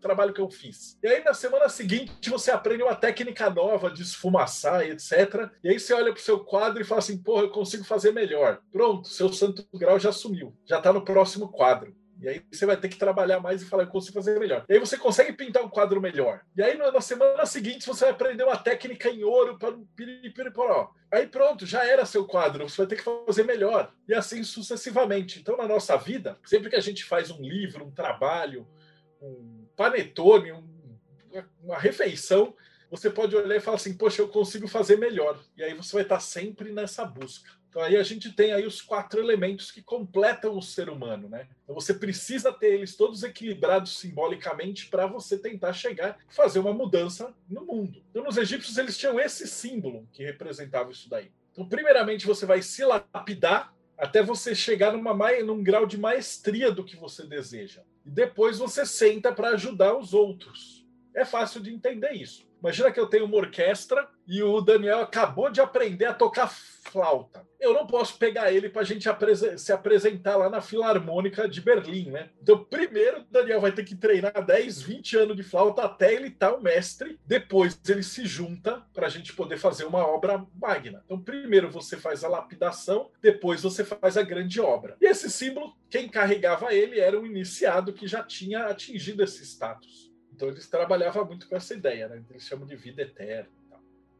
trabalho 0.00 0.32
que 0.32 0.40
eu 0.40 0.48
fiz. 0.48 0.96
E 1.02 1.08
aí 1.08 1.24
na 1.24 1.34
semana 1.34 1.68
seguinte 1.68 2.30
você 2.30 2.52
aprende 2.52 2.84
uma 2.84 2.94
técnica 2.94 3.50
nova 3.50 3.90
de 3.90 4.02
esfumaçar 4.02 4.86
e 4.86 4.90
etc. 4.90 5.50
E 5.64 5.70
aí 5.70 5.80
você 5.80 5.92
olha 5.94 6.12
pro 6.12 6.22
seu 6.22 6.38
quadro 6.44 6.80
e 6.80 6.84
fala 6.84 7.00
assim, 7.00 7.18
pô, 7.18 7.40
eu 7.40 7.50
consigo 7.50 7.82
fazer 7.82 8.12
melhor. 8.12 8.60
Pronto, 8.70 9.08
seu 9.08 9.32
santo 9.32 9.66
grau 9.74 9.98
já 9.98 10.12
sumiu. 10.12 10.54
Já 10.64 10.78
está 10.78 10.92
no 10.92 11.04
próximo 11.04 11.48
quadro. 11.48 11.98
E 12.20 12.28
aí 12.28 12.44
você 12.52 12.66
vai 12.66 12.76
ter 12.76 12.88
que 12.88 12.98
trabalhar 12.98 13.40
mais 13.40 13.62
e 13.62 13.64
falar, 13.64 13.84
eu 13.84 13.88
consigo 13.88 14.14
fazer 14.14 14.38
melhor. 14.38 14.64
E 14.68 14.74
aí 14.74 14.78
você 14.78 14.98
consegue 14.98 15.32
pintar 15.32 15.64
um 15.64 15.68
quadro 15.68 16.00
melhor. 16.00 16.42
E 16.56 16.62
aí 16.62 16.76
na 16.76 17.00
semana 17.00 17.46
seguinte 17.46 17.86
você 17.86 18.04
vai 18.04 18.12
aprender 18.12 18.44
uma 18.44 18.56
técnica 18.56 19.08
em 19.08 19.24
ouro 19.24 19.58
para 19.58 19.74
piripiriporó. 19.96 20.92
Aí 21.10 21.26
pronto, 21.26 21.64
já 21.64 21.84
era 21.84 22.04
seu 22.04 22.26
quadro, 22.26 22.68
você 22.68 22.76
vai 22.76 22.86
ter 22.86 22.96
que 22.96 23.04
fazer 23.26 23.44
melhor. 23.44 23.92
E 24.06 24.14
assim 24.14 24.44
sucessivamente. 24.44 25.40
Então 25.40 25.56
na 25.56 25.66
nossa 25.66 25.96
vida, 25.96 26.38
sempre 26.44 26.68
que 26.68 26.76
a 26.76 26.80
gente 26.80 27.04
faz 27.04 27.30
um 27.30 27.40
livro, 27.40 27.86
um 27.86 27.90
trabalho, 27.90 28.66
um 29.20 29.66
panetone, 29.74 30.52
um, 30.52 30.68
uma 31.62 31.78
refeição, 31.78 32.54
você 32.90 33.08
pode 33.08 33.36
olhar 33.36 33.56
e 33.56 33.60
falar 33.60 33.76
assim, 33.76 33.96
poxa, 33.96 34.20
eu 34.20 34.28
consigo 34.28 34.66
fazer 34.66 34.98
melhor. 34.98 35.38
E 35.56 35.62
aí 35.62 35.74
você 35.74 35.92
vai 35.94 36.02
estar 36.02 36.20
sempre 36.20 36.72
nessa 36.72 37.04
busca. 37.04 37.59
Então 37.70 37.80
aí 37.80 37.96
a 37.96 38.02
gente 38.02 38.32
tem 38.32 38.52
aí 38.52 38.66
os 38.66 38.82
quatro 38.82 39.20
elementos 39.20 39.70
que 39.70 39.80
completam 39.80 40.58
o 40.58 40.62
ser 40.62 40.90
humano, 40.90 41.28
né? 41.28 41.46
Então 41.62 41.74
você 41.74 41.94
precisa 41.94 42.52
ter 42.52 42.74
eles 42.74 42.96
todos 42.96 43.22
equilibrados 43.22 43.96
simbolicamente 43.96 44.88
para 44.88 45.06
você 45.06 45.38
tentar 45.38 45.72
chegar 45.72 46.18
e 46.28 46.34
fazer 46.34 46.58
uma 46.58 46.72
mudança 46.72 47.32
no 47.48 47.64
mundo. 47.64 48.02
Então 48.10 48.24
nos 48.24 48.36
egípcios 48.36 48.76
eles 48.76 48.98
tinham 48.98 49.20
esse 49.20 49.46
símbolo 49.46 50.08
que 50.12 50.24
representava 50.24 50.90
isso 50.90 51.08
daí. 51.08 51.30
Então 51.52 51.64
primeiramente 51.64 52.26
você 52.26 52.44
vai 52.44 52.60
se 52.60 52.84
lapidar 52.84 53.72
até 53.96 54.20
você 54.20 54.52
chegar 54.52 54.92
numa, 54.92 55.14
num 55.44 55.62
grau 55.62 55.86
de 55.86 55.96
maestria 55.96 56.72
do 56.72 56.82
que 56.82 56.96
você 56.96 57.24
deseja. 57.24 57.82
E 58.04 58.10
depois 58.10 58.58
você 58.58 58.84
senta 58.84 59.30
para 59.30 59.50
ajudar 59.50 59.96
os 59.96 60.12
outros. 60.12 60.84
É 61.14 61.24
fácil 61.24 61.60
de 61.60 61.72
entender 61.72 62.12
isso. 62.12 62.49
Imagina 62.60 62.92
que 62.92 63.00
eu 63.00 63.06
tenho 63.06 63.24
uma 63.24 63.36
orquestra 63.36 64.06
e 64.26 64.42
o 64.42 64.60
Daniel 64.60 65.00
acabou 65.00 65.50
de 65.50 65.60
aprender 65.60 66.04
a 66.04 66.14
tocar 66.14 66.48
flauta. 66.48 67.48
Eu 67.58 67.74
não 67.74 67.86
posso 67.86 68.16
pegar 68.16 68.52
ele 68.52 68.68
para 68.68 68.82
a 68.82 68.84
gente 68.84 69.06
se 69.58 69.72
apresentar 69.72 70.36
lá 70.36 70.48
na 70.48 70.60
Filarmônica 70.60 71.48
de 71.48 71.60
Berlim, 71.60 72.10
né? 72.10 72.30
Então, 72.40 72.64
primeiro, 72.64 73.20
o 73.20 73.24
Daniel 73.24 73.60
vai 73.60 73.72
ter 73.72 73.84
que 73.84 73.94
treinar 73.94 74.44
10, 74.44 74.82
20 74.82 75.16
anos 75.18 75.36
de 75.36 75.42
flauta 75.42 75.82
até 75.82 76.14
ele 76.14 76.28
estar 76.28 76.50
tá 76.50 76.56
o 76.56 76.62
mestre. 76.62 77.18
Depois, 77.26 77.78
ele 77.88 78.02
se 78.02 78.24
junta 78.24 78.82
para 78.94 79.06
a 79.06 79.10
gente 79.10 79.32
poder 79.34 79.58
fazer 79.58 79.84
uma 79.84 80.06
obra 80.06 80.44
magna. 80.54 81.02
Então, 81.04 81.20
primeiro 81.20 81.70
você 81.70 81.96
faz 81.96 82.24
a 82.24 82.28
lapidação, 82.28 83.10
depois 83.20 83.62
você 83.62 83.84
faz 83.84 84.16
a 84.16 84.22
grande 84.22 84.60
obra. 84.60 84.96
E 85.00 85.06
esse 85.06 85.30
símbolo, 85.30 85.74
quem 85.90 86.08
carregava 86.08 86.72
ele 86.72 86.98
era 86.98 87.18
um 87.18 87.26
iniciado 87.26 87.92
que 87.92 88.06
já 88.06 88.22
tinha 88.22 88.66
atingido 88.66 89.22
esse 89.22 89.44
status. 89.44 90.09
Então 90.40 90.48
eles 90.48 90.66
trabalhavam 90.66 91.26
muito 91.26 91.46
com 91.46 91.54
essa 91.54 91.74
ideia, 91.74 92.08
né? 92.08 92.22
Eles 92.30 92.44
chamam 92.44 92.66
de 92.66 92.74
vida 92.74 93.02
eterna. 93.02 93.46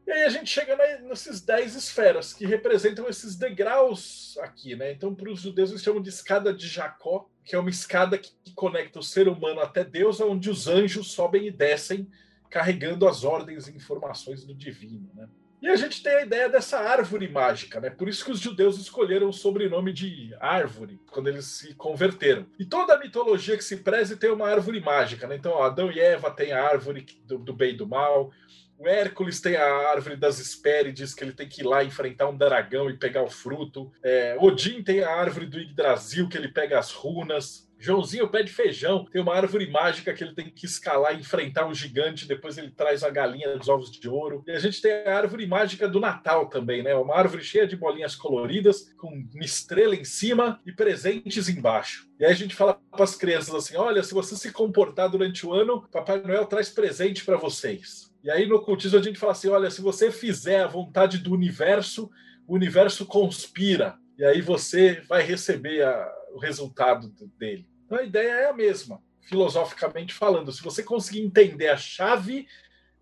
E, 0.05 0.11
aí 0.11 0.23
a 0.23 0.29
gente 0.29 0.51
chega 0.51 0.77
nesses 0.99 1.41
dez 1.41 1.73
esferas 1.73 2.31
que 2.31 2.45
representam 2.45 3.09
esses 3.09 3.35
degraus 3.35 4.37
aqui, 4.39 4.75
né? 4.75 4.91
Então, 4.91 5.15
para 5.15 5.31
os 5.31 5.41
judeus, 5.41 5.71
eles 5.71 5.81
chamam 5.81 5.99
de 5.99 6.09
escada 6.09 6.53
de 6.53 6.67
Jacó, 6.67 7.27
que 7.43 7.55
é 7.55 7.59
uma 7.59 7.71
escada 7.71 8.19
que 8.19 8.53
conecta 8.53 8.99
o 8.99 9.03
ser 9.03 9.27
humano 9.27 9.61
até 9.61 9.83
Deus, 9.83 10.21
onde 10.21 10.47
os 10.47 10.67
anjos 10.67 11.11
sobem 11.11 11.47
e 11.47 11.51
descem 11.51 12.07
carregando 12.51 13.07
as 13.07 13.23
ordens 13.23 13.67
e 13.67 13.75
informações 13.75 14.45
do 14.45 14.53
divino, 14.53 15.09
né? 15.15 15.27
E 15.61 15.67
a 15.67 15.75
gente 15.75 16.01
tem 16.01 16.13
a 16.13 16.23
ideia 16.23 16.49
dessa 16.49 16.79
árvore 16.79 17.27
mágica, 17.27 17.79
né? 17.79 17.91
Por 17.91 18.09
isso 18.09 18.25
que 18.25 18.31
os 18.31 18.39
judeus 18.39 18.79
escolheram 18.79 19.29
o 19.29 19.33
sobrenome 19.33 19.93
de 19.93 20.35
árvore 20.39 20.99
quando 21.11 21.27
eles 21.27 21.45
se 21.45 21.75
converteram. 21.75 22.47
E 22.57 22.65
toda 22.65 22.95
a 22.95 22.99
mitologia 22.99 23.55
que 23.55 23.63
se 23.63 23.77
preze 23.77 24.17
tem 24.17 24.31
uma 24.31 24.49
árvore 24.49 24.79
mágica, 24.79 25.27
né? 25.27 25.35
Então, 25.35 25.51
ó, 25.51 25.63
Adão 25.63 25.91
e 25.91 25.99
Eva 25.99 26.31
tem 26.31 26.51
a 26.51 26.63
árvore 26.63 27.05
do, 27.27 27.37
do 27.37 27.53
bem 27.53 27.75
e 27.75 27.77
do 27.77 27.87
mal. 27.87 28.31
O 28.79 28.87
Hércules 28.87 29.39
tem 29.39 29.55
a 29.55 29.91
árvore 29.91 30.15
das 30.15 30.39
Hespérides, 30.39 31.13
que 31.13 31.23
ele 31.23 31.33
tem 31.33 31.47
que 31.47 31.61
ir 31.61 31.65
lá 31.65 31.83
enfrentar 31.83 32.27
um 32.27 32.35
dragão 32.35 32.89
e 32.89 32.97
pegar 32.97 33.21
o 33.21 33.29
fruto. 33.29 33.91
É, 34.01 34.35
Odin 34.39 34.81
tem 34.81 35.03
a 35.03 35.11
árvore 35.11 35.45
do 35.45 35.59
Yggdrasil, 35.59 36.27
que 36.27 36.35
ele 36.35 36.47
pega 36.47 36.79
as 36.79 36.91
runas. 36.91 37.70
Joãozinho 37.81 38.29
pé 38.29 38.43
de 38.43 38.51
feijão, 38.51 39.05
tem 39.05 39.19
uma 39.19 39.33
árvore 39.33 39.67
mágica 39.67 40.13
que 40.13 40.23
ele 40.23 40.35
tem 40.35 40.51
que 40.51 40.67
escalar 40.67 41.19
enfrentar 41.19 41.65
um 41.65 41.73
gigante, 41.73 42.27
depois 42.27 42.55
ele 42.55 42.69
traz 42.69 43.03
a 43.03 43.09
galinha 43.09 43.57
dos 43.57 43.67
ovos 43.67 43.89
de 43.89 44.07
ouro. 44.07 44.43
E 44.45 44.51
a 44.51 44.59
gente 44.59 44.79
tem 44.79 44.91
a 44.91 45.17
árvore 45.17 45.47
mágica 45.47 45.87
do 45.87 45.99
Natal 45.99 46.47
também, 46.47 46.83
né? 46.83 46.93
Uma 46.93 47.15
árvore 47.15 47.43
cheia 47.43 47.65
de 47.65 47.75
bolinhas 47.75 48.15
coloridas, 48.15 48.93
com 48.95 49.07
uma 49.07 49.43
estrela 49.43 49.95
em 49.95 50.03
cima 50.03 50.61
e 50.63 50.71
presentes 50.71 51.49
embaixo. 51.49 52.07
E 52.19 52.25
aí 52.25 52.31
a 52.31 52.35
gente 52.35 52.53
fala 52.53 52.79
para 52.91 53.03
as 53.03 53.15
crianças 53.15 53.55
assim: 53.55 53.75
olha, 53.75 54.03
se 54.03 54.13
você 54.13 54.35
se 54.35 54.51
comportar 54.51 55.09
durante 55.09 55.43
o 55.43 55.51
ano, 55.51 55.81
Papai 55.91 56.21
Noel 56.21 56.45
traz 56.45 56.69
presente 56.69 57.25
para 57.25 57.37
vocês. 57.37 58.13
E 58.23 58.29
aí 58.29 58.45
no 58.45 58.57
ocultismo 58.57 58.99
a 58.99 59.01
gente 59.01 59.17
fala 59.17 59.31
assim: 59.31 59.49
olha, 59.49 59.71
se 59.71 59.81
você 59.81 60.11
fizer 60.11 60.61
a 60.61 60.67
vontade 60.67 61.17
do 61.17 61.33
universo, 61.33 62.11
o 62.47 62.53
universo 62.53 63.07
conspira. 63.07 63.97
E 64.19 64.23
aí 64.23 64.39
você 64.39 65.01
vai 65.09 65.23
receber 65.23 65.81
a, 65.81 66.13
o 66.31 66.37
resultado 66.37 67.11
dele. 67.39 67.70
Então 67.91 67.99
a 67.99 68.05
ideia 68.05 68.31
é 68.31 68.49
a 68.49 68.53
mesma, 68.53 69.03
filosoficamente 69.19 70.13
falando. 70.13 70.49
Se 70.53 70.63
você 70.63 70.81
conseguir 70.81 71.19
entender 71.19 71.67
a 71.67 71.75
chave 71.75 72.47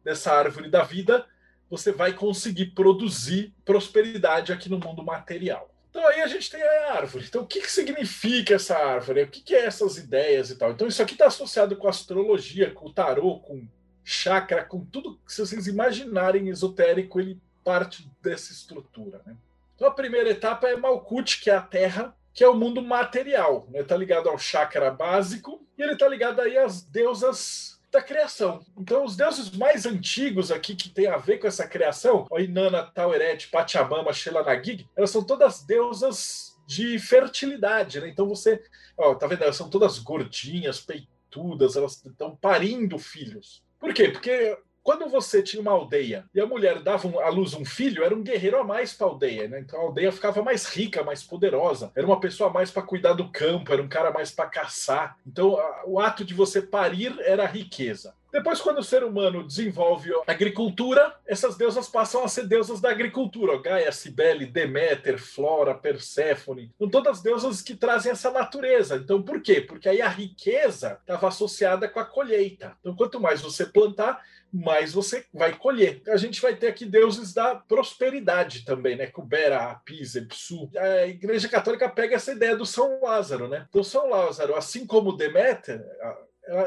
dessa 0.04 0.34
árvore 0.34 0.68
da 0.68 0.82
vida, 0.82 1.28
você 1.70 1.92
vai 1.92 2.12
conseguir 2.12 2.72
produzir 2.72 3.54
prosperidade 3.64 4.52
aqui 4.52 4.68
no 4.68 4.80
mundo 4.80 5.04
material. 5.04 5.72
Então 5.92 6.08
aí 6.08 6.22
a 6.22 6.28
gente 6.28 6.50
tem 6.50 6.64
a 6.64 6.94
árvore. 6.94 7.26
Então 7.30 7.44
o 7.44 7.46
que, 7.46 7.62
que 7.62 7.72
significa 7.72 8.56
essa 8.56 8.80
árvore? 8.80 9.22
O 9.22 9.28
que, 9.28 9.42
que 9.42 9.54
é 9.54 9.64
essas 9.64 9.96
ideias 9.96 10.50
e 10.50 10.56
tal? 10.56 10.72
Então 10.72 10.88
isso 10.88 11.04
aqui 11.04 11.14
está 11.14 11.28
associado 11.28 11.76
com 11.76 11.88
astrologia, 11.88 12.72
com 12.72 12.88
o 12.88 12.92
tarô, 12.92 13.38
com 13.42 13.68
chakra, 14.04 14.66
com 14.66 14.84
tudo 14.84 15.20
que 15.24 15.32
vocês 15.32 15.68
imaginarem 15.68 16.50
esotérico, 16.50 17.20
ele 17.20 17.40
parte 17.64 18.10
dessa 18.24 18.52
estrutura. 18.52 19.22
Né? 19.24 19.38
Então 19.76 19.88
a 19.88 19.92
primeira 19.92 20.32
etapa 20.32 20.68
é 20.68 20.76
Malkuth, 20.76 21.40
que 21.40 21.52
é 21.52 21.56
a 21.56 21.62
terra, 21.62 22.16
que 22.34 22.43
é 22.43 22.47
o 22.47 22.55
mundo 22.55 22.82
material, 22.82 23.67
né? 23.69 23.80
Está 23.80 23.95
ligado 23.97 24.30
ao 24.30 24.38
chakra 24.38 24.91
básico 24.91 25.65
e 25.77 25.82
ele 25.82 25.93
está 25.93 26.07
ligado 26.07 26.39
aí 26.41 26.57
às 26.57 26.82
deusas 26.82 27.80
da 27.91 28.01
criação. 28.01 28.63
Então, 28.77 29.03
os 29.03 29.15
deuses 29.15 29.49
mais 29.51 29.86
antigos 29.86 30.51
aqui 30.51 30.75
que 30.75 30.89
tem 30.89 31.07
a 31.07 31.17
ver 31.17 31.39
com 31.39 31.47
essa 31.47 31.67
criação, 31.67 32.27
o 32.30 32.39
Inanna, 32.39 32.84
Taueret, 32.84 33.47
Pachamama, 33.47 34.13
Shelanagig, 34.13 34.88
elas 34.95 35.09
são 35.09 35.23
todas 35.23 35.63
deusas 35.63 36.49
de 36.67 36.99
fertilidade, 36.99 37.99
né? 37.99 38.07
Então 38.07 38.27
você, 38.27 38.63
ó, 38.95 39.15
tá 39.15 39.25
vendo? 39.25 39.43
Elas 39.43 39.55
são 39.55 39.69
todas 39.69 39.97
gordinhas, 39.97 40.80
peitudas, 40.80 41.75
elas 41.75 42.05
estão 42.05 42.36
parindo 42.36 42.99
filhos. 42.99 43.63
Por 43.80 43.91
quê? 43.91 44.09
Porque 44.09 44.55
quando 44.90 45.08
você 45.08 45.44
tinha 45.44 45.62
uma 45.62 45.72
aldeia 45.72 46.26
e 46.34 46.42
a 46.42 46.48
mulher 46.48 46.82
dava 46.82 47.08
à 47.22 47.30
luz 47.30 47.54
um 47.54 47.64
filho, 47.64 48.04
era 48.04 48.16
um 48.16 48.24
guerreiro 48.24 48.58
a 48.58 48.64
mais 48.64 48.92
para 48.92 49.06
a 49.06 49.10
aldeia, 49.12 49.48
né? 49.48 49.60
Então 49.60 49.80
a 49.80 49.84
aldeia 49.84 50.12
ficava 50.12 50.42
mais 50.42 50.66
rica, 50.66 51.04
mais 51.04 51.22
poderosa. 51.22 51.92
Era 51.96 52.08
uma 52.08 52.20
pessoa 52.20 52.50
a 52.50 52.54
mais 52.54 52.72
para 52.72 52.82
cuidar 52.82 53.14
do 53.14 53.30
campo, 53.30 53.72
era 53.72 53.84
um 53.84 53.88
cara 53.88 54.10
mais 54.10 54.32
para 54.32 54.50
caçar. 54.50 55.16
Então 55.28 55.60
a, 55.60 55.84
o 55.86 56.00
ato 56.00 56.26
de 56.26 56.34
você 56.34 56.60
parir 56.60 57.16
era 57.20 57.46
riqueza. 57.46 58.16
Depois, 58.32 58.62
quando 58.62 58.78
o 58.78 58.84
ser 58.84 59.04
humano 59.04 59.46
desenvolve 59.46 60.12
a 60.14 60.32
agricultura, 60.32 61.16
essas 61.26 61.58
deusas 61.58 61.88
passam 61.88 62.24
a 62.24 62.28
ser 62.28 62.46
deusas 62.46 62.80
da 62.80 62.92
agricultura. 62.92 63.60
Gaia, 63.60 63.92
Cibele, 63.92 64.46
Deméter, 64.46 65.18
Flora, 65.18 65.74
Perséfone. 65.74 66.72
São 66.78 66.88
todas 66.88 67.24
deusas 67.24 67.62
que 67.64 67.76
trazem 67.76 68.12
essa 68.12 68.30
natureza. 68.30 68.98
Então, 68.98 69.20
por 69.22 69.42
quê? 69.42 69.62
Porque 69.62 69.90
aí 69.90 70.00
a 70.00 70.08
riqueza 70.08 71.00
estava 71.02 71.28
associada 71.28 71.88
com 71.88 72.00
a 72.00 72.06
colheita. 72.06 72.78
Então, 72.82 72.96
quanto 72.96 73.20
mais 73.20 73.42
você 73.42 73.66
plantar, 73.66 74.22
mais 74.52 74.93
você 74.93 75.26
vai 75.34 75.58
colher. 75.58 76.02
A 76.08 76.18
gente 76.18 76.41
vai 76.41 76.56
ter 76.56 76.68
aqui 76.68 76.86
deuses 76.86 77.34
da 77.34 77.56
prosperidade 77.56 78.66
também, 78.66 78.95
né? 78.95 79.08
Kubera, 79.08 79.72
Apis, 79.72 80.16
Epsu. 80.16 80.70
A 80.76 81.08
Igreja 81.08 81.47
Católica 81.47 81.89
pega 81.89 82.16
essa 82.16 82.32
ideia 82.32 82.56
do 82.56 82.66
São 82.66 83.02
Lázaro, 83.02 83.47
né? 83.47 83.66
Então, 83.70 83.84
São 83.84 84.10
Lázaro, 84.10 84.56
assim 84.56 84.86
como 84.86 85.16
Deméter, 85.16 85.84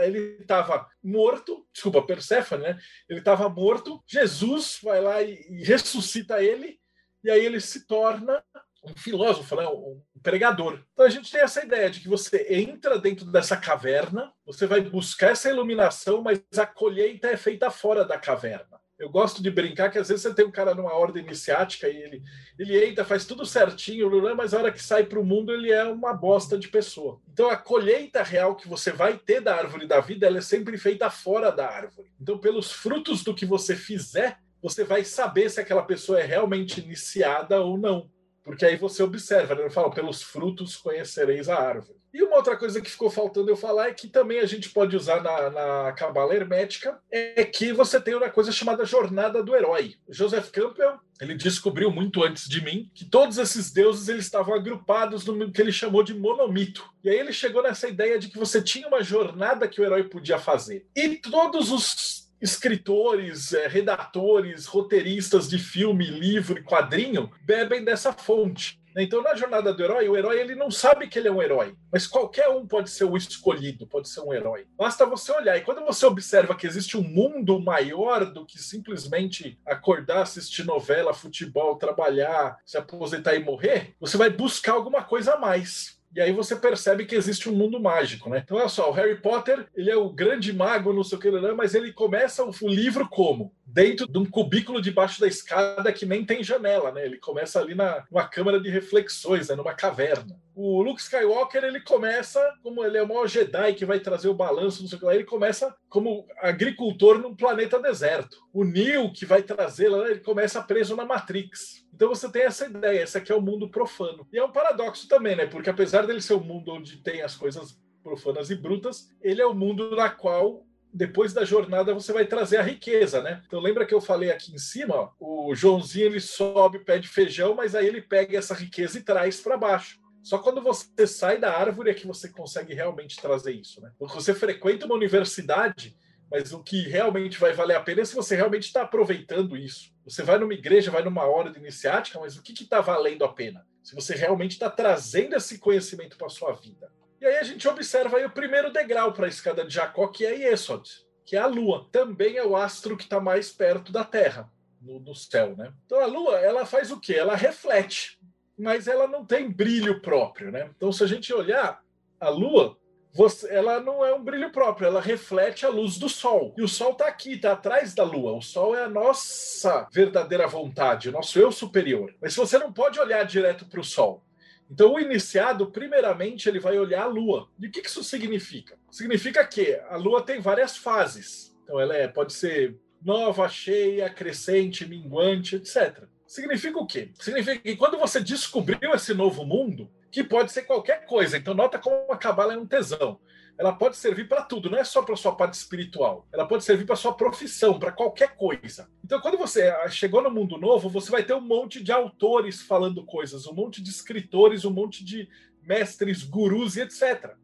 ele 0.02 0.38
estava 0.40 0.88
morto, 1.02 1.66
desculpa, 1.72 2.02
Perséfone, 2.02 2.62
né? 2.62 2.78
Ele 3.08 3.18
estava 3.18 3.48
morto. 3.48 4.02
Jesus 4.06 4.78
vai 4.82 5.00
lá 5.00 5.22
e 5.22 5.62
ressuscita 5.64 6.42
ele, 6.42 6.78
e 7.24 7.30
aí 7.30 7.44
ele 7.44 7.60
se 7.60 7.86
torna 7.86 8.42
um 8.84 8.94
filósofo, 8.96 9.54
né? 9.56 9.66
um 9.66 10.00
pregador. 10.22 10.80
Então 10.92 11.04
a 11.04 11.10
gente 11.10 11.30
tem 11.30 11.40
essa 11.40 11.64
ideia 11.64 11.90
de 11.90 12.00
que 12.00 12.08
você 12.08 12.46
entra 12.50 12.98
dentro 12.98 13.26
dessa 13.26 13.56
caverna, 13.56 14.32
você 14.46 14.66
vai 14.66 14.80
buscar 14.80 15.30
essa 15.30 15.50
iluminação, 15.50 16.22
mas 16.22 16.40
a 16.56 16.66
colheita 16.66 17.28
é 17.28 17.36
feita 17.36 17.70
fora 17.70 18.04
da 18.04 18.18
caverna. 18.18 18.80
Eu 18.98 19.10
gosto 19.10 19.42
de 19.42 19.50
brincar 19.50 19.90
que 19.90 19.98
às 19.98 20.08
vezes 20.08 20.22
você 20.22 20.32
tem 20.32 20.44
um 20.44 20.50
cara 20.50 20.76
numa 20.76 20.94
ordem 20.94 21.24
iniciática 21.24 21.88
e 21.88 21.96
ele, 21.96 22.22
ele 22.56 22.84
entra, 22.84 23.04
faz 23.04 23.24
tudo 23.24 23.44
certinho, 23.44 24.08
mas 24.36 24.54
a 24.54 24.58
hora 24.58 24.70
que 24.70 24.80
sai 24.80 25.02
para 25.02 25.18
o 25.18 25.24
mundo 25.24 25.52
ele 25.52 25.72
é 25.72 25.82
uma 25.82 26.14
bosta 26.14 26.56
de 26.56 26.68
pessoa. 26.68 27.20
Então 27.32 27.50
a 27.50 27.56
colheita 27.56 28.22
real 28.22 28.54
que 28.54 28.68
você 28.68 28.92
vai 28.92 29.18
ter 29.18 29.40
da 29.40 29.56
árvore 29.56 29.88
da 29.88 29.98
vida, 29.98 30.26
ela 30.26 30.38
é 30.38 30.42
sempre 30.42 30.78
feita 30.78 31.10
fora 31.10 31.50
da 31.50 31.68
árvore. 31.68 32.12
Então 32.20 32.38
pelos 32.38 32.70
frutos 32.70 33.24
do 33.24 33.34
que 33.34 33.44
você 33.44 33.74
fizer, 33.74 34.38
você 34.62 34.84
vai 34.84 35.02
saber 35.02 35.50
se 35.50 35.60
aquela 35.60 35.82
pessoa 35.82 36.20
é 36.20 36.24
realmente 36.24 36.80
iniciada 36.80 37.60
ou 37.60 37.76
não. 37.76 38.08
Porque 38.44 38.64
aí 38.64 38.76
você 38.76 39.02
observa, 39.02 39.54
né? 39.54 39.70
fala, 39.70 39.90
pelos 39.90 40.22
frutos 40.22 40.76
conhecereis 40.76 41.48
a 41.48 41.56
árvore. 41.56 42.02
E 42.12 42.22
uma 42.22 42.36
outra 42.36 42.56
coisa 42.56 42.80
que 42.80 42.90
ficou 42.90 43.08
faltando 43.08 43.50
eu 43.50 43.56
falar 43.56 43.88
é 43.88 43.94
que 43.94 44.06
também 44.06 44.40
a 44.40 44.44
gente 44.44 44.68
pode 44.68 44.94
usar 44.94 45.22
na, 45.22 45.48
na 45.48 45.92
cabala 45.92 46.34
hermética 46.34 47.00
é 47.10 47.42
que 47.42 47.72
você 47.72 47.98
tem 47.98 48.14
uma 48.14 48.28
coisa 48.28 48.52
chamada 48.52 48.84
jornada 48.84 49.42
do 49.42 49.56
herói. 49.56 49.94
Joseph 50.10 50.50
Campbell 50.50 50.98
ele 51.22 51.34
descobriu 51.34 51.90
muito 51.90 52.22
antes 52.22 52.48
de 52.48 52.62
mim 52.62 52.90
que 52.92 53.04
todos 53.04 53.38
esses 53.38 53.72
deuses 53.72 54.08
eles 54.08 54.24
estavam 54.24 54.54
agrupados 54.54 55.24
no 55.24 55.50
que 55.50 55.62
ele 55.62 55.72
chamou 55.72 56.02
de 56.02 56.12
monomito. 56.12 56.84
E 57.02 57.08
aí 57.08 57.18
ele 57.18 57.32
chegou 57.32 57.62
nessa 57.62 57.88
ideia 57.88 58.18
de 58.18 58.28
que 58.28 58.38
você 58.38 58.60
tinha 58.60 58.88
uma 58.88 59.02
jornada 59.02 59.68
que 59.68 59.80
o 59.80 59.84
herói 59.84 60.04
podia 60.04 60.38
fazer. 60.38 60.84
E 60.94 61.16
todos 61.16 61.70
os 61.70 62.21
escritores, 62.42 63.52
é, 63.52 63.68
redatores, 63.68 64.66
roteiristas 64.66 65.48
de 65.48 65.58
filme, 65.58 66.04
livro 66.04 66.58
e 66.58 66.62
quadrinho 66.62 67.30
bebem 67.46 67.84
dessa 67.84 68.12
fonte. 68.12 68.82
Então, 68.94 69.22
na 69.22 69.34
jornada 69.34 69.72
do 69.72 69.82
herói, 69.82 70.06
o 70.08 70.16
herói 70.16 70.38
ele 70.38 70.54
não 70.54 70.70
sabe 70.70 71.08
que 71.08 71.18
ele 71.18 71.28
é 71.28 71.32
um 71.32 71.40
herói, 71.40 71.74
mas 71.90 72.06
qualquer 72.06 72.48
um 72.50 72.66
pode 72.66 72.90
ser 72.90 73.04
o 73.04 73.16
escolhido, 73.16 73.86
pode 73.86 74.08
ser 74.08 74.20
um 74.20 74.34
herói. 74.34 74.66
Basta 74.76 75.06
você 75.06 75.32
olhar. 75.32 75.56
E 75.56 75.62
quando 75.62 75.82
você 75.82 76.04
observa 76.04 76.54
que 76.54 76.66
existe 76.66 76.98
um 76.98 77.02
mundo 77.02 77.58
maior 77.58 78.26
do 78.26 78.44
que 78.44 78.58
simplesmente 78.58 79.58
acordar, 79.64 80.22
assistir 80.22 80.64
novela, 80.64 81.14
futebol, 81.14 81.76
trabalhar, 81.76 82.58
se 82.66 82.76
aposentar 82.76 83.34
e 83.34 83.42
morrer, 83.42 83.94
você 83.98 84.18
vai 84.18 84.28
buscar 84.28 84.72
alguma 84.72 85.02
coisa 85.02 85.34
a 85.34 85.38
mais. 85.38 86.01
E 86.14 86.20
aí 86.20 86.32
você 86.32 86.54
percebe 86.54 87.06
que 87.06 87.14
existe 87.14 87.48
um 87.48 87.54
mundo 87.54 87.80
mágico, 87.80 88.28
né? 88.28 88.42
Então, 88.44 88.58
olha 88.58 88.68
só, 88.68 88.90
o 88.90 88.92
Harry 88.92 89.16
Potter, 89.20 89.66
ele 89.74 89.90
é 89.90 89.96
o 89.96 90.10
grande 90.10 90.52
mago, 90.52 90.92
não 90.92 91.02
sei 91.02 91.16
o 91.16 91.20
que, 91.20 91.30
mas 91.54 91.74
ele 91.74 91.92
começa 91.92 92.44
o 92.44 92.68
livro 92.68 93.08
como? 93.08 93.52
Dentro 93.72 94.06
de 94.06 94.18
um 94.18 94.26
cubículo 94.26 94.82
debaixo 94.82 95.18
da 95.18 95.26
escada 95.26 95.90
que 95.92 96.04
nem 96.04 96.26
tem 96.26 96.44
janela, 96.44 96.92
né? 96.92 97.06
Ele 97.06 97.16
começa 97.16 97.58
ali 97.58 97.74
na, 97.74 98.04
numa 98.10 98.28
câmara 98.28 98.60
de 98.60 98.68
reflexões, 98.68 99.48
né? 99.48 99.54
numa 99.54 99.72
caverna. 99.72 100.38
O 100.54 100.82
Luke 100.82 101.00
Skywalker, 101.00 101.64
ele 101.64 101.80
começa 101.80 102.38
como 102.62 102.84
ele 102.84 102.98
é 102.98 103.02
o 103.02 103.08
maior 103.08 103.26
Jedi 103.26 103.72
que 103.72 103.86
vai 103.86 103.98
trazer 103.98 104.28
o 104.28 104.34
balanço, 104.34 104.82
não 104.82 104.88
sei 104.88 104.96
o 104.96 104.98
que 104.98 105.06
lá, 105.06 105.14
ele 105.14 105.24
começa 105.24 105.74
como 105.88 106.26
agricultor 106.42 107.18
num 107.18 107.34
planeta 107.34 107.80
deserto. 107.80 108.36
O 108.52 108.62
Neo, 108.62 109.10
que 109.10 109.24
vai 109.24 109.42
trazer 109.42 109.88
lá, 109.88 110.10
ele 110.10 110.20
começa 110.20 110.62
preso 110.62 110.94
na 110.94 111.06
Matrix. 111.06 111.86
Então 111.94 112.10
você 112.10 112.30
tem 112.30 112.42
essa 112.42 112.66
ideia, 112.66 113.02
esse 113.02 113.16
aqui 113.16 113.32
é 113.32 113.34
o 113.34 113.40
mundo 113.40 113.70
profano. 113.70 114.26
E 114.30 114.38
é 114.38 114.44
um 114.44 114.52
paradoxo 114.52 115.08
também, 115.08 115.34
né? 115.34 115.46
Porque 115.46 115.70
apesar 115.70 116.06
dele 116.06 116.20
ser 116.20 116.34
um 116.34 116.44
mundo 116.44 116.72
onde 116.72 116.98
tem 116.98 117.22
as 117.22 117.34
coisas 117.34 117.80
profanas 118.02 118.50
e 118.50 118.54
brutas, 118.54 119.08
ele 119.22 119.40
é 119.40 119.46
o 119.46 119.54
mundo 119.54 119.96
na 119.96 120.10
qual 120.10 120.66
depois 120.92 121.32
da 121.32 121.44
jornada 121.44 121.94
você 121.94 122.12
vai 122.12 122.26
trazer 122.26 122.58
a 122.58 122.62
riqueza, 122.62 123.22
né? 123.22 123.42
Então 123.46 123.60
lembra 123.60 123.86
que 123.86 123.94
eu 123.94 124.00
falei 124.00 124.30
aqui 124.30 124.52
em 124.52 124.58
cima, 124.58 124.94
ó, 124.94 125.10
o 125.18 125.54
Joãozinho 125.54 126.06
ele 126.06 126.20
sobe, 126.20 126.80
pede 126.80 127.08
feijão, 127.08 127.54
mas 127.54 127.74
aí 127.74 127.86
ele 127.86 128.02
pega 128.02 128.36
essa 128.36 128.54
riqueza 128.54 128.98
e 128.98 129.02
traz 129.02 129.40
para 129.40 129.56
baixo. 129.56 130.00
Só 130.22 130.38
quando 130.38 130.62
você 130.62 131.06
sai 131.06 131.38
da 131.38 131.56
árvore 131.56 131.90
é 131.90 131.94
que 131.94 132.06
você 132.06 132.28
consegue 132.28 132.74
realmente 132.74 133.20
trazer 133.20 133.52
isso, 133.52 133.80
né? 133.80 133.90
Quando 133.98 134.12
você 134.12 134.34
frequenta 134.34 134.86
uma 134.86 134.94
universidade, 134.94 135.96
mas 136.30 136.52
o 136.52 136.62
que 136.62 136.82
realmente 136.82 137.38
vai 137.38 137.52
valer 137.52 137.76
a 137.76 137.80
pena 137.80 138.02
é 138.02 138.04
se 138.04 138.14
você 138.14 138.36
realmente 138.36 138.64
está 138.64 138.82
aproveitando 138.82 139.56
isso. 139.56 139.92
Você 140.04 140.22
vai 140.22 140.38
numa 140.38 140.54
igreja, 140.54 140.90
vai 140.90 141.02
numa 141.02 141.24
hora 141.24 141.50
de 141.50 141.58
iniciática, 141.58 142.18
mas 142.20 142.36
o 142.36 142.42
que 142.42 142.52
está 142.52 142.80
valendo 142.80 143.24
a 143.24 143.32
pena? 143.32 143.66
Se 143.82 143.94
você 143.94 144.14
realmente 144.14 144.52
está 144.52 144.70
trazendo 144.70 145.34
esse 145.34 145.58
conhecimento 145.58 146.16
para 146.16 146.28
sua 146.28 146.52
vida. 146.52 146.90
E 147.22 147.26
aí 147.26 147.36
a 147.36 147.44
gente 147.44 147.68
observa 147.68 148.16
aí 148.16 148.24
o 148.24 148.30
primeiro 148.30 148.72
degrau 148.72 149.12
para 149.12 149.26
a 149.26 149.28
escada 149.28 149.64
de 149.64 149.72
Jacó, 149.72 150.08
que 150.08 150.26
é 150.26 150.34
Yesod, 150.34 150.82
que 151.24 151.36
é 151.36 151.38
a 151.38 151.46
Lua. 151.46 151.86
Também 151.92 152.36
é 152.36 152.44
o 152.44 152.56
astro 152.56 152.96
que 152.96 153.04
está 153.04 153.20
mais 153.20 153.52
perto 153.52 153.92
da 153.92 154.02
Terra, 154.02 154.50
no, 154.80 154.98
no 154.98 155.14
céu, 155.14 155.54
né? 155.56 155.72
Então 155.86 156.00
a 156.00 156.06
Lua, 156.06 156.40
ela 156.40 156.66
faz 156.66 156.90
o 156.90 156.98
quê? 156.98 157.14
Ela 157.14 157.36
reflete, 157.36 158.18
mas 158.58 158.88
ela 158.88 159.06
não 159.06 159.24
tem 159.24 159.48
brilho 159.48 160.02
próprio, 160.02 160.50
né? 160.50 160.68
Então 160.76 160.90
se 160.90 161.04
a 161.04 161.06
gente 161.06 161.32
olhar 161.32 161.80
a 162.18 162.28
Lua, 162.28 162.76
você, 163.14 163.54
ela 163.54 163.78
não 163.78 164.04
é 164.04 164.12
um 164.12 164.24
brilho 164.24 164.50
próprio, 164.50 164.88
ela 164.88 165.00
reflete 165.00 165.64
a 165.64 165.68
luz 165.68 165.98
do 165.98 166.08
Sol. 166.08 166.52
E 166.58 166.62
o 166.62 166.66
Sol 166.66 166.90
está 166.90 167.06
aqui, 167.06 167.34
está 167.34 167.52
atrás 167.52 167.94
da 167.94 168.02
Lua. 168.02 168.32
O 168.32 168.42
Sol 168.42 168.74
é 168.74 168.82
a 168.82 168.88
nossa 168.88 169.86
verdadeira 169.92 170.48
vontade, 170.48 171.12
nosso 171.12 171.38
eu 171.38 171.52
superior. 171.52 172.12
Mas 172.20 172.34
você 172.34 172.58
não 172.58 172.72
pode 172.72 172.98
olhar 172.98 173.22
direto 173.24 173.64
para 173.66 173.78
o 173.78 173.84
Sol. 173.84 174.24
Então, 174.72 174.94
o 174.94 174.98
iniciado, 174.98 175.66
primeiramente, 175.66 176.48
ele 176.48 176.58
vai 176.58 176.78
olhar 176.78 177.02
a 177.02 177.06
Lua. 177.06 177.46
E 177.60 177.66
o 177.66 177.70
que 177.70 177.86
isso 177.86 178.02
significa? 178.02 178.78
Significa 178.90 179.46
que 179.46 179.78
a 179.90 179.96
Lua 179.96 180.22
tem 180.22 180.40
várias 180.40 180.78
fases. 180.78 181.54
Então, 181.62 181.78
ela 181.78 181.94
é, 181.94 182.08
pode 182.08 182.32
ser 182.32 182.74
nova, 183.02 183.46
cheia, 183.50 184.08
crescente, 184.08 184.86
minguante, 184.86 185.56
etc. 185.56 186.04
Significa 186.26 186.78
o 186.78 186.86
quê? 186.86 187.10
Significa 187.20 187.58
que 187.58 187.76
quando 187.76 187.98
você 187.98 188.18
descobriu 188.18 188.94
esse 188.94 189.12
novo 189.12 189.44
mundo, 189.44 189.90
que 190.10 190.24
pode 190.24 190.50
ser 190.50 190.62
qualquer 190.62 191.04
coisa. 191.04 191.36
Então, 191.36 191.52
nota 191.52 191.78
como 191.78 192.10
a 192.10 192.16
cabala 192.16 192.54
é 192.54 192.56
um 192.56 192.66
tesão. 192.66 193.20
Ela 193.62 193.72
pode 193.72 193.96
servir 193.96 194.26
para 194.26 194.42
tudo, 194.42 194.68
não 194.68 194.76
é 194.76 194.82
só 194.82 195.02
para 195.02 195.14
sua 195.14 195.36
parte 195.36 195.54
espiritual. 195.54 196.26
Ela 196.32 196.44
pode 196.44 196.64
servir 196.64 196.84
para 196.84 196.96
sua 196.96 197.14
profissão, 197.14 197.78
para 197.78 197.92
qualquer 197.92 198.34
coisa. 198.34 198.90
Então, 199.04 199.20
quando 199.20 199.38
você 199.38 199.68
ah, 199.68 199.88
chegou 199.88 200.20
no 200.20 200.32
mundo 200.32 200.58
novo, 200.58 200.88
você 200.88 201.12
vai 201.12 201.22
ter 201.22 201.32
um 201.32 201.40
monte 201.40 201.80
de 201.80 201.92
autores 201.92 202.60
falando 202.60 203.04
coisas, 203.04 203.46
um 203.46 203.54
monte 203.54 203.80
de 203.80 203.88
escritores, 203.88 204.64
um 204.64 204.72
monte 204.72 205.04
de 205.04 205.28
mestres, 205.62 206.24
gurus 206.24 206.74
e 206.74 206.80
etc. 206.80 207.36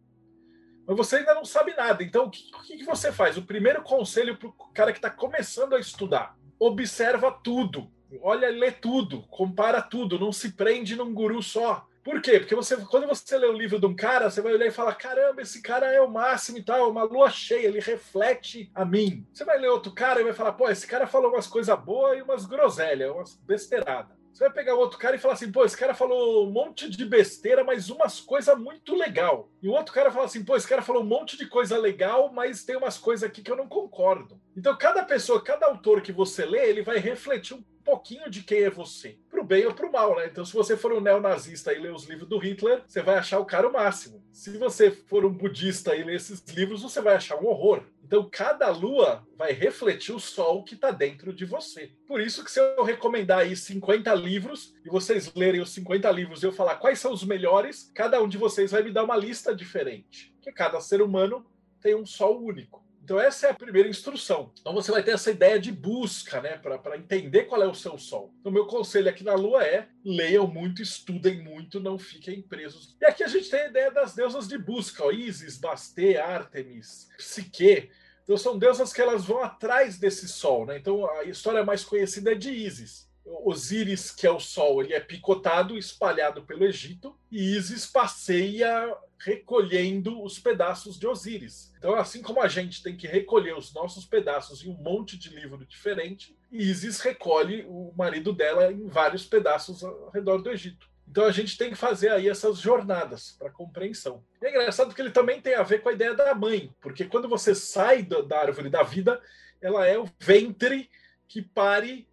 Mas 0.85 0.97
você 0.97 1.19
ainda 1.19 1.37
não 1.37 1.45
sabe 1.45 1.73
nada. 1.77 2.03
Então, 2.03 2.25
o 2.27 2.31
que, 2.31 2.51
o 2.53 2.63
que 2.63 2.85
você 2.85 3.13
faz? 3.13 3.37
O 3.37 3.43
primeiro 3.43 3.81
conselho 3.83 4.37
para 4.37 4.49
o 4.49 4.53
cara 4.75 4.91
que 4.91 4.99
está 4.99 5.11
começando 5.11 5.77
a 5.77 5.79
estudar: 5.79 6.37
observa 6.59 7.31
tudo. 7.31 7.89
Olha, 8.23 8.51
lê 8.51 8.73
tudo, 8.73 9.23
compara 9.29 9.81
tudo, 9.81 10.19
não 10.19 10.33
se 10.33 10.51
prende 10.51 10.97
num 10.97 11.15
guru 11.15 11.41
só. 11.45 11.88
Por 12.03 12.23
quê? 12.23 12.39
Porque 12.39 12.55
você, 12.55 12.77
quando 12.77 13.07
você 13.07 13.37
lê 13.37 13.47
o 13.47 13.53
livro 13.53 13.79
de 13.79 13.87
um 13.87 13.95
cara, 13.95 14.31
você 14.31 14.41
vai 14.41 14.53
olhar 14.53 14.67
e 14.67 14.71
falar: 14.71 14.95
caramba, 14.95 15.43
esse 15.43 15.61
cara 15.61 15.93
é 15.93 16.01
o 16.01 16.11
máximo 16.11 16.59
e 16.59 16.63
tal, 16.63 16.91
uma 16.91 17.03
lua 17.03 17.31
cheia, 17.31 17.67
ele 17.67 17.81
reflete 17.81 18.71
a 18.75 18.85
mim. 18.85 19.27
Você 19.33 19.45
vai 19.45 19.59
ler 19.59 19.69
outro 19.69 19.93
cara 19.93 20.21
e 20.21 20.25
vai 20.25 20.33
falar: 20.33 20.53
pô, 20.53 20.69
esse 20.69 20.87
cara 20.87 21.07
falou 21.07 21.31
umas 21.31 21.47
coisas 21.47 21.79
boas 21.79 22.19
e 22.19 22.23
umas 22.23 22.47
groselhas, 22.47 23.11
umas 23.11 23.35
besteiradas. 23.37 24.19
Você 24.39 24.45
vai 24.45 24.53
pegar 24.53 24.77
outro 24.77 25.01
cara 25.01 25.17
e 25.17 25.19
falar 25.19 25.35
assim, 25.35 25.51
pô, 25.51 25.65
esse 25.65 25.77
cara 25.77 25.95
falou 25.95 26.47
um 26.47 26.51
monte 26.53 26.89
de 26.89 27.05
besteira, 27.05 27.65
mas 27.65 27.91
umas 27.91 28.21
coisas 28.21 28.57
muito 28.57 28.95
legal. 28.95 29.51
E 29.61 29.69
o 29.69 29.73
outro 29.73 29.93
cara 29.93 30.13
fala 30.13 30.27
assim, 30.27 30.45
pô, 30.45 30.55
esse 30.55 30.69
cara 30.69 30.81
falou 30.81 31.03
um 31.03 31.07
monte 31.07 31.37
de 31.37 31.45
coisa 31.47 31.77
legal, 31.77 32.33
mas 32.33 32.63
tem 32.63 32.77
umas 32.77 32.97
coisas 32.97 33.29
aqui 33.29 33.43
que 33.43 33.51
eu 33.51 33.57
não 33.57 33.67
concordo. 33.67 34.41
Então, 34.57 34.79
cada 34.79 35.03
pessoa, 35.03 35.43
cada 35.43 35.67
autor 35.67 36.01
que 36.03 36.13
você 36.13 36.47
lê, 36.47 36.69
ele 36.69 36.83
vai 36.83 36.99
refletir 36.99 37.55
um 37.57 37.65
pouquinho 37.89 38.29
de 38.29 38.43
quem 38.43 38.65
é 38.65 38.71
você, 38.71 39.17
pro 39.31 39.43
bem 39.43 39.65
ou 39.65 39.73
pro 39.73 39.91
mal, 39.91 40.15
né? 40.15 40.27
Então, 40.27 40.45
se 40.45 40.53
você 40.53 40.77
for 40.77 40.93
um 40.93 41.01
neonazista 41.01 41.73
e 41.73 41.79
ler 41.79 41.95
os 41.95 42.05
livros 42.05 42.29
do 42.29 42.37
Hitler, 42.37 42.83
você 42.87 43.01
vai 43.01 43.17
achar 43.17 43.39
o 43.39 43.47
cara 43.47 43.67
o 43.67 43.73
máximo. 43.73 44.23
Se 44.31 44.59
você 44.59 44.91
for 44.91 45.25
um 45.25 45.33
budista 45.33 45.97
e 45.97 46.05
ler 46.05 46.17
esses 46.17 46.45
livros, 46.49 46.83
você 46.83 47.01
vai 47.01 47.17
achar 47.17 47.37
um 47.37 47.47
horror. 47.47 47.83
Então, 48.05 48.29
cada 48.31 48.69
lua 48.69 49.27
vai 49.39 49.53
refletir 49.53 50.15
o 50.15 50.21
sol 50.21 50.63
que 50.65 50.75
está 50.75 50.91
dentro 50.91 51.33
de 51.33 51.47
você. 51.47 51.91
Por 52.07 52.21
isso 52.21 52.45
que 52.45 52.51
se 52.51 52.61
eu 52.61 52.85
recomendar 52.85 53.39
aí 53.39 53.57
50 53.57 54.13
livros 54.15 54.75
e 54.85 54.91
vocês 54.91 55.33
lerem 55.35 55.63
os 55.63 55.71
50 55.71 56.11
livros 56.11 56.43
e 56.43 56.47
eu 56.47 56.53
falar 56.53 56.77
quais 56.77 56.99
são 56.99 57.11
os 57.11 57.25
melhores, 57.25 57.91
cada 57.95 58.23
um 58.23 58.29
de 58.29 58.37
vocês 58.37 58.71
vai 58.71 58.83
me 58.83 58.93
dar 58.93 59.05
uma 59.05 59.17
lista 59.17 59.55
diferente. 59.57 60.31
Porque 60.35 60.53
cada 60.53 60.79
ser 60.83 61.01
humano 61.01 61.47
tem 61.81 61.95
um 61.95 62.05
sol 62.05 62.43
único. 62.43 62.87
Então, 63.09 63.19
essa 63.19 63.47
é 63.47 63.51
a 63.51 63.55
primeira 63.55 63.89
instrução. 63.89 64.53
Então, 64.61 64.75
você 64.75 64.93
vai 64.93 65.03
ter 65.03 65.13
essa 65.13 65.31
ideia 65.31 65.59
de 65.59 65.73
busca, 65.73 66.43
né, 66.43 66.59
para 66.59 66.99
entender 66.99 67.45
qual 67.45 67.63
é 67.63 67.67
o 67.67 67.75
seu 67.75 67.97
sol. 67.97 68.35
Então, 68.39 68.53
meu 68.53 68.67
conselho 68.67 69.09
aqui 69.09 69.25
na 69.25 69.33
Lua 69.33 69.65
é 69.65 69.89
leiam 70.05 70.47
muito, 70.47 70.83
estudem 70.83 71.43
muito, 71.43 71.81
não 71.81 71.99
fiquem 71.99 72.43
presos. 72.43 72.95
E 73.01 73.07
aqui 73.07 73.25
a 73.25 73.27
gente 73.27 73.49
tem 73.49 73.61
a 73.61 73.69
ideia 73.69 73.91
das 73.91 74.15
deusas 74.15 74.47
de 74.47 74.59
busca: 74.59 75.07
ó, 75.07 75.11
Isis, 75.11 75.57
Basté, 75.57 76.21
Ártemis, 76.21 77.09
Psique. 77.17 77.89
Então, 78.25 78.37
são 78.37 78.59
deusas 78.59 78.93
que 78.93 79.01
elas 79.01 79.25
vão 79.25 79.43
atrás 79.43 79.99
desse 79.99 80.29
sol. 80.29 80.67
Né? 80.67 80.77
Então, 80.77 81.11
a 81.11 81.25
história 81.25 81.65
mais 81.65 81.83
conhecida 81.83 82.33
é 82.33 82.35
de 82.35 82.51
Isis. 82.51 83.08
Osíris, 83.45 84.11
que 84.11 84.27
é 84.27 84.31
o 84.31 84.41
sol, 84.41 84.83
ele 84.83 84.95
é 84.95 85.01
picotado, 85.01 85.77
espalhado 85.77 86.43
pelo 86.43 86.65
Egito, 86.65 87.19
e 87.31 87.57
Isis 87.57 87.87
passeia 87.87 88.97
recolhendo 89.19 90.23
os 90.23 90.39
pedaços 90.39 90.99
de 90.99 91.07
Osíris. 91.07 91.73
Então, 91.79 91.95
assim 91.95 92.23
como 92.23 92.41
a 92.41 92.49
gente 92.49 92.83
tem 92.83 92.97
que 92.97 93.07
recolher 93.07 93.57
os 93.57 93.73
nossos 93.75 94.05
pedaços 94.05 94.65
em 94.65 94.71
um 94.71 94.77
monte 94.77 95.19
de 95.19 95.29
livro 95.29 95.67
diferente, 95.67 96.37
Isis 96.51 97.01
recolhe 97.01 97.65
o 97.69 97.93
marido 97.97 98.33
dela 98.33 98.73
em 98.73 98.87
vários 98.87 99.27
pedaços 99.27 99.83
ao 99.85 100.11
redor 100.11 100.39
do 100.39 100.51
Egito. 100.51 100.89
Então 101.11 101.25
a 101.25 101.33
gente 101.33 101.57
tem 101.57 101.71
que 101.71 101.77
fazer 101.77 102.11
aí 102.11 102.29
essas 102.29 102.59
jornadas 102.59 103.33
para 103.39 103.51
compreensão. 103.51 104.23
E 104.43 104.47
é 104.47 104.51
engraçado 104.51 104.95
que 104.95 105.01
ele 105.01 105.11
também 105.11 105.41
tem 105.41 105.55
a 105.55 105.63
ver 105.63 105.81
com 105.81 105.89
a 105.89 105.93
ideia 105.93 106.15
da 106.15 106.35
mãe, 106.35 106.71
porque 106.81 107.07
quando 107.07 107.29
você 107.29 107.55
sai 107.55 108.03
da 108.03 108.39
árvore 108.39 108.69
da 108.69 108.83
vida, 108.83 109.21
ela 109.61 109.87
é 109.87 109.99
o 109.99 110.09
ventre 110.21 110.91
que 111.27 111.43
pare 111.43 112.08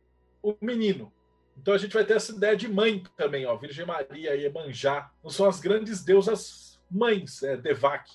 o 0.49 0.57
menino. 0.61 1.11
Então 1.57 1.73
a 1.73 1.77
gente 1.77 1.93
vai 1.93 2.05
ter 2.05 2.15
essa 2.15 2.31
ideia 2.31 2.55
de 2.55 2.67
mãe 2.67 3.03
também, 3.17 3.45
ó, 3.45 3.55
Virgem 3.55 3.85
Maria, 3.85 4.35
Iemanjá, 4.35 5.09
não 5.23 5.31
são 5.31 5.47
as 5.47 5.59
grandes 5.59 6.03
deusas 6.03 6.79
mães, 6.91 7.41
é, 7.41 7.57
Devak. 7.57 8.09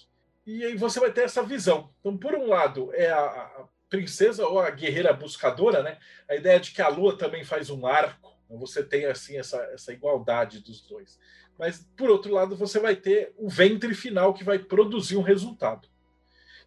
E 0.47 0.65
aí 0.65 0.77
você 0.77 1.01
vai 1.01 1.13
ter 1.13 1.23
essa 1.23 1.43
visão. 1.43 1.91
Então, 2.01 2.17
por 2.17 2.35
um 2.35 2.49
lado, 2.49 2.91
é 2.95 3.11
a, 3.11 3.21
a 3.21 3.69
princesa 3.89 4.47
ou 4.47 4.61
a 4.61 4.71
guerreira 4.71 5.13
buscadora, 5.13 5.83
né? 5.83 5.99
A 6.29 6.37
ideia 6.37 6.61
de 6.61 6.71
que 6.71 6.81
a 6.81 6.89
lua 6.89 7.19
também 7.19 7.45
faz 7.45 7.71
um 7.71 7.87
arco. 7.87 8.39
Então 8.45 8.59
você 8.59 8.83
tem 8.83 9.07
assim 9.07 9.37
essa, 9.37 9.59
essa 9.73 9.93
igualdade 9.93 10.61
dos 10.61 10.81
dois. 10.83 11.19
Mas 11.59 11.87
por 11.97 12.09
outro 12.09 12.33
lado, 12.33 12.57
você 12.57 12.79
vai 12.79 12.97
ter 12.97 13.35
o 13.37 13.51
ventre 13.51 13.95
final 13.95 14.33
que 14.33 14.45
vai 14.45 14.59
produzir 14.59 15.17
um 15.17 15.23
resultado. 15.23 15.89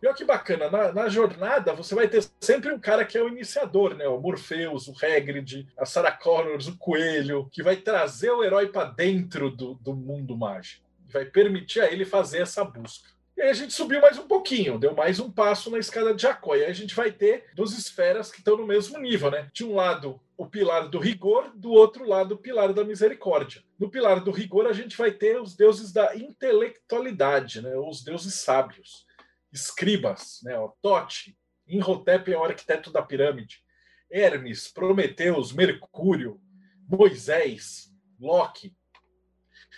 E 0.04 0.06
olha 0.06 0.14
que 0.14 0.26
bacana, 0.26 0.70
na, 0.70 0.92
na, 0.92 1.08
jornada 1.08 1.74
você 1.74 1.96
vai 1.96 2.10
ter 2.10 2.28
sempre 2.42 2.74
um 2.74 2.78
cara 2.78 3.06
que 3.06 3.18
é 3.18 3.24
o 3.24 3.30
iniciador, 3.30 3.96
né? 3.96 4.06
O 4.06 4.20
Morpheus, 4.20 4.90
o 4.90 4.94
Hagrid, 5.02 5.66
a 5.78 5.86
Sarah 5.86 6.12
Connors, 6.12 6.68
o 6.68 6.78
Coelho, 6.78 7.48
que 7.50 7.64
vai 7.64 7.78
trazer 7.78 8.30
o 8.30 8.44
herói 8.44 8.68
para 8.68 8.90
dentro 8.90 9.50
do, 9.50 9.76
do 9.76 9.96
mundo 9.96 10.36
mágico. 10.36 10.84
Vai 11.08 11.24
permitir 11.24 11.80
a 11.80 11.90
ele 11.90 12.04
fazer 12.04 12.42
essa 12.42 12.66
busca. 12.66 13.08
E 13.38 13.42
aí 13.42 13.50
a 13.50 13.54
gente 13.54 13.72
subiu 13.72 14.02
mais 14.02 14.18
um 14.18 14.28
pouquinho, 14.28 14.78
deu 14.78 14.94
mais 14.94 15.22
um 15.22 15.32
passo 15.32 15.72
na 15.72 15.80
escada 15.80 16.14
de 16.14 16.22
Jacó. 16.22 16.54
E 16.58 16.66
aí 16.66 16.70
a 16.70 16.74
gente 16.74 16.94
vai 16.94 17.10
ter 17.10 17.46
duas 17.56 17.72
esferas 17.72 18.30
que 18.30 18.40
estão 18.40 18.58
no 18.58 18.68
mesmo 18.68 19.00
nível, 19.00 19.32
né? 19.32 19.48
De 19.54 19.64
um 19.64 19.74
lado, 19.74 20.20
o 20.36 20.46
pilar 20.46 20.90
do 20.90 21.00
rigor, 21.00 21.50
do 21.56 21.72
outro 21.72 22.06
lado, 22.06 22.36
o 22.36 22.38
pilar 22.38 22.74
da 22.74 22.84
misericórdia. 22.84 23.64
No 23.80 23.90
pilar 23.90 24.20
do 24.20 24.32
rigor, 24.32 24.68
a 24.68 24.74
gente 24.74 24.98
vai 24.98 25.12
ter 25.12 25.40
os 25.42 25.56
deuses 25.56 25.94
da 25.94 26.14
intelectualidade, 26.14 27.62
né? 27.62 27.74
Os 27.78 28.04
deuses 28.04 28.34
sábios, 28.34 29.06
escribas, 29.54 30.40
né? 30.44 30.58
O 30.58 30.70
Tote, 30.82 31.38
Inhotep 31.68 32.34
é 32.34 32.38
o 32.38 32.44
arquiteto 32.44 32.92
da 32.92 33.02
pirâmide, 33.02 33.64
Hermes, 34.12 34.68
Prometeus, 34.68 35.54
Mercúrio, 35.54 36.42
Moisés, 36.90 37.94
Loki, 38.20 38.76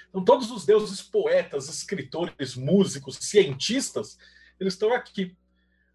então, 0.10 0.24
todos 0.24 0.50
os 0.50 0.66
deuses 0.66 1.02
poetas, 1.02 1.68
escritores, 1.68 2.56
músicos, 2.56 3.18
cientistas, 3.18 4.18
eles 4.58 4.74
estão 4.74 4.94
aqui. 4.94 5.36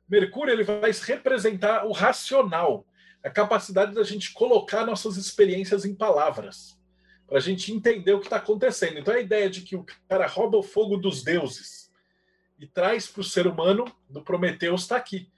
Mercúrio 0.08 0.52
ele 0.52 0.62
vai 0.62 0.90
representar 0.92 1.86
o 1.86 1.92
racional, 1.92 2.86
a 3.24 3.30
capacidade 3.30 3.94
da 3.94 4.02
gente 4.02 4.32
colocar 4.32 4.84
nossas 4.84 5.16
experiências 5.16 5.86
em 5.86 5.94
palavras, 5.94 6.78
para 7.26 7.38
a 7.38 7.40
gente 7.40 7.72
entender 7.72 8.12
o 8.12 8.20
que 8.20 8.26
está 8.26 8.36
acontecendo. 8.36 8.98
Então, 8.98 9.14
a 9.14 9.20
ideia 9.20 9.48
de 9.48 9.62
que 9.62 9.76
o 9.76 9.86
cara 10.06 10.26
rouba 10.26 10.58
o 10.58 10.62
fogo 10.62 10.96
dos 10.96 11.22
deuses 11.22 11.79
e 12.60 12.66
traz 12.66 13.06
para 13.06 13.22
o 13.22 13.24
ser 13.24 13.46
humano 13.46 13.84
do 14.08 14.22
Prometeus 14.22 14.82
está 14.82 14.96
aqui. 14.96 15.30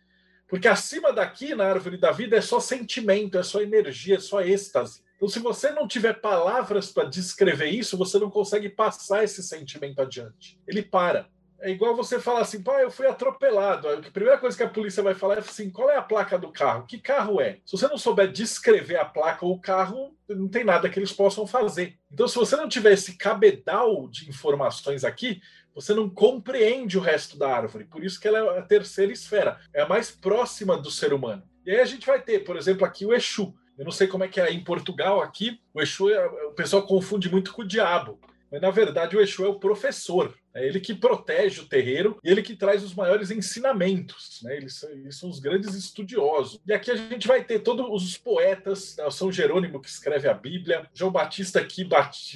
Porque 0.49 0.69
acima 0.69 1.13
daqui, 1.13 1.55
na 1.55 1.65
árvore 1.65 1.97
da 1.97 2.11
vida, 2.13 2.37
é 2.37 2.41
só 2.43 2.61
sentimento, 2.61 3.39
é 3.39 3.43
só 3.43 3.63
energia, 3.63 4.17
é 4.17 4.21
só 4.21 4.43
êxtase. 4.43 5.03
Então, 5.17 5.29
se 5.29 5.39
você 5.39 5.71
não 5.71 5.87
tiver 5.87 6.15
palavras 6.21 6.91
para 6.91 7.09
descrever 7.09 7.71
isso, 7.71 7.97
você 7.97 8.19
não 8.19 8.29
consegue 8.29 8.69
passar 8.69 9.23
esse 9.23 9.43
sentimento 9.43 10.03
adiante. 10.03 10.61
Ele 10.67 10.83
para. 10.83 11.29
É 11.61 11.71
igual 11.71 11.95
você 11.95 12.19
falar 12.19 12.41
assim, 12.41 12.61
pai, 12.61 12.83
eu 12.83 12.91
fui 12.91 13.07
atropelado. 13.07 13.89
A 13.89 14.03
primeira 14.11 14.37
coisa 14.37 14.57
que 14.57 14.65
a 14.65 14.69
polícia 14.69 15.01
vai 15.01 15.15
falar 15.15 15.37
é 15.37 15.39
assim: 15.39 15.71
qual 15.71 15.89
é 15.89 15.97
a 15.97 16.03
placa 16.03 16.37
do 16.37 16.51
carro? 16.51 16.87
Que 16.87 16.99
carro 16.99 17.41
é? 17.41 17.61
Se 17.65 17.77
você 17.77 17.87
não 17.87 17.97
souber 17.97 18.33
descrever 18.33 18.97
a 18.97 19.05
placa 19.05 19.47
ou 19.47 19.55
o 19.55 19.61
carro, 19.61 20.13
não 20.29 20.49
tem 20.49 20.65
nada 20.65 20.91
que 20.91 20.99
eles 20.99 21.13
possam 21.13 21.47
fazer. 21.47 21.97
Então, 22.11 22.27
se 22.27 22.35
você 22.35 22.57
não 22.57 22.69
tiver 22.69 22.93
esse 22.93 23.17
cabedal 23.17 24.09
de 24.09 24.29
informações 24.29 25.05
aqui, 25.05 25.41
você 25.75 25.95
não 25.95 26.09
compreende 26.09 26.99
o 26.99 27.01
resto 27.01 27.39
da 27.39 27.55
árvore. 27.55 27.85
Por 27.85 28.05
isso 28.05 28.21
que 28.21 28.29
ela 28.29 28.39
é 28.39 28.59
a 28.59 28.63
terceira 28.63 29.13
esfera, 29.13 29.59
é 29.75 29.83
a 29.83 29.89
mais 29.89 30.11
próxima 30.11 30.77
do 30.77 30.91
ser 30.91 31.13
humano. 31.13 31.43
E 31.65 31.71
aí 31.71 31.81
a 31.81 31.85
gente 31.85 32.07
vai 32.07 32.21
ter, 32.21 32.41
por 32.41 32.57
exemplo, 32.57 32.85
aqui 32.85 33.07
o 33.07 33.13
Exu. 33.13 33.55
Eu 33.79 33.85
não 33.85 33.93
sei 33.93 34.07
como 34.07 34.25
é 34.25 34.29
que 34.29 34.41
é 34.41 34.53
em 34.53 34.63
Portugal, 34.63 35.21
aqui, 35.21 35.61
o 35.73 35.81
Exu, 35.81 36.11
é, 36.11 36.27
o 36.27 36.53
pessoal 36.53 36.87
confunde 36.87 37.31
muito 37.31 37.53
com 37.53 37.63
o 37.63 37.67
diabo. 37.67 38.19
Mas, 38.51 38.61
na 38.61 38.71
verdade, 38.71 39.17
o 39.17 39.21
Exu 39.21 39.45
é 39.47 39.49
o 39.49 39.59
professor. 39.59 40.35
É 40.55 40.67
ele 40.67 40.79
que 40.79 40.95
protege 40.95 41.63
o 41.63 41.67
terreiro 41.67 42.19
e 42.23 42.29
ele 42.29 42.43
que 42.43 42.55
traz 42.55 42.85
os 42.85 42.95
maiores 42.95 43.31
ensinamentos. 43.31 44.41
Né? 44.43 44.59
Eles, 44.59 44.83
eles, 44.83 45.17
são 45.17 45.31
os 45.31 45.39
grandes 45.39 45.75
estudiosos. 45.75 46.61
E 46.67 46.73
aqui 46.75 46.91
a 46.91 46.97
gente 46.97 47.27
vai 47.27 47.43
ter 47.43 47.61
todos 47.61 48.05
os 48.05 48.19
poetas, 48.19 48.95
né? 48.99 49.11
São 49.11 49.33
Jerônimo 49.33 49.81
que 49.81 49.89
escreve 49.89 50.29
a 50.29 50.35
Bíblia, 50.35 50.87
João 50.93 51.11
Batista 51.11 51.65
que 51.65 51.89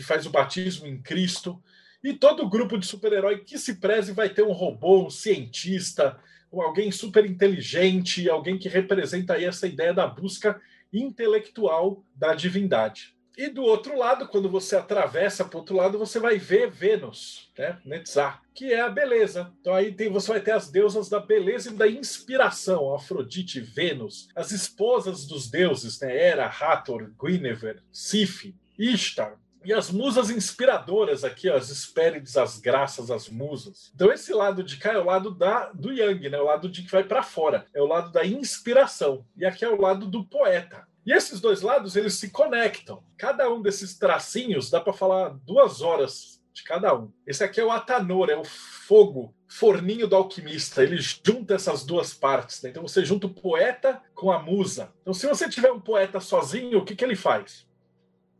faz 0.03 0.25
o 0.25 0.31
batismo 0.31 0.87
em 0.87 0.99
Cristo, 1.03 1.63
e 2.07 2.15
todo 2.15 2.49
grupo 2.49 2.79
de 2.79 2.87
super-herói 2.87 3.41
que 3.41 3.59
se 3.59 3.81
preze 3.81 4.13
vai 4.13 4.29
ter 4.29 4.43
um 4.43 4.53
robô, 4.53 5.07
um 5.07 5.11
cientista, 5.11 6.17
alguém 6.53 6.93
super 6.93 7.27
inteligente, 7.27 8.31
alguém 8.31 8.57
que 8.57 8.69
representa 8.69 9.35
aí 9.35 9.45
essa 9.45 9.67
ideia 9.67 9.93
da 9.93 10.07
busca 10.07 10.61
intelectual 10.93 12.05
da 12.15 12.33
divindade. 12.33 13.17
E 13.37 13.49
do 13.49 13.63
outro 13.65 13.99
lado, 13.99 14.29
quando 14.29 14.49
você 14.49 14.77
atravessa 14.77 15.45
para 15.45 15.57
o 15.57 15.61
outro 15.61 15.75
lado, 15.75 15.99
você 15.99 16.21
vai 16.21 16.39
ver 16.39 16.71
Vênus, 16.71 17.53
né? 17.59 17.79
Netzah, 17.85 18.41
que 18.55 18.73
é 18.73 18.81
a 18.81 18.89
beleza. 18.89 19.53
Então 19.61 19.75
aí 19.75 19.93
tem, 19.93 20.09
você 20.09 20.29
vai 20.31 20.41
ter 20.41 20.53
as 20.53 20.71
deusas 20.71 21.09
da 21.09 21.19
beleza 21.19 21.71
e 21.71 21.75
da 21.75 21.89
inspiração, 21.89 22.95
Afrodite, 22.95 23.61
Vênus, 23.61 24.29
as 24.35 24.53
esposas 24.53 25.27
dos 25.27 25.51
deuses, 25.51 26.01
né? 26.01 26.17
Hera, 26.17 26.47
Hathor, 26.47 27.11
Guinevere, 27.21 27.81
Sif, 27.91 28.55
Ishtar, 28.79 29.37
e 29.67 29.73
as 29.73 29.91
musas 29.91 30.31
inspiradoras 30.31 31.25
aqui, 31.25 31.51
ó, 31.51 31.57
as 31.57 31.71
Hespérides, 31.71 32.37
as 32.37 32.59
graças, 32.59 33.11
as 33.11 33.29
musas. 33.29 33.91
Então 33.95 34.13
esse 34.13 34.33
lado 34.33 34.63
de 34.63 34.77
cá 34.77 34.93
é 34.93 34.99
o 34.99 35.05
lado 35.05 35.33
da, 35.33 35.73
do 35.73 35.93
Yang, 35.93 36.31
né? 36.31 36.39
O 36.39 36.45
lado 36.45 36.69
de 36.69 36.83
que 36.83 36.93
vai 36.93 37.03
para 37.03 37.23
fora. 37.23 37.67
É 37.75 37.83
o 37.83 37.87
lado 37.87 38.13
da 38.13 38.25
inspiração. 38.25 39.27
E 39.37 39.45
aqui 39.45 39.65
é 39.65 39.69
o 39.69 39.81
lado 39.81 40.07
do 40.07 40.25
poeta. 40.25 40.87
E 41.05 41.13
esses 41.13 41.41
dois 41.41 41.63
lados, 41.63 41.97
eles 41.97 42.15
se 42.15 42.31
conectam. 42.31 43.03
Cada 43.17 43.51
um 43.51 43.61
desses 43.61 43.99
tracinhos 43.99 44.71
dá 44.71 44.81
para 44.81 44.93
falar 44.93 45.31
duas 45.45 45.83
horas 45.83 46.41
de 46.53 46.63
cada 46.63 46.95
um. 46.97 47.13
Esse 47.27 47.45
aqui 47.45 47.61
é 47.61 47.65
o 47.65 47.71
Atanor, 47.71 48.31
é 48.31 48.37
o 48.37 48.45
fogo, 48.45 49.35
forninho 49.47 50.09
do 50.09 50.17
alquimista. 50.17 50.83
Ele 50.83 50.97
junta 50.97 51.55
essas 51.55 51.85
duas 51.85 52.15
partes. 52.15 52.63
Né? 52.63 52.71
Então 52.71 52.83
você 52.83 53.05
junta 53.05 53.27
o 53.27 53.35
poeta 53.35 54.01
com 54.15 54.33
a 54.33 54.39
musa. 54.39 54.93
Então 55.03 55.13
se 55.13 55.27
você 55.27 55.49
tiver 55.49 55.71
um 55.71 55.81
poeta 55.81 56.19
sozinho, 56.19 56.79
o 56.79 56.85
que, 56.85 56.97
que 56.97 57.05
ele 57.05 57.17
faz? 57.17 57.66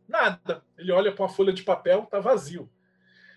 Nada. 0.07 0.63
Ele 0.77 0.91
olha 0.91 1.11
para 1.11 1.23
uma 1.23 1.29
folha 1.29 1.53
de 1.53 1.63
papel, 1.63 2.07
tá 2.09 2.19
vazio. 2.19 2.69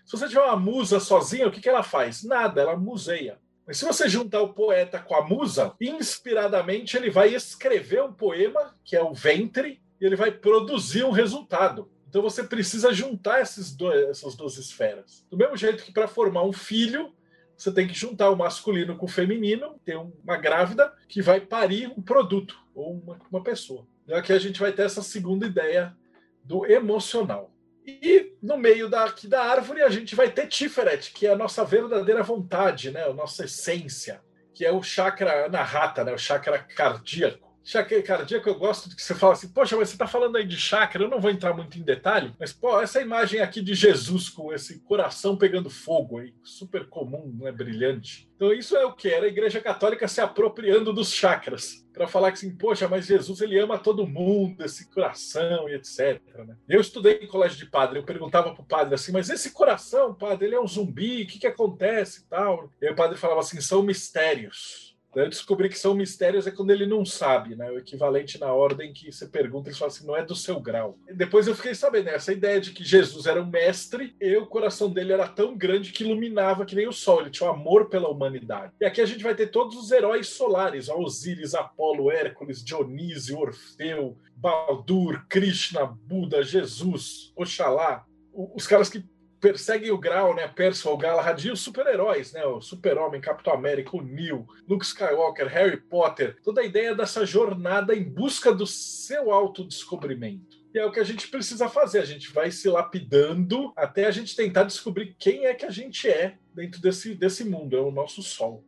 Se 0.05 0.17
você 0.17 0.27
tiver 0.27 0.41
uma 0.41 0.55
musa 0.55 0.99
sozinha, 0.99 1.47
o 1.47 1.51
que, 1.51 1.61
que 1.61 1.69
ela 1.69 1.83
faz? 1.83 2.23
Nada, 2.23 2.61
ela 2.61 2.75
museia. 2.75 3.39
Mas 3.65 3.77
se 3.77 3.85
você 3.85 4.09
juntar 4.09 4.41
o 4.41 4.53
poeta 4.53 4.99
com 4.99 5.15
a 5.15 5.25
musa, 5.25 5.73
inspiradamente 5.79 6.97
ele 6.97 7.09
vai 7.09 7.33
escrever 7.33 8.03
um 8.03 8.11
poema, 8.11 8.75
que 8.83 8.95
é 8.95 9.03
o 9.03 9.13
ventre, 9.13 9.81
e 9.99 10.05
ele 10.05 10.15
vai 10.15 10.31
produzir 10.31 11.03
um 11.03 11.11
resultado. 11.11 11.89
Então 12.09 12.21
você 12.21 12.43
precisa 12.43 12.91
juntar 12.91 13.43
dois, 13.77 14.09
essas 14.09 14.35
duas 14.35 14.57
esferas. 14.57 15.25
Do 15.29 15.37
mesmo 15.37 15.55
jeito 15.55 15.83
que 15.83 15.93
para 15.93 16.07
formar 16.07 16.43
um 16.43 16.51
filho, 16.51 17.13
você 17.55 17.71
tem 17.71 17.87
que 17.87 17.93
juntar 17.93 18.31
o 18.31 18.35
masculino 18.35 18.97
com 18.97 19.05
o 19.05 19.09
feminino, 19.09 19.79
ter 19.85 19.95
uma 19.95 20.35
grávida 20.35 20.91
que 21.07 21.21
vai 21.21 21.39
parir 21.39 21.87
um 21.87 22.01
produto 22.01 22.57
ou 22.73 22.95
uma, 22.95 23.19
uma 23.31 23.43
pessoa. 23.43 23.87
Então 24.03 24.17
aqui 24.17 24.33
a 24.33 24.39
gente 24.39 24.59
vai 24.59 24.73
ter 24.73 24.81
essa 24.81 25.03
segunda 25.03 25.45
ideia 25.45 25.95
do 26.43 26.65
emocional. 26.65 27.51
E 27.85 28.33
no 28.41 28.57
meio 28.57 28.89
daqui 28.89 29.27
da 29.27 29.43
árvore 29.43 29.81
a 29.81 29.89
gente 29.89 30.15
vai 30.15 30.29
ter 30.29 30.47
Tiferet, 30.47 31.11
que 31.13 31.25
é 31.25 31.31
a 31.31 31.35
nossa 31.35 31.65
verdadeira 31.65 32.21
vontade, 32.21 32.91
né? 32.91 33.03
a 33.03 33.13
nossa 33.13 33.45
essência, 33.45 34.21
que 34.53 34.65
é 34.65 34.71
o 34.71 34.83
chakra 34.83 35.45
anahata, 35.45 36.03
né? 36.03 36.13
o 36.13 36.17
chakra 36.17 36.59
cardíaco. 36.59 37.50
Chakra 37.63 38.01
cardíaco, 38.01 38.49
eu 38.49 38.55
gosto 38.55 38.89
de 38.89 38.95
que 38.95 39.03
você 39.03 39.13
fala 39.13 39.33
assim, 39.33 39.47
poxa, 39.49 39.77
mas 39.77 39.89
você 39.89 39.95
está 39.95 40.07
falando 40.07 40.35
aí 40.35 40.45
de 40.45 40.57
chakra, 40.57 41.03
eu 41.03 41.09
não 41.09 41.21
vou 41.21 41.29
entrar 41.29 41.53
muito 41.53 41.77
em 41.77 41.83
detalhe, 41.83 42.33
mas 42.39 42.51
pô, 42.51 42.81
essa 42.81 43.01
imagem 43.01 43.39
aqui 43.39 43.61
de 43.61 43.75
Jesus 43.75 44.29
com 44.29 44.51
esse 44.51 44.79
coração 44.79 45.37
pegando 45.37 45.69
fogo 45.69 46.17
aí, 46.17 46.33
super 46.43 46.87
comum, 46.87 47.31
não 47.37 47.47
é 47.47 47.51
brilhante. 47.51 48.27
Então 48.35 48.51
isso 48.51 48.75
é 48.75 48.83
o 48.83 48.93
que 48.93 49.09
era 49.09 49.25
a 49.25 49.29
Igreja 49.29 49.61
Católica 49.61 50.07
se 50.07 50.19
apropriando 50.19 50.91
dos 50.91 51.13
chakras 51.13 51.85
para 51.93 52.07
falar 52.07 52.31
que 52.31 52.37
assim, 52.37 52.55
poxa, 52.55 52.87
mas 52.87 53.05
Jesus 53.05 53.41
ele 53.41 53.59
ama 53.59 53.77
todo 53.77 54.07
mundo, 54.07 54.65
esse 54.65 54.89
coração 54.89 55.69
e 55.69 55.75
etc. 55.75 56.19
Né? 56.47 56.55
Eu 56.67 56.81
estudei 56.81 57.19
em 57.21 57.27
colégio 57.27 57.59
de 57.59 57.67
padre, 57.67 57.99
eu 57.99 58.03
perguntava 58.03 58.51
para 58.53 58.63
o 58.63 58.65
padre 58.65 58.95
assim, 58.95 59.11
mas 59.11 59.29
esse 59.29 59.51
coração, 59.51 60.15
padre, 60.15 60.47
ele 60.47 60.55
é 60.55 60.61
um 60.61 60.67
zumbi, 60.67 61.23
o 61.23 61.27
que, 61.27 61.37
que 61.37 61.47
acontece 61.47 62.21
e 62.21 62.23
tal? 62.23 62.71
E 62.81 62.89
o 62.89 62.95
padre 62.95 63.17
falava 63.17 63.41
assim, 63.41 63.61
são 63.61 63.83
mistérios 63.83 64.90
eu 65.15 65.29
descobri 65.29 65.67
que 65.67 65.77
são 65.77 65.93
mistérios 65.93 66.47
é 66.47 66.51
quando 66.51 66.71
ele 66.71 66.85
não 66.85 67.05
sabe, 67.05 67.55
né? 67.55 67.69
O 67.69 67.77
equivalente 67.77 68.39
na 68.39 68.53
ordem 68.53 68.93
que 68.93 69.11
você 69.11 69.27
pergunta, 69.27 69.69
ele 69.69 69.77
fala 69.77 69.91
assim, 69.91 70.05
não 70.05 70.15
é 70.15 70.23
do 70.23 70.35
seu 70.35 70.59
grau. 70.59 70.97
E 71.09 71.13
depois 71.13 71.47
eu 71.47 71.55
fiquei 71.55 71.75
sabendo, 71.75 72.05
né? 72.05 72.15
essa 72.15 72.31
ideia 72.31 72.61
de 72.61 72.71
que 72.71 72.83
Jesus 72.83 73.25
era 73.25 73.41
um 73.41 73.45
mestre 73.45 74.15
e 74.21 74.37
o 74.37 74.45
coração 74.45 74.89
dele 74.89 75.11
era 75.11 75.27
tão 75.27 75.57
grande 75.57 75.91
que 75.91 76.03
iluminava 76.03 76.65
que 76.65 76.75
nem 76.75 76.87
o 76.87 76.93
sol, 76.93 77.21
ele 77.21 77.29
tinha 77.29 77.49
um 77.49 77.53
amor 77.53 77.89
pela 77.89 78.09
humanidade. 78.09 78.73
E 78.79 78.85
aqui 78.85 79.01
a 79.01 79.05
gente 79.05 79.23
vai 79.23 79.35
ter 79.35 79.47
todos 79.47 79.75
os 79.75 79.91
heróis 79.91 80.27
solares, 80.27 80.87
Osíris, 80.87 81.53
Apolo, 81.53 82.09
Hércules, 82.09 82.63
Dionísio, 82.63 83.39
Orfeu, 83.39 84.17
Baldur, 84.35 85.25
Krishna, 85.27 85.85
Buda, 85.85 86.41
Jesus, 86.41 87.33
Oxalá, 87.35 88.05
os 88.33 88.65
caras 88.65 88.89
que 88.89 89.03
perseguem 89.41 89.89
o 89.89 89.97
Grau, 89.97 90.35
né? 90.35 90.47
Percival, 90.47 90.95
Galahad 90.97 91.43
e 91.43 91.51
os 91.51 91.59
super-heróis, 91.59 92.31
né? 92.31 92.45
O 92.45 92.61
Super-Homem, 92.61 93.19
Capitão 93.19 93.53
América, 93.53 93.97
o 93.97 94.01
Neil, 94.01 94.47
Luke 94.69 94.85
Skywalker, 94.85 95.47
Harry 95.47 95.77
Potter. 95.77 96.37
Toda 96.43 96.61
a 96.61 96.63
ideia 96.63 96.95
dessa 96.95 97.25
jornada 97.25 97.95
em 97.95 98.03
busca 98.03 98.53
do 98.53 98.67
seu 98.67 99.31
autodescobrimento. 99.31 100.61
E 100.73 100.79
é 100.79 100.85
o 100.85 100.91
que 100.91 100.99
a 100.99 101.03
gente 101.03 101.27
precisa 101.27 101.67
fazer. 101.67 101.99
A 101.99 102.05
gente 102.05 102.31
vai 102.31 102.51
se 102.51 102.69
lapidando 102.69 103.73
até 103.75 104.05
a 104.05 104.11
gente 104.11 104.35
tentar 104.35 104.63
descobrir 104.63 105.15
quem 105.17 105.45
é 105.45 105.55
que 105.55 105.65
a 105.65 105.71
gente 105.71 106.07
é 106.07 106.37
dentro 106.53 106.79
desse, 106.79 107.15
desse 107.15 107.43
mundo. 107.43 107.75
É 107.75 107.81
o 107.81 107.91
nosso 107.91 108.21
sol. 108.21 108.63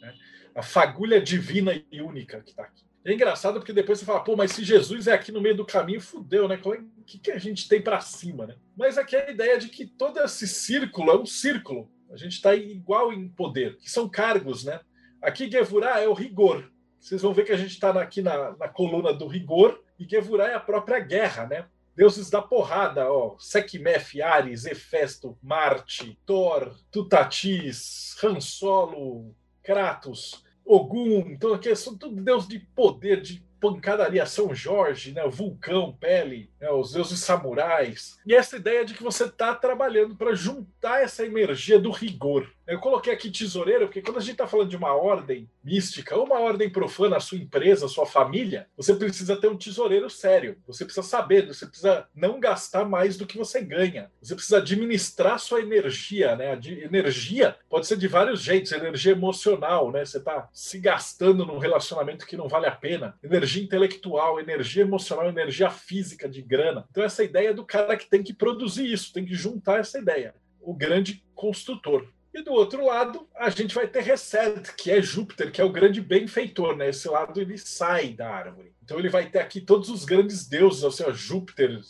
Né? 0.00 0.14
A 0.54 0.62
fagulha 0.62 1.20
divina 1.20 1.82
e 1.90 2.02
única 2.02 2.40
que 2.42 2.50
está 2.50 2.64
aqui. 2.64 2.89
É 3.04 3.12
engraçado 3.12 3.54
porque 3.54 3.72
depois 3.72 3.98
você 3.98 4.04
fala, 4.04 4.22
pô, 4.22 4.36
mas 4.36 4.52
se 4.52 4.62
Jesus 4.62 5.06
é 5.06 5.12
aqui 5.12 5.32
no 5.32 5.40
meio 5.40 5.56
do 5.56 5.64
caminho, 5.64 6.00
fudeu, 6.00 6.46
né? 6.46 6.60
O 6.62 6.74
é, 6.74 6.82
que, 7.06 7.18
que 7.18 7.30
a 7.30 7.38
gente 7.38 7.66
tem 7.68 7.80
para 7.80 8.00
cima, 8.00 8.46
né? 8.46 8.56
Mas 8.76 8.98
aqui 8.98 9.16
é 9.16 9.28
a 9.28 9.30
ideia 9.30 9.58
de 9.58 9.68
que 9.68 9.86
todo 9.86 10.20
esse 10.20 10.46
círculo 10.46 11.10
é 11.10 11.18
um 11.18 11.24
círculo. 11.24 11.90
A 12.10 12.16
gente 12.16 12.32
está 12.32 12.54
igual 12.54 13.12
em 13.12 13.28
poder, 13.28 13.78
que 13.78 13.90
são 13.90 14.08
cargos, 14.08 14.64
né? 14.64 14.80
Aqui 15.22 15.50
Gevurah 15.50 16.00
é 16.00 16.08
o 16.08 16.12
rigor. 16.12 16.70
Vocês 16.98 17.22
vão 17.22 17.32
ver 17.32 17.44
que 17.44 17.52
a 17.52 17.56
gente 17.56 17.72
está 17.72 17.90
aqui 18.00 18.20
na, 18.20 18.56
na 18.56 18.68
coluna 18.68 19.12
do 19.14 19.26
rigor, 19.26 19.82
e 19.98 20.06
Gevurah 20.06 20.48
é 20.48 20.54
a 20.54 20.60
própria 20.60 20.98
guerra, 20.98 21.46
né? 21.46 21.66
deuses 22.00 22.30
da 22.30 22.40
porrada, 22.40 23.12
ó, 23.12 23.36
Sekhmeth, 23.38 24.22
Ares, 24.22 24.64
Hefesto, 24.64 25.36
Marte, 25.42 26.18
Thor, 26.24 26.74
Tutatis, 26.90 28.16
Han 28.24 28.40
Solo, 28.40 29.34
Kratos, 29.62 30.42
Ogum, 30.64 31.30
então 31.30 31.52
aqui 31.52 31.74
são 31.74 31.96
tudo 31.96 32.22
deuses 32.22 32.48
de 32.48 32.60
poder, 32.60 33.20
de 33.20 33.42
pancadaria 33.60 34.24
São 34.24 34.54
Jorge, 34.54 35.12
né, 35.12 35.28
Vulcão, 35.28 35.96
Pele, 36.00 36.50
né, 36.60 36.70
os 36.70 36.92
deuses 36.92 37.20
samurais. 37.20 38.18
E 38.26 38.34
essa 38.34 38.56
ideia 38.56 38.84
de 38.84 38.94
que 38.94 39.02
você 39.02 39.24
está 39.24 39.54
trabalhando 39.54 40.16
para 40.16 40.34
juntar 40.34 41.02
essa 41.02 41.24
energia 41.24 41.78
do 41.78 41.90
rigor. 41.90 42.50
Eu 42.66 42.78
coloquei 42.78 43.12
aqui 43.12 43.30
tesoureiro, 43.30 43.86
porque 43.86 44.00
quando 44.00 44.18
a 44.18 44.20
gente 44.20 44.32
está 44.32 44.46
falando 44.46 44.68
de 44.68 44.76
uma 44.76 44.94
ordem 44.94 45.50
mística 45.62 46.16
ou 46.16 46.24
uma 46.24 46.38
ordem 46.38 46.70
profana, 46.70 47.16
a 47.16 47.20
sua 47.20 47.36
empresa, 47.36 47.86
a 47.86 47.88
sua 47.88 48.06
família, 48.06 48.68
você 48.76 48.94
precisa 48.94 49.36
ter 49.36 49.48
um 49.48 49.56
tesoureiro 49.56 50.08
sério. 50.08 50.56
Você 50.68 50.84
precisa 50.84 51.04
saber, 51.04 51.48
você 51.48 51.66
precisa 51.66 52.06
não 52.14 52.38
gastar 52.38 52.84
mais 52.84 53.16
do 53.16 53.26
que 53.26 53.36
você 53.36 53.60
ganha. 53.60 54.08
Você 54.22 54.36
precisa 54.36 54.58
administrar 54.58 55.40
sua 55.40 55.60
energia, 55.60 56.36
né? 56.36 56.52
A 56.52 56.86
energia 56.86 57.56
pode 57.68 57.88
ser 57.88 57.96
de 57.96 58.06
vários 58.06 58.40
jeitos, 58.40 58.70
energia 58.70 59.12
emocional, 59.12 59.90
né? 59.90 60.04
Você 60.04 60.18
está 60.18 60.48
se 60.52 60.78
gastando 60.78 61.44
num 61.44 61.58
relacionamento 61.58 62.24
que 62.24 62.36
não 62.36 62.46
vale 62.46 62.66
a 62.66 62.72
pena, 62.72 63.18
energia 63.20 63.49
intelectual, 63.58 64.38
energia 64.38 64.82
emocional, 64.82 65.28
energia 65.28 65.70
física 65.70 66.28
de 66.28 66.42
grana. 66.42 66.86
Então 66.90 67.02
essa 67.02 67.24
ideia 67.24 67.52
do 67.54 67.64
cara 67.64 67.96
que 67.96 68.08
tem 68.08 68.22
que 68.22 68.32
produzir 68.32 68.92
isso, 68.92 69.12
tem 69.12 69.24
que 69.24 69.34
juntar 69.34 69.80
essa 69.80 69.98
ideia. 69.98 70.34
O 70.60 70.74
grande 70.74 71.24
construtor. 71.34 72.06
E 72.32 72.42
do 72.42 72.52
outro 72.52 72.86
lado, 72.86 73.26
a 73.34 73.50
gente 73.50 73.74
vai 73.74 73.88
ter 73.88 74.02
Reset, 74.02 74.74
que 74.76 74.90
é 74.90 75.02
Júpiter, 75.02 75.50
que 75.50 75.60
é 75.60 75.64
o 75.64 75.72
grande 75.72 76.00
benfeitor, 76.00 76.76
né? 76.76 76.90
Esse 76.90 77.08
lado 77.08 77.40
ele 77.40 77.58
sai 77.58 78.10
da 78.10 78.30
árvore. 78.30 78.72
Então 78.84 78.98
ele 78.98 79.08
vai 79.08 79.28
ter 79.28 79.40
aqui 79.40 79.60
todos 79.60 79.88
os 79.88 80.04
grandes 80.04 80.46
deuses, 80.46 80.84
ou 80.84 80.92
seja, 80.92 81.12
Júpiter, 81.12 81.80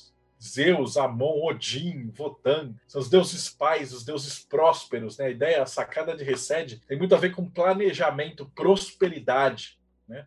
Zeus, 0.42 0.96
Amon, 0.96 1.44
Odin, 1.44 2.10
Votan, 2.10 2.74
são 2.88 3.00
os 3.02 3.10
deuses 3.10 3.50
pais, 3.50 3.92
os 3.92 4.04
deuses 4.04 4.38
prósperos, 4.38 5.18
né? 5.18 5.26
A 5.26 5.30
ideia, 5.30 5.62
a 5.62 5.66
sacada 5.66 6.16
de 6.16 6.24
Reset 6.24 6.80
tem 6.88 6.96
muito 6.96 7.14
a 7.14 7.18
ver 7.18 7.34
com 7.34 7.44
planejamento, 7.48 8.50
prosperidade, 8.54 9.78
né? 10.10 10.26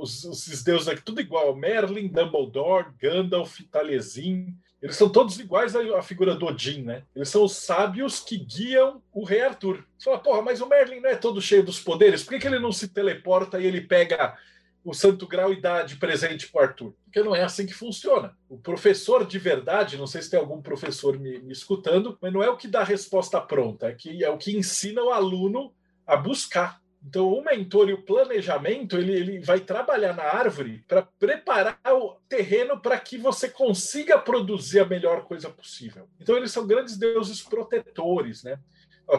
Os, 0.00 0.62
deuses 0.64 0.88
aqui, 0.88 1.02
tudo 1.02 1.20
igual, 1.20 1.54
Merlin, 1.54 2.08
Dumbledore, 2.08 2.92
Gandalf, 2.98 3.60
Taliesin, 3.70 4.56
eles 4.80 4.96
são 4.96 5.10
todos 5.10 5.38
iguais 5.38 5.76
à 5.76 6.00
figura 6.00 6.34
do 6.34 6.46
Odin, 6.46 6.82
né? 6.82 7.02
Eles 7.14 7.28
são 7.28 7.44
os 7.44 7.56
sábios 7.56 8.20
que 8.20 8.38
guiam 8.38 9.02
o 9.12 9.24
rei 9.24 9.42
Arthur. 9.42 9.84
Você 9.98 10.04
fala, 10.04 10.18
porra, 10.18 10.40
mas 10.40 10.60
o 10.60 10.66
Merlin 10.66 11.00
não 11.00 11.10
é 11.10 11.16
todo 11.16 11.42
cheio 11.42 11.62
dos 11.62 11.78
poderes? 11.78 12.22
Por 12.22 12.30
que, 12.30 12.38
que 12.38 12.46
ele 12.46 12.58
não 12.58 12.72
se 12.72 12.88
teleporta 12.88 13.60
e 13.60 13.66
ele 13.66 13.82
pega 13.82 14.38
o 14.82 14.94
santo 14.94 15.26
grau 15.26 15.52
e 15.52 15.60
dá 15.60 15.82
de 15.82 15.96
presente 15.96 16.48
para 16.48 16.68
Arthur? 16.68 16.94
Porque 17.04 17.22
não 17.22 17.36
é 17.36 17.42
assim 17.42 17.66
que 17.66 17.74
funciona. 17.74 18.34
O 18.48 18.56
professor 18.56 19.26
de 19.26 19.38
verdade, 19.38 19.98
não 19.98 20.06
sei 20.06 20.22
se 20.22 20.30
tem 20.30 20.40
algum 20.40 20.62
professor 20.62 21.18
me, 21.18 21.38
me 21.40 21.52
escutando, 21.52 22.16
mas 22.20 22.32
não 22.32 22.42
é 22.42 22.48
o 22.48 22.56
que 22.56 22.66
dá 22.66 22.80
a 22.80 22.84
resposta 22.84 23.38
pronta, 23.38 23.88
é, 23.88 23.92
que, 23.92 24.24
é 24.24 24.30
o 24.30 24.38
que 24.38 24.56
ensina 24.56 25.02
o 25.02 25.10
aluno 25.10 25.74
a 26.06 26.16
buscar 26.16 26.79
então, 27.02 27.32
o 27.32 27.42
mentor 27.42 27.88
e 27.88 27.94
o 27.94 28.02
planejamento, 28.02 28.96
ele, 28.98 29.12
ele 29.12 29.40
vai 29.40 29.58
trabalhar 29.58 30.14
na 30.14 30.22
árvore 30.22 30.84
para 30.86 31.02
preparar 31.02 31.78
o 31.86 32.16
terreno 32.28 32.78
para 32.78 32.98
que 33.00 33.16
você 33.16 33.48
consiga 33.48 34.18
produzir 34.18 34.80
a 34.80 34.84
melhor 34.84 35.24
coisa 35.24 35.48
possível. 35.48 36.08
Então, 36.20 36.36
eles 36.36 36.52
são 36.52 36.66
grandes 36.66 36.98
deuses 36.98 37.42
protetores, 37.42 38.44
né? 38.44 38.58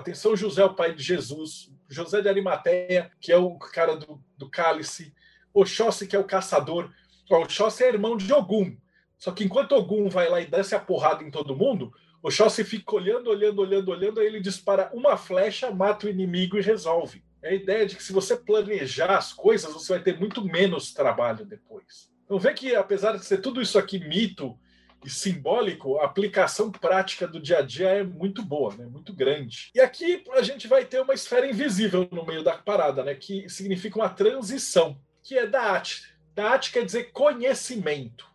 Tem 0.05 0.13
São 0.13 0.37
José, 0.37 0.63
o 0.63 0.73
pai 0.73 0.93
de 0.93 1.03
Jesus, 1.03 1.69
José 1.89 2.21
de 2.21 2.29
Arimateia, 2.29 3.11
que 3.19 3.31
é 3.31 3.37
o 3.37 3.57
cara 3.57 3.97
do, 3.97 4.23
do 4.37 4.49
cálice, 4.49 5.13
Oxóssi, 5.53 6.07
que 6.07 6.15
é 6.15 6.19
o 6.19 6.23
caçador. 6.23 6.89
Ó, 7.29 7.41
Oxóssi 7.41 7.83
é 7.83 7.89
irmão 7.89 8.15
de 8.15 8.31
Ogum. 8.31 8.77
Só 9.17 9.31
que 9.31 9.43
enquanto 9.43 9.73
Ogum 9.73 10.07
vai 10.07 10.29
lá 10.29 10.39
e 10.39 10.45
desce 10.45 10.75
a 10.75 10.79
porrada 10.79 11.23
em 11.23 11.31
todo 11.31 11.57
mundo, 11.57 11.91
Oxóssi 12.23 12.63
fica 12.63 12.95
olhando, 12.95 13.29
olhando, 13.29 13.59
olhando, 13.59 13.89
olhando, 13.89 14.19
aí 14.21 14.27
ele 14.27 14.39
dispara 14.39 14.89
uma 14.93 15.17
flecha, 15.17 15.71
mata 15.71 16.05
o 16.05 16.09
inimigo 16.09 16.57
e 16.57 16.61
resolve. 16.61 17.21
É 17.43 17.49
a 17.49 17.53
ideia 17.53 17.85
de 17.85 17.95
que 17.95 18.03
se 18.03 18.13
você 18.13 18.37
planejar 18.37 19.17
as 19.17 19.33
coisas, 19.33 19.73
você 19.73 19.93
vai 19.93 20.03
ter 20.03 20.19
muito 20.19 20.43
menos 20.43 20.93
trabalho 20.93 21.45
depois. 21.45 22.11
Então 22.23 22.39
vê 22.39 22.53
que, 22.53 22.75
apesar 22.75 23.17
de 23.17 23.25
ser 23.25 23.39
tudo 23.39 23.61
isso 23.61 23.77
aqui 23.77 23.99
mito 23.99 24.57
e 25.03 25.09
simbólico, 25.09 25.97
a 25.97 26.05
aplicação 26.05 26.71
prática 26.71 27.27
do 27.27 27.41
dia 27.41 27.57
a 27.57 27.61
dia 27.61 27.89
é 27.89 28.03
muito 28.03 28.43
boa, 28.43 28.75
né? 28.75 28.85
muito 28.85 29.13
grande. 29.13 29.71
E 29.73 29.81
aqui 29.81 30.23
a 30.31 30.41
gente 30.43 30.67
vai 30.67 30.85
ter 30.85 31.01
uma 31.01 31.13
esfera 31.13 31.49
invisível 31.49 32.07
no 32.11 32.25
meio 32.25 32.43
da 32.43 32.57
parada, 32.57 33.03
né? 33.03 33.15
que 33.15 33.49
significa 33.49 33.97
uma 33.97 34.09
transição, 34.09 34.99
que 35.23 35.37
é 35.37 35.47
da 35.47 35.61
arte. 35.61 36.15
Da 36.35 36.51
arte 36.51 36.71
quer 36.71 36.85
dizer 36.85 37.11
conhecimento. 37.11 38.29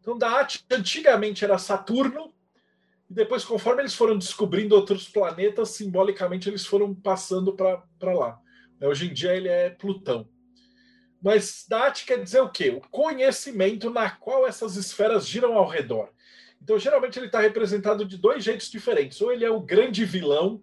Então, 0.00 0.16
da 0.16 0.30
arte 0.30 0.64
antigamente 0.70 1.44
era 1.44 1.58
Saturno, 1.58 2.32
e 3.10 3.14
depois, 3.14 3.44
conforme 3.44 3.82
eles 3.82 3.94
foram 3.94 4.16
descobrindo 4.16 4.76
outros 4.76 5.08
planetas, 5.08 5.70
simbolicamente 5.70 6.48
eles 6.48 6.64
foram 6.64 6.94
passando 6.94 7.52
para 7.52 8.14
lá. 8.14 8.38
É, 8.80 8.86
hoje 8.86 9.10
em 9.10 9.12
dia 9.12 9.34
ele 9.34 9.48
é 9.48 9.68
Plutão. 9.68 10.28
Mas 11.20 11.66
Dati 11.68 12.06
quer 12.06 12.22
dizer 12.22 12.40
o 12.40 12.48
quê? 12.48 12.70
O 12.70 12.80
conhecimento 12.88 13.90
na 13.90 14.08
qual 14.08 14.46
essas 14.46 14.76
esferas 14.76 15.26
giram 15.26 15.54
ao 15.54 15.68
redor. 15.68 16.08
Então, 16.62 16.78
geralmente, 16.78 17.18
ele 17.18 17.26
está 17.26 17.40
representado 17.40 18.04
de 18.04 18.16
dois 18.16 18.44
jeitos 18.44 18.70
diferentes. 18.70 19.20
Ou 19.20 19.32
ele 19.32 19.44
é 19.44 19.50
o 19.50 19.60
grande 19.60 20.04
vilão, 20.04 20.62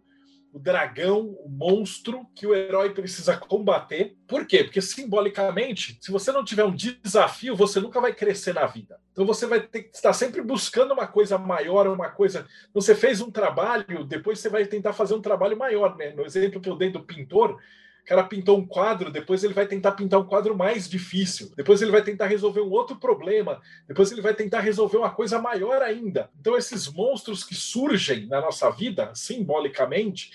o 0.51 0.59
dragão, 0.59 1.37
o 1.43 1.49
monstro 1.49 2.25
que 2.35 2.47
o 2.47 2.55
herói 2.55 2.89
precisa 2.91 3.37
combater. 3.37 4.15
Por 4.27 4.45
quê? 4.45 4.63
Porque 4.63 4.81
simbolicamente, 4.81 5.97
se 6.01 6.11
você 6.11 6.31
não 6.31 6.43
tiver 6.43 6.63
um 6.63 6.75
desafio, 6.75 7.55
você 7.55 7.79
nunca 7.79 8.01
vai 8.01 8.13
crescer 8.13 8.53
na 8.53 8.65
vida. 8.65 8.99
Então 9.11 9.25
você 9.25 9.45
vai 9.45 9.59
ter 9.59 9.83
que 9.83 9.95
estar 9.95 10.13
sempre 10.13 10.41
buscando 10.41 10.93
uma 10.93 11.07
coisa 11.07 11.37
maior, 11.37 11.87
uma 11.87 12.09
coisa. 12.09 12.47
Você 12.73 12.95
fez 12.95 13.21
um 13.21 13.29
trabalho, 13.29 14.03
depois 14.03 14.39
você 14.39 14.49
vai 14.49 14.65
tentar 14.65 14.93
fazer 14.93 15.13
um 15.13 15.21
trabalho 15.21 15.57
maior, 15.57 15.95
né? 15.95 16.11
No 16.11 16.25
exemplo 16.25 16.61
que 16.61 16.69
eu 16.69 16.75
dei 16.75 16.89
do 16.89 17.03
pintor, 17.03 17.59
cara 18.07 18.23
pintou 18.23 18.57
um 18.57 18.65
quadro, 18.65 19.11
depois 19.11 19.43
ele 19.43 19.53
vai 19.53 19.67
tentar 19.67 19.91
pintar 19.91 20.17
um 20.19 20.25
quadro 20.25 20.55
mais 20.55 20.89
difícil, 20.89 21.51
depois 21.57 21.81
ele 21.81 21.91
vai 21.91 22.01
tentar 22.01 22.27
resolver 22.27 22.61
um 22.61 22.71
outro 22.71 22.95
problema, 22.95 23.61
depois 23.85 24.11
ele 24.13 24.21
vai 24.21 24.33
tentar 24.33 24.61
resolver 24.61 24.97
uma 24.97 25.09
coisa 25.09 25.39
maior 25.39 25.81
ainda. 25.81 26.29
Então, 26.39 26.57
esses 26.57 26.87
monstros 26.87 27.43
que 27.43 27.53
surgem 27.53 28.25
na 28.27 28.39
nossa 28.39 28.69
vida, 28.71 29.11
simbolicamente, 29.13 30.31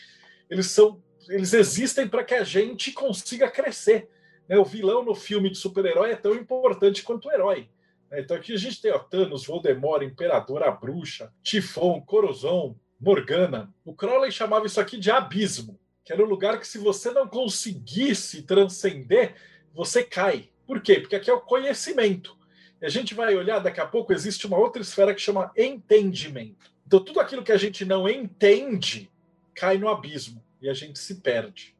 eles 0.50 0.66
são 0.66 1.02
eles 1.28 1.54
existem 1.54 2.06
para 2.08 2.24
que 2.24 2.34
a 2.34 2.44
gente 2.44 2.92
consiga 2.92 3.48
crescer. 3.48 4.08
Né? 4.48 4.58
O 4.58 4.64
vilão 4.64 5.04
no 5.04 5.14
filme 5.14 5.48
de 5.48 5.56
super-herói 5.56 6.10
é 6.10 6.16
tão 6.16 6.34
importante 6.34 7.02
quanto 7.02 7.28
o 7.28 7.32
herói. 7.32 7.68
Né? 8.10 8.20
Então 8.20 8.36
aqui 8.36 8.52
a 8.52 8.58
gente 8.58 8.82
tem 8.82 8.92
ó, 8.92 8.98
Thanos, 8.98 9.46
Voldemort, 9.46 10.02
Imperador, 10.02 10.62
a 10.62 10.70
Bruxa, 10.70 11.32
Tifon, 11.42 12.00
Corozon, 12.02 12.76
Morgana. 13.00 13.72
O 13.84 13.94
Crowley 13.94 14.32
chamava 14.32 14.66
isso 14.66 14.80
aqui 14.80 14.98
de 14.98 15.10
abismo, 15.10 15.78
que 16.04 16.12
era 16.12 16.22
um 16.22 16.28
lugar 16.28 16.58
que 16.58 16.66
se 16.66 16.78
você 16.78 17.10
não 17.10 17.26
conseguisse 17.26 18.42
transcender, 18.42 19.34
você 19.74 20.02
cai. 20.02 20.50
Por 20.66 20.80
quê? 20.80 21.00
Porque 21.00 21.16
aqui 21.16 21.30
é 21.30 21.34
o 21.34 21.40
conhecimento. 21.40 22.36
E 22.80 22.86
a 22.86 22.88
gente 22.88 23.14
vai 23.14 23.34
olhar 23.36 23.60
daqui 23.60 23.80
a 23.80 23.86
pouco, 23.86 24.12
existe 24.12 24.46
uma 24.46 24.58
outra 24.58 24.82
esfera 24.82 25.14
que 25.14 25.20
chama 25.20 25.52
entendimento. 25.56 26.72
Então 26.86 27.02
tudo 27.04 27.20
aquilo 27.20 27.44
que 27.44 27.52
a 27.52 27.56
gente 27.56 27.84
não 27.84 28.08
entende 28.08 29.10
cai 29.54 29.78
no 29.78 29.88
abismo 29.88 30.42
e 30.60 30.68
a 30.68 30.74
gente 30.74 30.98
se 30.98 31.16
perde. 31.16 31.76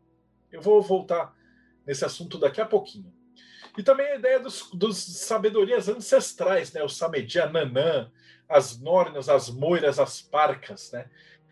Eu 0.50 0.60
vou 0.60 0.80
voltar 0.82 1.34
nesse 1.86 2.04
assunto 2.04 2.38
daqui 2.38 2.60
a 2.60 2.66
pouquinho. 2.66 3.12
E 3.76 3.82
também 3.82 4.06
a 4.06 4.16
ideia 4.16 4.38
dos, 4.38 4.70
dos 4.72 4.98
sabedorias 4.98 5.88
ancestrais, 5.88 6.72
né? 6.72 6.82
O 6.82 6.88
Samedia, 6.88 7.46
Nanã, 7.46 8.10
as 8.48 8.78
Nornas, 8.78 9.28
as 9.28 9.48
Moiras, 9.48 9.98
as 9.98 10.20
Parcas, 10.20 10.92
né? 10.92 11.08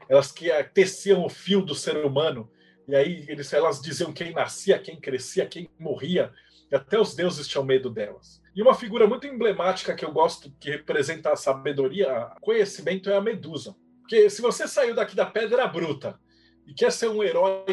Elas 0.08 0.32
que 0.32 0.50
teciam 0.74 1.24
o 1.24 1.28
fio 1.28 1.62
do 1.62 1.74
ser 1.74 1.96
humano. 2.04 2.50
E 2.88 2.94
aí 2.94 3.24
eles, 3.28 3.52
elas 3.52 3.80
diziam 3.80 4.12
quem 4.12 4.32
nascia, 4.32 4.78
quem 4.78 5.00
crescia, 5.00 5.46
quem 5.46 5.70
morria. 5.78 6.32
E 6.70 6.74
até 6.74 6.98
os 6.98 7.14
deuses 7.14 7.46
tinham 7.46 7.64
medo 7.64 7.90
delas. 7.90 8.40
E 8.54 8.62
uma 8.62 8.74
figura 8.74 9.06
muito 9.06 9.26
emblemática 9.26 9.94
que 9.94 10.04
eu 10.04 10.12
gosto, 10.12 10.52
que 10.58 10.70
representa 10.70 11.32
a 11.32 11.36
sabedoria, 11.36 12.30
conhecimento, 12.40 13.08
é 13.08 13.16
a 13.16 13.20
Medusa. 13.20 13.76
Porque 14.00 14.28
se 14.28 14.42
você 14.42 14.66
saiu 14.66 14.94
daqui 14.94 15.14
da 15.14 15.26
Pedra 15.26 15.66
Bruta 15.68 16.18
e 16.66 16.74
quer 16.74 16.90
ser 16.90 17.08
um 17.08 17.22
herói, 17.22 17.64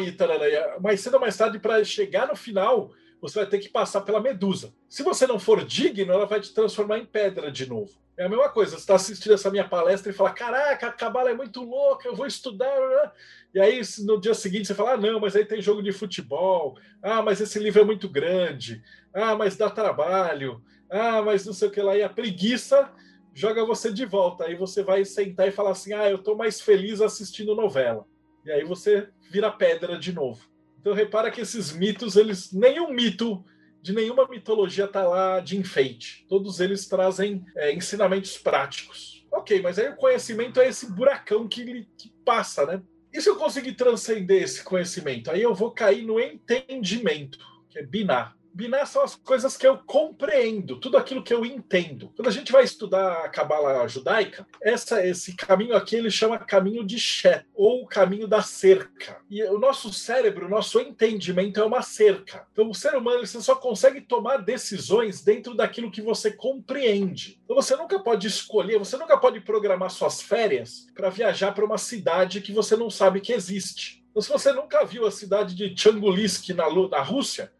mais 0.80 1.00
cedo 1.00 1.14
ou 1.14 1.20
mais 1.20 1.36
tarde, 1.36 1.58
para 1.58 1.82
chegar 1.82 2.28
no 2.28 2.36
final, 2.36 2.92
você 3.20 3.40
vai 3.40 3.48
ter 3.48 3.58
que 3.58 3.68
passar 3.68 4.02
pela 4.02 4.20
Medusa. 4.20 4.72
Se 4.88 5.02
você 5.02 5.26
não 5.26 5.38
for 5.38 5.64
digno, 5.64 6.12
ela 6.12 6.26
vai 6.26 6.40
te 6.40 6.54
transformar 6.54 6.98
em 6.98 7.06
pedra 7.06 7.50
de 7.50 7.68
novo. 7.68 7.92
É 8.18 8.24
a 8.24 8.28
mesma 8.28 8.48
coisa, 8.48 8.72
você 8.72 8.78
está 8.78 8.96
assistindo 8.96 9.32
essa 9.34 9.48
minha 9.48 9.68
palestra 9.68 10.10
e 10.10 10.14
fala: 10.14 10.30
Caraca, 10.30 10.88
a 10.88 10.92
cabala 10.92 11.30
é 11.30 11.34
muito 11.34 11.62
louca, 11.62 12.08
eu 12.08 12.16
vou 12.16 12.26
estudar. 12.26 13.14
E 13.54 13.60
aí, 13.60 13.80
no 14.00 14.20
dia 14.20 14.34
seguinte, 14.34 14.66
você 14.66 14.74
fala: 14.74 14.94
ah, 14.94 14.96
Não, 14.96 15.20
mas 15.20 15.36
aí 15.36 15.44
tem 15.44 15.62
jogo 15.62 15.80
de 15.80 15.92
futebol. 15.92 16.76
Ah, 17.00 17.22
mas 17.22 17.40
esse 17.40 17.60
livro 17.60 17.80
é 17.80 17.84
muito 17.84 18.08
grande. 18.08 18.82
Ah, 19.14 19.36
mas 19.36 19.56
dá 19.56 19.70
trabalho. 19.70 20.60
Ah, 20.90 21.22
mas 21.22 21.46
não 21.46 21.52
sei 21.52 21.68
o 21.68 21.70
que 21.70 21.80
lá. 21.80 21.96
E 21.96 22.02
a 22.02 22.08
preguiça 22.08 22.90
joga 23.32 23.64
você 23.64 23.92
de 23.92 24.04
volta. 24.04 24.46
Aí 24.46 24.56
você 24.56 24.82
vai 24.82 25.04
sentar 25.04 25.46
e 25.46 25.52
falar 25.52 25.70
assim: 25.70 25.92
ah, 25.92 26.10
eu 26.10 26.16
estou 26.16 26.36
mais 26.36 26.60
feliz 26.60 27.00
assistindo 27.00 27.54
novela. 27.54 28.04
E 28.44 28.50
aí 28.50 28.64
você 28.64 29.10
vira 29.30 29.48
pedra 29.48 29.96
de 29.96 30.12
novo. 30.12 30.44
Então 30.80 30.92
repara 30.92 31.30
que 31.30 31.40
esses 31.40 31.70
mitos, 31.70 32.16
eles 32.16 32.52
nenhum 32.52 32.90
mito 32.90 33.44
de 33.82 33.92
nenhuma 33.92 34.26
mitologia 34.28 34.86
tá 34.86 35.06
lá 35.06 35.40
de 35.40 35.56
enfeite. 35.56 36.26
Todos 36.28 36.60
eles 36.60 36.86
trazem 36.86 37.44
é, 37.56 37.72
ensinamentos 37.72 38.36
práticos. 38.38 39.26
Ok, 39.30 39.60
mas 39.60 39.78
aí 39.78 39.88
o 39.88 39.96
conhecimento 39.96 40.60
é 40.60 40.68
esse 40.68 40.90
buracão 40.90 41.46
que, 41.46 41.86
que 41.96 42.12
passa, 42.24 42.64
né? 42.64 42.82
E 43.12 43.20
se 43.20 43.28
eu 43.28 43.36
conseguir 43.36 43.72
transcender 43.72 44.42
esse 44.42 44.62
conhecimento? 44.62 45.30
Aí 45.30 45.42
eu 45.42 45.54
vou 45.54 45.70
cair 45.70 46.04
no 46.04 46.20
entendimento, 46.20 47.38
que 47.68 47.78
é 47.78 47.82
binar. 47.82 48.36
Binar 48.58 48.88
são 48.88 49.04
as 49.04 49.14
coisas 49.14 49.56
que 49.56 49.64
eu 49.64 49.78
compreendo, 49.78 50.80
tudo 50.80 50.96
aquilo 50.96 51.22
que 51.22 51.32
eu 51.32 51.46
entendo. 51.46 52.12
Quando 52.16 52.26
a 52.26 52.32
gente 52.32 52.50
vai 52.50 52.64
estudar 52.64 53.24
a 53.24 53.28
cabala 53.28 53.86
judaica, 53.86 54.44
essa, 54.60 55.06
esse 55.06 55.36
caminho 55.36 55.76
aqui 55.76 55.94
ele 55.94 56.10
chama 56.10 56.40
caminho 56.40 56.84
de 56.84 56.98
Shet, 56.98 57.46
ou 57.54 57.86
caminho 57.86 58.26
da 58.26 58.42
cerca. 58.42 59.18
E 59.30 59.44
o 59.44 59.60
nosso 59.60 59.92
cérebro, 59.92 60.46
o 60.46 60.50
nosso 60.50 60.80
entendimento 60.80 61.60
é 61.60 61.64
uma 61.64 61.82
cerca. 61.82 62.48
Então 62.50 62.68
o 62.68 62.74
ser 62.74 62.96
humano 62.96 63.24
você 63.24 63.40
só 63.40 63.54
consegue 63.54 64.00
tomar 64.00 64.38
decisões 64.38 65.22
dentro 65.22 65.54
daquilo 65.54 65.92
que 65.92 66.02
você 66.02 66.32
compreende. 66.32 67.40
Então 67.44 67.54
você 67.54 67.76
nunca 67.76 68.00
pode 68.00 68.26
escolher, 68.26 68.76
você 68.76 68.96
nunca 68.96 69.16
pode 69.16 69.38
programar 69.40 69.90
suas 69.90 70.20
férias 70.20 70.88
para 70.96 71.10
viajar 71.10 71.52
para 71.52 71.64
uma 71.64 71.78
cidade 71.78 72.40
que 72.40 72.50
você 72.50 72.76
não 72.76 72.90
sabe 72.90 73.20
que 73.20 73.32
existe. 73.32 73.98
Então, 74.10 74.22
se 74.22 74.30
você 74.30 74.52
nunca 74.52 74.84
viu 74.84 75.06
a 75.06 75.12
cidade 75.12 75.54
de 75.54 75.80
Changulisk 75.80 76.48
na, 76.48 76.64
na 76.88 77.00
Rússia, 77.00 77.52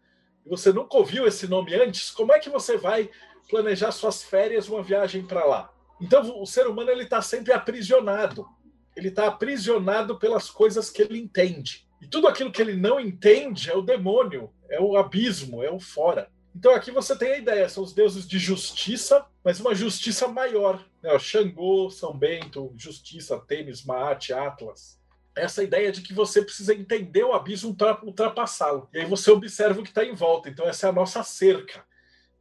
você 0.49 0.73
nunca 0.73 0.97
ouviu 0.97 1.27
esse 1.27 1.47
nome 1.47 1.75
antes, 1.75 2.09
como 2.09 2.33
é 2.33 2.39
que 2.39 2.49
você 2.49 2.77
vai 2.77 3.09
planejar 3.49 3.91
suas 3.91 4.23
férias, 4.23 4.67
uma 4.67 4.81
viagem 4.81 5.23
para 5.23 5.45
lá? 5.45 5.71
Então, 6.01 6.41
o 6.41 6.45
ser 6.45 6.67
humano 6.67 6.89
ele 6.89 7.03
está 7.03 7.21
sempre 7.21 7.53
aprisionado. 7.53 8.47
Ele 8.95 9.09
está 9.09 9.27
aprisionado 9.27 10.17
pelas 10.17 10.49
coisas 10.49 10.89
que 10.89 11.01
ele 11.01 11.19
entende. 11.19 11.87
E 12.01 12.07
tudo 12.07 12.27
aquilo 12.27 12.51
que 12.51 12.61
ele 12.61 12.75
não 12.75 12.99
entende 12.99 13.69
é 13.69 13.75
o 13.75 13.81
demônio, 13.81 14.51
é 14.69 14.79
o 14.79 14.97
abismo, 14.97 15.63
é 15.63 15.69
o 15.69 15.79
fora. 15.79 16.29
Então 16.55 16.73
aqui 16.73 16.91
você 16.91 17.15
tem 17.17 17.33
a 17.33 17.37
ideia, 17.37 17.69
são 17.69 17.83
os 17.83 17.93
deuses 17.93 18.27
de 18.27 18.39
justiça, 18.39 19.25
mas 19.43 19.59
uma 19.59 19.75
justiça 19.75 20.27
maior. 20.27 20.83
Né? 21.01 21.17
Xangô, 21.19 21.89
São 21.89 22.17
Bento, 22.17 22.73
Justiça, 22.75 23.37
Tênis, 23.39 23.83
Maat, 23.83 24.31
Atlas 24.31 24.98
essa 25.41 25.63
ideia 25.63 25.91
de 25.91 26.01
que 26.01 26.13
você 26.13 26.41
precisa 26.41 26.73
entender 26.73 27.23
o 27.23 27.33
abismo 27.33 27.75
para 27.75 28.03
ultrapassá-lo. 28.03 28.89
E 28.93 28.99
aí 28.99 29.05
você 29.05 29.31
observa 29.31 29.79
o 29.79 29.83
que 29.83 29.89
está 29.89 30.03
em 30.03 30.13
volta. 30.13 30.49
Então, 30.49 30.67
essa 30.67 30.87
é 30.87 30.89
a 30.89 30.93
nossa 30.93 31.23
cerca. 31.23 31.83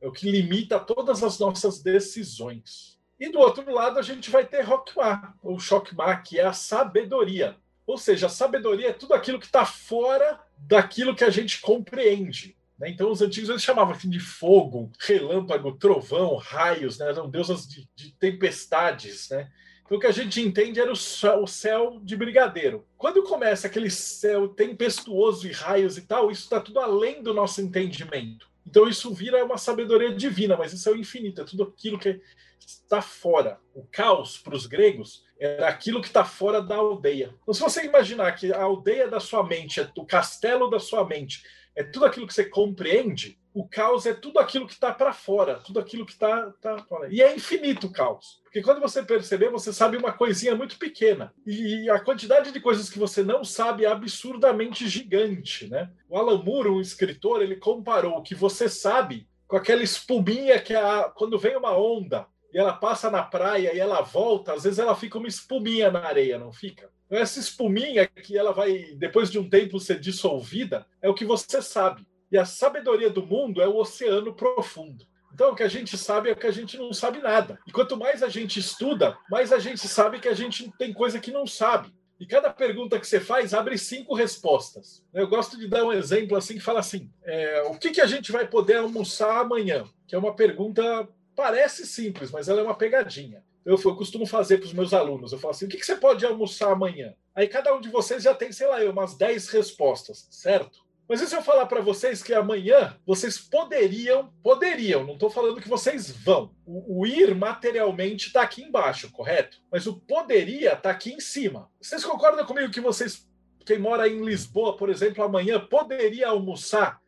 É 0.00 0.06
o 0.06 0.12
que 0.12 0.30
limita 0.30 0.78
todas 0.78 1.22
as 1.22 1.38
nossas 1.38 1.82
decisões. 1.82 2.98
E 3.18 3.30
do 3.30 3.40
outro 3.40 3.68
lado, 3.72 3.98
a 3.98 4.02
gente 4.02 4.30
vai 4.30 4.46
ter 4.46 4.62
Rockmar, 4.62 5.36
ou 5.42 5.58
Shockmar, 5.58 6.22
que 6.22 6.38
é 6.38 6.44
a 6.44 6.52
sabedoria. 6.52 7.56
Ou 7.84 7.98
seja, 7.98 8.26
a 8.26 8.30
sabedoria 8.30 8.90
é 8.90 8.92
tudo 8.92 9.14
aquilo 9.14 9.40
que 9.40 9.46
está 9.46 9.64
fora 9.64 10.38
daquilo 10.56 11.16
que 11.16 11.24
a 11.24 11.30
gente 11.30 11.60
compreende. 11.60 12.56
Né? 12.78 12.90
Então, 12.90 13.10
os 13.10 13.20
antigos 13.20 13.48
eles 13.50 13.62
chamavam 13.62 13.94
assim 13.94 14.08
de 14.08 14.20
fogo, 14.20 14.92
relâmpago, 15.00 15.76
trovão, 15.76 16.36
raios, 16.36 16.98
né? 16.98 17.08
eram 17.08 17.28
deusas 17.28 17.66
de, 17.66 17.88
de 17.96 18.12
tempestades. 18.12 19.30
Né? 19.30 19.50
O 19.90 19.98
que 19.98 20.06
a 20.06 20.12
gente 20.12 20.40
entende 20.40 20.78
era 20.78 20.92
o 20.92 21.46
céu 21.46 21.98
de 22.02 22.14
brigadeiro. 22.14 22.86
Quando 22.96 23.22
começa 23.22 23.66
aquele 23.66 23.88
céu 23.88 24.48
tempestuoso 24.48 25.48
e 25.48 25.52
raios 25.52 25.96
e 25.96 26.02
tal, 26.02 26.30
isso 26.30 26.42
está 26.42 26.60
tudo 26.60 26.78
além 26.78 27.22
do 27.22 27.32
nosso 27.32 27.62
entendimento. 27.62 28.48
Então 28.66 28.86
isso 28.86 29.14
vira 29.14 29.42
uma 29.42 29.56
sabedoria 29.56 30.14
divina, 30.14 30.58
mas 30.58 30.74
isso 30.74 30.88
é 30.90 30.92
o 30.92 30.96
infinito, 30.96 31.40
é 31.40 31.44
tudo 31.44 31.62
aquilo 31.62 31.98
que 31.98 32.20
está 32.58 33.00
fora. 33.00 33.58
O 33.74 33.82
caos 33.90 34.36
para 34.36 34.54
os 34.54 34.66
gregos 34.66 35.24
era 35.40 35.68
aquilo 35.68 36.02
que 36.02 36.08
está 36.08 36.22
fora 36.22 36.60
da 36.60 36.76
aldeia. 36.76 37.34
Então, 37.42 37.54
se 37.54 37.62
você 37.62 37.86
imaginar 37.86 38.32
que 38.32 38.52
a 38.52 38.62
aldeia 38.62 39.08
da 39.08 39.20
sua 39.20 39.42
mente, 39.42 39.80
é 39.80 39.90
o 39.96 40.04
castelo 40.04 40.68
da 40.68 40.78
sua 40.78 41.02
mente, 41.06 41.42
é 41.74 41.82
tudo 41.82 42.04
aquilo 42.04 42.26
que 42.26 42.34
você 42.34 42.44
compreende, 42.44 43.38
o 43.58 43.66
caos 43.68 44.06
é 44.06 44.14
tudo 44.14 44.38
aquilo 44.38 44.68
que 44.68 44.74
está 44.74 44.92
para 44.92 45.12
fora, 45.12 45.56
tudo 45.56 45.80
aquilo 45.80 46.06
que 46.06 46.12
está 46.12 46.52
tá 46.60 46.78
fora. 46.84 47.08
E 47.10 47.20
é 47.20 47.34
infinito 47.34 47.88
o 47.88 47.92
caos. 47.92 48.40
Porque 48.44 48.62
quando 48.62 48.80
você 48.80 49.02
perceber, 49.02 49.50
você 49.50 49.72
sabe 49.72 49.96
uma 49.96 50.12
coisinha 50.12 50.54
muito 50.54 50.78
pequena. 50.78 51.34
E 51.44 51.90
a 51.90 51.98
quantidade 51.98 52.52
de 52.52 52.60
coisas 52.60 52.88
que 52.88 53.00
você 53.00 53.24
não 53.24 53.42
sabe 53.42 53.84
é 53.84 53.88
absurdamente 53.88 54.86
gigante, 54.86 55.68
né? 55.68 55.90
O 56.08 56.16
Alan 56.16 56.40
Moore, 56.40 56.68
um 56.68 56.80
escritor, 56.80 57.42
ele 57.42 57.56
comparou 57.56 58.18
o 58.18 58.22
que 58.22 58.32
você 58.32 58.68
sabe 58.68 59.28
com 59.48 59.56
aquela 59.56 59.82
espuminha 59.82 60.60
que 60.60 60.74
a, 60.74 61.10
quando 61.12 61.36
vem 61.36 61.56
uma 61.56 61.76
onda 61.76 62.28
e 62.54 62.58
ela 62.58 62.74
passa 62.74 63.10
na 63.10 63.24
praia 63.24 63.74
e 63.74 63.80
ela 63.80 64.02
volta, 64.02 64.52
às 64.52 64.62
vezes 64.62 64.78
ela 64.78 64.94
fica 64.94 65.18
uma 65.18 65.26
espuminha 65.26 65.90
na 65.90 66.06
areia, 66.06 66.38
não 66.38 66.52
fica? 66.52 66.92
Então, 67.06 67.18
essa 67.18 67.40
espuminha 67.40 68.06
que 68.06 68.38
ela 68.38 68.52
vai, 68.52 68.94
depois 68.96 69.32
de 69.32 69.38
um 69.38 69.48
tempo, 69.48 69.80
ser 69.80 69.98
dissolvida, 69.98 70.86
é 71.02 71.08
o 71.08 71.14
que 71.14 71.24
você 71.24 71.60
sabe. 71.60 72.06
E 72.30 72.38
a 72.38 72.44
sabedoria 72.44 73.10
do 73.10 73.24
mundo 73.24 73.62
é 73.62 73.68
o 73.68 73.76
oceano 73.76 74.34
profundo. 74.34 75.06
Então, 75.32 75.52
o 75.52 75.54
que 75.54 75.62
a 75.62 75.68
gente 75.68 75.96
sabe 75.96 76.30
é 76.30 76.34
que 76.34 76.46
a 76.46 76.50
gente 76.50 76.76
não 76.76 76.92
sabe 76.92 77.20
nada. 77.20 77.58
E 77.66 77.70
quanto 77.70 77.96
mais 77.96 78.22
a 78.22 78.28
gente 78.28 78.58
estuda, 78.58 79.16
mais 79.30 79.52
a 79.52 79.58
gente 79.58 79.86
sabe 79.86 80.18
que 80.18 80.28
a 80.28 80.34
gente 80.34 80.70
tem 80.78 80.92
coisa 80.92 81.20
que 81.20 81.30
não 81.30 81.46
sabe. 81.46 81.92
E 82.18 82.26
cada 82.26 82.50
pergunta 82.50 82.98
que 82.98 83.06
você 83.06 83.20
faz 83.20 83.54
abre 83.54 83.78
cinco 83.78 84.14
respostas. 84.14 85.04
Eu 85.14 85.28
gosto 85.28 85.56
de 85.56 85.68
dar 85.68 85.84
um 85.84 85.92
exemplo 85.92 86.36
assim 86.36 86.54
que 86.54 86.60
fala 86.60 86.80
assim: 86.80 87.08
é, 87.22 87.62
o 87.62 87.74
que, 87.78 87.90
que 87.90 88.00
a 88.00 88.06
gente 88.06 88.32
vai 88.32 88.46
poder 88.46 88.78
almoçar 88.78 89.38
amanhã? 89.38 89.84
Que 90.06 90.16
é 90.16 90.18
uma 90.18 90.34
pergunta 90.34 91.08
parece 91.36 91.86
simples, 91.86 92.32
mas 92.32 92.48
ela 92.48 92.60
é 92.60 92.64
uma 92.64 92.74
pegadinha. 92.74 93.44
Eu, 93.64 93.80
eu 93.84 93.94
costumo 93.94 94.26
fazer 94.26 94.58
para 94.58 94.66
os 94.66 94.72
meus 94.72 94.92
alunos. 94.92 95.32
Eu 95.32 95.38
falo 95.38 95.52
assim: 95.52 95.66
o 95.66 95.68
que, 95.68 95.76
que 95.76 95.86
você 95.86 95.94
pode 95.94 96.26
almoçar 96.26 96.72
amanhã? 96.72 97.14
Aí 97.32 97.46
cada 97.46 97.72
um 97.72 97.80
de 97.80 97.88
vocês 97.88 98.24
já 98.24 98.34
tem, 98.34 98.50
sei 98.50 98.66
lá, 98.66 98.78
umas 98.90 99.14
10 99.14 99.50
respostas, 99.50 100.26
certo? 100.28 100.80
Mas 101.08 101.22
e 101.22 101.26
se 101.26 101.34
eu 101.34 101.40
falar 101.40 101.64
para 101.64 101.80
vocês 101.80 102.22
que 102.22 102.34
amanhã 102.34 102.94
vocês 103.06 103.38
poderiam, 103.38 104.30
poderiam, 104.42 105.04
não 105.04 105.14
estou 105.14 105.30
falando 105.30 105.60
que 105.60 105.68
vocês 105.68 106.10
vão. 106.10 106.54
O, 106.66 107.00
o 107.00 107.06
ir 107.06 107.34
materialmente 107.34 108.26
está 108.26 108.42
aqui 108.42 108.62
embaixo, 108.62 109.10
correto? 109.10 109.58
Mas 109.72 109.86
o 109.86 109.98
poderia 109.98 110.74
está 110.74 110.90
aqui 110.90 111.14
em 111.14 111.20
cima. 111.20 111.70
Vocês 111.80 112.04
concordam 112.04 112.44
comigo 112.44 112.70
que 112.70 112.80
vocês, 112.80 113.26
quem 113.64 113.78
mora 113.78 114.06
em 114.06 114.22
Lisboa, 114.22 114.76
por 114.76 114.90
exemplo, 114.90 115.24
amanhã 115.24 115.58
poderia 115.58 116.28
almoçar 116.28 117.00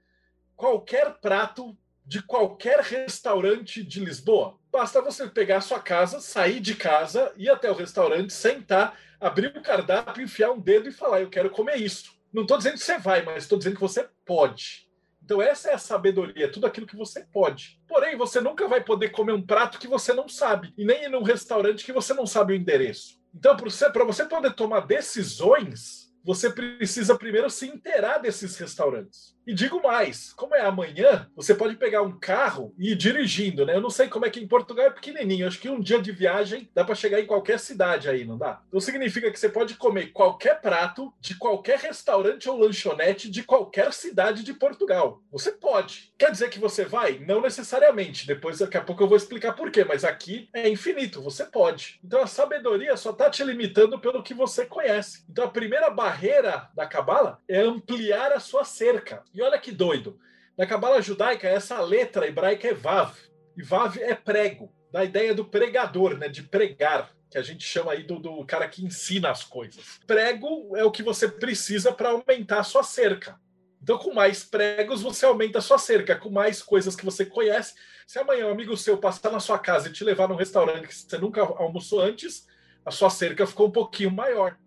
qualquer 0.56 1.18
prato 1.20 1.76
de 2.06 2.22
qualquer 2.22 2.80
restaurante 2.80 3.84
de 3.84 4.02
Lisboa? 4.02 4.58
Basta 4.72 5.02
você 5.02 5.28
pegar 5.28 5.58
a 5.58 5.62
sua 5.62 5.78
casa, 5.78 6.20
sair 6.20 6.58
de 6.60 6.74
casa, 6.74 7.34
ir 7.36 7.50
até 7.50 7.70
o 7.70 7.74
restaurante, 7.74 8.32
sentar, 8.32 8.98
abrir 9.20 9.54
o 9.54 9.62
cardápio, 9.62 10.24
enfiar 10.24 10.52
um 10.52 10.58
dedo 10.58 10.88
e 10.88 10.92
falar: 10.92 11.20
Eu 11.20 11.28
quero 11.28 11.50
comer 11.50 11.76
isso. 11.76 12.18
Não 12.32 12.42
estou 12.42 12.58
dizendo 12.58 12.74
que 12.74 12.84
você 12.84 12.98
vai, 12.98 13.22
mas 13.22 13.44
estou 13.44 13.58
dizendo 13.58 13.74
que 13.74 13.80
você 13.80 14.08
pode. 14.24 14.88
Então, 15.22 15.40
essa 15.40 15.70
é 15.70 15.74
a 15.74 15.78
sabedoria, 15.78 16.50
tudo 16.50 16.66
aquilo 16.66 16.86
que 16.86 16.96
você 16.96 17.24
pode. 17.32 17.80
Porém, 17.86 18.16
você 18.16 18.40
nunca 18.40 18.66
vai 18.66 18.82
poder 18.82 19.10
comer 19.10 19.32
um 19.32 19.44
prato 19.44 19.78
que 19.78 19.86
você 19.86 20.12
não 20.12 20.28
sabe, 20.28 20.74
e 20.76 20.84
nem 20.84 21.04
ir 21.04 21.08
num 21.08 21.22
restaurante 21.22 21.84
que 21.84 21.92
você 21.92 22.12
não 22.14 22.26
sabe 22.26 22.52
o 22.52 22.56
endereço. 22.56 23.20
Então, 23.34 23.56
para 23.56 24.04
você, 24.04 24.24
poder 24.24 24.54
tomar 24.54 24.80
decisões, 24.80 26.12
você 26.24 26.50
precisa 26.50 27.16
primeiro 27.16 27.48
se 27.48 27.68
inteirar 27.68 28.18
desses 28.18 28.56
restaurantes. 28.56 29.36
E 29.46 29.54
digo 29.54 29.82
mais, 29.82 30.32
como 30.34 30.54
é 30.54 30.60
amanhã, 30.60 31.28
você 31.34 31.54
pode 31.54 31.76
pegar 31.76 32.02
um 32.02 32.18
carro 32.18 32.74
e 32.78 32.92
ir 32.92 32.96
dirigindo, 32.96 33.64
né? 33.64 33.74
Eu 33.74 33.80
não 33.80 33.90
sei 33.90 34.06
como 34.08 34.26
é 34.26 34.30
que 34.30 34.40
em 34.40 34.46
Portugal 34.46 34.86
é 34.86 34.90
pequenininho. 34.90 35.46
Acho 35.46 35.58
que 35.58 35.68
um 35.68 35.80
dia 35.80 36.00
de 36.00 36.12
viagem 36.12 36.70
dá 36.74 36.84
para 36.84 36.94
chegar 36.94 37.20
em 37.20 37.26
qualquer 37.26 37.58
cidade 37.58 38.08
aí, 38.08 38.24
não 38.24 38.36
dá? 38.36 38.60
Então 38.68 38.80
significa 38.80 39.30
que 39.30 39.38
você 39.38 39.48
pode 39.48 39.74
comer 39.74 40.12
qualquer 40.12 40.60
prato 40.60 41.12
de 41.20 41.34
qualquer 41.36 41.78
restaurante 41.78 42.48
ou 42.48 42.58
lanchonete 42.58 43.30
de 43.30 43.42
qualquer 43.42 43.92
cidade 43.92 44.42
de 44.42 44.52
Portugal. 44.52 45.22
Você 45.32 45.52
pode. 45.52 46.12
Quer 46.18 46.30
dizer 46.30 46.50
que 46.50 46.58
você 46.58 46.84
vai? 46.84 47.18
Não 47.18 47.40
necessariamente. 47.40 48.26
Depois, 48.26 48.58
daqui 48.58 48.76
a 48.76 48.82
pouco 48.82 49.02
eu 49.02 49.08
vou 49.08 49.16
explicar 49.16 49.54
por 49.54 49.70
quê. 49.70 49.84
Mas 49.84 50.04
aqui 50.04 50.48
é 50.52 50.68
infinito. 50.68 51.22
Você 51.22 51.44
pode. 51.44 51.98
Então 52.04 52.22
a 52.22 52.26
sabedoria 52.26 52.96
só 52.96 53.10
está 53.10 53.30
te 53.30 53.42
limitando 53.42 53.98
pelo 53.98 54.22
que 54.22 54.34
você 54.34 54.66
conhece. 54.66 55.24
Então 55.28 55.44
a 55.44 55.50
primeira 55.50 55.90
barreira 55.90 56.68
da 56.74 56.86
cabala 56.86 57.38
é 57.48 57.60
ampliar 57.60 58.32
a 58.32 58.40
sua 58.40 58.64
cerca. 58.64 59.22
E 59.32 59.42
olha 59.42 59.58
que 59.58 59.72
doido. 59.72 60.18
Na 60.56 60.66
cabala 60.66 61.00
judaica, 61.00 61.48
essa 61.48 61.80
letra 61.80 62.26
hebraica 62.26 62.68
é 62.68 62.74
Vav. 62.74 63.14
E 63.56 63.62
Vav 63.62 63.96
é 63.98 64.14
prego, 64.14 64.72
da 64.92 65.04
ideia 65.04 65.34
do 65.34 65.44
pregador, 65.44 66.16
né, 66.16 66.28
de 66.28 66.42
pregar, 66.42 67.12
que 67.30 67.38
a 67.38 67.42
gente 67.42 67.64
chama 67.64 67.92
aí 67.92 68.02
do, 68.02 68.18
do 68.18 68.44
cara 68.44 68.68
que 68.68 68.84
ensina 68.84 69.30
as 69.30 69.44
coisas. 69.44 70.00
Prego 70.06 70.76
é 70.76 70.84
o 70.84 70.90
que 70.90 71.02
você 71.02 71.28
precisa 71.28 71.92
para 71.92 72.10
aumentar 72.10 72.60
a 72.60 72.64
sua 72.64 72.82
cerca. 72.82 73.38
Então, 73.82 73.96
com 73.96 74.12
mais 74.12 74.44
pregos, 74.44 75.00
você 75.00 75.24
aumenta 75.24 75.58
a 75.58 75.62
sua 75.62 75.78
cerca. 75.78 76.16
Com 76.16 76.28
mais 76.28 76.60
coisas 76.62 76.94
que 76.94 77.04
você 77.04 77.24
conhece. 77.24 77.74
Se 78.06 78.18
amanhã 78.18 78.48
um 78.48 78.50
amigo 78.50 78.76
seu 78.76 78.98
passar 78.98 79.30
na 79.30 79.40
sua 79.40 79.58
casa 79.58 79.88
e 79.88 79.92
te 79.92 80.04
levar 80.04 80.28
num 80.28 80.34
restaurante 80.34 80.88
que 80.88 80.94
você 80.94 81.16
nunca 81.16 81.40
almoçou 81.40 82.00
antes, 82.00 82.46
a 82.84 82.90
sua 82.90 83.08
cerca 83.08 83.46
ficou 83.46 83.68
um 83.68 83.72
pouquinho 83.72 84.10
maior. 84.10 84.58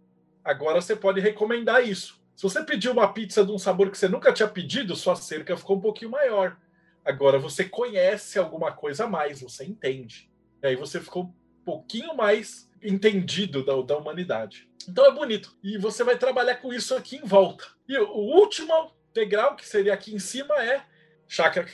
Agora 0.44 0.82
você 0.82 0.96
pode 0.96 1.20
recomendar 1.20 1.88
isso. 1.88 2.23
Se 2.36 2.44
você 2.44 2.64
pediu 2.64 2.92
uma 2.92 3.14
pizza 3.14 3.46
de 3.46 3.52
um 3.52 3.58
sabor 3.58 3.92
que 3.92 3.98
você 3.98 4.08
nunca 4.08 4.34
tinha 4.34 4.48
pedido, 4.48 4.96
sua 4.96 5.16
cerca 5.16 5.56
ficou 5.56 5.78
um 5.78 5.82
pouquinho 5.82 6.12
maior. 6.12 6.58
Agora 7.06 7.38
você 7.38 7.64
conhece 7.66 8.40
alguma 8.40 8.72
coisa 8.72 9.06
a 9.06 9.08
mais, 9.08 9.42
você 9.42 9.66
entende. 9.66 10.30
E 10.62 10.68
aí 10.68 10.76
você 10.76 11.00
ficou 11.00 11.24
um 11.26 11.34
pouquinho 11.66 12.16
mais 12.16 12.70
entendido 12.82 13.64
da, 13.64 13.80
da 13.82 13.98
humanidade. 13.98 14.68
Então 14.88 15.06
é 15.06 15.12
bonito. 15.12 15.56
E 15.64 15.78
você 15.78 16.04
vai 16.04 16.18
trabalhar 16.18 16.56
com 16.56 16.74
isso 16.74 16.96
aqui 16.96 17.18
em 17.18 17.26
volta. 17.26 17.66
E 17.88 17.98
o 17.98 18.18
último 18.18 18.92
degrau, 19.14 19.56
que 19.56 19.68
seria 19.68 19.94
aqui 19.94 20.14
em 20.14 20.20
cima, 20.20 20.56
é 20.64 20.84
chakra 21.28 21.68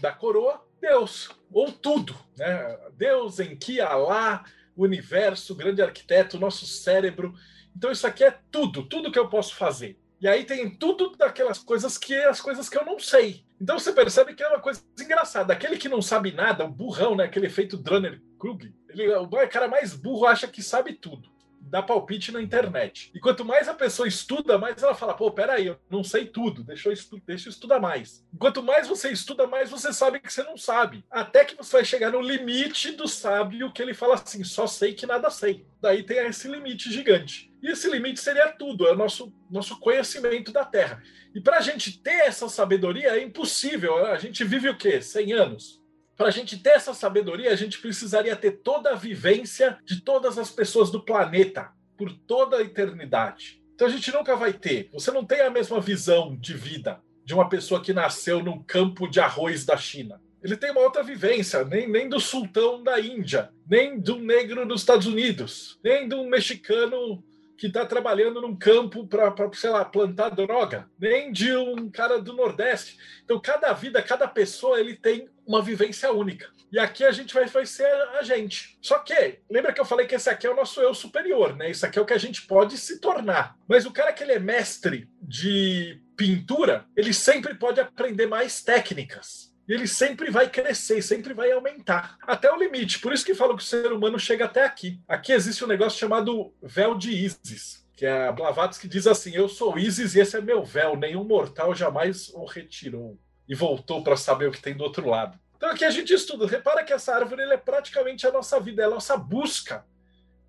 da 0.00 0.12
coroa? 0.12 0.64
Deus, 0.80 1.30
ou 1.52 1.72
tudo, 1.72 2.14
né? 2.36 2.78
Deus, 2.96 3.40
em 3.40 3.56
que 3.56 3.80
Alá, 3.80 4.44
o 4.76 4.84
universo, 4.84 5.52
o 5.52 5.56
grande 5.56 5.82
arquiteto, 5.82 6.36
o 6.36 6.40
nosso 6.40 6.66
cérebro. 6.66 7.34
Então 7.74 7.90
isso 7.90 8.06
aqui 8.06 8.24
é 8.24 8.38
tudo, 8.50 8.84
tudo 8.84 9.10
que 9.10 9.18
eu 9.18 9.28
posso 9.28 9.54
fazer. 9.54 9.98
E 10.20 10.26
aí 10.26 10.44
tem 10.44 10.70
tudo 10.70 11.14
daquelas 11.16 11.58
coisas 11.58 11.98
que 11.98 12.14
as 12.14 12.40
coisas 12.40 12.68
que 12.68 12.78
eu 12.78 12.84
não 12.84 12.98
sei. 12.98 13.44
Então 13.60 13.78
você 13.78 13.92
percebe 13.92 14.34
que 14.34 14.42
é 14.42 14.48
uma 14.48 14.60
coisa 14.60 14.82
engraçada. 15.00 15.52
Aquele 15.52 15.76
que 15.76 15.88
não 15.88 16.00
sabe 16.00 16.32
nada, 16.32 16.64
o 16.64 16.70
burrão, 16.70 17.14
né? 17.14 17.24
Aquele 17.24 17.46
efeito 17.46 17.76
Drunner 17.76 18.20
Krug, 18.38 18.72
ele, 18.88 19.14
o 19.14 19.28
cara 19.48 19.68
mais 19.68 19.94
burro 19.94 20.26
acha 20.26 20.46
que 20.46 20.62
sabe 20.62 20.94
tudo 20.94 21.35
dá 21.66 21.82
palpite 21.82 22.32
na 22.32 22.40
internet. 22.40 23.10
E 23.14 23.20
quanto 23.20 23.44
mais 23.44 23.68
a 23.68 23.74
pessoa 23.74 24.08
estuda, 24.08 24.58
mais 24.58 24.82
ela 24.82 24.94
fala: 24.94 25.14
pô, 25.14 25.30
peraí, 25.30 25.66
eu 25.66 25.78
não 25.90 26.02
sei 26.02 26.26
tudo, 26.26 26.62
deixa 26.62 26.88
eu, 26.88 26.92
estu 26.92 27.20
deixa 27.26 27.48
eu 27.48 27.50
estudar 27.50 27.80
mais. 27.80 28.24
Quanto 28.38 28.62
mais 28.62 28.88
você 28.88 29.10
estuda, 29.10 29.46
mais 29.46 29.70
você 29.70 29.92
sabe 29.92 30.20
que 30.20 30.32
você 30.32 30.42
não 30.42 30.56
sabe. 30.56 31.04
Até 31.10 31.44
que 31.44 31.56
você 31.56 31.78
vai 31.78 31.84
chegar 31.84 32.10
no 32.10 32.20
limite 32.20 32.92
do 32.92 33.08
sábio 33.08 33.72
que 33.72 33.82
ele 33.82 33.94
fala 33.94 34.14
assim: 34.14 34.44
só 34.44 34.66
sei 34.66 34.94
que 34.94 35.06
nada 35.06 35.30
sei. 35.30 35.66
Daí 35.80 36.02
tem 36.02 36.18
esse 36.26 36.48
limite 36.48 36.92
gigante. 36.92 37.52
E 37.62 37.70
esse 37.70 37.90
limite 37.90 38.20
seria 38.20 38.52
tudo, 38.52 38.86
é 38.86 38.92
o 38.92 38.96
nosso, 38.96 39.32
nosso 39.50 39.78
conhecimento 39.80 40.52
da 40.52 40.64
Terra. 40.64 41.02
E 41.34 41.40
para 41.40 41.58
a 41.58 41.60
gente 41.60 41.98
ter 42.00 42.26
essa 42.26 42.48
sabedoria 42.48 43.16
é 43.16 43.22
impossível. 43.22 44.06
A 44.06 44.18
gente 44.18 44.44
vive 44.44 44.68
o 44.68 44.76
quê? 44.76 45.00
100 45.00 45.32
anos? 45.32 45.85
Para 46.16 46.28
a 46.28 46.30
gente 46.30 46.58
ter 46.58 46.70
essa 46.70 46.94
sabedoria, 46.94 47.52
a 47.52 47.56
gente 47.56 47.78
precisaria 47.78 48.34
ter 48.34 48.52
toda 48.62 48.90
a 48.90 48.94
vivência 48.94 49.78
de 49.84 50.00
todas 50.00 50.38
as 50.38 50.50
pessoas 50.50 50.90
do 50.90 51.02
planeta 51.02 51.70
por 51.96 52.10
toda 52.10 52.56
a 52.56 52.62
eternidade. 52.62 53.62
Então 53.74 53.86
a 53.86 53.90
gente 53.90 54.10
nunca 54.10 54.34
vai 54.34 54.54
ter. 54.54 54.88
Você 54.92 55.10
não 55.10 55.24
tem 55.24 55.42
a 55.42 55.50
mesma 55.50 55.78
visão 55.78 56.34
de 56.34 56.54
vida 56.54 57.00
de 57.22 57.34
uma 57.34 57.48
pessoa 57.48 57.82
que 57.82 57.92
nasceu 57.92 58.42
num 58.42 58.62
campo 58.62 59.06
de 59.06 59.20
arroz 59.20 59.66
da 59.66 59.76
China. 59.76 60.20
Ele 60.42 60.56
tem 60.56 60.70
uma 60.70 60.80
outra 60.80 61.02
vivência, 61.02 61.64
nem, 61.64 61.88
nem 61.88 62.08
do 62.08 62.20
sultão 62.20 62.82
da 62.82 62.98
Índia, 63.00 63.50
nem 63.68 64.00
um 64.08 64.18
negro 64.18 64.64
dos 64.66 64.80
Estados 64.80 65.06
Unidos, 65.06 65.78
nem 65.82 66.10
um 66.14 66.28
mexicano 66.28 67.22
que 67.58 67.66
está 67.66 67.84
trabalhando 67.84 68.40
num 68.40 68.54
campo 68.54 69.06
para, 69.06 69.34
sei 69.54 69.70
lá, 69.70 69.84
plantar 69.84 70.28
droga, 70.28 70.88
nem 70.98 71.32
de 71.32 71.54
um 71.56 71.90
cara 71.90 72.20
do 72.20 72.32
Nordeste. 72.32 72.96
Então, 73.24 73.40
cada 73.40 73.72
vida, 73.72 74.00
cada 74.02 74.28
pessoa, 74.28 74.78
ele 74.78 74.94
tem 74.94 75.28
uma 75.46 75.62
vivência 75.62 76.10
única. 76.12 76.50
E 76.72 76.78
aqui 76.78 77.04
a 77.04 77.12
gente 77.12 77.32
vai, 77.32 77.46
vai 77.46 77.64
ser 77.64 77.86
a 77.86 78.22
gente. 78.22 78.76
Só 78.82 78.98
que, 78.98 79.38
lembra 79.48 79.72
que 79.72 79.80
eu 79.80 79.84
falei 79.84 80.06
que 80.06 80.14
esse 80.14 80.28
aqui 80.28 80.46
é 80.46 80.50
o 80.50 80.56
nosso 80.56 80.80
eu 80.80 80.92
superior, 80.92 81.54
né? 81.56 81.70
Isso 81.70 81.86
aqui 81.86 81.98
é 81.98 82.02
o 82.02 82.06
que 82.06 82.12
a 82.12 82.18
gente 82.18 82.42
pode 82.42 82.76
se 82.76 83.00
tornar. 83.00 83.56
Mas 83.68 83.86
o 83.86 83.92
cara 83.92 84.12
que 84.12 84.22
ele 84.22 84.32
é 84.32 84.38
mestre 84.38 85.08
de 85.22 86.00
pintura, 86.16 86.84
ele 86.96 87.12
sempre 87.12 87.54
pode 87.54 87.80
aprender 87.80 88.26
mais 88.26 88.62
técnicas. 88.62 89.54
E 89.68 89.72
ele 89.72 89.86
sempre 89.86 90.30
vai 90.30 90.48
crescer, 90.48 91.02
sempre 91.02 91.34
vai 91.34 91.50
aumentar, 91.50 92.16
até 92.22 92.52
o 92.52 92.56
limite. 92.56 93.00
Por 93.00 93.12
isso 93.12 93.24
que 93.24 93.34
falo 93.34 93.56
que 93.56 93.62
o 93.62 93.66
ser 93.66 93.92
humano 93.92 94.18
chega 94.18 94.44
até 94.44 94.64
aqui. 94.64 95.00
Aqui 95.08 95.32
existe 95.32 95.64
um 95.64 95.68
negócio 95.68 95.98
chamado 95.98 96.54
véu 96.62 96.96
de 96.96 97.10
Isis, 97.10 97.84
que 97.96 98.06
é 98.06 98.28
a 98.28 98.32
Blavatsky 98.32 98.86
diz 98.86 99.08
assim: 99.08 99.34
Eu 99.34 99.48
sou 99.48 99.76
Isis 99.76 100.14
e 100.14 100.20
esse 100.20 100.36
é 100.36 100.40
meu 100.40 100.64
véu, 100.64 100.96
nenhum 100.96 101.24
mortal 101.24 101.74
jamais 101.74 102.28
o 102.28 102.44
retirou 102.44 103.18
e 103.48 103.54
voltou 103.54 104.02
para 104.02 104.16
saber 104.16 104.48
o 104.48 104.52
que 104.52 104.60
tem 104.60 104.76
do 104.76 104.84
outro 104.84 105.08
lado. 105.08 105.38
Então 105.56 105.70
aqui 105.70 105.84
a 105.84 105.90
gente 105.90 106.12
estuda. 106.12 106.46
Repara 106.46 106.84
que 106.84 106.92
essa 106.92 107.14
árvore 107.14 107.42
é 107.42 107.56
praticamente 107.56 108.26
a 108.26 108.32
nossa 108.32 108.60
vida, 108.60 108.82
é 108.82 108.86
a 108.86 108.90
nossa 108.90 109.16
busca 109.16 109.84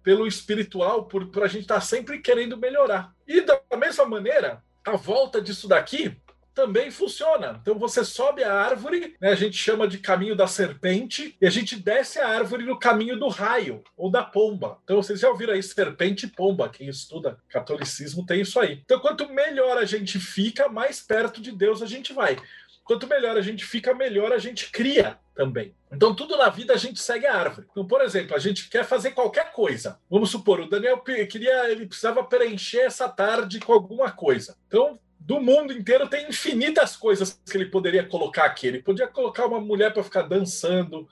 pelo 0.04 0.28
espiritual, 0.28 1.06
por, 1.06 1.28
por 1.28 1.44
a 1.44 1.48
gente 1.48 1.64
estar 1.64 1.76
tá 1.76 1.82
sempre 1.82 2.20
querendo 2.20 2.58
melhorar. 2.58 3.14
E 3.28 3.42
da 3.42 3.60
mesma 3.78 4.06
maneira, 4.06 4.64
a 4.86 4.96
volta 4.96 5.42
disso 5.42 5.68
daqui 5.68 6.16
também 6.58 6.90
funciona. 6.90 7.60
Então 7.62 7.78
você 7.78 8.04
sobe 8.04 8.44
a 8.44 8.52
árvore, 8.52 9.16
né, 9.22 9.30
a 9.30 9.36
gente 9.36 9.56
chama 9.56 9.88
de 9.88 10.00
caminho 10.00 10.36
da 10.36 10.48
serpente, 10.48 11.38
e 11.40 11.46
a 11.46 11.52
gente 11.52 11.76
desce 11.76 12.20
a 12.20 12.28
árvore 12.28 12.66
no 12.66 12.80
caminho 12.80 13.20
do 13.20 13.28
raio 13.28 13.84
ou 13.96 14.10
da 14.10 14.24
pomba. 14.24 14.80
Então 14.84 14.96
vocês 14.96 15.20
já 15.20 15.30
ouviram 15.30 15.54
aí 15.54 15.62
serpente 15.62 16.26
e 16.26 16.30
pomba. 16.30 16.68
Quem 16.68 16.88
estuda 16.88 17.38
catolicismo 17.50 18.26
tem 18.26 18.42
isso 18.42 18.60
aí. 18.60 18.82
Então 18.84 19.00
quanto 19.00 19.30
melhor 19.32 19.78
a 19.78 19.86
gente 19.86 20.20
fica, 20.20 20.68
mais 20.68 21.00
perto 21.00 21.40
de 21.40 21.52
Deus 21.52 21.84
a 21.84 21.86
gente 21.86 22.12
vai. 22.12 22.38
Quanto 22.88 23.06
melhor 23.06 23.36
a 23.36 23.42
gente 23.42 23.66
fica, 23.66 23.94
melhor 23.94 24.32
a 24.32 24.38
gente 24.38 24.72
cria 24.72 25.20
também. 25.36 25.76
Então, 25.92 26.16
tudo 26.16 26.38
na 26.38 26.50
vida 26.50 26.74
a 26.74 26.78
gente 26.78 27.02
segue 27.02 27.28
a 27.28 27.36
árvore. 27.36 27.68
Então, 27.70 27.86
por 27.86 28.02
exemplo, 28.02 28.34
a 28.34 28.40
gente 28.40 28.70
quer 28.70 28.86
fazer 28.86 29.12
qualquer 29.12 29.52
coisa. 29.52 30.00
Vamos 30.10 30.32
supor, 30.32 30.62
o 30.62 30.70
Daniel 30.70 31.00
queria, 31.00 31.70
ele 31.70 31.86
precisava 31.86 32.24
preencher 32.24 32.80
essa 32.80 33.10
tarde 33.10 33.60
com 33.60 33.74
alguma 33.74 34.10
coisa. 34.10 34.56
Então, 34.68 34.98
do 35.20 35.42
mundo 35.42 35.74
inteiro 35.74 36.08
tem 36.08 36.30
infinitas 36.30 36.96
coisas 36.96 37.38
que 37.46 37.58
ele 37.58 37.66
poderia 37.66 38.06
colocar 38.06 38.46
aqui. 38.46 38.68
Ele 38.68 38.82
podia 38.82 39.08
colocar 39.08 39.46
uma 39.46 39.60
mulher 39.60 39.92
para 39.92 40.04
ficar 40.04 40.22
dançando, 40.22 41.08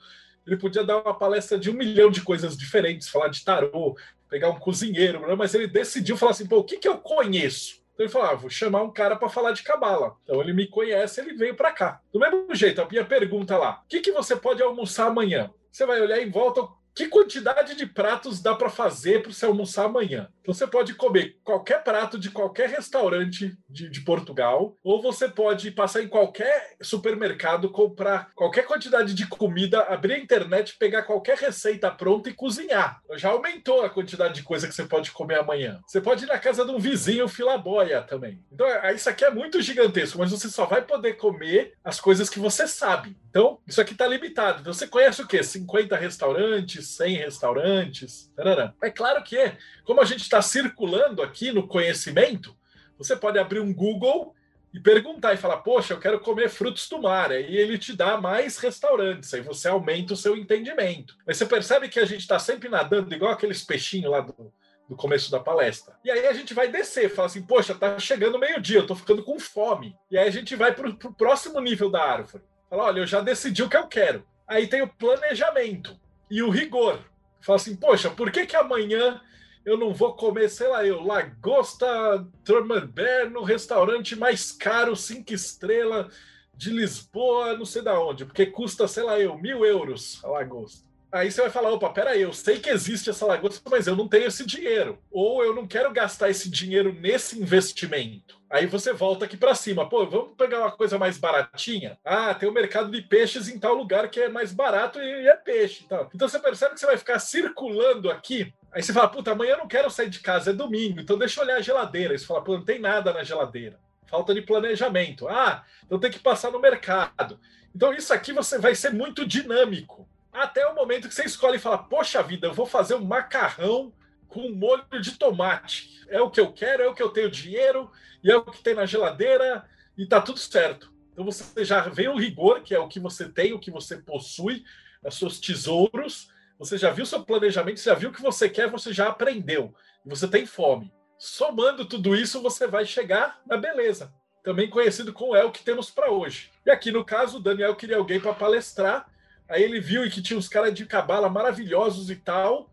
ele 0.46 0.56
podia 0.56 0.82
dar 0.82 1.02
uma 1.02 1.12
palestra 1.12 1.58
de 1.58 1.70
um 1.70 1.74
milhão 1.74 2.10
de 2.10 2.22
coisas 2.22 2.56
diferentes, 2.56 3.08
falar 3.08 3.28
de 3.28 3.44
tarô, 3.44 3.94
pegar 4.30 4.48
um 4.48 4.58
cozinheiro, 4.58 5.36
mas 5.36 5.54
ele 5.54 5.66
decidiu 5.66 6.16
falar 6.16 6.32
assim: 6.32 6.46
pô, 6.46 6.58
o 6.58 6.64
que, 6.64 6.78
que 6.78 6.88
eu 6.88 6.96
conheço? 6.96 7.84
Então 7.96 8.04
ele 8.04 8.12
falou: 8.12 8.28
ah, 8.28 8.34
vou 8.34 8.50
chamar 8.50 8.82
um 8.82 8.92
cara 8.92 9.16
para 9.16 9.28
falar 9.28 9.52
de 9.52 9.62
cabala. 9.62 10.16
Então 10.22 10.40
ele 10.40 10.52
me 10.52 10.66
conhece, 10.66 11.18
ele 11.18 11.32
veio 11.32 11.56
para 11.56 11.72
cá. 11.72 12.00
Do 12.12 12.20
mesmo 12.20 12.54
jeito, 12.54 12.82
a 12.82 12.88
minha 12.88 13.04
pergunta 13.04 13.56
lá: 13.56 13.82
o 13.84 13.88
que, 13.88 14.00
que 14.00 14.12
você 14.12 14.36
pode 14.36 14.62
almoçar 14.62 15.06
amanhã? 15.06 15.50
Você 15.72 15.86
vai 15.86 16.00
olhar 16.00 16.20
em 16.20 16.30
volta, 16.30 16.68
que 16.96 17.08
quantidade 17.08 17.76
de 17.76 17.84
pratos 17.84 18.40
dá 18.40 18.54
para 18.54 18.70
fazer 18.70 19.22
para 19.22 19.30
você 19.30 19.44
almoçar 19.44 19.84
amanhã? 19.84 20.30
Então, 20.40 20.54
você 20.54 20.66
pode 20.66 20.94
comer 20.94 21.36
qualquer 21.44 21.84
prato 21.84 22.18
de 22.18 22.30
qualquer 22.30 22.70
restaurante 22.70 23.54
de, 23.68 23.90
de, 23.90 24.00
Portugal, 24.00 24.76
ou 24.82 25.02
você 25.02 25.28
pode 25.28 25.72
passar 25.72 26.02
em 26.02 26.08
qualquer 26.08 26.76
supermercado, 26.80 27.68
comprar 27.68 28.30
qualquer 28.34 28.64
quantidade 28.64 29.12
de 29.12 29.26
comida, 29.26 29.82
abrir 29.82 30.14
a 30.14 30.18
internet, 30.18 30.76
pegar 30.78 31.02
qualquer 31.02 31.36
receita 31.36 31.90
pronta 31.90 32.30
e 32.30 32.32
cozinhar. 32.32 33.02
Já 33.16 33.30
aumentou 33.30 33.82
a 33.82 33.90
quantidade 33.90 34.34
de 34.34 34.42
coisa 34.44 34.66
que 34.68 34.74
você 34.74 34.84
pode 34.84 35.10
comer 35.10 35.40
amanhã. 35.40 35.80
Você 35.86 36.00
pode 36.00 36.24
ir 36.24 36.28
na 36.28 36.38
casa 36.38 36.64
de 36.64 36.70
um 36.70 36.78
vizinho 36.78 37.28
filaboia 37.28 38.00
também. 38.02 38.40
Então, 38.50 38.66
é, 38.66 38.94
isso 38.94 39.10
aqui 39.10 39.24
é 39.24 39.30
muito 39.30 39.60
gigantesco, 39.60 40.18
mas 40.18 40.30
você 40.30 40.48
só 40.48 40.64
vai 40.64 40.80
poder 40.80 41.14
comer 41.14 41.74
as 41.84 42.00
coisas 42.00 42.30
que 42.30 42.38
você 42.38 42.68
sabe. 42.68 43.16
Então, 43.28 43.58
isso 43.66 43.80
aqui 43.80 43.92
está 43.92 44.06
limitado. 44.06 44.60
Então, 44.60 44.72
você 44.72 44.86
conhece 44.86 45.20
o 45.20 45.26
quê? 45.26 45.42
50 45.42 45.96
restaurantes, 45.96 46.85
100 46.86 47.16
restaurantes? 47.16 48.32
Tarará. 48.36 48.74
É 48.82 48.90
claro 48.90 49.22
que, 49.22 49.52
como 49.84 50.00
a 50.00 50.04
gente 50.04 50.22
está 50.22 50.40
circulando 50.40 51.22
aqui 51.22 51.52
no 51.52 51.66
conhecimento, 51.66 52.56
você 52.98 53.14
pode 53.14 53.38
abrir 53.38 53.60
um 53.60 53.72
Google 53.72 54.34
e 54.72 54.80
perguntar 54.80 55.34
e 55.34 55.38
falar: 55.38 55.58
Poxa, 55.58 55.94
eu 55.94 56.00
quero 56.00 56.20
comer 56.20 56.48
frutos 56.48 56.88
do 56.88 57.00
mar. 57.00 57.30
Aí 57.30 57.56
ele 57.56 57.78
te 57.78 57.94
dá 57.94 58.20
mais 58.20 58.58
restaurantes, 58.58 59.32
aí 59.32 59.40
você 59.40 59.68
aumenta 59.68 60.14
o 60.14 60.16
seu 60.16 60.36
entendimento. 60.36 61.16
Mas 61.26 61.36
você 61.36 61.46
percebe 61.46 61.88
que 61.88 61.98
a 61.98 62.04
gente 62.04 62.20
está 62.20 62.38
sempre 62.38 62.68
nadando 62.68 63.14
igual 63.14 63.32
aqueles 63.32 63.62
peixinhos 63.62 64.10
lá 64.10 64.20
do, 64.20 64.52
começo 64.96 65.30
da 65.30 65.40
palestra. 65.40 65.96
E 66.04 66.10
aí 66.10 66.26
a 66.26 66.32
gente 66.32 66.54
vai 66.54 66.68
descer, 66.68 67.08
fala 67.08 67.26
assim: 67.26 67.42
Poxa, 67.42 67.74
tá 67.74 67.98
chegando 67.98 68.38
meio-dia, 68.38 68.78
eu 68.78 68.86
tô 68.86 68.94
ficando 68.94 69.22
com 69.22 69.38
fome. 69.38 69.96
E 70.10 70.18
aí 70.18 70.28
a 70.28 70.32
gente 70.32 70.54
vai 70.54 70.74
para 70.74 70.88
o 70.88 71.14
próximo 71.14 71.60
nível 71.60 71.90
da 71.90 72.02
árvore. 72.02 72.44
Fala, 72.68 72.84
olha, 72.84 73.00
eu 73.00 73.06
já 73.06 73.20
decidi 73.20 73.62
o 73.62 73.68
que 73.68 73.76
eu 73.76 73.86
quero. 73.86 74.26
Aí 74.46 74.66
tem 74.66 74.82
o 74.82 74.88
planejamento 74.88 75.98
e 76.30 76.42
o 76.42 76.50
rigor. 76.50 77.00
Fala 77.40 77.56
assim, 77.56 77.76
poxa, 77.76 78.10
por 78.10 78.30
que 78.30 78.46
que 78.46 78.56
amanhã 78.56 79.20
eu 79.64 79.76
não 79.76 79.92
vou 79.92 80.14
comer, 80.14 80.48
sei 80.48 80.68
lá, 80.68 80.84
eu, 80.86 81.02
lagosta 81.02 82.26
Trummerbeer 82.44 83.30
no 83.30 83.42
restaurante 83.42 84.14
mais 84.14 84.52
caro, 84.52 84.94
cinco 84.94 85.32
estrelas 85.32 86.14
de 86.54 86.70
Lisboa, 86.70 87.56
não 87.56 87.64
sei 87.64 87.82
da 87.82 88.00
onde, 88.00 88.24
porque 88.24 88.46
custa, 88.46 88.88
sei 88.88 89.02
lá, 89.02 89.18
eu, 89.18 89.36
mil 89.36 89.64
euros 89.64 90.24
a 90.24 90.28
lagosta. 90.28 90.86
Aí 91.16 91.30
você 91.30 91.40
vai 91.40 91.50
falar, 91.50 91.72
opa, 91.72 91.88
peraí, 91.88 92.20
eu 92.20 92.32
sei 92.32 92.58
que 92.58 92.68
existe 92.68 93.08
essa 93.08 93.24
lagosta, 93.24 93.68
mas 93.70 93.86
eu 93.86 93.96
não 93.96 94.06
tenho 94.06 94.26
esse 94.26 94.44
dinheiro. 94.44 94.98
Ou 95.10 95.42
eu 95.42 95.54
não 95.54 95.66
quero 95.66 95.90
gastar 95.92 96.28
esse 96.28 96.50
dinheiro 96.50 96.92
nesse 96.92 97.40
investimento. 97.40 98.36
Aí 98.50 98.66
você 98.66 98.92
volta 98.92 99.24
aqui 99.24 99.36
para 99.36 99.54
cima. 99.54 99.88
Pô, 99.88 100.06
vamos 100.06 100.36
pegar 100.36 100.60
uma 100.60 100.70
coisa 100.70 100.98
mais 100.98 101.18
baratinha? 101.18 101.98
Ah, 102.04 102.34
tem 102.34 102.48
o 102.48 102.52
um 102.52 102.54
mercado 102.54 102.90
de 102.90 103.00
peixes 103.02 103.48
em 103.48 103.58
tal 103.58 103.74
lugar 103.74 104.08
que 104.08 104.20
é 104.20 104.28
mais 104.28 104.52
barato 104.52 105.00
e 105.00 105.26
é 105.26 105.34
peixe. 105.34 105.82
Então, 105.84 106.08
então 106.14 106.28
você 106.28 106.38
percebe 106.38 106.74
que 106.74 106.80
você 106.80 106.86
vai 106.86 106.98
ficar 106.98 107.18
circulando 107.18 108.10
aqui. 108.10 108.52
Aí 108.70 108.82
você 108.82 108.92
fala, 108.92 109.08
puta, 109.08 109.32
amanhã 109.32 109.52
eu 109.52 109.58
não 109.58 109.68
quero 109.68 109.90
sair 109.90 110.10
de 110.10 110.20
casa, 110.20 110.50
é 110.50 110.52
domingo, 110.52 111.00
então 111.00 111.16
deixa 111.16 111.40
eu 111.40 111.44
olhar 111.44 111.56
a 111.56 111.62
geladeira. 111.62 112.12
Aí 112.12 112.18
você 112.18 112.26
fala, 112.26 112.44
pô, 112.44 112.58
não 112.58 112.64
tem 112.64 112.78
nada 112.78 113.12
na 113.12 113.24
geladeira. 113.24 113.80
Falta 114.06 114.34
de 114.34 114.42
planejamento. 114.42 115.26
Ah, 115.28 115.64
então 115.84 115.98
tem 115.98 116.10
que 116.10 116.18
passar 116.18 116.50
no 116.52 116.60
mercado. 116.60 117.40
Então 117.74 117.92
isso 117.92 118.12
aqui 118.12 118.32
você 118.32 118.58
vai 118.58 118.74
ser 118.74 118.92
muito 118.92 119.26
dinâmico. 119.26 120.08
Até 120.36 120.66
o 120.66 120.74
momento 120.74 121.08
que 121.08 121.14
você 121.14 121.24
escolhe 121.24 121.56
e 121.56 121.58
fala, 121.58 121.78
poxa 121.78 122.22
vida, 122.22 122.46
eu 122.46 122.52
vou 122.52 122.66
fazer 122.66 122.94
um 122.94 123.04
macarrão 123.04 123.90
com 124.28 124.50
molho 124.50 124.84
de 125.00 125.12
tomate. 125.12 126.04
É 126.08 126.20
o 126.20 126.30
que 126.30 126.38
eu 126.38 126.52
quero, 126.52 126.82
é 126.82 126.86
o 126.86 126.94
que 126.94 127.02
eu 127.02 127.08
tenho 127.08 127.30
dinheiro, 127.30 127.90
e 128.22 128.30
é 128.30 128.36
o 128.36 128.44
que 128.44 128.62
tem 128.62 128.74
na 128.74 128.84
geladeira, 128.84 129.64
e 129.96 130.06
tá 130.06 130.20
tudo 130.20 130.38
certo. 130.38 130.92
Então 131.10 131.24
você 131.24 131.64
já 131.64 131.80
vê 131.88 132.06
o 132.08 132.18
rigor, 132.18 132.60
que 132.60 132.74
é 132.74 132.78
o 132.78 132.86
que 132.86 133.00
você 133.00 133.30
tem, 133.30 133.54
o 133.54 133.58
que 133.58 133.70
você 133.70 133.96
possui, 133.96 134.62
os 135.02 135.18
seus 135.18 135.40
tesouros, 135.40 136.28
você 136.58 136.76
já 136.76 136.90
viu 136.90 137.06
seu 137.06 137.24
planejamento, 137.24 137.80
você 137.80 137.88
já 137.88 137.94
viu 137.94 138.10
o 138.10 138.12
que 138.12 138.20
você 138.20 138.46
quer, 138.48 138.68
você 138.68 138.92
já 138.92 139.08
aprendeu, 139.08 139.74
e 140.04 140.08
você 140.10 140.28
tem 140.28 140.44
fome. 140.44 140.92
Somando 141.18 141.86
tudo 141.86 142.14
isso, 142.14 142.42
você 142.42 142.66
vai 142.66 142.84
chegar 142.84 143.40
na 143.46 143.56
beleza. 143.56 144.12
também 144.46 144.70
conhecido 144.70 145.12
como 145.12 145.34
é 145.34 145.44
o 145.44 145.50
que 145.50 145.64
temos 145.64 145.90
para 145.90 146.08
hoje. 146.08 146.52
E 146.64 146.70
aqui 146.70 146.92
no 146.92 147.04
caso, 147.04 147.38
o 147.38 147.40
Daniel 147.40 147.74
queria 147.74 147.96
alguém 147.96 148.20
para 148.20 148.32
palestrar, 148.32 149.10
aí 149.48 149.62
ele 149.62 149.80
viu 149.80 150.08
que 150.10 150.22
tinha 150.22 150.38
uns 150.38 150.48
caras 150.48 150.74
de 150.74 150.86
cabala 150.86 151.28
maravilhosos 151.28 152.10
e 152.10 152.16
tal, 152.16 152.70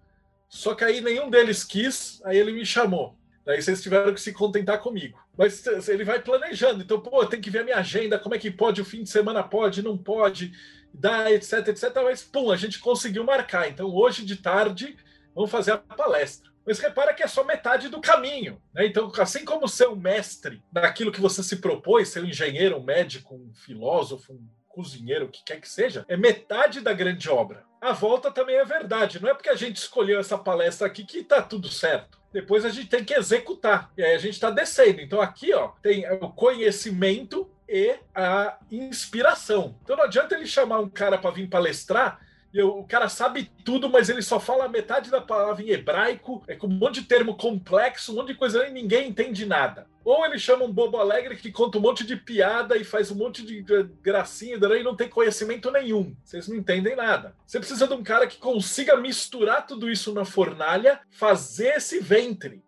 só 0.47 0.75
que 0.75 0.83
aí 0.83 1.01
nenhum 1.01 1.29
deles 1.29 1.63
quis, 1.63 2.21
aí 2.25 2.37
ele 2.37 2.51
me 2.51 2.65
chamou. 2.65 3.17
Daí 3.45 3.61
vocês 3.61 3.81
tiveram 3.81 4.13
que 4.13 4.21
se 4.21 4.31
contentar 4.31 4.79
comigo. 4.79 5.19
Mas 5.37 5.65
ele 5.87 6.03
vai 6.03 6.21
planejando. 6.21 6.83
Então, 6.83 6.99
pô, 6.99 7.25
tem 7.25 7.41
que 7.41 7.49
ver 7.49 7.59
a 7.59 7.63
minha 7.63 7.77
agenda, 7.77 8.19
como 8.19 8.35
é 8.35 8.37
que 8.37 8.51
pode, 8.51 8.81
o 8.81 8.85
fim 8.85 9.03
de 9.03 9.09
semana 9.09 9.43
pode, 9.43 9.81
não 9.81 9.97
pode, 9.97 10.53
dá, 10.93 11.31
etc, 11.31 11.67
etc. 11.67 11.91
Mas, 12.03 12.21
pum, 12.21 12.51
a 12.51 12.55
gente 12.55 12.79
conseguiu 12.79 13.23
marcar. 13.23 13.67
Então, 13.67 13.87
hoje 13.93 14.23
de 14.23 14.37
tarde, 14.37 14.95
vamos 15.35 15.51
fazer 15.51 15.71
a 15.71 15.77
palestra. 15.77 16.51
Mas 16.65 16.79
repara 16.79 17.13
que 17.13 17.23
é 17.23 17.27
só 17.27 17.43
metade 17.43 17.89
do 17.89 17.99
caminho. 17.99 18.61
Né? 18.73 18.85
Então, 18.85 19.11
assim 19.17 19.43
como 19.43 19.67
ser 19.67 19.89
um 19.89 19.95
mestre 19.95 20.61
daquilo 20.71 21.11
que 21.11 21.19
você 21.19 21.43
se 21.43 21.57
propôs, 21.57 22.07
ser 22.07 22.23
um 22.23 22.27
engenheiro, 22.27 22.77
um 22.77 22.83
médico, 22.83 23.35
um 23.35 23.53
filósofo, 23.53 24.33
um 24.33 24.47
cozinheiro, 24.73 25.25
o 25.25 25.29
que 25.29 25.43
quer 25.43 25.61
que 25.61 25.69
seja, 25.69 26.03
é 26.09 26.17
metade 26.17 26.81
da 26.81 26.91
grande 26.91 27.29
obra. 27.29 27.63
A 27.79 27.93
volta 27.93 28.31
também 28.31 28.55
é 28.55 28.65
verdade. 28.65 29.21
Não 29.21 29.29
é 29.29 29.33
porque 29.33 29.49
a 29.49 29.55
gente 29.55 29.77
escolheu 29.77 30.19
essa 30.19 30.37
palestra 30.37 30.87
aqui 30.87 31.05
que 31.05 31.19
está 31.19 31.41
tudo 31.41 31.69
certo 31.69 32.23
depois 32.33 32.65
a 32.65 32.69
gente 32.69 32.87
tem 32.87 33.05
que 33.05 33.13
executar. 33.13 33.91
E 33.95 34.03
aí 34.03 34.15
a 34.15 34.17
gente 34.17 34.33
está 34.33 34.49
descendo. 34.49 34.99
Então 34.99 35.21
aqui 35.21 35.53
ó, 35.53 35.67
tem 35.83 36.11
o 36.13 36.29
conhecimento 36.29 37.47
e 37.69 37.95
a 38.13 38.57
inspiração. 38.71 39.75
Então 39.83 39.95
não 39.95 40.05
adianta 40.05 40.33
ele 40.33 40.47
chamar 40.47 40.79
um 40.79 40.89
cara 40.89 41.17
para 41.17 41.29
vir 41.29 41.47
palestrar 41.47 42.19
o 42.61 42.83
cara 42.83 43.09
sabe 43.09 43.49
tudo, 43.65 43.89
mas 43.89 44.09
ele 44.09 44.21
só 44.21 44.39
fala 44.39 44.67
metade 44.67 45.09
da 45.09 45.19
palavra 45.19 45.63
em 45.63 45.69
hebraico, 45.69 46.43
é 46.47 46.55
com 46.55 46.67
um 46.67 46.77
monte 46.77 47.01
de 47.01 47.07
termo 47.07 47.35
complexo, 47.35 48.11
um 48.11 48.17
monte 48.17 48.27
de 48.27 48.35
coisa 48.35 48.67
e 48.67 48.71
ninguém 48.71 49.09
entende 49.09 49.45
nada. 49.45 49.87
Ou 50.03 50.25
ele 50.25 50.37
chama 50.37 50.65
um 50.65 50.71
bobo 50.71 50.97
alegre 50.97 51.37
que 51.37 51.51
conta 51.51 51.77
um 51.77 51.81
monte 51.81 52.05
de 52.05 52.17
piada 52.17 52.75
e 52.75 52.83
faz 52.83 53.09
um 53.09 53.15
monte 53.15 53.45
de 53.45 53.61
gracinha 54.01 54.57
e 54.57 54.83
não 54.83 54.95
tem 54.95 55.07
conhecimento 55.07 55.71
nenhum. 55.71 56.15
Vocês 56.23 56.47
não 56.47 56.57
entendem 56.57 56.95
nada. 56.95 57.35
Você 57.47 57.57
precisa 57.57 57.87
de 57.87 57.93
um 57.93 58.03
cara 58.03 58.27
que 58.27 58.37
consiga 58.37 58.97
misturar 58.97 59.65
tudo 59.65 59.89
isso 59.89 60.13
na 60.13 60.25
fornalha, 60.25 60.99
fazer 61.09 61.75
esse 61.77 61.99
ventre. 61.99 62.61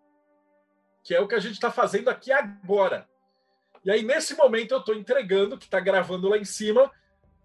Que 1.04 1.14
é 1.14 1.20
o 1.20 1.28
que 1.28 1.34
a 1.34 1.40
gente 1.40 1.54
está 1.54 1.70
fazendo 1.70 2.08
aqui 2.08 2.32
agora. 2.32 3.06
E 3.84 3.90
aí, 3.90 4.02
nesse 4.02 4.34
momento, 4.34 4.72
eu 4.72 4.78
estou 4.78 4.94
entregando, 4.94 5.58
que 5.58 5.66
está 5.66 5.78
gravando 5.78 6.28
lá 6.28 6.38
em 6.38 6.44
cima, 6.44 6.90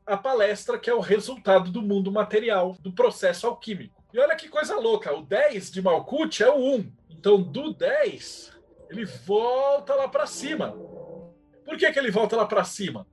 a 0.05 0.17
palestra 0.17 0.79
que 0.79 0.89
é 0.89 0.93
o 0.93 0.99
resultado 0.99 1.69
do 1.69 1.81
mundo 1.81 2.11
material, 2.11 2.77
do 2.79 2.91
processo 2.91 3.45
alquímico. 3.45 4.01
E 4.13 4.19
olha 4.19 4.35
que 4.35 4.49
coisa 4.49 4.75
louca, 4.75 5.13
o 5.13 5.21
10 5.21 5.71
de 5.71 5.81
Malkuth 5.81 6.41
é 6.41 6.49
o 6.49 6.75
1. 6.75 6.91
Então, 7.11 7.41
do 7.41 7.73
10, 7.73 8.50
ele 8.91 9.05
volta 9.05 9.95
lá 9.95 10.07
para 10.09 10.27
cima. 10.27 10.75
Por 11.63 11.77
que, 11.77 11.89
que 11.91 11.97
ele 11.97 12.11
volta 12.11 12.35
lá 12.35 12.45
para 12.45 12.65
cima? 12.65 13.07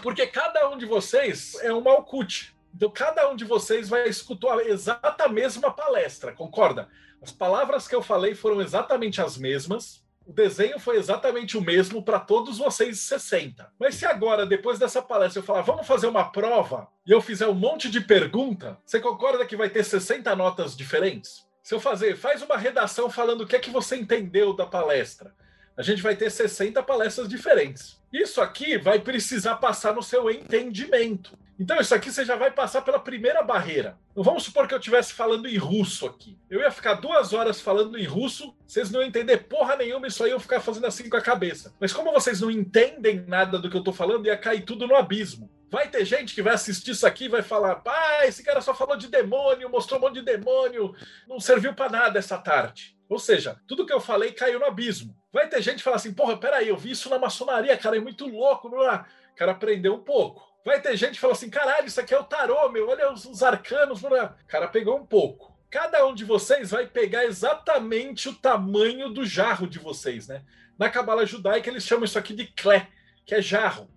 Porque 0.00 0.26
cada 0.28 0.68
um 0.70 0.78
de 0.78 0.86
vocês 0.86 1.56
é 1.56 1.72
um 1.72 1.80
Malkuth. 1.80 2.54
Então, 2.72 2.88
cada 2.90 3.28
um 3.28 3.36
de 3.36 3.44
vocês 3.44 3.88
vai 3.88 4.08
escutar 4.08 4.58
a 4.58 4.64
exata 4.64 5.28
mesma 5.28 5.72
palestra, 5.72 6.32
concorda? 6.32 6.88
As 7.20 7.32
palavras 7.32 7.88
que 7.88 7.94
eu 7.94 8.02
falei 8.02 8.34
foram 8.34 8.60
exatamente 8.60 9.20
as 9.20 9.36
mesmas, 9.36 10.04
o 10.26 10.32
desenho 10.32 10.78
foi 10.78 10.96
exatamente 10.96 11.56
o 11.56 11.60
mesmo 11.60 12.02
para 12.02 12.18
todos 12.18 12.58
vocês 12.58 13.00
60. 13.00 13.72
Mas 13.78 13.96
se 13.96 14.06
agora, 14.06 14.46
depois 14.46 14.78
dessa 14.78 15.02
palestra, 15.02 15.40
eu 15.40 15.44
falar, 15.44 15.62
vamos 15.62 15.86
fazer 15.86 16.06
uma 16.06 16.24
prova, 16.30 16.88
e 17.06 17.10
eu 17.10 17.20
fizer 17.20 17.46
um 17.46 17.54
monte 17.54 17.90
de 17.90 18.00
pergunta, 18.00 18.78
você 18.84 19.00
concorda 19.00 19.44
que 19.46 19.56
vai 19.56 19.68
ter 19.68 19.84
60 19.84 20.34
notas 20.34 20.76
diferentes? 20.76 21.43
Se 21.64 21.74
eu 21.74 21.80
fazer, 21.80 22.14
faz 22.14 22.42
uma 22.42 22.58
redação 22.58 23.08
falando 23.08 23.40
o 23.40 23.46
que 23.46 23.56
é 23.56 23.58
que 23.58 23.70
você 23.70 23.96
entendeu 23.96 24.52
da 24.52 24.66
palestra, 24.66 25.34
a 25.74 25.80
gente 25.80 26.02
vai 26.02 26.14
ter 26.14 26.30
60 26.30 26.82
palestras 26.82 27.26
diferentes. 27.26 27.98
Isso 28.12 28.42
aqui 28.42 28.76
vai 28.76 29.00
precisar 29.00 29.56
passar 29.56 29.94
no 29.94 30.02
seu 30.02 30.30
entendimento. 30.30 31.38
Então, 31.58 31.80
isso 31.80 31.94
aqui 31.94 32.12
você 32.12 32.22
já 32.22 32.36
vai 32.36 32.50
passar 32.50 32.82
pela 32.82 33.00
primeira 33.00 33.42
barreira. 33.42 33.96
Não 34.14 34.22
vamos 34.22 34.42
supor 34.42 34.68
que 34.68 34.74
eu 34.74 34.78
estivesse 34.78 35.14
falando 35.14 35.48
em 35.48 35.56
russo 35.56 36.04
aqui. 36.04 36.36
Eu 36.50 36.60
ia 36.60 36.70
ficar 36.70 36.94
duas 36.94 37.32
horas 37.32 37.62
falando 37.62 37.96
em 37.98 38.04
russo, 38.04 38.54
vocês 38.66 38.90
não 38.90 39.00
iam 39.00 39.08
entender 39.08 39.38
porra 39.44 39.74
nenhuma, 39.74 40.06
isso 40.06 40.22
aí 40.22 40.32
eu 40.32 40.40
ficar 40.40 40.60
fazendo 40.60 40.86
assim 40.86 41.08
com 41.08 41.16
a 41.16 41.22
cabeça. 41.22 41.74
Mas 41.80 41.94
como 41.94 42.12
vocês 42.12 42.42
não 42.42 42.50
entendem 42.50 43.24
nada 43.26 43.58
do 43.58 43.70
que 43.70 43.76
eu 43.76 43.80
estou 43.80 43.94
falando, 43.94 44.26
ia 44.26 44.36
cair 44.36 44.66
tudo 44.66 44.86
no 44.86 44.96
abismo. 44.96 45.50
Vai 45.74 45.88
ter 45.88 46.04
gente 46.04 46.36
que 46.36 46.40
vai 46.40 46.54
assistir 46.54 46.92
isso 46.92 47.04
aqui 47.04 47.24
e 47.24 47.28
vai 47.28 47.42
falar: 47.42 47.74
pá, 47.74 48.24
esse 48.26 48.44
cara 48.44 48.60
só 48.60 48.72
falou 48.72 48.96
de 48.96 49.08
demônio, 49.08 49.68
mostrou 49.68 49.98
um 49.98 50.02
monte 50.02 50.14
de 50.14 50.22
demônio, 50.22 50.94
não 51.26 51.40
serviu 51.40 51.74
para 51.74 51.90
nada 51.90 52.16
essa 52.16 52.38
tarde. 52.38 52.96
Ou 53.08 53.18
seja, 53.18 53.60
tudo 53.66 53.84
que 53.84 53.92
eu 53.92 53.98
falei 53.98 54.30
caiu 54.30 54.60
no 54.60 54.66
abismo. 54.66 55.16
Vai 55.32 55.48
ter 55.48 55.60
gente 55.60 55.78
que 55.78 55.82
fala 55.82 55.96
assim: 55.96 56.14
porra, 56.14 56.36
peraí, 56.36 56.68
eu 56.68 56.76
vi 56.76 56.92
isso 56.92 57.10
na 57.10 57.18
maçonaria, 57.18 57.76
cara, 57.76 57.96
é 57.96 58.00
muito 58.00 58.24
louco. 58.24 58.68
O 58.68 59.34
cara 59.34 59.50
aprendeu 59.50 59.94
um 59.94 59.98
pouco. 59.98 60.48
Vai 60.64 60.80
ter 60.80 60.96
gente 60.96 61.14
que 61.14 61.20
fala 61.20 61.32
assim: 61.32 61.50
caralho, 61.50 61.88
isso 61.88 62.00
aqui 62.00 62.14
é 62.14 62.20
o 62.20 62.22
tarô, 62.22 62.68
meu, 62.68 62.88
olha 62.88 63.12
os, 63.12 63.24
os 63.24 63.42
arcanos. 63.42 64.00
O 64.04 64.08
cara 64.46 64.68
pegou 64.68 64.96
um 64.96 65.04
pouco. 65.04 65.58
Cada 65.72 66.06
um 66.06 66.14
de 66.14 66.24
vocês 66.24 66.70
vai 66.70 66.86
pegar 66.86 67.24
exatamente 67.24 68.28
o 68.28 68.32
tamanho 68.32 69.08
do 69.08 69.26
jarro 69.26 69.66
de 69.66 69.80
vocês, 69.80 70.28
né? 70.28 70.44
Na 70.78 70.88
cabala 70.88 71.26
judaica, 71.26 71.68
eles 71.68 71.82
chamam 71.82 72.04
isso 72.04 72.16
aqui 72.16 72.32
de 72.32 72.46
clé, 72.46 72.86
que 73.26 73.34
é 73.34 73.42
jarro. 73.42 73.92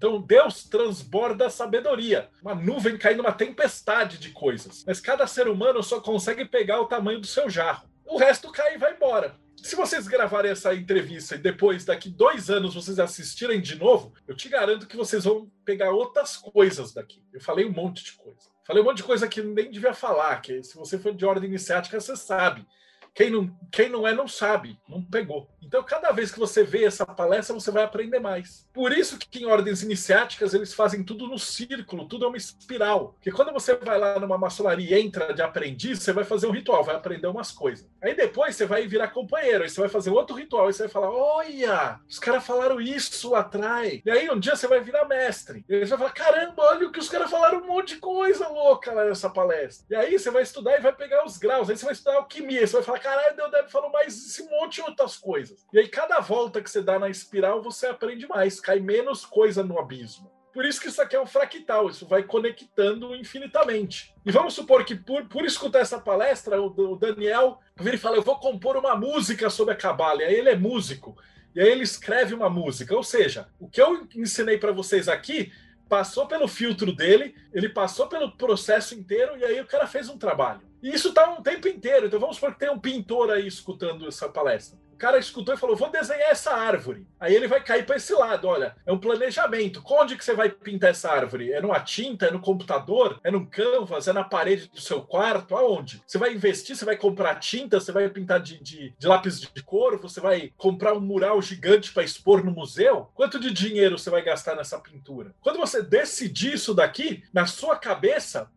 Então 0.00 0.18
Deus 0.18 0.64
transborda 0.64 1.48
a 1.48 1.50
sabedoria, 1.50 2.30
uma 2.40 2.54
nuvem 2.54 2.96
caindo 2.96 3.20
uma 3.20 3.32
tempestade 3.32 4.16
de 4.16 4.30
coisas. 4.30 4.82
Mas 4.86 4.98
cada 4.98 5.26
ser 5.26 5.46
humano 5.46 5.82
só 5.82 6.00
consegue 6.00 6.46
pegar 6.46 6.80
o 6.80 6.86
tamanho 6.86 7.20
do 7.20 7.26
seu 7.26 7.50
jarro. 7.50 7.86
O 8.06 8.16
resto 8.16 8.50
cai 8.50 8.76
e 8.76 8.78
vai 8.78 8.94
embora 8.94 9.38
se 9.62 9.76
vocês 9.76 10.08
gravarem 10.08 10.50
essa 10.50 10.74
entrevista 10.74 11.34
e 11.34 11.38
depois, 11.38 11.84
daqui 11.84 12.08
dois 12.08 12.48
anos, 12.48 12.74
vocês 12.74 12.98
assistirem 12.98 13.60
de 13.60 13.78
novo, 13.78 14.14
eu 14.26 14.34
te 14.34 14.48
garanto 14.48 14.86
que 14.86 14.96
vocês 14.96 15.24
vão 15.24 15.50
pegar 15.66 15.90
outras 15.90 16.34
coisas 16.34 16.94
daqui. 16.94 17.22
Eu 17.30 17.42
falei 17.42 17.66
um 17.66 17.72
monte 17.72 18.02
de 18.02 18.12
coisa. 18.12 18.48
Falei 18.66 18.82
um 18.82 18.86
monte 18.86 18.98
de 18.98 19.02
coisa 19.02 19.28
que 19.28 19.42
nem 19.42 19.70
devia 19.70 19.92
falar, 19.92 20.40
que 20.40 20.62
se 20.62 20.74
você 20.74 20.98
for 20.98 21.14
de 21.14 21.26
ordem 21.26 21.48
iniciática, 21.48 22.00
você 22.00 22.16
sabe. 22.16 22.66
Quem 23.14 23.30
não, 23.30 23.50
quem 23.70 23.88
não 23.88 24.06
é, 24.06 24.14
não 24.14 24.28
sabe, 24.28 24.78
não 24.88 25.02
pegou. 25.02 25.48
Então, 25.62 25.82
cada 25.84 26.10
vez 26.10 26.32
que 26.32 26.38
você 26.38 26.64
vê 26.64 26.84
essa 26.84 27.06
palestra, 27.06 27.54
você 27.54 27.70
vai 27.70 27.84
aprender 27.84 28.18
mais. 28.18 28.66
Por 28.72 28.92
isso 28.92 29.18
que 29.18 29.42
em 29.42 29.46
ordens 29.46 29.82
iniciáticas 29.82 30.54
eles 30.54 30.74
fazem 30.74 31.04
tudo 31.04 31.26
no 31.26 31.38
círculo, 31.38 32.08
tudo 32.08 32.24
é 32.24 32.28
uma 32.28 32.36
espiral. 32.36 33.12
Porque 33.14 33.30
quando 33.30 33.52
você 33.52 33.74
vai 33.76 33.98
lá 33.98 34.18
numa 34.18 34.38
maçonaria 34.38 34.98
e 34.98 35.00
entra 35.00 35.32
de 35.32 35.42
aprendiz, 35.42 36.02
você 36.02 36.12
vai 36.12 36.24
fazer 36.24 36.46
um 36.46 36.52
ritual, 36.52 36.82
vai 36.82 36.96
aprender 36.96 37.26
umas 37.26 37.52
coisas. 37.52 37.88
Aí 38.02 38.14
depois 38.14 38.56
você 38.56 38.66
vai 38.66 38.86
virar 38.86 39.08
companheiro, 39.08 39.62
aí 39.62 39.68
você 39.68 39.80
vai 39.80 39.88
fazer 39.88 40.10
outro 40.10 40.34
ritual, 40.34 40.66
aí 40.66 40.72
você 40.72 40.84
vai 40.84 40.92
falar: 40.92 41.10
olha, 41.10 42.00
os 42.08 42.18
caras 42.18 42.44
falaram 42.44 42.80
isso 42.80 43.34
atrás. 43.34 44.00
E 44.04 44.10
aí 44.10 44.30
um 44.30 44.40
dia 44.40 44.56
você 44.56 44.66
vai 44.66 44.80
virar 44.80 45.04
mestre. 45.04 45.64
E 45.68 45.74
aí 45.74 45.80
você 45.80 45.96
vai 45.96 45.98
falar: 45.98 46.12
caramba, 46.12 46.62
olha 46.64 46.88
o 46.88 46.92
que 46.92 46.98
os 46.98 47.08
caras 47.08 47.30
falaram 47.30 47.58
um 47.58 47.66
monte 47.66 47.94
de 47.94 48.00
coisa 48.00 48.48
louca 48.48 48.92
lá 48.92 49.04
nessa 49.04 49.30
palestra. 49.30 49.86
E 49.90 49.94
aí 49.94 50.18
você 50.18 50.30
vai 50.30 50.42
estudar 50.42 50.78
e 50.78 50.80
vai 50.80 50.92
pegar 50.92 51.24
os 51.24 51.36
graus, 51.36 51.68
aí 51.68 51.76
você 51.76 51.84
vai 51.84 51.94
estudar 51.94 52.16
alquimia, 52.16 52.66
você 52.66 52.74
vai 52.74 52.82
falar: 52.82 52.99
caralho, 53.00 53.36
Deus 53.36 53.70
falou 53.70 53.90
mais 53.90 54.14
esse 54.14 54.48
monte 54.48 54.76
de 54.76 54.82
outras 54.82 55.16
coisas. 55.16 55.66
E 55.72 55.78
aí, 55.78 55.88
cada 55.88 56.20
volta 56.20 56.62
que 56.62 56.70
você 56.70 56.82
dá 56.82 56.98
na 56.98 57.08
espiral, 57.08 57.62
você 57.62 57.86
aprende 57.86 58.26
mais, 58.26 58.60
cai 58.60 58.78
menos 58.78 59.24
coisa 59.24 59.62
no 59.62 59.78
abismo. 59.78 60.30
Por 60.52 60.64
isso 60.64 60.80
que 60.80 60.88
isso 60.88 61.00
aqui 61.00 61.14
é 61.14 61.20
um 61.20 61.26
fractal, 61.26 61.88
isso 61.88 62.06
vai 62.06 62.24
conectando 62.24 63.14
infinitamente. 63.14 64.12
E 64.26 64.32
vamos 64.32 64.54
supor 64.54 64.84
que 64.84 64.96
por, 64.96 65.26
por 65.26 65.44
escutar 65.44 65.78
essa 65.78 66.00
palestra, 66.00 66.60
o, 66.60 66.66
o 66.66 66.96
Daniel 66.96 67.60
vira 67.78 67.94
e 67.94 67.98
fala: 67.98 68.16
Eu 68.16 68.22
vou 68.22 68.36
compor 68.38 68.76
uma 68.76 68.96
música 68.96 69.48
sobre 69.48 69.74
a 69.74 69.76
Cabala. 69.76 70.22
E 70.22 70.24
aí 70.24 70.34
ele 70.34 70.50
é 70.50 70.56
músico. 70.56 71.16
E 71.54 71.60
aí 71.60 71.68
ele 71.68 71.84
escreve 71.84 72.34
uma 72.34 72.50
música. 72.50 72.96
Ou 72.96 73.04
seja, 73.04 73.48
o 73.60 73.68
que 73.68 73.80
eu 73.80 74.06
ensinei 74.14 74.58
para 74.58 74.72
vocês 74.72 75.08
aqui 75.08 75.52
passou 75.88 76.26
pelo 76.26 76.46
filtro 76.46 76.94
dele, 76.94 77.34
ele 77.52 77.68
passou 77.68 78.06
pelo 78.06 78.32
processo 78.32 78.94
inteiro 78.94 79.36
e 79.36 79.44
aí 79.44 79.60
o 79.60 79.66
cara 79.66 79.88
fez 79.88 80.08
um 80.08 80.16
trabalho. 80.16 80.69
E 80.82 80.90
isso 80.94 81.12
tá 81.12 81.30
um 81.30 81.42
tempo 81.42 81.68
inteiro. 81.68 82.06
Então 82.06 82.20
vamos 82.20 82.36
supor 82.36 82.52
que 82.52 82.60
tem 82.60 82.70
um 82.70 82.78
pintor 82.78 83.30
aí 83.30 83.46
escutando 83.46 84.06
essa 84.06 84.28
palestra 84.28 84.78
cara 85.00 85.18
escutou 85.18 85.54
e 85.54 85.58
falou: 85.58 85.74
vou 85.74 85.90
desenhar 85.90 86.30
essa 86.30 86.52
árvore. 86.52 87.06
Aí 87.18 87.34
ele 87.34 87.48
vai 87.48 87.64
cair 87.64 87.84
para 87.86 87.96
esse 87.96 88.12
lado. 88.12 88.46
Olha, 88.46 88.76
é 88.84 88.92
um 88.92 88.98
planejamento. 88.98 89.82
Onde 89.90 90.16
que 90.16 90.24
você 90.24 90.34
vai 90.34 90.50
pintar 90.50 90.90
essa 90.90 91.10
árvore? 91.10 91.52
É 91.52 91.60
numa 91.60 91.80
tinta? 91.80 92.26
É 92.26 92.30
no 92.30 92.40
computador? 92.40 93.18
É 93.24 93.30
no 93.30 93.46
canvas? 93.46 94.06
É 94.06 94.12
na 94.12 94.22
parede 94.22 94.68
do 94.68 94.80
seu 94.80 95.00
quarto? 95.00 95.56
Aonde? 95.56 96.02
Você 96.06 96.18
vai 96.18 96.34
investir? 96.34 96.76
Você 96.76 96.84
vai 96.84 96.96
comprar 96.96 97.36
tinta? 97.36 97.80
Você 97.80 97.90
vai 97.90 98.08
pintar 98.10 98.40
de, 98.40 98.62
de, 98.62 98.94
de 98.96 99.06
lápis 99.06 99.40
de 99.40 99.62
cor? 99.62 99.98
Você 100.00 100.20
vai 100.20 100.52
comprar 100.56 100.92
um 100.92 101.00
mural 101.00 101.40
gigante 101.40 101.92
para 101.92 102.04
expor 102.04 102.44
no 102.44 102.52
museu? 102.52 103.08
Quanto 103.14 103.40
de 103.40 103.50
dinheiro 103.50 103.98
você 103.98 104.10
vai 104.10 104.22
gastar 104.22 104.54
nessa 104.54 104.78
pintura? 104.78 105.34
Quando 105.40 105.58
você 105.58 105.82
decidir 105.82 106.54
isso 106.54 106.74
daqui, 106.74 107.24
na 107.32 107.46
sua 107.46 107.76
cabeça 107.76 108.50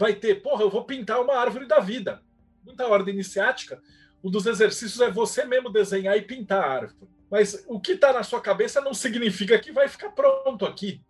vai 0.00 0.14
ter, 0.14 0.42
porra, 0.42 0.62
eu 0.62 0.70
vou 0.70 0.84
pintar 0.84 1.20
uma 1.20 1.36
árvore 1.36 1.66
da 1.66 1.78
vida. 1.78 2.20
Muita 2.64 2.88
ordem 2.88 3.14
iniciática 3.14 3.80
um 4.22 4.30
dos 4.30 4.46
exercícios 4.46 5.00
é 5.00 5.10
você 5.10 5.44
mesmo 5.44 5.70
desenhar 5.70 6.16
e 6.16 6.22
pintar 6.22 6.62
a 6.62 6.68
árvore. 6.68 7.08
Mas 7.30 7.64
o 7.66 7.80
que 7.80 7.92
está 7.92 8.12
na 8.12 8.22
sua 8.22 8.40
cabeça 8.40 8.80
não 8.80 8.92
significa 8.92 9.58
que 9.58 9.72
vai 9.72 9.88
ficar 9.88 10.10
pronto 10.10 10.66
aqui. 10.66 11.00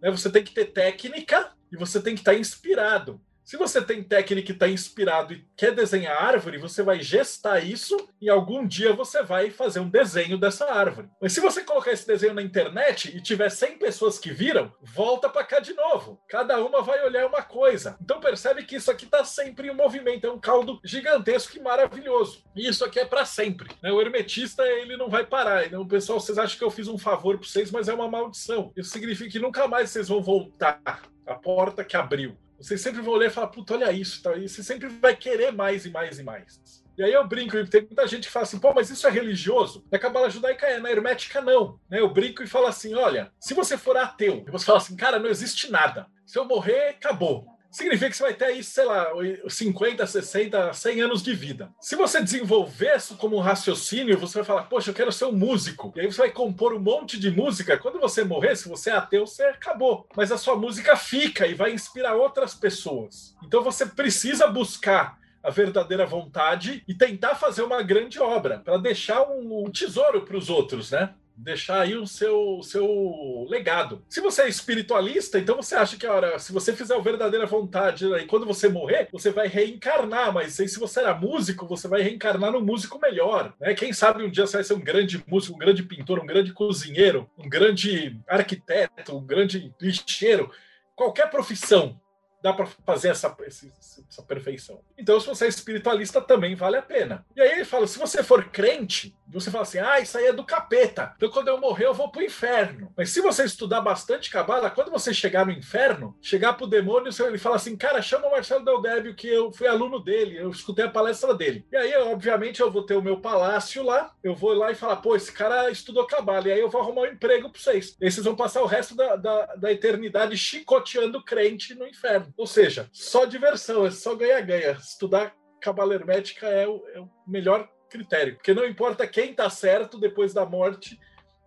Né? 0.00 0.10
Você 0.10 0.30
tem 0.30 0.42
que 0.42 0.52
ter 0.52 0.66
técnica 0.66 1.52
e 1.70 1.76
você 1.76 2.00
tem 2.00 2.14
que 2.14 2.20
estar 2.20 2.32
tá 2.32 2.38
inspirado. 2.38 3.20
Se 3.48 3.56
você 3.56 3.80
tem 3.80 4.02
técnica 4.02 4.44
que 4.44 4.52
está 4.52 4.68
inspirado 4.68 5.32
e 5.32 5.42
quer 5.56 5.74
desenhar 5.74 6.22
árvore, 6.22 6.58
você 6.58 6.82
vai 6.82 7.00
gestar 7.00 7.60
isso 7.60 7.96
e 8.20 8.28
algum 8.28 8.66
dia 8.66 8.92
você 8.92 9.22
vai 9.22 9.48
fazer 9.48 9.80
um 9.80 9.88
desenho 9.88 10.36
dessa 10.36 10.70
árvore. 10.70 11.08
Mas 11.18 11.32
se 11.32 11.40
você 11.40 11.64
colocar 11.64 11.90
esse 11.90 12.06
desenho 12.06 12.34
na 12.34 12.42
internet 12.42 13.08
e 13.16 13.22
tiver 13.22 13.48
100 13.48 13.78
pessoas 13.78 14.18
que 14.18 14.30
viram, 14.30 14.70
volta 14.82 15.30
para 15.30 15.46
cá 15.46 15.60
de 15.60 15.72
novo. 15.72 16.20
Cada 16.28 16.62
uma 16.62 16.82
vai 16.82 17.02
olhar 17.02 17.26
uma 17.26 17.40
coisa. 17.40 17.96
Então 18.02 18.20
percebe 18.20 18.64
que 18.64 18.76
isso 18.76 18.90
aqui 18.90 19.06
está 19.06 19.24
sempre 19.24 19.68
em 19.68 19.74
movimento, 19.74 20.26
é 20.26 20.30
um 20.30 20.38
caldo 20.38 20.78
gigantesco 20.84 21.56
e 21.56 21.62
maravilhoso. 21.62 22.44
E 22.54 22.68
isso 22.68 22.84
aqui 22.84 23.00
é 23.00 23.06
para 23.06 23.24
sempre. 23.24 23.70
Né? 23.82 23.90
O 23.90 23.98
hermetista 23.98 24.62
ele 24.62 24.94
não 24.94 25.08
vai 25.08 25.24
parar. 25.24 25.64
Então, 25.64 25.88
pessoal, 25.88 26.20
vocês 26.20 26.36
acham 26.36 26.58
que 26.58 26.64
eu 26.64 26.70
fiz 26.70 26.86
um 26.86 26.98
favor 26.98 27.38
para 27.38 27.48
vocês, 27.48 27.70
mas 27.70 27.88
é 27.88 27.94
uma 27.94 28.10
maldição. 28.10 28.74
Isso 28.76 28.90
significa 28.90 29.30
que 29.30 29.38
nunca 29.38 29.66
mais 29.66 29.88
vocês 29.88 30.06
vão 30.06 30.20
voltar. 30.20 30.82
A 31.26 31.34
porta 31.34 31.82
que 31.82 31.96
abriu. 31.96 32.36
Você 32.58 32.76
sempre 32.76 33.00
vai 33.00 33.14
olhar 33.14 33.26
e 33.28 33.30
falar, 33.30 33.48
puta, 33.48 33.74
olha 33.74 33.92
isso, 33.92 34.22
tá? 34.22 34.36
e 34.36 34.48
você 34.48 34.62
sempre 34.62 34.88
vai 34.88 35.14
querer 35.14 35.52
mais 35.52 35.86
e 35.86 35.90
mais 35.90 36.18
e 36.18 36.22
mais. 36.22 36.60
E 36.96 37.02
aí 37.04 37.12
eu 37.12 37.26
brinco, 37.26 37.56
e 37.56 37.64
tem 37.64 37.82
muita 37.82 38.06
gente 38.08 38.26
que 38.26 38.32
fala 38.32 38.42
assim, 38.42 38.58
pô, 38.58 38.74
mas 38.74 38.90
isso 38.90 39.06
é 39.06 39.10
religioso? 39.10 39.86
Na 39.90 40.00
Cabala 40.00 40.28
Judaica 40.28 40.66
é, 40.66 40.80
na 40.80 40.90
Hermética 40.90 41.40
não. 41.40 41.78
Né? 41.88 42.00
Eu 42.00 42.12
brinco 42.12 42.42
e 42.42 42.46
falo 42.48 42.66
assim, 42.66 42.92
olha, 42.94 43.30
se 43.38 43.54
você 43.54 43.78
for 43.78 43.96
ateu, 43.96 44.44
você 44.50 44.66
fala 44.66 44.78
assim, 44.78 44.96
cara, 44.96 45.20
não 45.20 45.28
existe 45.28 45.70
nada. 45.70 46.08
Se 46.26 46.36
eu 46.36 46.44
morrer, 46.44 46.88
acabou 46.88 47.46
significa 47.78 48.10
que 48.10 48.16
você 48.16 48.22
vai 48.22 48.34
ter 48.34 48.44
aí, 48.46 48.62
sei 48.62 48.84
lá, 48.84 49.08
50, 49.48 50.06
60, 50.06 50.72
100 50.72 51.00
anos 51.00 51.22
de 51.22 51.34
vida. 51.34 51.70
Se 51.80 51.96
você 51.96 52.22
desenvolver 52.22 52.96
isso 52.96 53.16
como 53.16 53.36
um 53.36 53.40
raciocínio, 53.40 54.18
você 54.18 54.38
vai 54.38 54.44
falar, 54.44 54.64
poxa, 54.64 54.90
eu 54.90 54.94
quero 54.94 55.12
ser 55.12 55.24
um 55.24 55.32
músico. 55.32 55.92
E 55.96 56.00
aí 56.00 56.06
você 56.06 56.18
vai 56.18 56.30
compor 56.30 56.74
um 56.74 56.80
monte 56.80 57.18
de 57.18 57.30
música. 57.30 57.78
Quando 57.78 57.98
você 57.98 58.24
morrer, 58.24 58.56
se 58.56 58.68
você 58.68 58.90
é 58.90 58.94
ateu, 58.94 59.26
você 59.26 59.44
acabou. 59.44 60.06
Mas 60.16 60.30
a 60.30 60.38
sua 60.38 60.56
música 60.56 60.96
fica 60.96 61.46
e 61.46 61.54
vai 61.54 61.72
inspirar 61.72 62.14
outras 62.14 62.54
pessoas. 62.54 63.34
Então 63.42 63.62
você 63.62 63.86
precisa 63.86 64.46
buscar 64.46 65.18
a 65.42 65.50
verdadeira 65.50 66.04
vontade 66.04 66.82
e 66.86 66.94
tentar 66.94 67.36
fazer 67.36 67.62
uma 67.62 67.82
grande 67.82 68.18
obra 68.20 68.58
para 68.58 68.76
deixar 68.76 69.22
um, 69.22 69.64
um 69.64 69.70
tesouro 69.70 70.22
para 70.22 70.36
os 70.36 70.50
outros, 70.50 70.90
né? 70.90 71.14
Deixar 71.38 71.82
aí 71.82 71.96
o 71.96 72.06
seu, 72.06 72.60
seu 72.62 73.46
legado. 73.48 74.02
Se 74.08 74.20
você 74.20 74.42
é 74.42 74.48
espiritualista, 74.48 75.38
então 75.38 75.56
você 75.56 75.74
acha 75.74 75.96
que, 75.96 76.06
ora, 76.06 76.38
se 76.38 76.52
você 76.52 76.72
fizer 76.72 76.96
a 76.96 77.00
verdadeira 77.00 77.46
vontade 77.46 78.06
e 78.06 78.26
quando 78.26 78.44
você 78.44 78.68
morrer, 78.68 79.08
você 79.12 79.30
vai 79.30 79.46
reencarnar, 79.46 80.32
mas 80.32 80.58
aí, 80.58 80.68
se 80.68 80.78
você 80.78 81.00
era 81.00 81.14
músico, 81.14 81.66
você 81.66 81.86
vai 81.86 82.02
reencarnar 82.02 82.50
num 82.50 82.60
músico 82.60 82.98
melhor. 83.00 83.54
Né? 83.60 83.74
Quem 83.74 83.92
sabe 83.92 84.24
um 84.24 84.30
dia 84.30 84.46
você 84.46 84.58
vai 84.58 84.64
ser 84.64 84.74
um 84.74 84.80
grande 84.80 85.22
músico, 85.26 85.54
um 85.54 85.58
grande 85.58 85.82
pintor, 85.82 86.18
um 86.18 86.26
grande 86.26 86.52
cozinheiro, 86.52 87.30
um 87.38 87.48
grande 87.48 88.18
arquiteto, 88.26 89.16
um 89.16 89.24
grande 89.24 89.72
lixeiro. 89.80 90.50
Qualquer 90.96 91.30
profissão 91.30 92.00
dá 92.42 92.52
para 92.52 92.66
fazer 92.66 93.08
essa, 93.08 93.34
essa 93.46 94.22
perfeição. 94.22 94.80
Então, 94.96 95.18
se 95.20 95.26
você 95.26 95.46
é 95.46 95.48
espiritualista, 95.48 96.20
também 96.20 96.54
vale 96.54 96.76
a 96.76 96.82
pena. 96.82 97.24
E 97.36 97.40
aí 97.40 97.52
ele 97.52 97.64
fala: 97.64 97.86
se 97.86 97.98
você 97.98 98.22
for 98.22 98.44
crente, 98.44 99.16
você 99.26 99.50
fala 99.50 99.62
assim: 99.62 99.78
ah, 99.78 100.00
isso 100.00 100.16
aí 100.16 100.26
é 100.26 100.32
do 100.32 100.44
capeta. 100.44 101.12
Então, 101.16 101.30
quando 101.30 101.48
eu 101.48 101.58
morrer, 101.58 101.86
eu 101.86 101.94
vou 101.94 102.10
pro 102.10 102.22
inferno. 102.22 102.92
Mas 102.96 103.10
se 103.10 103.20
você 103.20 103.44
estudar 103.44 103.80
bastante 103.80 104.30
cabala, 104.30 104.70
quando 104.70 104.90
você 104.90 105.12
chegar 105.12 105.44
no 105.44 105.52
inferno, 105.52 106.16
chegar 106.20 106.54
pro 106.54 106.66
demônio, 106.66 107.12
ele 107.26 107.38
fala 107.38 107.56
assim: 107.56 107.76
cara, 107.76 108.00
chama 108.00 108.28
o 108.28 108.30
Marcelo 108.30 108.64
Del 108.64 108.80
Débio, 108.80 109.14
que 109.14 109.28
eu 109.28 109.52
fui 109.52 109.66
aluno 109.66 109.98
dele, 109.98 110.38
eu 110.38 110.50
escutei 110.50 110.84
a 110.84 110.90
palestra 110.90 111.34
dele. 111.34 111.66
E 111.70 111.76
aí, 111.76 111.96
obviamente, 111.96 112.60
eu 112.60 112.70
vou 112.70 112.84
ter 112.84 112.94
o 112.94 113.02
meu 113.02 113.20
palácio 113.20 113.82
lá, 113.82 114.12
eu 114.22 114.34
vou 114.34 114.52
lá 114.52 114.70
e 114.70 114.76
falar: 114.76 114.96
pô, 114.96 115.16
esse 115.16 115.32
cara 115.32 115.70
estudou 115.70 116.06
cabala, 116.06 116.48
e 116.48 116.52
aí 116.52 116.60
eu 116.60 116.70
vou 116.70 116.80
arrumar 116.80 117.02
um 117.02 117.06
emprego 117.06 117.50
pra 117.50 117.60
vocês. 117.60 117.96
E 118.00 118.04
aí 118.04 118.10
vocês 118.10 118.24
vão 118.24 118.36
passar 118.36 118.62
o 118.62 118.66
resto 118.66 118.94
da, 118.94 119.16
da, 119.16 119.46
da 119.56 119.72
eternidade 119.72 120.36
chicoteando 120.36 121.22
crente 121.22 121.74
no 121.74 121.86
inferno. 121.86 122.27
Ou 122.36 122.46
seja, 122.46 122.88
só 122.92 123.24
diversão, 123.24 123.86
é 123.86 123.90
só 123.90 124.14
ganha-ganha. 124.14 124.72
Estudar 124.72 125.34
cabala 125.60 125.94
hermética 125.94 126.46
é 126.46 126.66
o, 126.66 126.84
é 126.94 127.00
o 127.00 127.08
melhor 127.26 127.68
critério, 127.88 128.34
porque 128.34 128.54
não 128.54 128.66
importa 128.66 129.06
quem 129.06 129.30
está 129.30 129.48
certo 129.48 129.98
depois 129.98 130.32
da 130.34 130.44
morte, 130.44 130.98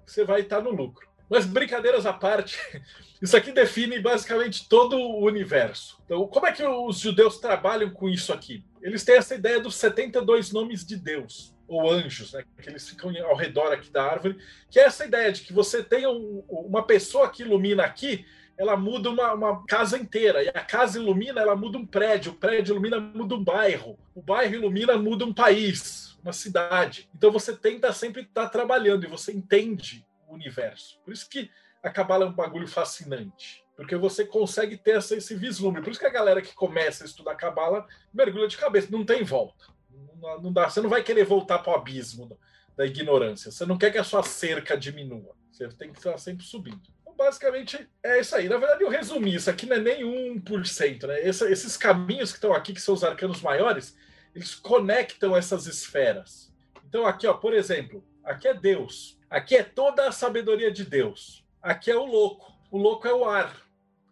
você 0.06 0.26
vai 0.26 0.42
estar 0.42 0.58
tá 0.58 0.64
no 0.64 0.72
lucro. 0.72 1.10
Mas 1.30 1.46
brincadeiras 1.46 2.06
à 2.06 2.12
parte, 2.12 2.60
isso 3.22 3.38
aqui 3.38 3.52
define 3.52 4.00
basicamente 4.00 4.68
todo 4.68 4.98
o 4.98 5.26
universo. 5.26 6.02
Então, 6.04 6.28
como 6.28 6.46
é 6.46 6.52
que 6.52 6.64
os 6.64 7.00
judeus 7.00 7.40
trabalham 7.40 7.90
com 7.92 8.10
isso 8.10 8.34
aqui? 8.34 8.66
Eles 8.82 9.06
têm 9.06 9.16
essa 9.16 9.36
ideia 9.36 9.60
dos 9.60 9.76
72 9.76 10.52
nomes 10.52 10.86
de 10.86 10.98
Deus, 10.98 11.56
ou 11.68 11.90
anjos, 11.90 12.34
né? 12.34 12.44
Que 12.62 12.70
eles 12.70 12.90
ficam 12.90 13.16
ao 13.26 13.36
redor 13.36 13.72
aqui 13.72 13.90
da 13.90 14.04
árvore, 14.04 14.38
que 14.70 14.78
é 14.78 14.84
essa 14.84 15.06
ideia 15.06 15.32
de 15.32 15.42
que 15.42 15.54
você 15.54 15.82
tem 15.82 16.06
um, 16.06 16.44
uma 16.50 16.86
pessoa 16.86 17.30
que 17.30 17.44
ilumina 17.44 17.84
aqui, 17.84 18.26
ela 18.62 18.78
muda 18.78 19.10
uma, 19.10 19.34
uma, 19.34 19.66
casa 19.66 19.98
inteira. 19.98 20.44
E 20.44 20.50
a 20.50 20.62
casa 20.62 21.00
ilumina, 21.00 21.42
ela 21.42 21.56
muda 21.56 21.80
um 21.80 21.86
prédio. 21.86 22.32
O 22.32 22.36
prédio 22.36 22.74
ilumina, 22.74 23.00
muda 23.00 23.36
um 23.36 23.44
bairro. 23.44 23.98
O 24.14 24.22
bairro 24.22 24.54
ilumina, 24.54 24.98
muda 24.98 25.26
um 25.26 25.34
país 25.34 26.12
uma 26.22 26.32
cidade. 26.32 27.10
Então 27.16 27.32
você 27.32 27.56
tenta 27.56 27.92
sempre 27.92 28.22
estar 28.22 28.44
tá 28.44 28.50
trabalhando 28.50 29.04
e 29.04 29.10
você 29.10 29.32
entende 29.32 30.06
o 30.28 30.36
universo. 30.36 31.00
Por 31.04 31.12
isso 31.12 31.28
que 31.28 31.50
a 31.82 31.90
Cabala 31.90 32.26
é 32.26 32.28
um 32.28 32.34
bagulho 32.34 32.68
fascinante. 32.68 33.66
Porque 33.76 33.96
você 33.96 34.24
consegue 34.24 34.78
ter 34.78 34.98
essa, 34.98 35.16
esse 35.16 35.34
vislumbre. 35.34 35.82
Por 35.82 35.90
isso 35.90 36.00
que 36.00 36.06
a 36.06 36.12
galera 36.12 36.42
que 36.42 36.54
começa 36.54 37.04
a 37.04 37.08
estudar 37.08 37.34
Cabala 37.34 37.88
mergulha 38.14 38.48
de 38.48 38.58
cabeça. 38.58 38.90
Não 38.92 39.04
tem 39.04 39.24
volta. 39.24 39.66
Não, 39.90 40.40
não 40.40 40.54
dá. 40.54 40.70
Você 40.70 40.82
não 40.82 40.90
vai 40.90 41.02
querer 41.02 41.26
voltar 41.26 41.60
para 41.60 41.74
o 41.74 41.76
abismo 41.76 42.38
da 42.78 42.86
ignorância. 42.86 43.50
Você 43.50 43.66
não 43.66 43.78
quer 43.78 43.92
que 43.92 43.98
a 43.98 44.04
sua 44.04 44.22
cerca 44.22 44.78
diminua. 44.78 45.36
Você 45.52 45.68
tem 45.70 45.92
que 45.92 45.98
estar 45.98 46.16
sempre 46.20 46.46
subindo 46.46 47.01
basicamente 47.24 47.88
é 48.04 48.20
isso 48.20 48.36
aí. 48.36 48.50
Na 48.50 48.58
verdade, 48.58 48.84
eu 48.84 48.90
resumi, 48.90 49.36
isso 49.36 49.50
aqui 49.50 49.66
não 49.66 49.76
é 49.76 49.80
nem 49.80 50.04
1%, 50.04 51.08
né? 51.08 51.22
Essa, 51.22 51.50
esses 51.50 51.78
caminhos 51.78 52.32
que 52.32 52.38
estão 52.38 52.54
aqui, 52.54 52.74
que 52.74 52.82
são 52.82 52.96
os 52.96 53.04
arcanos 53.04 53.42
maiores, 53.42 53.96
eles 54.36 54.56
conectam 54.56 55.36
essas 55.36 55.68
esferas. 55.68 56.52
Então, 56.88 57.06
aqui, 57.06 57.28
ó, 57.28 57.34
por 57.34 57.54
exemplo, 57.54 58.04
aqui 58.24 58.48
é 58.48 58.54
Deus. 58.54 59.20
Aqui 59.30 59.56
é 59.56 59.64
toda 59.64 60.08
a 60.08 60.12
sabedoria 60.12 60.72
de 60.72 60.84
Deus. 60.84 61.46
Aqui 61.62 61.92
é 61.92 61.96
o 61.96 62.06
louco. 62.06 62.52
O 62.72 62.78
louco 62.78 63.08
é 63.08 63.14
o 63.14 63.26
ar. 63.26 63.56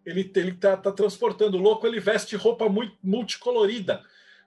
Ele 0.06 0.32
ele 0.36 0.54
tá, 0.54 0.78
tá 0.78 0.92
transportando. 0.92 1.58
O 1.58 1.62
louco 1.62 1.88
ele 1.88 2.00
veste 2.00 2.36
roupa 2.36 2.70
muito 2.70 2.96
multicolorida, 3.04 4.04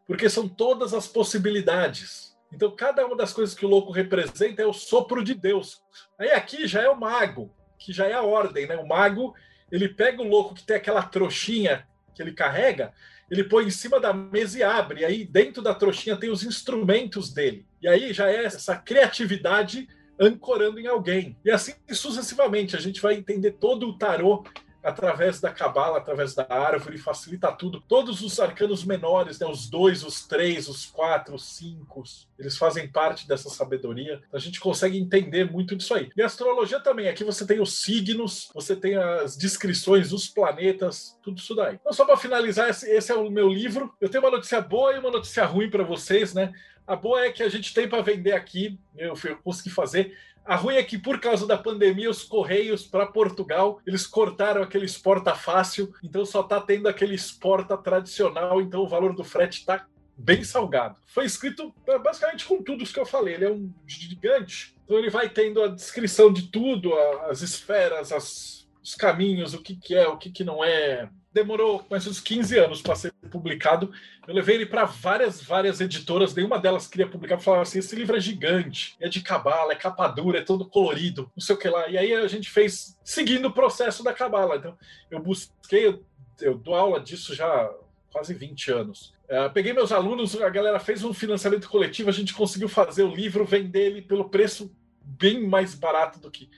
porque 0.06 0.28
são 0.28 0.48
todas 0.48 0.94
as 0.94 1.06
possibilidades. 1.06 2.36
Então, 2.52 2.70
cada 2.70 3.04
uma 3.04 3.16
das 3.16 3.32
coisas 3.32 3.54
que 3.54 3.64
o 3.64 3.68
louco 3.68 3.90
representa 3.92 4.62
é 4.62 4.66
o 4.66 4.72
sopro 4.72 5.24
de 5.24 5.34
Deus. 5.34 5.82
Aí 6.18 6.30
aqui 6.30 6.66
já 6.66 6.82
é 6.82 6.88
o 6.88 6.98
mago, 6.98 7.54
que 7.84 7.92
já 7.92 8.06
é 8.06 8.12
a 8.12 8.22
ordem, 8.22 8.66
né? 8.66 8.76
O 8.76 8.86
mago, 8.86 9.34
ele 9.70 9.88
pega 9.88 10.22
o 10.22 10.28
louco 10.28 10.54
que 10.54 10.64
tem 10.64 10.76
aquela 10.76 11.02
trouxinha 11.02 11.86
que 12.14 12.22
ele 12.22 12.32
carrega 12.32 12.92
ele 13.32 13.44
põe 13.44 13.64
em 13.64 13.70
cima 13.70 13.98
da 13.98 14.12
mesa 14.12 14.58
e 14.58 14.62
abre. 14.62 15.00
E 15.00 15.04
aí, 15.06 15.24
dentro 15.24 15.62
da 15.62 15.74
trouxinha, 15.74 16.18
tem 16.18 16.28
os 16.28 16.44
instrumentos 16.44 17.32
dele. 17.32 17.64
E 17.80 17.88
aí 17.88 18.12
já 18.12 18.30
é 18.30 18.44
essa 18.44 18.76
criatividade 18.76 19.88
ancorando 20.20 20.78
em 20.78 20.86
alguém. 20.86 21.34
E 21.42 21.50
assim 21.50 21.72
sucessivamente, 21.90 22.76
a 22.76 22.78
gente 22.78 23.00
vai 23.00 23.14
entender 23.14 23.52
todo 23.52 23.88
o 23.88 23.96
tarô 23.96 24.44
através 24.82 25.40
da 25.40 25.50
cabala, 25.50 25.98
através 25.98 26.34
da 26.34 26.46
árvore, 26.48 26.98
facilita 26.98 27.52
tudo. 27.52 27.80
Todos 27.80 28.22
os 28.22 28.38
arcanos 28.40 28.84
menores, 28.84 29.38
né, 29.38 29.46
os 29.46 29.68
dois, 29.68 30.02
os 30.02 30.26
três, 30.26 30.68
os 30.68 30.86
quatro, 30.86 31.34
os 31.34 31.56
cinco, 31.56 32.02
eles 32.38 32.56
fazem 32.56 32.88
parte 32.88 33.26
dessa 33.28 33.48
sabedoria. 33.48 34.20
A 34.32 34.38
gente 34.38 34.58
consegue 34.58 34.98
entender 34.98 35.50
muito 35.50 35.76
disso 35.76 35.94
aí. 35.94 36.10
E 36.16 36.22
a 36.22 36.26
astrologia 36.26 36.80
também. 36.80 37.08
Aqui 37.08 37.24
você 37.24 37.46
tem 37.46 37.60
os 37.60 37.80
signos, 37.82 38.50
você 38.54 38.74
tem 38.74 38.96
as 38.96 39.36
descrições 39.36 40.10
dos 40.10 40.28
planetas, 40.28 41.16
tudo 41.22 41.38
isso 41.38 41.54
daí. 41.54 41.76
Então, 41.80 41.92
só 41.92 42.04
para 42.04 42.16
finalizar, 42.16 42.68
esse, 42.68 43.12
é 43.12 43.14
o 43.14 43.30
meu 43.30 43.48
livro. 43.48 43.94
Eu 44.00 44.08
tenho 44.08 44.24
uma 44.24 44.30
notícia 44.30 44.60
boa 44.60 44.94
e 44.94 44.98
uma 44.98 45.10
notícia 45.10 45.44
ruim 45.44 45.70
para 45.70 45.84
vocês, 45.84 46.34
né? 46.34 46.52
A 46.92 46.96
boa 46.96 47.24
é 47.24 47.32
que 47.32 47.42
a 47.42 47.48
gente 47.48 47.72
tem 47.72 47.88
para 47.88 48.02
vender 48.02 48.32
aqui, 48.32 48.78
eu, 48.94 49.14
eu 49.24 49.36
consegui 49.38 49.70
fazer. 49.70 50.14
A 50.44 50.56
ruim 50.56 50.74
é 50.74 50.82
que, 50.82 50.98
por 50.98 51.18
causa 51.18 51.46
da 51.46 51.56
pandemia, 51.56 52.10
os 52.10 52.22
correios 52.22 52.84
para 52.84 53.06
Portugal 53.06 53.80
eles 53.86 54.06
cortaram 54.06 54.62
aquele 54.62 54.84
exporta 54.84 55.34
fácil, 55.34 55.90
então 56.04 56.26
só 56.26 56.42
está 56.42 56.60
tendo 56.60 56.86
aquele 56.86 57.14
exporta 57.14 57.78
tradicional, 57.78 58.60
então 58.60 58.82
o 58.82 58.86
valor 58.86 59.14
do 59.14 59.24
frete 59.24 59.60
está 59.60 59.86
bem 60.14 60.44
salgado. 60.44 60.98
Foi 61.06 61.24
escrito 61.24 61.74
é, 61.86 61.98
basicamente 61.98 62.44
com 62.44 62.62
tudo 62.62 62.82
isso 62.82 62.92
que 62.92 63.00
eu 63.00 63.06
falei. 63.06 63.36
Ele 63.36 63.44
é 63.46 63.50
um 63.50 63.72
gigante, 63.86 64.76
então 64.84 64.98
ele 64.98 65.08
vai 65.08 65.30
tendo 65.30 65.62
a 65.62 65.68
descrição 65.68 66.30
de 66.30 66.48
tudo, 66.48 66.92
as 67.22 67.40
esferas, 67.40 68.12
as, 68.12 68.68
os 68.82 68.94
caminhos, 68.94 69.54
o 69.54 69.62
que, 69.62 69.76
que 69.76 69.94
é, 69.94 70.06
o 70.06 70.18
que, 70.18 70.30
que 70.30 70.44
não 70.44 70.62
é, 70.62 71.08
demorou 71.32 71.84
mais 71.90 72.06
uns 72.06 72.20
15 72.20 72.58
anos 72.58 72.82
para 72.82 72.94
ser 72.94 73.12
publicado. 73.30 73.92
Eu 74.26 74.34
levei 74.34 74.56
ele 74.56 74.66
para 74.66 74.84
várias, 74.84 75.42
várias 75.42 75.80
editoras, 75.80 76.34
nenhuma 76.34 76.58
delas 76.58 76.86
queria 76.86 77.08
publicar, 77.08 77.38
falava 77.38 77.62
assim: 77.62 77.78
esse 77.78 77.96
livro 77.96 78.16
é 78.16 78.20
gigante, 78.20 78.94
é 79.00 79.08
de 79.08 79.20
cabala, 79.20 79.72
é 79.72 79.76
capa 79.76 80.06
dura, 80.08 80.38
é 80.38 80.42
todo 80.42 80.68
colorido, 80.68 81.30
não 81.34 81.42
sei 81.42 81.54
o 81.54 81.58
que 81.58 81.68
lá. 81.68 81.88
E 81.88 81.96
aí 81.96 82.12
a 82.12 82.28
gente 82.28 82.50
fez 82.50 82.98
seguindo 83.02 83.46
o 83.46 83.52
processo 83.52 84.04
da 84.04 84.12
cabala. 84.12 84.56
Então, 84.56 84.76
eu 85.10 85.20
busquei, 85.20 85.86
eu, 85.86 86.04
eu 86.40 86.56
dou 86.56 86.74
aula 86.74 87.00
disso 87.00 87.34
já 87.34 87.46
há 87.46 87.74
quase 88.10 88.34
20 88.34 88.70
anos. 88.70 89.14
Uh, 89.24 89.50
peguei 89.52 89.72
meus 89.72 89.90
alunos, 89.90 90.38
a 90.40 90.50
galera 90.50 90.78
fez 90.78 91.02
um 91.02 91.14
financiamento 91.14 91.68
coletivo, 91.68 92.10
a 92.10 92.12
gente 92.12 92.34
conseguiu 92.34 92.68
fazer 92.68 93.02
o 93.02 93.14
livro, 93.14 93.46
vender 93.46 93.86
ele 93.86 94.02
pelo 94.02 94.28
preço 94.28 94.70
bem 95.00 95.46
mais 95.46 95.74
barato 95.74 96.20
do 96.20 96.30
que 96.30 96.50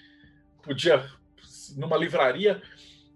podia 0.61 1.09
numa 1.77 1.97
livraria. 1.97 2.61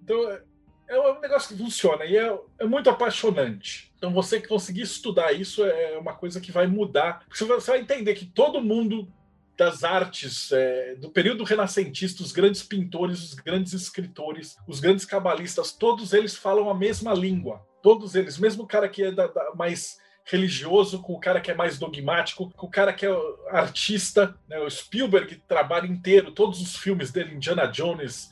Então, 0.03 0.39
é 0.89 1.13
um 1.13 1.21
negócio 1.21 1.49
que 1.55 1.63
funciona 1.63 2.05
e 2.05 2.17
é, 2.17 2.39
é, 2.59 2.65
muito 2.67 2.89
apaixonante. 2.89 3.93
Então, 3.97 4.13
você 4.13 4.41
conseguir 4.41 4.83
estudar 4.83 5.33
isso 5.33 5.65
é 5.65 5.99
uma 5.99 6.15
coisa 6.15 6.41
que 6.41 6.53
vai 6.53 6.67
mudar. 6.67 7.25
Você 7.29 7.71
vai 7.71 7.81
entender 7.81 8.15
que 8.15 8.25
todo 8.25 8.61
mundo 8.61 9.09
das 9.57 9.83
artes 9.83 10.53
é, 10.53 10.95
do 10.95 11.11
período 11.11 11.43
renascentista, 11.43 12.23
os 12.23 12.31
grandes 12.31 12.63
pintores, 12.63 13.23
os 13.25 13.35
grandes 13.35 13.73
escritores, 13.73 14.57
os 14.69 14.79
grandes 14.79 15.05
cabalistas, 15.05 15.73
todos 15.73 16.13
eles 16.13 16.37
falam 16.37 16.71
a 16.71 16.75
mesma 16.75 17.13
língua. 17.13 17.67
Todos 17.83 18.15
eles, 18.15 18.39
mesmo 18.39 18.63
o 18.63 18.67
cara 18.67 18.89
que 18.89 19.03
é 19.03 19.11
da, 19.11 19.27
da, 19.27 19.55
mais 19.57 19.99
religioso, 20.25 21.03
com 21.03 21.15
o 21.15 21.21
cara 21.21 21.41
que 21.41 21.51
é 21.51 21.55
mais 21.55 21.79
dogmático, 21.79 22.53
com 22.57 22.67
o 22.67 22.71
cara 22.71 22.93
que 22.93 23.05
é 23.05 23.11
artista, 23.51 24.39
né? 24.47 24.59
o 24.61 24.71
Spielberg 24.71 25.43
trabalha 25.49 25.87
inteiro, 25.87 26.31
todos 26.31 26.61
os 26.61 26.77
filmes 26.77 27.11
dele, 27.11 27.35
Indiana 27.35 27.67
Jones, 27.67 28.31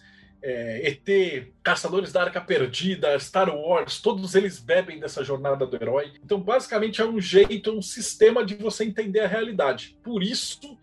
é, 0.49 0.89
ET, 0.89 1.49
Caçadores 1.61 2.13
da 2.13 2.23
Arca 2.23 2.41
Perdida, 2.41 3.19
Star 3.19 3.53
Wars, 3.53 4.01
todos 4.01 4.37
eles 4.37 4.61
bebem 4.61 5.01
dessa 5.01 5.25
jornada 5.25 5.67
do 5.67 5.75
herói. 5.75 6.13
Então, 6.25 6.41
basicamente, 6.41 7.03
é 7.03 7.05
um 7.05 7.21
jeito, 7.21 7.73
um 7.73 7.83
sistema 7.83 8.47
de 8.47 8.55
você 8.55 8.85
entender 8.85 9.21
a 9.21 9.27
realidade. 9.27 9.99
Por 10.05 10.23
isso 10.23 10.79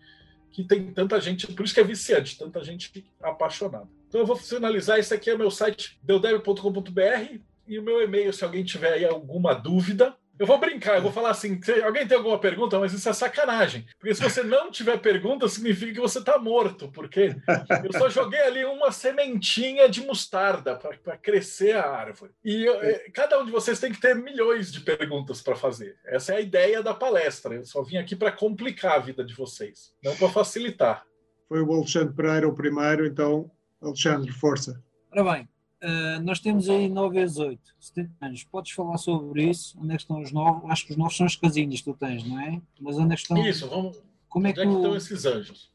que 0.52 0.62
tem 0.62 0.92
tanta 0.92 1.18
gente, 1.18 1.46
por 1.46 1.64
isso 1.64 1.72
que 1.72 1.80
é 1.80 1.84
viciante, 1.84 2.36
tanta 2.38 2.62
gente 2.62 3.06
apaixonada. 3.22 3.88
Então, 4.06 4.20
eu 4.20 4.26
vou 4.26 4.36
finalizar. 4.36 4.98
Esse 4.98 5.14
aqui 5.14 5.30
é 5.30 5.34
o 5.34 5.38
meu 5.38 5.50
site, 5.50 5.98
deudeb.com.br, 6.02 7.38
e 7.66 7.78
o 7.78 7.82
meu 7.82 8.02
e-mail, 8.02 8.34
se 8.34 8.44
alguém 8.44 8.62
tiver 8.62 8.92
aí 8.92 9.04
alguma 9.06 9.54
dúvida, 9.54 10.14
eu 10.38 10.46
vou 10.46 10.58
brincar, 10.58 10.96
eu 10.96 11.02
vou 11.02 11.12
falar 11.12 11.30
assim: 11.30 11.60
alguém 11.84 12.06
tem 12.06 12.16
alguma 12.16 12.38
pergunta? 12.38 12.78
Mas 12.78 12.92
isso 12.92 13.08
é 13.08 13.12
sacanagem. 13.12 13.86
Porque 13.98 14.14
se 14.14 14.22
você 14.22 14.42
não 14.42 14.70
tiver 14.70 14.98
pergunta, 14.98 15.48
significa 15.48 15.92
que 15.92 16.00
você 16.00 16.18
está 16.18 16.38
morto. 16.38 16.90
Porque 16.90 17.36
eu 17.84 17.92
só 17.92 18.08
joguei 18.08 18.40
ali 18.40 18.64
uma 18.64 18.90
sementinha 18.90 19.88
de 19.88 20.04
mostarda 20.04 20.76
para 20.76 21.16
crescer 21.16 21.76
a 21.76 21.88
árvore. 21.88 22.32
E 22.44 22.64
eu, 22.64 22.82
eh, 22.82 23.10
cada 23.12 23.38
um 23.40 23.44
de 23.44 23.52
vocês 23.52 23.78
tem 23.78 23.92
que 23.92 24.00
ter 24.00 24.14
milhões 24.14 24.72
de 24.72 24.80
perguntas 24.80 25.40
para 25.40 25.54
fazer. 25.54 25.96
Essa 26.04 26.34
é 26.34 26.36
a 26.38 26.40
ideia 26.40 26.82
da 26.82 26.94
palestra. 26.94 27.54
Eu 27.54 27.64
só 27.64 27.82
vim 27.82 27.96
aqui 27.96 28.16
para 28.16 28.32
complicar 28.32 28.96
a 28.96 29.00
vida 29.00 29.24
de 29.24 29.34
vocês, 29.34 29.92
não 30.02 30.16
para 30.16 30.28
facilitar. 30.28 31.04
Foi 31.48 31.60
o 31.60 31.72
Alexandre 31.72 32.14
Pereira 32.14 32.48
o 32.48 32.54
primeiro, 32.54 33.06
então, 33.06 33.50
Alexandre, 33.80 34.32
força. 34.32 34.82
Ora 35.12 35.32
bem, 35.32 35.48
Uh, 35.84 36.22
nós 36.22 36.40
temos 36.40 36.70
aí 36.70 36.88
9 36.88 37.20
vezes 37.20 37.36
8, 37.36 37.60
70 37.78 38.10
anos. 38.22 38.44
Podes 38.44 38.72
falar 38.72 38.96
sobre 38.96 39.50
isso? 39.50 39.76
Onde 39.78 39.92
é 39.92 39.96
que 39.96 40.02
estão 40.02 40.22
os 40.22 40.32
novos? 40.32 40.70
Acho 40.70 40.86
que 40.86 40.92
os 40.92 40.96
novos 40.96 41.14
são 41.14 41.26
as 41.26 41.36
casinhas 41.36 41.80
que 41.80 41.84
tu 41.84 41.94
tens, 41.94 42.26
não 42.26 42.40
é? 42.40 42.62
Mas 42.80 42.96
onde 42.96 43.12
é 43.12 43.16
que 43.16 43.22
estão? 43.22 43.46
Isso, 43.46 43.68
vamos. 43.68 44.02
Como 44.26 44.46
é 44.46 44.52
que, 44.54 44.60
onde 44.60 44.68
é 44.68 44.72
que 44.72 44.76
estão 44.78 44.96
esses 44.96 45.26
anjos? 45.26 45.70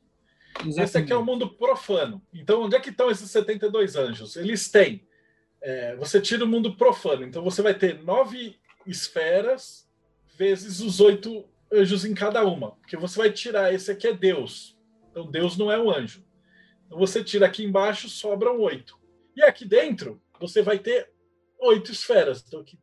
Exatamente. 0.55 0.81
Esse 0.81 0.97
aqui 0.97 1.13
é 1.13 1.15
o 1.15 1.23
mundo 1.23 1.47
profano. 1.47 2.19
Então, 2.33 2.63
onde 2.63 2.75
é 2.75 2.79
que 2.79 2.89
estão 2.89 3.11
esses 3.11 3.29
72 3.29 3.95
anjos? 3.95 4.35
Eles 4.35 4.67
têm. 4.67 5.07
É, 5.61 5.95
você 5.95 6.19
tira 6.19 6.43
o 6.43 6.47
mundo 6.47 6.75
profano. 6.75 7.23
Então, 7.23 7.43
você 7.43 7.61
vai 7.61 7.75
ter 7.75 8.03
nove 8.03 8.57
esferas 8.87 9.87
vezes 10.35 10.79
os 10.79 10.99
oito 10.99 11.45
anjos 11.71 12.03
em 12.03 12.15
cada 12.15 12.43
uma. 12.43 12.71
Porque 12.71 12.97
você 12.97 13.19
vai 13.19 13.31
tirar. 13.31 13.71
Esse 13.71 13.91
aqui 13.91 14.07
é 14.07 14.13
Deus. 14.13 14.75
Então, 15.11 15.29
Deus 15.29 15.55
não 15.55 15.71
é 15.71 15.79
um 15.79 15.91
anjo. 15.91 16.25
Então, 16.87 16.97
você 16.97 17.23
tira 17.23 17.45
aqui 17.45 17.63
embaixo, 17.63 18.09
sobram 18.09 18.59
oito. 18.59 18.98
E 19.39 19.43
aqui 19.43 19.63
dentro, 19.63 20.21
você 20.37 20.61
vai 20.61 20.77
ter 20.77 21.09
oito 21.61 21.93
esferas. 21.93 22.43
Então, 22.45 22.59
aqui... 22.59 22.77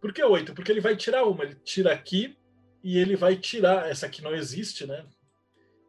Por 0.00 0.10
que 0.10 0.24
oito? 0.24 0.54
Porque 0.54 0.72
ele 0.72 0.80
vai 0.80 0.96
tirar 0.96 1.24
uma. 1.26 1.44
Ele 1.44 1.54
tira 1.56 1.92
aqui 1.92 2.34
e 2.82 2.96
ele 2.96 3.14
vai 3.14 3.36
tirar. 3.36 3.90
Essa 3.90 4.06
aqui 4.06 4.22
não 4.22 4.34
existe, 4.34 4.86
né? 4.86 5.04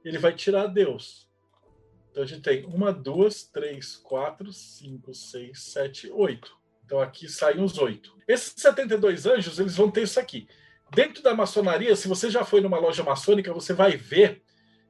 Ele 0.04 0.18
vai 0.18 0.36
tirar 0.36 0.68
Deus. 0.68 1.30
Então 2.12 2.22
a 2.22 2.26
gente 2.26 2.42
tem 2.42 2.66
uma, 2.66 2.92
duas, 2.92 3.44
três, 3.44 3.96
quatro, 3.96 4.52
cinco, 4.52 5.14
seis, 5.14 5.62
sete, 5.62 6.12
oito. 6.12 6.54
Então 6.84 7.00
aqui 7.00 7.30
saem 7.30 7.64
os 7.64 7.78
oito. 7.78 8.14
Esses 8.28 8.56
72 8.58 9.26
anjos, 9.26 9.58
eles 9.58 9.78
vão 9.78 9.90
ter 9.90 10.04
isso 10.04 10.20
aqui. 10.20 10.50
Dentro 10.94 11.24
da 11.24 11.34
maçonaria, 11.34 11.96
se 11.96 12.10
você 12.10 12.30
já 12.30 12.44
foi 12.44 12.60
numa 12.60 12.78
loja 12.78 13.04
maçônica, 13.04 13.54
você 13.54 13.72
vai 13.72 13.96
ver 13.96 14.44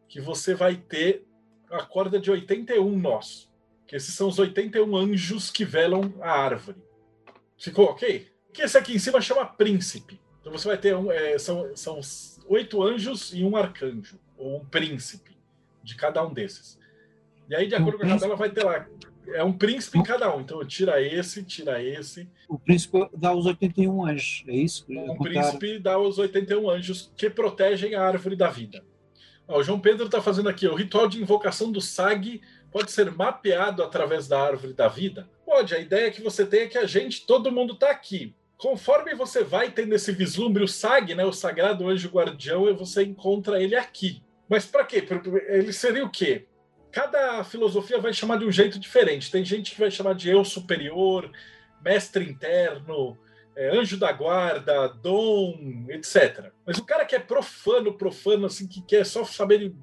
que 0.10 0.20
você 0.20 0.56
vai 0.56 0.76
ter 0.76 1.24
a 1.70 1.86
corda 1.86 2.20
de 2.20 2.32
81 2.32 2.98
nós 2.98 3.53
que 3.88 3.96
esses 3.96 4.14
são 4.14 4.28
os 4.28 4.40
81 4.40 4.96
anjos 4.96 5.52
que 5.52 5.66
velam 5.66 6.14
a 6.22 6.32
árvore. 6.32 6.78
Ficou 7.58 7.86
ok? 7.86 8.28
Que 8.54 8.62
esse 8.62 8.78
aqui 8.78 8.94
em 8.94 9.00
cima 9.00 9.22
chama 9.22 9.46
príncipe. 9.46 10.20
Então 10.42 10.52
você 10.52 10.68
vai 10.68 10.78
ter 10.78 10.96
um, 10.96 11.12
é, 11.12 11.38
são, 11.38 11.76
são 11.76 12.00
oito 12.48 12.84
anjos 12.84 13.34
e 13.34 13.44
um 13.44 13.56
arcanjo, 13.56 14.20
ou 14.38 14.58
um 14.58 14.66
príncipe, 14.66 15.38
de 15.82 15.96
cada 15.96 16.26
um 16.26 16.34
desses. 16.34 16.80
E 17.50 17.56
aí, 17.56 17.68
de 17.68 17.76
acordo 17.76 18.00
com 18.00 18.06
a 18.06 18.10
tabela, 18.10 18.36
vai 18.36 18.50
ter 18.50 18.64
lá. 18.64 18.88
É 19.28 19.44
um 19.44 19.54
príncipe 19.54 19.98
em 19.98 20.04
cada 20.04 20.36
um. 20.36 20.42
Então 20.42 20.66
tira 20.66 21.02
esse, 21.02 21.44
tira 21.44 21.82
esse. 21.82 22.30
O 22.48 22.60
príncipe 22.60 23.08
dá 23.16 23.34
os 23.34 23.46
81 23.46 24.06
anjos, 24.06 24.44
é 24.48 24.56
isso? 24.56 24.86
O 24.90 25.18
príncipe 25.18 25.80
dá 25.80 25.98
os 25.98 26.18
81 26.18 26.70
anjos 26.70 27.12
que 27.16 27.30
protegem 27.30 27.96
a 27.96 28.04
árvore 28.04 28.36
da 28.36 28.50
vida. 28.50 28.84
Ó, 29.48 29.60
o 29.60 29.64
João 29.64 29.80
Pedro 29.80 30.06
está 30.06 30.22
fazendo 30.22 30.50
aqui 30.50 30.68
o 30.68 30.76
ritual 30.76 31.08
de 31.08 31.22
invocação 31.22 31.72
do 31.72 31.80
SAG 31.80 32.42
pode 32.74 32.92
ser 32.92 33.12
mapeado 33.12 33.84
através 33.84 34.28
da 34.28 34.42
árvore 34.42 34.74
da 34.74 34.88
vida? 34.88 35.30
Pode. 35.46 35.76
A 35.76 35.80
ideia 35.80 36.12
que 36.12 36.22
você 36.22 36.46
tem 36.46 36.62
é 36.62 36.68
que 36.68 36.78
a 36.78 36.88
gente, 36.88 37.26
todo 37.26 37.52
mundo 37.52 37.74
está 37.74 37.92
aqui. 37.92 38.36
Conforme 38.58 39.14
você 39.14 39.44
vai 39.44 39.70
tendo 39.70 39.94
esse 39.94 40.12
vislumbre, 40.12 40.64
o 40.64 40.68
SAG, 40.68 41.14
né, 41.14 41.24
o 41.24 41.32
Sagrado 41.32 41.88
Anjo 41.88 42.10
Guardião, 42.10 42.76
você 42.76 43.04
encontra 43.04 43.62
ele 43.62 43.76
aqui. 43.76 44.24
Mas 44.50 44.66
para 44.66 44.84
quê? 44.86 45.06
Ele 45.48 45.72
seria 45.72 46.04
o 46.04 46.10
quê? 46.10 46.48
Cada 46.92 47.44
filosofia 47.44 48.00
vai 48.00 48.14
chamar 48.14 48.38
de 48.38 48.46
um 48.46 48.52
jeito 48.52 48.80
diferente. 48.80 49.32
Tem 49.32 49.46
gente 49.46 49.72
que 49.72 49.80
vai 49.80 49.92
chamar 49.92 50.16
de 50.16 50.30
eu 50.30 50.44
superior, 50.44 51.32
mestre 51.84 52.28
interno, 52.28 53.18
é, 53.56 53.78
anjo 53.78 53.98
da 53.98 54.12
guarda, 54.12 54.88
dom, 54.88 55.86
etc. 55.90 56.52
Mas 56.66 56.78
o 56.78 56.86
cara 56.86 57.06
que 57.06 57.16
é 57.16 57.20
profano, 57.20 57.94
profano, 57.98 58.48
assim, 58.48 58.68
que 58.68 58.82
quer 58.82 59.06
só 59.06 59.24
saber 59.24 59.74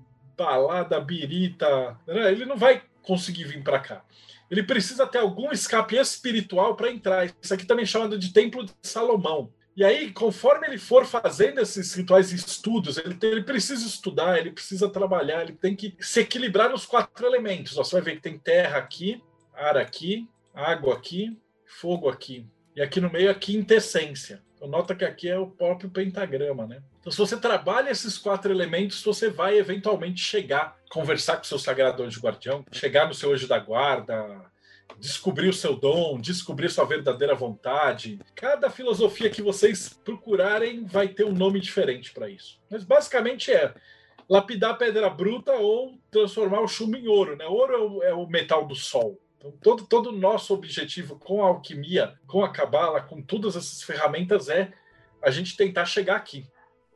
balada, 0.40 0.98
birita, 0.98 1.98
né? 2.06 2.32
ele 2.32 2.46
não 2.46 2.56
vai 2.56 2.82
conseguir 3.02 3.44
vir 3.44 3.62
para 3.62 3.78
cá. 3.78 4.02
Ele 4.50 4.62
precisa 4.62 5.06
ter 5.06 5.18
algum 5.18 5.52
escape 5.52 5.96
espiritual 5.96 6.74
para 6.74 6.90
entrar. 6.90 7.30
Isso 7.42 7.52
aqui 7.52 7.66
também 7.66 7.82
é 7.82 7.86
chamado 7.86 8.18
de 8.18 8.32
Templo 8.32 8.64
de 8.64 8.72
Salomão. 8.82 9.52
E 9.76 9.84
aí, 9.84 10.10
conforme 10.12 10.66
ele 10.66 10.78
for 10.78 11.04
fazendo 11.04 11.60
esses 11.60 11.94
rituais 11.94 12.32
e 12.32 12.36
estudos, 12.36 12.96
ele, 12.96 13.14
tem, 13.14 13.30
ele, 13.30 13.42
precisa 13.42 13.86
estudar, 13.86 14.38
ele 14.38 14.50
precisa 14.50 14.88
trabalhar, 14.88 15.42
ele 15.42 15.52
tem 15.52 15.76
que 15.76 15.94
se 16.00 16.20
equilibrar 16.20 16.70
nos 16.70 16.86
quatro 16.86 17.26
elementos. 17.26 17.74
Você 17.74 17.92
vai 17.92 18.02
ver 18.02 18.16
que 18.16 18.22
tem 18.22 18.38
terra 18.38 18.78
aqui, 18.78 19.22
ar 19.54 19.76
aqui, 19.76 20.26
água 20.54 20.94
aqui, 20.94 21.38
fogo 21.66 22.08
aqui. 22.08 22.46
E 22.74 22.80
aqui 22.80 23.00
no 23.00 23.10
meio 23.10 23.30
a 23.30 23.34
quintessência. 23.34 24.42
Então, 24.60 24.68
nota 24.68 24.94
que 24.94 25.06
aqui 25.06 25.26
é 25.26 25.38
o 25.38 25.46
próprio 25.46 25.88
pentagrama, 25.88 26.66
né? 26.66 26.82
Então, 27.00 27.10
se 27.10 27.16
você 27.16 27.34
trabalha 27.34 27.88
esses 27.88 28.18
quatro 28.18 28.52
elementos, 28.52 29.02
você 29.02 29.30
vai 29.30 29.56
eventualmente 29.56 30.22
chegar, 30.22 30.76
conversar 30.90 31.36
com 31.36 31.44
o 31.44 31.46
seu 31.46 31.58
sagrado 31.58 32.02
anjo 32.02 32.20
guardião, 32.20 32.62
chegar 32.70 33.08
no 33.08 33.14
seu 33.14 33.32
anjo 33.32 33.48
da 33.48 33.58
guarda, 33.58 34.44
descobrir 34.98 35.48
o 35.48 35.54
seu 35.54 35.74
dom, 35.74 36.20
descobrir 36.20 36.68
sua 36.68 36.84
verdadeira 36.84 37.34
vontade. 37.34 38.18
Cada 38.34 38.68
filosofia 38.68 39.30
que 39.30 39.40
vocês 39.40 39.98
procurarem 40.04 40.84
vai 40.84 41.08
ter 41.08 41.24
um 41.24 41.32
nome 41.32 41.58
diferente 41.58 42.12
para 42.12 42.28
isso. 42.28 42.60
Mas 42.70 42.84
basicamente 42.84 43.50
é 43.50 43.72
lapidar 44.28 44.76
pedra 44.76 45.08
bruta 45.08 45.52
ou 45.52 45.98
transformar 46.10 46.60
o 46.60 46.68
chumbo 46.68 46.98
em 46.98 47.08
ouro. 47.08 47.34
Né? 47.34 47.46
Ouro 47.46 47.72
é 47.72 47.78
o, 47.78 48.02
é 48.02 48.14
o 48.14 48.26
metal 48.26 48.66
do 48.66 48.74
sol. 48.74 49.18
Então, 49.40 49.52
todo, 49.62 49.86
todo 49.86 50.10
o 50.10 50.12
nosso 50.12 50.52
objetivo 50.52 51.18
com 51.18 51.42
a 51.42 51.48
alquimia, 51.48 52.14
com 52.26 52.44
a 52.44 52.52
cabala, 52.52 53.00
com 53.00 53.22
todas 53.22 53.56
essas 53.56 53.82
ferramentas 53.82 54.50
é 54.50 54.70
a 55.22 55.30
gente 55.30 55.56
tentar 55.56 55.86
chegar 55.86 56.16
aqui. 56.16 56.46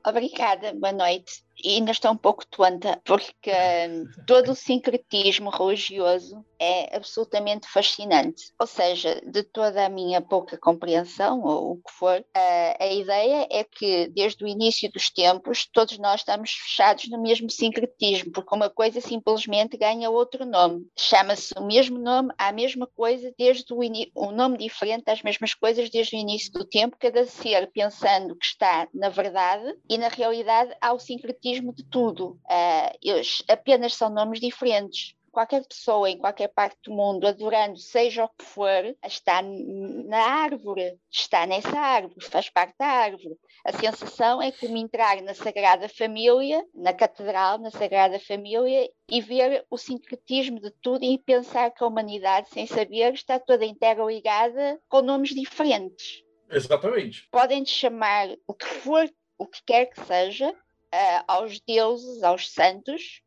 Obrigada, 0.07 0.75
boa 0.75 0.93
noite 0.93 1.44
e 1.63 1.77
ainda 1.77 1.93
estou 1.93 2.13
um 2.13 2.17
pouco 2.17 2.47
tonta, 2.47 3.01
porque 3.05 3.51
hum, 3.51 4.05
todo 4.27 4.53
o 4.53 4.55
sincretismo 4.55 5.51
religioso 5.51 6.45
é 6.59 6.97
absolutamente 6.97 7.69
fascinante. 7.69 8.53
Ou 8.59 8.67
seja, 8.67 9.21
de 9.27 9.43
toda 9.43 9.85
a 9.85 9.89
minha 9.89 10.21
pouca 10.21 10.57
compreensão, 10.57 11.43
ou 11.43 11.73
o 11.73 11.77
que 11.77 11.93
for, 11.93 12.25
a, 12.35 12.85
a 12.85 12.93
ideia 12.93 13.47
é 13.51 13.65
que 13.65 14.09
desde 14.09 14.45
o 14.45 14.49
início 14.49 14.91
dos 14.91 15.11
tempos 15.11 15.69
todos 15.73 15.99
nós 15.99 16.21
estamos 16.21 16.51
fechados 16.51 17.09
no 17.09 17.21
mesmo 17.21 17.51
sincretismo, 17.51 18.33
porque 18.33 18.55
uma 18.55 18.71
coisa 18.71 19.01
simplesmente 19.01 19.77
ganha 19.77 20.11
outro 20.11 20.47
nome. 20.47 20.87
Chama-se 20.97 21.55
o 21.57 21.67
mesmo 21.67 21.99
nome 21.99 22.33
à 22.39 22.53
mesma 22.53 22.87
coisa 22.87 23.33
desde 23.39 23.73
o 23.73 23.81
um 24.17 24.33
nome 24.33 24.59
diferente 24.59 25.11
às 25.11 25.23
mesmas 25.23 25.55
coisas 25.55 25.91
desde 25.91 26.17
o 26.17 26.19
início 26.19 26.53
do 26.53 26.65
tempo, 26.65 26.97
cada 26.99 27.27
ser 27.27 27.71
pensando 27.73 28.37
que 28.37 28.47
está 28.47 28.89
na 28.95 29.09
verdade 29.09 29.77
e 29.89 29.99
na 29.99 30.09
realidade 30.09 30.75
há 30.81 30.93
o 30.93 30.99
sincretismo 30.99 31.44
de 31.53 31.85
tudo. 31.85 32.41
Uh, 32.45 32.99
eles 33.03 33.43
apenas 33.49 33.95
são 33.95 34.09
nomes 34.09 34.41
diferentes. 34.41 35.15
qualquer 35.31 35.67
pessoa 35.67 36.09
em 36.09 36.17
qualquer 36.17 36.49
parte 36.49 36.79
do 36.85 36.93
mundo, 36.93 37.27
adorando 37.27 37.77
seja 37.77 38.25
o 38.25 38.29
que 38.29 38.45
for, 38.45 38.97
está 39.05 39.43
na 39.43 40.19
árvore, 40.19 40.97
está 41.11 41.45
nessa 41.45 41.77
árvore, 41.77 42.25
faz 42.25 42.49
parte 42.49 42.75
da 42.79 42.87
árvore. 42.87 43.37
A 43.65 43.73
sensação 43.73 44.41
é 44.41 44.53
como 44.53 44.77
entrar 44.77 45.21
na 45.23 45.35
Sagrada 45.35 45.89
Família, 45.89 46.65
na 46.73 46.93
Catedral, 46.93 47.59
na 47.59 47.71
Sagrada 47.71 48.19
Família, 48.21 48.89
e 49.11 49.21
ver 49.21 49.67
o 49.69 49.77
sincretismo 49.77 50.61
de 50.61 50.71
tudo 50.81 51.05
e 51.05 51.19
pensar 51.19 51.71
que 51.73 51.83
a 51.83 51.87
humanidade, 51.87 52.49
sem 52.51 52.67
saber, 52.67 53.13
está 53.13 53.39
toda 53.41 53.65
interligada 53.65 54.81
com 54.89 55.03
nomes 55.03 55.35
diferentes. 55.35 56.23
Exatamente. 56.49 57.27
Podem 57.33 57.67
chamar 57.67 58.29
o 58.47 58.55
que 58.55 58.67
for, 58.67 59.11
o 59.37 59.47
que 59.47 59.61
quer 59.67 59.87
que 59.87 60.01
seja, 60.05 60.55
uh, 60.95 61.25
aos 61.27 61.61
deuses, 61.61 62.23
aos 62.23 62.51
santos, 62.51 63.21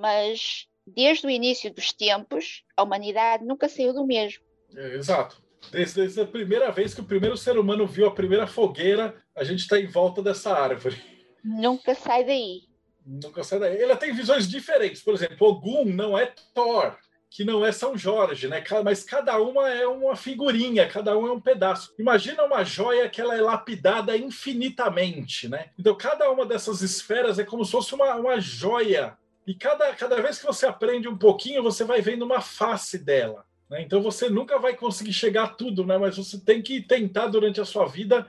mas 0.00 0.66
desde 0.86 1.26
o 1.26 1.30
início 1.30 1.72
dos 1.72 1.92
tempos, 1.92 2.62
a 2.76 2.82
humanidade 2.82 3.44
nunca 3.44 3.68
saiu 3.68 3.92
do 3.92 4.06
mesmo. 4.06 4.42
É, 4.76 4.94
exato. 4.94 5.42
Desde, 5.70 6.00
desde, 6.00 6.20
a 6.20 6.26
primeira 6.26 6.70
vez 6.70 6.94
que 6.94 7.00
o 7.00 7.04
primeiro 7.04 7.36
ser 7.36 7.58
humano 7.58 7.86
viu 7.86 8.06
a 8.06 8.14
primeira 8.14 8.46
fogueira, 8.46 9.22
a 9.36 9.44
gente 9.44 9.60
está 9.60 9.78
em 9.78 9.86
volta 9.86 10.22
dessa 10.22 10.52
árvore. 10.52 10.96
Nunca 11.44 11.94
sai 11.94 12.24
daí. 12.24 12.62
Nunca 13.04 13.44
sai 13.44 13.58
daí. 13.58 13.80
Ela 13.80 13.96
tem 13.96 14.12
visões 14.12 14.48
diferentes. 14.48 15.02
Por 15.02 15.14
exemplo, 15.14 15.46
Ogum 15.46 15.84
não 15.84 16.16
é 16.16 16.32
Thor, 16.54 16.96
que 17.30 17.44
não 17.44 17.64
é 17.64 17.70
São 17.70 17.96
Jorge, 17.96 18.48
né? 18.48 18.62
Mas 18.84 19.04
cada 19.04 19.40
uma 19.40 19.68
é 19.68 19.86
uma 19.86 20.16
figurinha, 20.16 20.88
cada 20.88 21.16
um 21.16 21.28
é 21.28 21.32
um 21.32 21.40
pedaço. 21.40 21.94
Imagina 21.96 22.42
uma 22.42 22.64
joia 22.64 23.08
que 23.08 23.20
ela 23.20 23.36
é 23.36 23.40
lapidada 23.40 24.16
infinitamente, 24.16 25.48
né? 25.48 25.70
Então 25.78 25.94
cada 25.94 26.28
uma 26.30 26.44
dessas 26.44 26.82
esferas 26.82 27.38
é 27.38 27.44
como 27.44 27.64
se 27.64 27.70
fosse 27.70 27.94
uma, 27.94 28.16
uma 28.16 28.40
joia 28.40 29.16
e 29.46 29.54
cada, 29.54 29.92
cada 29.94 30.20
vez 30.20 30.38
que 30.38 30.46
você 30.46 30.66
aprende 30.66 31.08
um 31.08 31.16
pouquinho, 31.16 31.62
você 31.62 31.84
vai 31.84 32.00
vendo 32.00 32.24
uma 32.24 32.40
face 32.40 32.98
dela. 32.98 33.44
Né? 33.68 33.82
Então 33.82 34.02
você 34.02 34.28
nunca 34.28 34.58
vai 34.58 34.76
conseguir 34.76 35.12
chegar 35.12 35.44
a 35.44 35.48
tudo, 35.48 35.84
né? 35.84 35.98
mas 35.98 36.16
você 36.16 36.38
tem 36.38 36.62
que 36.62 36.80
tentar 36.80 37.28
durante 37.28 37.60
a 37.60 37.64
sua 37.64 37.86
vida 37.86 38.28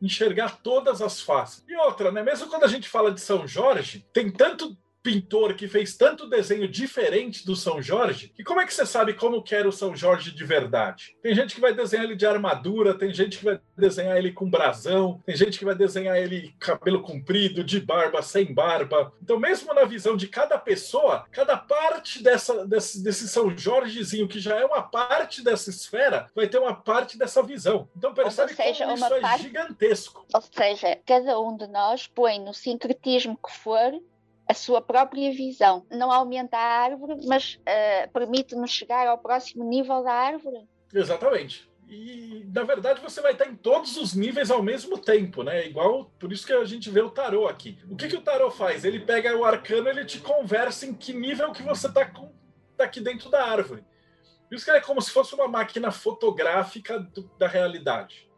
enxergar 0.00 0.60
todas 0.62 1.02
as 1.02 1.20
faces. 1.20 1.64
E 1.68 1.76
outra, 1.76 2.10
né? 2.12 2.22
mesmo 2.22 2.48
quando 2.48 2.64
a 2.64 2.68
gente 2.68 2.88
fala 2.88 3.10
de 3.10 3.20
São 3.20 3.46
Jorge, 3.46 4.06
tem 4.12 4.30
tanto 4.30 4.76
pintor 5.02 5.54
que 5.54 5.68
fez 5.68 5.96
tanto 5.96 6.28
desenho 6.28 6.68
diferente 6.68 7.44
do 7.44 7.56
São 7.56 7.82
Jorge, 7.82 8.32
que 8.34 8.44
como 8.44 8.60
é 8.60 8.66
que 8.66 8.74
você 8.74 8.84
sabe 8.84 9.14
como 9.14 9.42
que 9.42 9.54
era 9.54 9.68
o 9.68 9.72
São 9.72 9.96
Jorge 9.96 10.30
de 10.30 10.44
verdade? 10.44 11.16
Tem 11.22 11.34
gente 11.34 11.54
que 11.54 11.60
vai 11.60 11.74
desenhar 11.74 12.04
ele 12.04 12.16
de 12.16 12.26
armadura, 12.26 12.96
tem 12.96 13.12
gente 13.12 13.38
que 13.38 13.44
vai 13.44 13.60
desenhar 13.76 14.16
ele 14.16 14.32
com 14.32 14.48
brasão, 14.48 15.20
tem 15.24 15.36
gente 15.36 15.58
que 15.58 15.64
vai 15.64 15.74
desenhar 15.74 16.16
ele 16.16 16.54
cabelo 16.58 17.02
comprido, 17.02 17.64
de 17.64 17.80
barba, 17.80 18.22
sem 18.22 18.52
barba. 18.52 19.12
Então, 19.22 19.38
mesmo 19.38 19.72
na 19.72 19.84
visão 19.84 20.16
de 20.16 20.28
cada 20.28 20.58
pessoa, 20.58 21.26
cada 21.30 21.56
parte 21.56 22.22
dessa, 22.22 22.66
desse, 22.66 23.02
desse 23.02 23.28
São 23.28 23.56
Jorgezinho, 23.56 24.28
que 24.28 24.38
já 24.38 24.56
é 24.56 24.64
uma 24.64 24.82
parte 24.82 25.42
dessa 25.42 25.70
esfera, 25.70 26.26
vai 26.34 26.46
ter 26.46 26.58
uma 26.58 26.74
parte 26.74 27.18
dessa 27.18 27.42
visão. 27.42 27.88
Então, 27.96 28.12
percebe 28.12 28.54
seja, 28.54 28.84
como 28.84 28.96
isso 28.96 29.14
é 29.14 29.20
parte... 29.20 29.42
gigantesco. 29.42 30.26
Ou 30.32 30.42
seja, 30.42 30.98
cada 31.06 31.40
um 31.40 31.56
de 31.56 31.66
nós 31.66 32.06
põe 32.06 32.38
no 32.38 32.52
sincretismo 32.52 33.36
que 33.36 33.52
for 33.52 33.92
a 34.50 34.54
sua 34.54 34.82
própria 34.82 35.30
visão. 35.32 35.86
Não 35.88 36.10
aumenta 36.10 36.56
a 36.56 36.82
árvore, 36.82 37.24
mas 37.24 37.54
uh, 37.54 38.10
permite-nos 38.12 38.72
chegar 38.72 39.06
ao 39.06 39.16
próximo 39.16 39.62
nível 39.62 40.02
da 40.02 40.12
árvore. 40.12 40.68
Exatamente. 40.92 41.70
E, 41.88 42.44
na 42.52 42.64
verdade, 42.64 43.00
você 43.00 43.20
vai 43.20 43.30
estar 43.30 43.46
em 43.46 43.54
todos 43.54 43.96
os 43.96 44.12
níveis 44.12 44.50
ao 44.50 44.60
mesmo 44.60 44.98
tempo, 44.98 45.44
né? 45.44 45.68
Igual, 45.68 46.06
por 46.18 46.32
isso 46.32 46.44
que 46.44 46.52
a 46.52 46.64
gente 46.64 46.90
vê 46.90 47.00
o 47.00 47.10
tarô 47.10 47.46
aqui. 47.46 47.78
O 47.88 47.94
que, 47.94 48.08
que 48.08 48.16
o 48.16 48.20
tarô 48.20 48.50
faz? 48.50 48.84
Ele 48.84 48.98
pega 48.98 49.36
o 49.36 49.44
arcano, 49.44 49.88
ele 49.88 50.04
te 50.04 50.18
conversa 50.18 50.84
em 50.84 50.94
que 50.94 51.12
nível 51.12 51.52
que 51.52 51.62
você 51.62 51.86
está 51.86 52.04
tá 52.76 52.84
aqui 52.84 53.00
dentro 53.00 53.30
da 53.30 53.44
árvore. 53.44 53.84
Por 54.48 54.56
isso 54.56 54.64
que 54.64 54.70
é 54.72 54.80
como 54.80 55.00
se 55.00 55.12
fosse 55.12 55.32
uma 55.32 55.46
máquina 55.46 55.92
fotográfica 55.92 56.98
do, 56.98 57.22
da 57.38 57.46
realidade. 57.46 58.28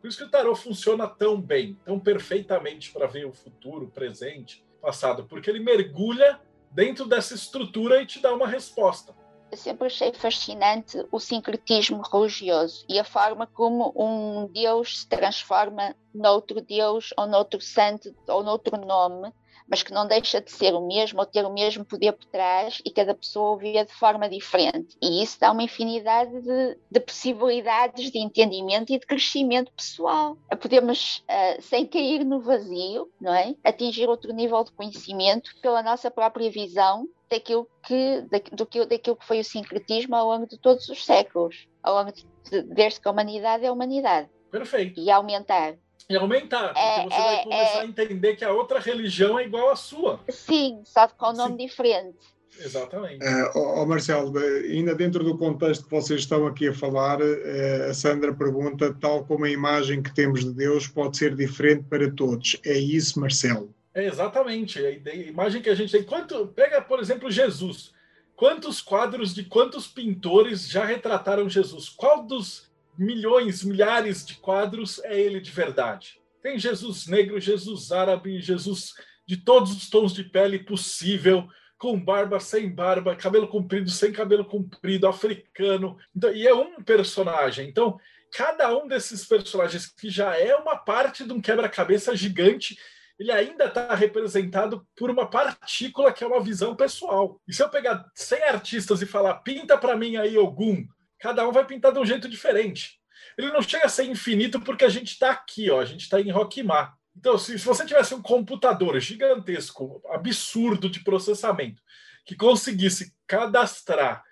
Por 0.00 0.06
isso 0.06 0.18
que 0.18 0.24
o 0.24 0.30
tarô 0.30 0.54
funciona 0.54 1.08
tão 1.08 1.40
bem, 1.40 1.76
tão 1.84 1.98
perfeitamente 1.98 2.92
para 2.92 3.08
ver 3.08 3.26
o 3.26 3.32
futuro, 3.32 3.86
o 3.86 3.90
presente 3.90 4.67
passado, 4.80 5.24
porque 5.24 5.50
ele 5.50 5.60
mergulha 5.60 6.40
dentro 6.70 7.06
dessa 7.06 7.34
estrutura 7.34 8.02
e 8.02 8.06
te 8.06 8.20
dá 8.20 8.34
uma 8.34 8.46
resposta. 8.46 9.14
Eu 9.50 9.56
sempre 9.56 9.86
achei 9.86 10.12
fascinante 10.12 11.02
o 11.10 11.18
sincretismo 11.18 12.02
religioso 12.02 12.84
e 12.88 12.98
a 12.98 13.04
forma 13.04 13.46
como 13.46 13.92
um 13.96 14.46
Deus 14.46 15.00
se 15.00 15.08
transforma 15.08 15.96
noutro 16.14 16.60
Deus 16.60 17.14
ou 17.16 17.26
noutro 17.26 17.60
santo 17.60 18.14
ou 18.28 18.42
noutro 18.42 18.76
nome 18.76 19.32
mas 19.68 19.82
que 19.82 19.92
não 19.92 20.06
deixa 20.06 20.40
de 20.40 20.50
ser 20.50 20.74
o 20.74 20.86
mesmo 20.86 21.20
ou 21.20 21.26
ter 21.26 21.44
o 21.44 21.52
mesmo 21.52 21.84
poder 21.84 22.12
por 22.12 22.24
trás 22.26 22.80
e 22.84 22.90
cada 22.90 23.14
pessoa 23.14 23.50
o 23.50 23.58
vê 23.58 23.84
de 23.84 23.92
forma 23.92 24.28
diferente. 24.28 24.96
E 25.02 25.22
isso 25.22 25.38
dá 25.38 25.52
uma 25.52 25.62
infinidade 25.62 26.40
de, 26.40 26.78
de 26.90 27.00
possibilidades 27.00 28.10
de 28.10 28.18
entendimento 28.18 28.92
e 28.92 28.98
de 28.98 29.06
crescimento 29.06 29.72
pessoal. 29.72 30.36
Podemos, 30.60 31.22
uh, 31.28 31.62
sem 31.62 31.86
cair 31.86 32.24
no 32.24 32.40
vazio, 32.40 33.10
não 33.20 33.34
é? 33.34 33.54
atingir 33.62 34.08
outro 34.08 34.32
nível 34.32 34.64
de 34.64 34.72
conhecimento 34.72 35.50
pela 35.60 35.82
nossa 35.82 36.10
própria 36.10 36.50
visão 36.50 37.06
daquilo 37.30 37.68
que, 37.86 38.22
do 38.52 38.64
que, 38.64 38.86
daquilo 38.86 39.16
que 39.16 39.26
foi 39.26 39.40
o 39.40 39.44
sincretismo 39.44 40.16
ao 40.16 40.26
longo 40.26 40.46
de 40.46 40.58
todos 40.58 40.88
os 40.88 41.04
séculos, 41.04 41.68
ao 41.82 41.94
longo 41.94 42.12
de, 42.12 42.62
desde 42.62 43.00
que 43.00 43.08
a 43.08 43.10
humanidade 43.10 43.64
é 43.64 43.68
a 43.68 43.72
humanidade. 43.72 44.28
Perfeito. 44.50 44.98
E 44.98 45.10
aumentar 45.10 45.76
e 46.08 46.16
aumentar, 46.16 46.68
porque 46.68 46.78
é, 46.78 47.02
você 47.02 47.08
vai 47.08 47.34
é, 47.34 47.42
começar 47.42 47.78
é, 47.78 47.80
a 47.80 47.84
entender 47.84 48.36
que 48.36 48.44
a 48.44 48.52
outra 48.52 48.80
religião 48.80 49.38
é 49.38 49.44
igual 49.44 49.70
à 49.70 49.76
sua. 49.76 50.20
Sim, 50.30 50.80
só 50.84 51.06
com 51.06 51.30
um 51.30 51.34
nome 51.34 51.58
Sim. 51.58 51.66
diferente. 51.66 52.18
Exatamente. 52.58 53.24
Uh, 53.24 53.50
oh, 53.54 53.86
Marcelo, 53.86 54.36
ainda 54.38 54.94
dentro 54.94 55.22
do 55.22 55.36
contexto 55.36 55.84
que 55.84 55.90
vocês 55.90 56.20
estão 56.20 56.46
aqui 56.46 56.68
a 56.68 56.74
falar, 56.74 57.20
uh, 57.20 57.90
a 57.90 57.94
Sandra 57.94 58.34
pergunta: 58.34 58.92
tal 59.00 59.24
como 59.24 59.44
a 59.44 59.50
imagem 59.50 60.02
que 60.02 60.12
temos 60.12 60.44
de 60.44 60.52
Deus 60.52 60.88
pode 60.88 61.16
ser 61.16 61.36
diferente 61.36 61.84
para 61.88 62.10
todos. 62.10 62.58
É 62.64 62.76
isso, 62.76 63.20
Marcelo? 63.20 63.72
É 63.94 64.06
exatamente. 64.06 64.84
A, 64.84 65.14
imagem 65.14 65.62
que 65.62 65.70
a 65.70 65.74
gente 65.74 65.92
tem. 65.92 66.02
Quanto, 66.02 66.48
pega, 66.48 66.80
por 66.80 66.98
exemplo, 67.00 67.30
Jesus. 67.30 67.92
Quantos 68.34 68.80
quadros 68.80 69.34
de 69.34 69.44
quantos 69.44 69.86
pintores 69.88 70.68
já 70.68 70.84
retrataram 70.84 71.48
Jesus? 71.48 71.88
Qual 71.88 72.22
dos 72.22 72.67
milhões, 72.98 73.62
milhares 73.62 74.26
de 74.26 74.34
quadros, 74.34 74.98
é 75.04 75.18
ele 75.18 75.40
de 75.40 75.50
verdade. 75.50 76.20
Tem 76.42 76.58
Jesus 76.58 77.06
negro, 77.06 77.40
Jesus 77.40 77.92
árabe, 77.92 78.40
Jesus 78.40 78.94
de 79.26 79.36
todos 79.36 79.72
os 79.76 79.88
tons 79.88 80.12
de 80.12 80.24
pele 80.24 80.58
possível, 80.58 81.46
com 81.78 81.98
barba, 81.98 82.40
sem 82.40 82.68
barba, 82.68 83.14
cabelo 83.14 83.46
comprido, 83.46 83.90
sem 83.90 84.10
cabelo 84.10 84.44
comprido, 84.44 85.06
africano. 85.06 85.96
Então, 86.14 86.32
e 86.34 86.46
é 86.46 86.54
um 86.54 86.82
personagem. 86.82 87.68
Então, 87.68 87.98
cada 88.32 88.76
um 88.76 88.88
desses 88.88 89.24
personagens, 89.24 89.86
que 89.86 90.10
já 90.10 90.36
é 90.36 90.56
uma 90.56 90.76
parte 90.76 91.24
de 91.24 91.32
um 91.32 91.40
quebra-cabeça 91.40 92.16
gigante, 92.16 92.76
ele 93.18 93.32
ainda 93.32 93.66
está 93.66 93.94
representado 93.94 94.86
por 94.96 95.10
uma 95.10 95.28
partícula 95.28 96.12
que 96.12 96.24
é 96.24 96.26
uma 96.26 96.40
visão 96.40 96.74
pessoal. 96.74 97.40
E 97.46 97.52
se 97.52 97.62
eu 97.62 97.68
pegar 97.68 98.08
100 98.14 98.42
artistas 98.44 99.02
e 99.02 99.06
falar, 99.06 99.34
pinta 99.36 99.76
para 99.76 99.96
mim 99.96 100.16
aí 100.16 100.36
algum, 100.36 100.84
cada 101.18 101.48
um 101.48 101.52
vai 101.52 101.64
pintar 101.66 101.92
de 101.92 101.98
um 101.98 102.06
jeito 102.06 102.28
diferente. 102.28 102.98
Ele 103.36 103.52
não 103.52 103.62
chega 103.62 103.86
a 103.86 103.88
ser 103.88 104.04
infinito 104.04 104.60
porque 104.60 104.84
a 104.84 104.88
gente 104.88 105.12
está 105.12 105.30
aqui, 105.30 105.70
ó, 105.70 105.80
a 105.80 105.84
gente 105.84 106.02
está 106.02 106.20
em 106.20 106.30
Rockmar. 106.30 106.96
Então, 107.16 107.36
se, 107.36 107.58
se 107.58 107.64
você 107.64 107.84
tivesse 107.84 108.14
um 108.14 108.22
computador 108.22 108.98
gigantesco, 109.00 110.00
absurdo 110.10 110.88
de 110.88 111.00
processamento, 111.00 111.82
que 112.24 112.36
conseguisse 112.36 113.14
cadastrar 113.26 114.22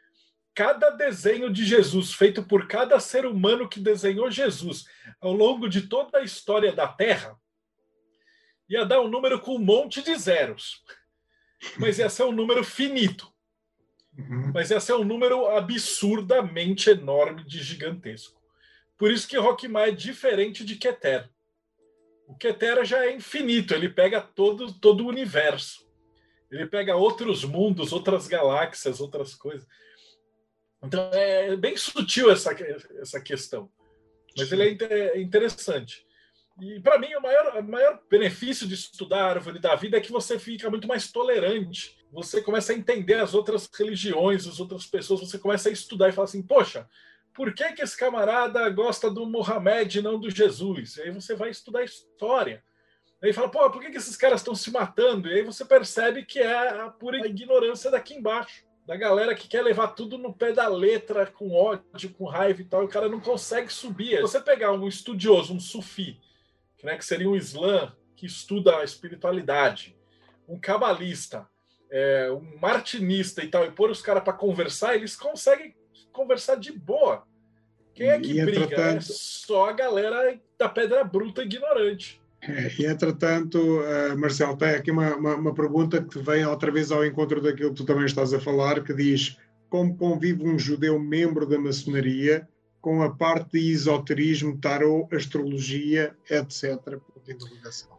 cada 0.54 0.90
desenho 0.90 1.52
de 1.52 1.64
Jesus 1.64 2.12
feito 2.12 2.42
por 2.42 2.66
cada 2.66 2.98
ser 2.98 3.26
humano 3.26 3.68
que 3.68 3.78
desenhou 3.78 4.30
Jesus 4.30 4.86
ao 5.20 5.32
longo 5.32 5.68
de 5.68 5.82
toda 5.82 6.18
a 6.18 6.22
história 6.22 6.72
da 6.72 6.88
Terra, 6.88 7.36
ia 8.68 8.84
dar 8.84 9.00
um 9.00 9.08
número 9.08 9.38
com 9.40 9.56
um 9.56 9.58
monte 9.58 10.02
de 10.02 10.16
zeros. 10.16 10.82
Mas 11.78 11.98
ia 11.98 12.08
ser 12.08 12.24
um 12.24 12.32
número 12.32 12.64
finito. 12.64 13.30
Uhum. 14.18 14.50
Mas 14.52 14.70
ia 14.70 14.80
ser 14.80 14.94
um 14.94 15.04
número 15.04 15.46
absurdamente 15.48 16.90
enorme 16.90 17.44
de 17.44 17.62
gigantesco. 17.62 18.40
Por 18.96 19.10
isso 19.10 19.28
que 19.28 19.36
Rockmar 19.36 19.88
é 19.88 19.92
diferente 19.92 20.64
de 20.64 20.76
Ketera. 20.76 21.30
O 22.26 22.34
Ketera 22.34 22.84
já 22.84 23.04
é 23.04 23.14
infinito, 23.14 23.74
ele 23.74 23.88
pega 23.88 24.20
todo, 24.20 24.72
todo 24.72 25.04
o 25.04 25.08
universo. 25.08 25.86
Ele 26.50 26.66
pega 26.66 26.96
outros 26.96 27.44
mundos, 27.44 27.92
outras 27.92 28.26
galáxias, 28.26 29.00
outras 29.00 29.34
coisas. 29.34 29.66
Então 30.82 31.10
é 31.12 31.56
bem 31.56 31.76
sutil 31.76 32.30
essa, 32.30 32.52
essa 33.00 33.20
questão. 33.20 33.70
Mas 34.36 34.50
ele 34.52 34.76
é, 34.84 35.16
é 35.16 35.20
interessante. 35.20 36.06
E 36.60 36.80
para 36.80 36.98
mim, 36.98 37.14
o 37.14 37.20
maior, 37.20 37.58
o 37.58 37.62
maior 37.62 38.00
benefício 38.10 38.66
de 38.66 38.74
estudar 38.74 39.24
a 39.24 39.30
árvore 39.30 39.58
da 39.58 39.74
vida 39.74 39.96
é 39.96 40.00
que 40.00 40.12
você 40.12 40.38
fica 40.38 40.70
muito 40.70 40.88
mais 40.88 41.10
tolerante. 41.12 41.95
Você 42.16 42.40
começa 42.40 42.72
a 42.72 42.74
entender 42.74 43.20
as 43.20 43.34
outras 43.34 43.68
religiões, 43.78 44.46
as 44.46 44.58
outras 44.58 44.86
pessoas, 44.86 45.20
você 45.20 45.38
começa 45.38 45.68
a 45.68 45.72
estudar 45.72 46.08
e 46.08 46.12
fala 46.12 46.24
assim: 46.24 46.40
poxa, 46.40 46.88
por 47.34 47.52
que, 47.52 47.72
que 47.72 47.82
esse 47.82 47.94
camarada 47.94 48.66
gosta 48.70 49.10
do 49.10 49.26
Mohamed 49.26 49.98
e 49.98 50.02
não 50.02 50.18
do 50.18 50.30
Jesus? 50.30 50.96
E 50.96 51.02
aí 51.02 51.10
você 51.10 51.34
vai 51.34 51.50
estudar 51.50 51.84
história. 51.84 52.64
Aí 53.22 53.34
fala, 53.34 53.50
pô, 53.50 53.70
por 53.70 53.82
que, 53.82 53.90
que 53.90 53.98
esses 53.98 54.16
caras 54.16 54.40
estão 54.40 54.54
se 54.54 54.70
matando? 54.70 55.28
E 55.28 55.34
aí 55.34 55.42
você 55.42 55.62
percebe 55.62 56.24
que 56.24 56.38
é 56.38 56.80
a 56.80 56.88
pura 56.88 57.18
ignorância 57.26 57.90
daqui 57.90 58.14
embaixo. 58.14 58.64
da 58.86 58.96
galera 58.96 59.34
que 59.34 59.48
quer 59.48 59.62
levar 59.62 59.88
tudo 59.88 60.16
no 60.16 60.32
pé 60.32 60.52
da 60.52 60.68
letra, 60.68 61.26
com 61.26 61.52
ódio, 61.52 62.14
com 62.14 62.24
raiva 62.24 62.62
e 62.62 62.64
tal, 62.64 62.82
e 62.82 62.86
o 62.86 62.88
cara 62.88 63.10
não 63.10 63.20
consegue 63.20 63.70
subir. 63.70 64.16
Se 64.16 64.22
você 64.22 64.40
pegar 64.40 64.72
um 64.72 64.88
estudioso, 64.88 65.52
um 65.52 65.60
sufi, 65.60 66.18
né, 66.82 66.96
que 66.96 67.04
seria 67.04 67.28
um 67.28 67.36
islã 67.36 67.94
que 68.16 68.24
estuda 68.24 68.78
a 68.78 68.84
espiritualidade, 68.84 69.94
um 70.48 70.58
cabalista, 70.58 71.46
é, 71.90 72.30
um 72.30 72.58
martinista 72.60 73.42
e 73.42 73.48
tal, 73.48 73.64
e 73.64 73.70
pôr 73.70 73.90
os 73.90 74.02
caras 74.02 74.22
para 74.22 74.32
conversar, 74.32 74.94
eles 74.94 75.16
conseguem 75.16 75.74
conversar 76.12 76.56
de 76.56 76.72
boa. 76.72 77.24
Quem 77.94 78.08
é 78.08 78.18
que 78.18 78.38
e, 78.38 78.44
briga? 78.44 78.64
Entretanto... 78.64 78.96
É 78.98 79.00
só 79.00 79.70
a 79.70 79.72
galera 79.72 80.38
da 80.58 80.68
pedra 80.68 81.02
bruta 81.04 81.42
ignorante. 81.42 82.20
É, 82.42 82.70
e 82.78 82.86
entretanto, 82.86 83.58
uh, 83.58 84.16
Marcelo, 84.16 84.56
tem 84.56 84.70
aqui 84.70 84.90
uma, 84.90 85.16
uma, 85.16 85.34
uma, 85.34 85.54
pergunta 85.54 86.02
que 86.02 86.18
vem 86.18 86.44
outra 86.44 86.70
vez 86.70 86.92
ao 86.92 87.04
encontro 87.04 87.40
daquilo 87.40 87.70
que 87.70 87.76
tu 87.76 87.84
também 87.84 88.04
estás 88.04 88.32
a 88.32 88.38
falar, 88.38 88.84
que 88.84 88.94
diz 88.94 89.36
como 89.68 89.96
convive 89.96 90.44
um 90.46 90.58
judeu 90.58 90.98
membro 90.98 91.46
da 91.46 91.58
maçonaria 91.58 92.46
com 92.80 93.02
a 93.02 93.10
parte 93.10 93.52
de 93.52 93.72
esoterismo, 93.72 94.58
tarot, 94.58 95.12
astrologia, 95.14 96.14
etc. 96.30 96.76
Ponto 96.84 97.30
interrogação. 97.32 97.95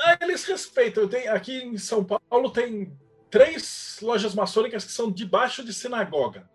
Ah, 0.00 0.18
eles 0.20 0.44
respeitam. 0.44 1.08
Tenho, 1.08 1.32
aqui 1.32 1.56
em 1.58 1.76
São 1.76 2.04
Paulo 2.04 2.50
tem 2.50 2.92
três 3.30 3.98
lojas 4.00 4.34
maçônicas 4.34 4.84
que 4.84 4.92
são 4.92 5.10
debaixo 5.10 5.64
de 5.64 5.72
sinagoga. 5.72 6.48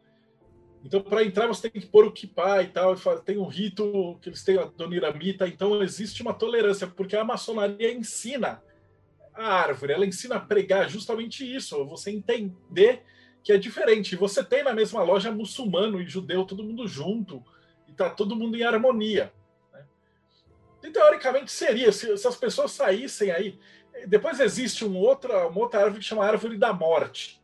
Então, 0.84 1.02
para 1.02 1.24
entrar, 1.24 1.48
você 1.48 1.70
tem 1.70 1.82
que 1.82 1.88
pôr 1.88 2.06
o 2.06 2.12
kippah 2.12 2.62
e 2.62 2.68
tal. 2.68 2.96
Tem 3.22 3.38
um 3.38 3.48
rito 3.48 4.18
que 4.22 4.30
eles 4.30 4.44
têm 4.44 4.58
a 4.58 4.66
doniramita. 4.66 5.48
Então, 5.48 5.82
existe 5.82 6.22
uma 6.22 6.34
tolerância, 6.34 6.88
porque 6.88 7.16
a 7.16 7.24
maçonaria 7.24 7.94
ensina 7.94 8.62
a 9.34 9.46
árvore, 9.46 9.94
ela 9.94 10.06
ensina 10.06 10.36
a 10.36 10.40
pregar 10.40 10.90
justamente 10.90 11.44
isso. 11.44 11.86
Você 11.86 12.12
entender 12.12 13.04
que 13.44 13.52
é 13.52 13.58
diferente. 13.58 14.16
Você 14.16 14.44
tem 14.44 14.64
na 14.64 14.74
mesma 14.74 15.04
loja 15.04 15.32
muçulmano 15.32 16.02
e 16.02 16.08
judeu, 16.08 16.46
todo 16.46 16.64
mundo 16.64 16.88
junto, 16.88 17.44
e 17.88 17.94
tá 17.94 18.10
todo 18.10 18.36
mundo 18.36 18.58
em 18.58 18.64
harmonia. 18.64 19.34
E 20.84 20.92
teoricamente 20.92 21.52
seria, 21.52 21.92
se, 21.92 22.16
se, 22.18 22.28
as 22.28 22.36
pessoas 22.36 22.72
saíssem 22.72 23.32
aí. 23.32 23.58
Depois 24.06 24.40
existe 24.40 24.84
um 24.84 24.98
outra, 24.98 25.48
uma 25.48 25.60
outra 25.60 25.80
árvore 25.80 26.02
que 26.02 26.06
chama 26.06 26.26
árvore 26.26 26.58
da 26.58 26.74
morte 26.74 27.42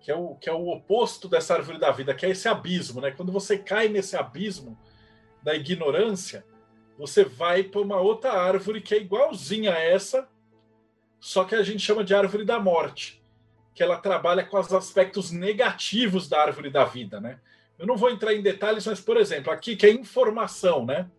que 0.00 0.10
é 0.10 0.14
o, 0.14 0.34
que 0.34 0.48
é 0.48 0.52
o 0.52 0.68
oposto 0.68 1.28
dessa 1.28 1.54
árvore 1.54 1.78
da 1.78 1.90
vida, 1.90 2.14
que 2.14 2.24
é 2.24 2.30
esse 2.30 2.48
abismo, 2.48 3.00
né? 3.00 3.10
Quando 3.10 3.30
você 3.30 3.58
cai 3.58 3.88
nesse 3.88 4.16
abismo 4.16 4.78
da 5.42 5.54
ignorância, 5.54 6.44
você 6.98 7.24
vai 7.24 7.62
para 7.62 7.80
uma 7.80 8.00
outra 8.00 8.32
árvore 8.32 8.80
que 8.80 8.94
é 8.94 8.98
igualzinha 8.98 9.74
a 9.74 9.78
essa, 9.78 10.28
só 11.18 11.44
que 11.44 11.54
a 11.54 11.62
gente 11.62 11.80
chama 11.80 12.02
de 12.02 12.14
árvore 12.14 12.44
da 12.44 12.58
morte, 12.58 13.22
que 13.74 13.82
ela 13.82 13.98
trabalha 13.98 14.44
com 14.44 14.58
os 14.58 14.72
aspectos 14.72 15.30
negativos 15.30 16.28
da 16.28 16.40
árvore 16.40 16.70
da 16.70 16.84
vida, 16.84 17.20
né? 17.20 17.38
Eu 17.78 17.86
não 17.86 17.96
vou 17.96 18.10
entrar 18.10 18.34
em 18.34 18.42
detalhes, 18.42 18.86
mas, 18.86 19.00
por 19.00 19.16
exemplo, 19.16 19.52
aqui 19.52 19.76
que 19.76 19.86
é 19.86 19.90
informação, 19.90 20.84
né? 20.84 21.10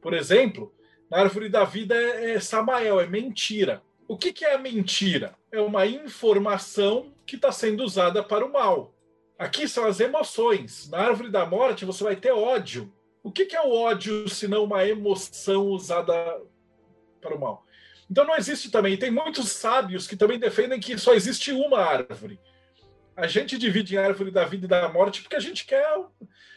Por 0.00 0.14
exemplo, 0.14 0.72
na 1.10 1.18
árvore 1.18 1.48
da 1.48 1.64
vida 1.64 1.94
é, 1.94 2.32
é 2.34 2.40
Samael, 2.40 3.00
é 3.00 3.06
mentira. 3.06 3.82
O 4.08 4.16
que, 4.16 4.32
que 4.32 4.44
é 4.44 4.54
a 4.54 4.58
mentira? 4.58 5.34
É 5.50 5.60
uma 5.60 5.86
informação 5.86 7.12
que 7.26 7.36
está 7.36 7.50
sendo 7.50 7.82
usada 7.82 8.22
para 8.22 8.44
o 8.44 8.52
mal. 8.52 8.94
Aqui 9.38 9.68
são 9.68 9.84
as 9.84 10.00
emoções. 10.00 10.88
Na 10.90 10.98
árvore 10.98 11.30
da 11.30 11.44
morte 11.44 11.84
você 11.84 12.02
vai 12.02 12.16
ter 12.16 12.32
ódio. 12.32 12.92
O 13.22 13.30
que, 13.30 13.44
que 13.44 13.56
é 13.56 13.60
o 13.60 13.72
ódio 13.72 14.28
se 14.28 14.46
não 14.46 14.64
uma 14.64 14.86
emoção 14.86 15.66
usada 15.66 16.14
para 17.20 17.34
o 17.34 17.40
mal? 17.40 17.64
Então 18.10 18.24
não 18.24 18.36
existe 18.36 18.70
também. 18.70 18.96
Tem 18.96 19.10
muitos 19.10 19.50
sábios 19.50 20.06
que 20.06 20.16
também 20.16 20.38
defendem 20.38 20.78
que 20.78 20.96
só 20.96 21.12
existe 21.12 21.52
uma 21.52 21.80
árvore. 21.80 22.40
A 23.16 23.26
gente 23.26 23.58
divide 23.58 23.94
em 23.94 23.98
árvore 23.98 24.30
da 24.30 24.44
vida 24.44 24.66
e 24.66 24.68
da 24.68 24.88
morte 24.88 25.22
porque 25.22 25.36
a 25.36 25.40
gente 25.40 25.66
quer. 25.66 25.86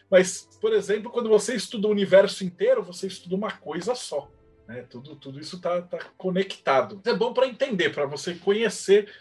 Mas, 0.09 0.47
por 0.61 0.73
exemplo, 0.73 1.11
quando 1.11 1.29
você 1.29 1.55
estuda 1.55 1.87
o 1.87 1.91
universo 1.91 2.43
inteiro, 2.43 2.83
você 2.83 3.07
estuda 3.07 3.35
uma 3.35 3.51
coisa 3.51 3.95
só. 3.95 4.29
Né? 4.69 4.85
Tudo, 4.87 5.15
tudo 5.15 5.39
isso 5.39 5.55
está 5.55 5.81
tá 5.81 5.97
conectado. 6.15 7.01
É 7.03 7.13
bom 7.13 7.33
para 7.33 7.47
entender, 7.47 7.89
para 7.89 8.05
você 8.05 8.35
conhecer 8.35 9.11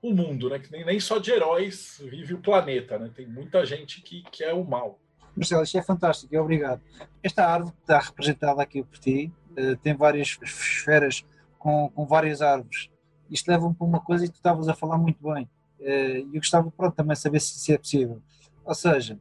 o 0.00 0.14
mundo, 0.14 0.48
né? 0.48 0.60
Que 0.60 0.70
nem, 0.70 0.84
nem 0.84 1.00
só 1.00 1.18
de 1.18 1.32
heróis 1.32 2.00
vive 2.04 2.34
o 2.34 2.38
planeta, 2.38 2.98
né? 3.00 3.10
Tem 3.12 3.26
muita 3.26 3.66
gente 3.66 4.00
que, 4.00 4.22
que 4.30 4.44
é 4.44 4.52
o 4.54 4.64
mal. 4.64 5.00
Marcelo, 5.34 5.64
isto 5.64 5.76
é 5.76 5.82
fantástico, 5.82 6.36
obrigado. 6.38 6.80
Esta 7.20 7.44
árvore 7.44 7.74
que 7.74 7.82
está 7.82 7.98
representada 7.98 8.62
aqui 8.62 8.84
por 8.84 8.98
ti 8.98 9.32
uh, 9.58 9.76
tem 9.78 9.94
várias 9.94 10.38
esferas 10.40 11.24
com, 11.58 11.90
com 11.90 12.06
várias 12.06 12.40
árvores. 12.40 12.88
Isto 13.28 13.50
leva-me 13.50 13.74
para 13.74 13.86
uma 13.86 14.00
coisa 14.00 14.24
e 14.24 14.28
tu 14.28 14.36
estavas 14.36 14.68
a 14.68 14.74
falar 14.74 14.98
muito 14.98 15.18
bem. 15.32 15.48
Uh, 15.80 16.28
eu 16.32 16.34
gostava 16.34 16.70
pronto, 16.70 16.94
também 16.94 17.16
saber 17.16 17.40
se, 17.40 17.58
se 17.58 17.72
é 17.72 17.78
possível. 17.78 18.22
Ou 18.64 18.74
seja, 18.74 19.18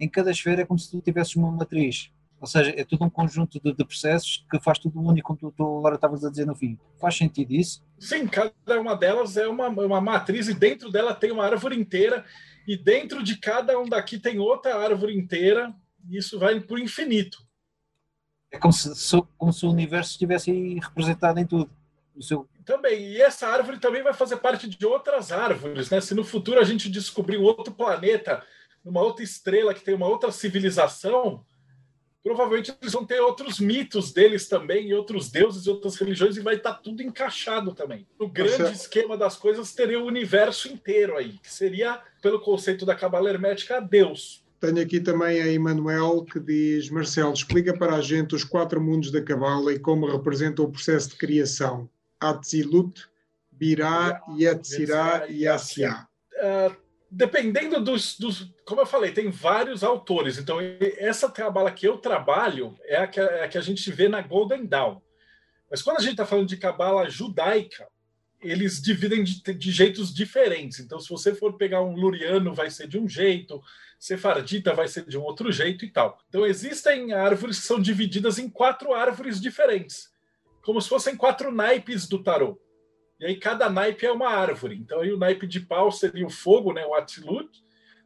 em 0.00 0.08
cada 0.08 0.30
esfera 0.30 0.62
é 0.62 0.64
como 0.64 0.78
se 0.78 0.90
tu 0.90 1.02
tivesses 1.02 1.36
uma 1.36 1.50
matriz. 1.50 2.10
Ou 2.40 2.46
seja, 2.46 2.72
é 2.76 2.84
tudo 2.84 3.04
um 3.04 3.10
conjunto 3.10 3.60
de, 3.60 3.72
de 3.72 3.84
processos 3.84 4.46
que 4.50 4.60
faz 4.60 4.78
tudo 4.78 5.00
único, 5.00 5.28
como 5.28 5.38
tu, 5.38 5.54
tu 5.56 5.78
agora 5.78 5.96
estavas 5.96 6.24
a 6.24 6.30
dizer 6.30 6.46
no 6.46 6.54
fim. 6.54 6.78
Faz 7.00 7.16
sentido 7.16 7.52
isso? 7.52 7.82
Sim, 7.98 8.28
cada 8.28 8.80
uma 8.80 8.94
delas 8.94 9.36
é 9.36 9.48
uma, 9.48 9.68
uma 9.68 10.00
matriz 10.00 10.48
e 10.48 10.54
dentro 10.54 10.90
dela 10.90 11.14
tem 11.14 11.32
uma 11.32 11.44
árvore 11.44 11.76
inteira 11.76 12.24
e 12.66 12.76
dentro 12.76 13.22
de 13.24 13.36
cada 13.38 13.78
um 13.78 13.88
daqui 13.88 14.18
tem 14.18 14.38
outra 14.38 14.76
árvore 14.76 15.16
inteira 15.16 15.74
e 16.08 16.16
isso 16.16 16.38
vai 16.38 16.60
para 16.60 16.76
o 16.76 16.78
infinito. 16.78 17.38
É 18.50 18.58
como 18.58 18.72
se, 18.72 18.90
como 19.36 19.52
se 19.52 19.66
o 19.66 19.70
universo 19.70 20.12
estivesse 20.12 20.78
representado 20.78 21.40
em 21.40 21.46
tudo. 21.46 21.70
Seu... 22.20 22.48
Também, 22.64 23.12
e 23.12 23.20
essa 23.20 23.46
árvore 23.46 23.78
também 23.78 24.02
vai 24.02 24.12
fazer 24.12 24.36
parte 24.38 24.68
de 24.68 24.84
outras 24.84 25.30
árvores, 25.30 25.90
né? 25.90 26.00
Se 26.00 26.14
no 26.14 26.24
futuro 26.24 26.58
a 26.58 26.64
gente 26.64 26.90
descobrir 26.90 27.36
outro 27.36 27.72
planeta, 27.72 28.42
uma 28.84 29.00
outra 29.02 29.22
estrela 29.22 29.72
que 29.72 29.82
tem 29.82 29.94
uma 29.94 30.08
outra 30.08 30.32
civilização, 30.32 31.44
provavelmente 32.22 32.74
eles 32.80 32.92
vão 32.92 33.04
ter 33.04 33.20
outros 33.20 33.60
mitos 33.60 34.12
deles 34.12 34.48
também, 34.48 34.88
e 34.88 34.94
outros 34.94 35.30
deuses 35.30 35.66
e 35.66 35.70
outras 35.70 35.96
religiões, 35.96 36.36
e 36.36 36.40
vai 36.40 36.56
estar 36.56 36.74
tá 36.74 36.80
tudo 36.82 37.02
encaixado 37.02 37.72
também. 37.72 38.06
No 38.18 38.28
grande 38.28 38.50
Marcelo. 38.50 38.72
esquema 38.72 39.16
das 39.16 39.36
coisas, 39.36 39.74
teria 39.74 40.00
o 40.00 40.06
universo 40.06 40.68
inteiro 40.68 41.16
aí, 41.16 41.38
que 41.42 41.52
seria, 41.52 42.00
pelo 42.20 42.40
conceito 42.40 42.84
da 42.84 42.94
cabala 42.94 43.30
hermética, 43.30 43.80
Deus. 43.80 44.44
Tenho 44.60 44.80
aqui 44.82 44.98
também 44.98 45.40
a 45.40 45.46
Emanuel 45.46 46.24
que 46.24 46.40
diz: 46.40 46.90
Marcelo, 46.90 47.32
explica 47.32 47.76
para 47.76 47.94
a 47.94 48.00
gente 48.00 48.34
os 48.34 48.42
quatro 48.42 48.80
mundos 48.80 49.12
da 49.12 49.22
cabala 49.22 49.72
e 49.72 49.78
como 49.78 50.10
representa 50.10 50.62
o 50.62 50.70
processo 50.70 51.10
de 51.10 51.16
criação. 51.16 51.88
Atzilut, 52.18 53.08
Birá, 53.52 54.20
Yetzirá 54.36 55.26
e 55.28 55.46
Asiá. 55.46 56.08
Uh, 56.34 56.74
dependendo 57.10 57.82
dos, 57.82 58.18
dos, 58.18 58.52
Como 58.64 58.80
eu 58.80 58.86
falei, 58.86 59.12
tem 59.12 59.30
vários 59.30 59.82
autores. 59.82 60.38
Então, 60.38 60.58
essa 60.98 61.30
cabala 61.30 61.70
que 61.70 61.86
eu 61.86 61.98
trabalho 61.98 62.76
é 62.84 62.96
a 62.96 63.06
que, 63.06 63.20
é 63.20 63.44
a, 63.44 63.48
que 63.48 63.58
a 63.58 63.62
gente 63.62 63.90
vê 63.90 64.08
na 64.08 64.20
Golden 64.20 64.66
Dawn. 64.66 65.00
Mas 65.70 65.82
quando 65.82 65.98
a 65.98 66.00
gente 66.00 66.12
está 66.12 66.26
falando 66.26 66.48
de 66.48 66.56
cabala 66.56 67.08
judaica, 67.08 67.86
eles 68.40 68.80
dividem 68.80 69.24
de, 69.24 69.42
de, 69.54 69.72
jeitos 69.72 70.14
diferentes. 70.14 70.78
Então, 70.78 71.00
se 71.00 71.08
você 71.08 71.34
for 71.34 71.56
pegar 71.56 71.82
um 71.82 71.94
luriano, 71.94 72.54
vai 72.54 72.70
ser 72.70 72.86
de 72.86 72.98
um 72.98 73.08
jeito, 73.08 73.60
sefardita 73.98 74.72
vai 74.74 74.86
ser 74.86 75.04
de 75.06 75.18
um 75.18 75.22
outro 75.22 75.50
jeito 75.50 75.84
e 75.84 75.90
tal. 75.90 76.18
Então, 76.28 76.46
existem 76.46 77.12
árvores 77.12 77.58
que 77.58 77.66
são 77.66 77.80
divididas 77.80 78.38
em 78.38 78.48
quatro 78.48 78.94
árvores 78.94 79.40
diferentes, 79.40 80.10
como 80.62 80.80
se 80.80 80.88
fossem 80.88 81.16
quatro 81.16 81.50
naipes 81.50 82.06
do 82.06 82.22
tarot. 82.22 82.58
E 83.20 83.26
aí 83.26 83.36
cada 83.36 83.68
naipe 83.68 84.06
é 84.06 84.12
uma 84.12 84.28
árvore. 84.28 84.76
Então 84.76 85.00
aí 85.00 85.12
o 85.12 85.18
naipe 85.18 85.46
de 85.46 85.60
pau 85.60 85.90
seria 85.90 86.26
o 86.26 86.30
fogo, 86.30 86.72
né, 86.72 86.86
o 86.86 86.94
Atzilut, 86.94 87.50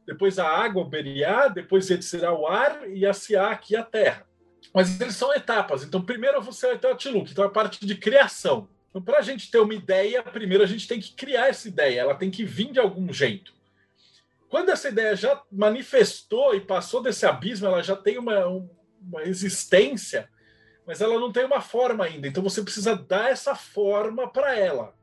depois 0.06 0.38
a 0.38 0.48
água, 0.48 0.82
o 0.82 0.88
Beriá, 0.88 1.48
depois 1.48 1.90
ele 1.90 2.02
será 2.02 2.32
o 2.32 2.46
ar 2.46 2.88
e 2.88 3.06
a 3.06 3.12
Siá, 3.12 3.50
aqui 3.50 3.76
a 3.76 3.82
terra. 3.82 4.26
Mas 4.72 5.00
eles 5.00 5.14
são 5.14 5.32
etapas. 5.34 5.84
Então 5.84 6.00
primeiro 6.00 6.40
você 6.40 6.68
vai 6.68 6.78
ter 6.78 6.86
o 6.86 6.92
Atzilut, 6.92 7.30
então 7.30 7.44
é 7.44 7.46
a 7.46 7.50
parte 7.50 7.84
de 7.84 7.94
criação. 7.94 8.68
Então 8.88 9.02
para 9.02 9.18
a 9.18 9.22
gente 9.22 9.50
ter 9.50 9.58
uma 9.58 9.74
ideia, 9.74 10.22
primeiro 10.22 10.64
a 10.64 10.66
gente 10.66 10.88
tem 10.88 10.98
que 10.98 11.12
criar 11.14 11.48
essa 11.48 11.68
ideia, 11.68 12.00
ela 12.00 12.14
tem 12.14 12.30
que 12.30 12.44
vir 12.44 12.72
de 12.72 12.80
algum 12.80 13.12
jeito. 13.12 13.52
Quando 14.48 14.70
essa 14.70 14.88
ideia 14.88 15.14
já 15.14 15.42
manifestou 15.50 16.54
e 16.54 16.60
passou 16.60 17.02
desse 17.02 17.24
abismo, 17.24 17.66
ela 17.66 17.82
já 17.82 17.96
tem 17.96 18.18
uma, 18.18 18.46
uma 19.00 19.22
existência, 19.24 20.28
mas 20.86 21.00
ela 21.00 21.18
não 21.18 21.32
tem 21.32 21.44
uma 21.44 21.60
forma 21.60 22.04
ainda. 22.04 22.28
Então 22.28 22.42
você 22.42 22.62
precisa 22.62 22.94
dar 22.94 23.30
essa 23.30 23.54
forma 23.54 24.30
para 24.30 24.58
ela 24.58 24.94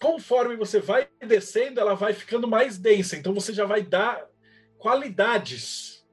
conforme 0.00 0.56
você 0.56 0.80
vai 0.80 1.08
descendo, 1.20 1.80
ela 1.80 1.94
vai 1.94 2.12
ficando 2.12 2.46
mais 2.46 2.78
densa. 2.78 3.16
Então 3.16 3.34
você 3.34 3.52
já 3.52 3.64
vai 3.64 3.82
dar 3.82 4.26
qualidades 4.78 6.06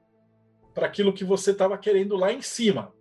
para 0.74 0.86
aquilo 0.86 1.12
que 1.12 1.24
você 1.24 1.52
estava 1.52 1.78
querendo 1.78 2.16
lá 2.16 2.32
em 2.32 2.42
cima. 2.42 2.94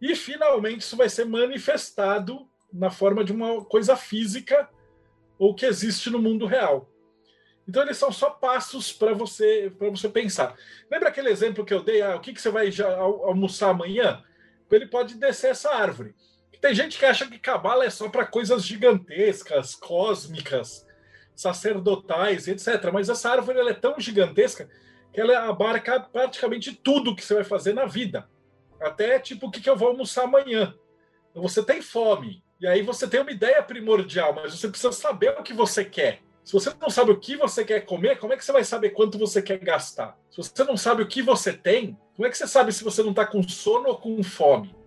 E 0.00 0.16
finalmente 0.16 0.80
isso 0.80 0.96
vai 0.96 1.08
ser 1.08 1.24
manifestado 1.24 2.48
na 2.72 2.90
forma 2.90 3.22
de 3.22 3.32
uma 3.32 3.64
coisa 3.64 3.96
física 3.96 4.68
ou 5.38 5.54
que 5.54 5.66
existe 5.66 6.10
no 6.10 6.18
mundo 6.18 6.46
real. 6.46 6.90
Então 7.68 7.82
eles 7.82 7.96
são 7.96 8.10
só 8.10 8.30
passos 8.30 8.92
para 8.92 9.12
você 9.12 9.72
para 9.78 9.90
você 9.90 10.08
pensar. 10.08 10.56
Lembra 10.90 11.10
aquele 11.10 11.28
exemplo 11.28 11.64
que 11.64 11.72
eu 11.72 11.82
dei? 11.82 12.02
Ah, 12.02 12.16
o 12.16 12.20
que, 12.20 12.32
que 12.32 12.40
você 12.40 12.50
vai 12.50 12.68
almoçar 12.80 13.70
amanhã? 13.70 14.24
Ele 14.70 14.86
pode 14.86 15.16
descer 15.16 15.50
essa 15.50 15.70
árvore. 15.70 16.14
Tem 16.62 16.72
gente 16.76 16.96
que 16.96 17.04
acha 17.04 17.28
que 17.28 17.40
cabala 17.40 17.84
é 17.84 17.90
só 17.90 18.08
para 18.08 18.24
coisas 18.24 18.64
gigantescas, 18.64 19.74
cósmicas. 19.74 20.86
sacerdotais, 21.34 22.46
etc. 22.46 22.90
Mas 22.92 23.08
essa 23.08 23.30
árvore 23.30 23.58
ela 23.58 23.70
é 23.70 23.74
tão 23.74 23.98
gigantesca 23.98 24.68
que 25.12 25.20
ela 25.20 25.48
abarca 25.48 25.98
praticamente 25.98 26.72
tudo 26.72 27.16
que 27.16 27.24
você 27.24 27.34
vai 27.34 27.42
fazer 27.42 27.72
na 27.72 27.86
vida. 27.86 28.28
Até 28.80 29.18
tipo 29.18 29.48
o 29.48 29.50
que, 29.50 29.60
que 29.60 29.68
eu 29.68 29.76
vou 29.76 29.88
almoçar 29.88 30.22
amanhã. 30.24 30.72
Você 31.34 31.64
tem 31.64 31.82
fome, 31.82 32.44
e 32.60 32.66
aí 32.66 32.82
você 32.82 33.08
tem 33.08 33.20
uma 33.20 33.32
ideia 33.32 33.60
primordial, 33.62 34.32
mas 34.32 34.54
você 34.54 34.68
precisa 34.68 34.92
saber 34.92 35.30
o 35.30 35.42
que 35.42 35.54
você 35.54 35.84
quer. 35.84 36.20
Se 36.44 36.52
você 36.52 36.72
não 36.80 36.90
sabe 36.90 37.10
o 37.10 37.18
que 37.18 37.36
você 37.36 37.64
quer 37.64 37.80
comer, 37.80 38.18
como 38.18 38.34
é 38.34 38.36
que 38.36 38.44
você 38.44 38.52
vai 38.52 38.62
saber 38.62 38.90
quanto 38.90 39.18
você 39.18 39.42
quer 39.42 39.58
gastar? 39.58 40.16
Se 40.30 40.36
você 40.36 40.62
não 40.62 40.76
sabe 40.76 41.02
o 41.02 41.08
que 41.08 41.22
você 41.22 41.52
tem, 41.52 41.98
como 42.14 42.26
é 42.26 42.30
que 42.30 42.38
você 42.38 42.46
sabe 42.46 42.72
se 42.72 42.84
você 42.84 43.02
não 43.02 43.10
está 43.10 43.26
com 43.26 43.42
sono 43.42 43.88
ou 43.88 43.98
com 43.98 44.22
fome? 44.22 44.81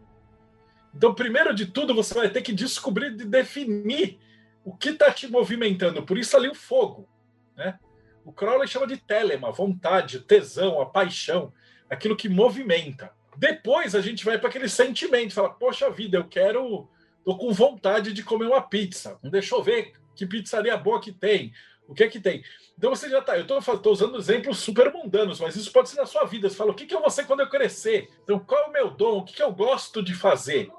Então, 0.95 1.13
primeiro 1.13 1.53
de 1.53 1.65
tudo, 1.65 1.93
você 1.93 2.13
vai 2.13 2.30
ter 2.30 2.41
que 2.41 2.53
descobrir 2.53 3.07
e 3.07 3.15
de 3.17 3.26
definir 3.26 4.17
o 4.63 4.76
que 4.76 4.89
está 4.89 5.11
te 5.11 5.27
movimentando. 5.27 6.03
Por 6.03 6.17
isso 6.17 6.35
ali 6.38 6.47
o 6.47 6.55
fogo, 6.55 7.07
né? 7.55 7.77
O 8.23 8.34
Crowley 8.34 8.67
chama 8.67 8.88
de 8.88 8.97
telema, 8.97 9.51
vontade, 9.51 10.19
tesão, 10.22 10.81
a 10.81 10.85
paixão, 10.85 11.53
aquilo 11.88 12.15
que 12.15 12.27
movimenta. 12.27 13.11
Depois 13.38 13.93
a 13.93 14.01
gente 14.01 14.26
vai 14.26 14.39
para 14.39 14.49
aquele 14.49 14.67
sentimento, 14.67 15.34
fala, 15.34 15.49
poxa 15.49 15.91
vida, 15.91 16.17
eu 16.17 16.27
quero, 16.27 16.89
tô 17.23 17.38
com 17.38 17.53
vontade 17.53 18.11
de 18.13 18.23
comer 18.23 18.47
uma 18.47 18.61
pizza. 18.61 19.19
Deixa 19.22 19.53
eu 19.53 19.61
ver 19.61 19.93
que 20.15 20.26
pizzaria 20.26 20.76
boa 20.76 20.99
que 20.99 21.11
tem, 21.11 21.53
o 21.88 21.93
que 21.93 22.03
é 22.03 22.07
que 22.07 22.19
tem. 22.19 22.43
Então 22.76 22.89
você 22.89 23.07
já 23.07 23.22
tá, 23.22 23.38
eu 23.38 23.45
tô 23.45 23.91
usando 23.91 24.17
exemplos 24.17 24.57
super 24.57 24.91
mundanos, 24.91 25.39
mas 25.39 25.55
isso 25.55 25.72
pode 25.72 25.89
ser 25.89 25.97
na 25.97 26.07
sua 26.07 26.23
vida. 26.23 26.49
Você 26.49 26.55
fala, 26.55 26.72
o 26.72 26.73
que, 26.73 26.88
que 26.88 26.95
eu 26.95 27.01
vou 27.01 27.11
ser 27.11 27.26
quando 27.27 27.41
eu 27.41 27.49
crescer? 27.49 28.09
Então 28.23 28.39
qual 28.39 28.63
é 28.63 28.67
o 28.67 28.72
meu 28.72 28.89
dom? 28.89 29.19
O 29.19 29.23
que, 29.23 29.35
que 29.35 29.43
eu 29.43 29.51
gosto 29.51 30.01
de 30.01 30.15
fazer? 30.15 30.72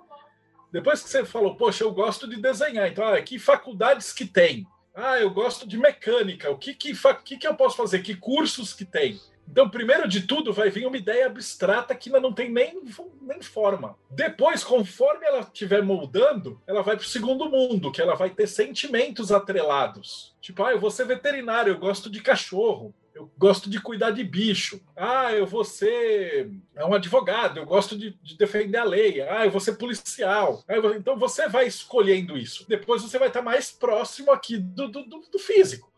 Depois 0.73 1.03
que 1.03 1.09
você 1.09 1.25
falou, 1.25 1.55
poxa, 1.57 1.85
eu 1.85 1.93
gosto 1.93 2.29
de 2.29 2.37
desenhar, 2.41 2.89
então, 2.89 3.07
ah, 3.07 3.21
que 3.21 3.39
faculdades 3.39 4.13
que 4.13 4.27
tem? 4.27 4.67
Ah, 4.95 5.19
eu 5.19 5.31
gosto 5.31 5.67
de 5.69 5.77
mecânica, 5.77 6.51
o 6.51 6.59
que 6.59 6.75
que, 6.75 6.93
que, 7.25 7.37
que 7.37 7.47
eu 7.47 7.55
posso 7.55 7.77
fazer? 7.77 8.01
Que 8.01 8.15
cursos 8.15 8.73
que 8.73 8.85
tem? 8.85 9.21
Então, 9.49 9.71
primeiro 9.71 10.09
de 10.09 10.23
tudo, 10.23 10.53
vai 10.53 10.71
vir 10.71 10.87
uma 10.87 10.97
ideia 10.97 11.27
abstrata 11.27 11.95
que 11.95 12.09
ainda 12.09 12.21
não 12.21 12.33
tem 12.33 12.51
nem, 12.51 12.81
nem 13.23 13.41
forma. 13.41 13.97
Depois, 14.11 14.65
conforme 14.65 15.25
ela 15.25 15.41
estiver 15.41 15.83
moldando, 15.83 16.61
ela 16.67 16.83
vai 16.83 16.97
para 16.97 17.05
o 17.05 17.09
segundo 17.09 17.49
mundo, 17.49 17.93
que 17.93 18.03
ela 18.03 18.17
vai 18.17 18.31
ter 18.31 18.49
sentimentos 18.49 19.31
atrelados. 19.31 20.35
Tipo, 20.41 20.65
ah, 20.65 20.73
eu 20.73 20.81
vou 20.81 20.91
ser 20.91 21.07
veterinário, 21.07 21.73
eu 21.73 21.79
gosto 21.79 22.11
de 22.11 22.21
cachorro 22.21 22.93
eu 23.17 23.33
gosto 23.39 23.71
de 23.71 23.81
cuidar 23.81 24.11
de 24.11 24.23
bicho. 24.23 24.79
Ah, 24.95 25.33
eu 25.33 25.47
vou 25.47 25.65
ser 25.65 26.51
um 26.77 26.93
advogado, 26.93 27.59
eu 27.59 27.65
gosto 27.65 27.97
de, 27.97 28.11
de 28.23 28.37
defender 28.37 28.77
a 28.77 28.85
lei. 28.85 29.23
Ah, 29.23 29.47
eu 29.47 29.51
vou 29.51 29.61
ser 29.61 29.77
policial. 29.77 30.63
Ah, 30.69 30.79
vou... 30.79 30.95
Então 30.95 31.19
você 31.19 31.49
vai 31.49 31.67
escolhendo 31.67 32.37
isso. 32.37 32.69
Depois 32.69 33.01
você 33.01 33.19
vai 33.19 33.29
estar 33.29 33.41
mais 33.41 33.73
próximo 33.73 34.31
aqui 34.31 34.59
do, 34.59 34.89
do, 34.89 35.03
do 35.03 35.39
físico, 35.39 35.91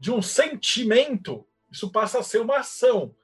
de 0.00 0.10
um 0.10 0.20
sentimento. 0.20 1.46
Isso 1.70 1.92
passa 1.92 2.18
a 2.18 2.24
ser 2.24 2.40
uma 2.40 2.58
ação. 2.58 3.14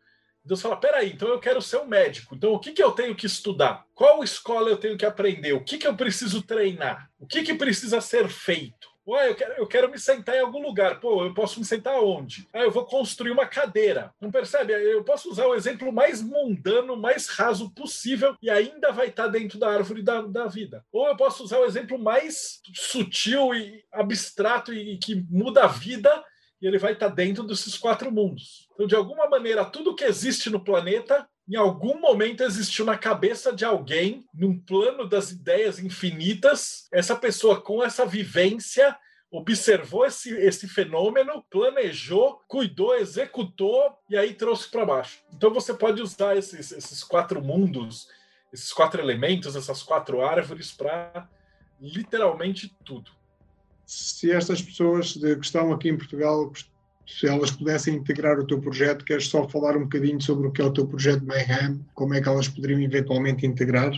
Deus 0.44 0.62
fala: 0.62 0.76
peraí, 0.76 1.10
então 1.10 1.28
eu 1.28 1.40
quero 1.40 1.60
ser 1.60 1.78
um 1.78 1.86
médico. 1.86 2.36
Então 2.36 2.52
o 2.52 2.58
que, 2.60 2.70
que 2.70 2.82
eu 2.82 2.92
tenho 2.92 3.16
que 3.16 3.26
estudar? 3.26 3.84
Qual 3.96 4.22
escola 4.22 4.70
eu 4.70 4.76
tenho 4.76 4.96
que 4.96 5.04
aprender? 5.04 5.54
O 5.54 5.64
que, 5.64 5.76
que 5.76 5.88
eu 5.88 5.96
preciso 5.96 6.40
treinar? 6.40 7.10
O 7.18 7.26
que, 7.26 7.42
que 7.42 7.54
precisa 7.54 8.00
ser 8.00 8.28
feito? 8.28 8.88
Ué, 9.06 9.30
eu 9.30 9.34
quero, 9.34 9.52
eu 9.54 9.66
quero 9.66 9.90
me 9.90 9.98
sentar 9.98 10.36
em 10.36 10.40
algum 10.40 10.62
lugar. 10.62 11.00
Pô, 11.00 11.24
eu 11.24 11.34
posso 11.34 11.58
me 11.58 11.64
sentar 11.64 11.98
onde? 12.00 12.46
Ah, 12.52 12.60
eu 12.60 12.70
vou 12.70 12.84
construir 12.84 13.30
uma 13.30 13.46
cadeira. 13.46 14.14
Não 14.20 14.30
percebe? 14.30 14.72
Eu 14.72 15.02
posso 15.02 15.30
usar 15.30 15.46
o 15.46 15.54
exemplo 15.54 15.92
mais 15.92 16.22
mundano, 16.22 16.96
mais 16.96 17.28
raso 17.28 17.70
possível 17.70 18.36
e 18.42 18.50
ainda 18.50 18.92
vai 18.92 19.08
estar 19.08 19.26
dentro 19.28 19.58
da 19.58 19.70
árvore 19.70 20.02
da, 20.02 20.22
da 20.22 20.46
vida. 20.46 20.84
Ou 20.92 21.08
eu 21.08 21.16
posso 21.16 21.42
usar 21.42 21.58
o 21.58 21.64
exemplo 21.64 21.98
mais 21.98 22.60
sutil 22.74 23.54
e 23.54 23.84
abstrato 23.92 24.72
e, 24.72 24.94
e 24.94 24.98
que 24.98 25.24
muda 25.30 25.64
a 25.64 25.68
vida 25.68 26.24
e 26.60 26.66
ele 26.66 26.78
vai 26.78 26.92
estar 26.92 27.08
dentro 27.08 27.42
desses 27.42 27.76
quatro 27.78 28.12
mundos. 28.12 28.68
Então, 28.74 28.86
de 28.86 28.94
alguma 28.94 29.28
maneira, 29.28 29.64
tudo 29.64 29.94
que 29.94 30.04
existe 30.04 30.50
no 30.50 30.62
planeta 30.62 31.26
em 31.50 31.56
algum 31.56 31.98
momento 32.00 32.44
existiu 32.44 32.84
na 32.84 32.96
cabeça 32.96 33.52
de 33.52 33.64
alguém, 33.64 34.24
num 34.32 34.56
plano 34.56 35.08
das 35.08 35.32
ideias 35.32 35.80
infinitas, 35.80 36.86
essa 36.92 37.16
pessoa 37.16 37.60
com 37.60 37.82
essa 37.82 38.06
vivência 38.06 38.96
observou 39.32 40.06
esse, 40.06 40.32
esse 40.32 40.68
fenômeno, 40.68 41.44
planejou, 41.50 42.40
cuidou, 42.46 42.94
executou 42.94 43.96
e 44.08 44.16
aí 44.16 44.32
trouxe 44.32 44.68
para 44.68 44.86
baixo. 44.86 45.18
Então 45.34 45.52
você 45.52 45.74
pode 45.74 46.00
usar 46.00 46.36
esses, 46.36 46.70
esses 46.70 47.02
quatro 47.02 47.42
mundos, 47.42 48.08
esses 48.52 48.72
quatro 48.72 49.00
elementos, 49.00 49.56
essas 49.56 49.82
quatro 49.82 50.22
árvores 50.22 50.70
para 50.70 51.28
literalmente 51.80 52.72
tudo. 52.84 53.10
Se 53.84 54.30
estas 54.30 54.62
pessoas 54.62 55.14
que 55.14 55.26
estão 55.40 55.72
aqui 55.72 55.88
em 55.88 55.98
Portugal 55.98 56.52
se 57.18 57.26
elas 57.26 57.50
pudessem 57.50 57.94
integrar 57.94 58.38
o 58.38 58.46
teu 58.46 58.60
projeto, 58.60 59.04
queres 59.04 59.26
só 59.26 59.48
falar 59.48 59.76
um 59.76 59.82
bocadinho 59.82 60.20
sobre 60.20 60.46
o 60.46 60.52
que 60.52 60.62
é 60.62 60.64
o 60.64 60.72
teu 60.72 60.86
projeto 60.86 61.26
Mayhem, 61.26 61.84
como 61.94 62.14
é 62.14 62.20
que 62.20 62.28
elas 62.28 62.48
poderiam 62.48 62.80
eventualmente 62.80 63.46
integrar? 63.46 63.92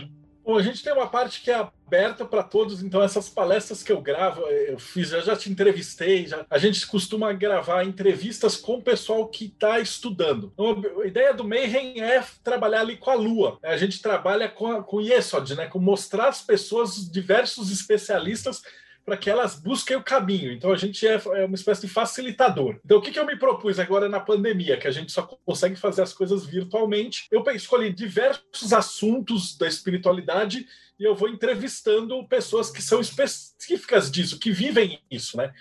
Bom, 0.45 0.57
a 0.57 0.61
gente 0.61 0.83
tem 0.83 0.91
uma 0.91 1.07
parte 1.07 1.41
que 1.41 1.49
é 1.49 1.53
aberta 1.53 2.25
para 2.25 2.43
todos, 2.43 2.83
então 2.83 3.01
essas 3.01 3.29
palestras 3.29 3.81
que 3.81 3.93
eu 3.93 4.01
gravo, 4.01 4.41
eu 4.41 4.77
fiz, 4.77 5.13
eu 5.13 5.21
já 5.21 5.37
te 5.37 5.49
entrevistei, 5.49 6.27
já, 6.27 6.45
a 6.49 6.57
gente 6.57 6.85
costuma 6.85 7.31
gravar 7.31 7.85
entrevistas 7.85 8.57
com 8.57 8.75
o 8.75 8.81
pessoal 8.81 9.25
que 9.27 9.45
está 9.45 9.79
estudando. 9.79 10.51
Então, 10.53 11.01
a 11.01 11.07
ideia 11.07 11.33
do 11.33 11.47
Mayhem 11.47 12.01
é 12.01 12.21
trabalhar 12.43 12.81
ali 12.81 12.97
com 12.97 13.09
a 13.09 13.15
Lua. 13.15 13.57
A 13.63 13.77
gente 13.77 14.01
trabalha 14.01 14.49
com, 14.49 14.67
a, 14.67 14.83
com 14.83 14.99
né, 15.01 15.67
com 15.67 15.79
mostrar 15.79 16.27
às 16.27 16.41
pessoas, 16.41 17.09
diversos 17.09 17.71
especialistas, 17.71 18.61
para 19.05 19.17
que 19.17 19.29
elas 19.29 19.59
busquem 19.59 19.97
o 19.97 20.03
caminho. 20.03 20.51
Então 20.51 20.71
a 20.71 20.77
gente 20.77 21.05
é, 21.05 21.15
é, 21.15 21.45
uma 21.45 21.55
espécie 21.55 21.81
de 21.81 21.93
facilitador. 21.93 22.79
Então 22.83 22.97
o 22.97 23.01
que, 23.01 23.11
que 23.11 23.19
eu 23.19 23.25
me 23.25 23.37
propus 23.37 23.79
agora 23.79 24.07
na 24.07 24.19
pandemia, 24.19 24.77
que 24.77 24.87
a 24.87 24.91
gente 24.91 25.11
só 25.11 25.23
consegue 25.45 25.75
fazer 25.75 26.01
as 26.01 26.13
coisas 26.13 26.45
virtualmente? 26.45 27.27
Eu 27.31 27.43
escolhi 27.53 27.91
diversos 27.91 28.73
assuntos 28.73 29.57
da 29.57 29.67
espiritualidade 29.67 30.65
e 30.99 31.03
eu 31.03 31.15
vou 31.15 31.27
entrevistando 31.27 32.25
pessoas 32.27 32.69
que 32.69 32.81
são 32.81 33.01
específicas 33.01 34.09
disso, 34.09 34.39
que 34.39 34.51
vivem 34.51 34.99
isso, 35.09 35.37
né? 35.37 35.53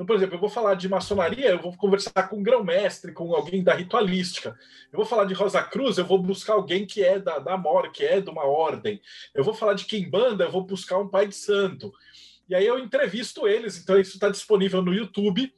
Então, 0.00 0.06
por 0.06 0.16
exemplo, 0.16 0.36
eu 0.36 0.40
vou 0.40 0.48
falar 0.48 0.76
de 0.76 0.88
maçonaria, 0.88 1.50
eu 1.50 1.60
vou 1.60 1.76
conversar 1.76 2.26
com 2.26 2.38
um 2.38 2.42
grão-mestre, 2.42 3.12
com 3.12 3.34
alguém 3.34 3.62
da 3.62 3.74
ritualística. 3.74 4.58
Eu 4.90 4.96
vou 4.96 5.04
falar 5.04 5.26
de 5.26 5.34
Rosa 5.34 5.62
Cruz, 5.62 5.98
eu 5.98 6.06
vou 6.06 6.16
buscar 6.16 6.54
alguém 6.54 6.86
que 6.86 7.04
é 7.04 7.18
da, 7.18 7.38
da 7.38 7.58
Mor, 7.58 7.92
que 7.92 8.02
é 8.02 8.18
de 8.18 8.30
uma 8.30 8.46
ordem. 8.46 8.98
Eu 9.34 9.44
vou 9.44 9.52
falar 9.52 9.74
de 9.74 9.84
Kimbanda, 9.84 10.44
eu 10.44 10.50
vou 10.50 10.62
buscar 10.62 10.96
um 10.96 11.06
pai 11.06 11.26
de 11.26 11.34
santo. 11.34 11.92
E 12.50 12.54
aí 12.56 12.66
eu 12.66 12.80
entrevisto 12.80 13.46
eles, 13.46 13.78
então 13.78 13.96
isso 13.96 14.14
está 14.14 14.28
disponível 14.28 14.82
no 14.82 14.92
YouTube. 14.92 15.52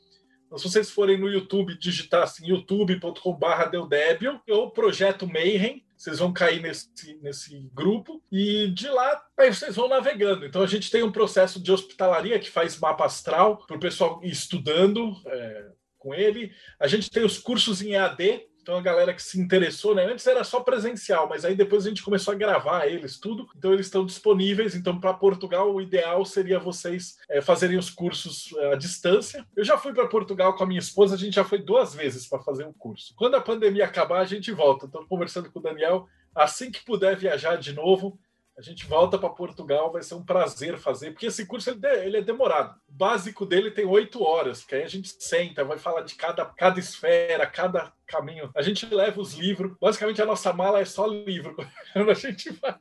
Então, 0.44 0.59
se 0.59 0.64
vocês 0.64 0.90
forem 0.90 1.19
no 1.19 1.27
YouTube, 1.27 1.78
digitar 1.78 2.24
assim, 2.24 2.47
youtube.com.br 2.47 3.70
Deudébio 3.70 4.39
ou 4.51 4.70
Projeto 4.70 5.27
Mayhem, 5.27 5.82
vocês 5.97 6.19
vão 6.19 6.35
cair 6.35 6.60
nesse, 6.60 6.90
nesse 7.23 7.70
grupo 7.73 8.23
e 8.31 8.69
de 8.69 8.89
lá 8.89 9.24
aí 9.39 9.55
vocês 9.55 9.74
vão 9.74 9.89
navegando. 9.89 10.44
Então 10.44 10.62
a 10.62 10.66
gente 10.66 10.90
tem 10.90 11.02
um 11.02 11.10
processo 11.10 11.62
de 11.62 11.73
hospitalaria 11.73 12.39
que 12.39 12.51
faz 12.51 12.78
mapa 12.78 13.06
astral 13.06 13.64
para 13.66 13.77
o 13.77 13.81
pessoal 13.81 14.20
ir 14.23 14.31
estudando 14.31 15.16
é, 15.24 15.69
com 15.97 16.14
ele. 16.14 16.52
A 16.78 16.86
gente 16.86 17.09
tem 17.09 17.24
os 17.24 17.39
cursos 17.39 17.81
em 17.81 17.93
EAD, 17.93 18.43
então 18.62 18.76
a 18.76 18.80
galera 18.80 19.12
que 19.12 19.22
se 19.22 19.40
interessou, 19.40 19.94
né? 19.94 20.05
Antes 20.05 20.26
era 20.26 20.44
só 20.44 20.60
presencial, 20.60 21.28
mas 21.28 21.44
aí 21.44 21.56
depois 21.56 21.84
a 21.84 21.89
gente 21.89 22.02
começou 22.02 22.32
a 22.32 22.36
gravar 22.36 22.86
eles 22.86 23.18
tudo. 23.18 23.48
Então 23.56 23.72
eles 23.72 23.86
estão 23.86 24.06
disponíveis. 24.06 24.76
Então 24.76 25.01
para 25.01 25.12
Portugal 25.12 25.74
o 25.74 25.80
ideal 25.80 26.24
seria 26.24 26.60
vocês 26.60 27.18
é, 27.28 27.40
fazerem 27.40 27.76
os 27.76 27.90
cursos 27.90 28.55
é, 28.56 28.72
à 28.72 28.76
distância. 28.76 29.44
Eu 29.56 29.64
já 29.64 29.76
fui 29.76 29.93
para 29.93 30.06
Portugal 30.06 30.55
com 30.55 30.62
a 30.62 30.66
minha 30.66 30.78
esposa, 30.78 31.16
a 31.16 31.18
gente 31.18 31.34
já 31.34 31.44
foi 31.44 31.59
duas 31.59 31.93
vezes 31.94 32.26
para 32.28 32.39
fazer 32.39 32.64
um 32.64 32.72
curso. 32.72 33.12
Quando 33.16 33.34
a 33.34 33.40
pandemia 33.40 33.84
acabar 33.84 34.20
a 34.20 34.24
gente 34.24 34.52
volta. 34.52 34.86
Estou 34.86 35.05
conversando 35.06 35.51
com 35.51 35.59
o 35.59 35.62
Daniel. 35.62 36.06
Assim 36.34 36.70
que 36.70 36.84
puder 36.84 37.16
viajar 37.16 37.56
de 37.56 37.72
novo, 37.74 38.18
a 38.57 38.61
gente 38.61 38.87
volta 38.87 39.19
para 39.19 39.31
Portugal, 39.31 39.91
vai 39.91 40.03
ser 40.03 40.15
um 40.15 40.24
prazer 40.24 40.79
fazer, 40.79 41.12
porque 41.12 41.27
esse 41.27 41.47
curso 41.47 41.70
ele, 41.70 41.87
ele 42.05 42.16
é 42.19 42.23
demorado. 42.23 42.79
O 42.87 42.93
básico 42.93 43.47
dele 43.47 43.70
tem 43.70 43.87
oito 43.87 44.23
horas, 44.23 44.62
que 44.62 44.74
aí 44.74 44.83
a 44.83 44.89
gente 44.89 45.09
senta, 45.19 45.65
vai 45.65 45.79
falar 45.79 46.03
de 46.03 46.15
cada, 46.15 46.45
cada 46.45 46.79
esfera, 46.79 47.47
cada 47.47 47.93
caminho. 48.07 48.51
A 48.55 48.61
gente 48.61 48.87
leva 48.87 49.20
os 49.20 49.35
livros, 49.35 49.74
basicamente 49.81 50.20
a 50.20 50.27
nossa 50.27 50.53
mala 50.53 50.81
é 50.81 50.85
só 50.85 51.07
livro. 51.07 51.57
a 51.95 52.15
gente 52.15 52.51
vai. 52.51 52.77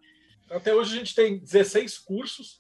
Até 0.50 0.76
hoje 0.76 0.94
a 0.94 0.98
gente 1.00 1.16
tem 1.16 1.40
16 1.40 1.98
cursos. 2.00 2.60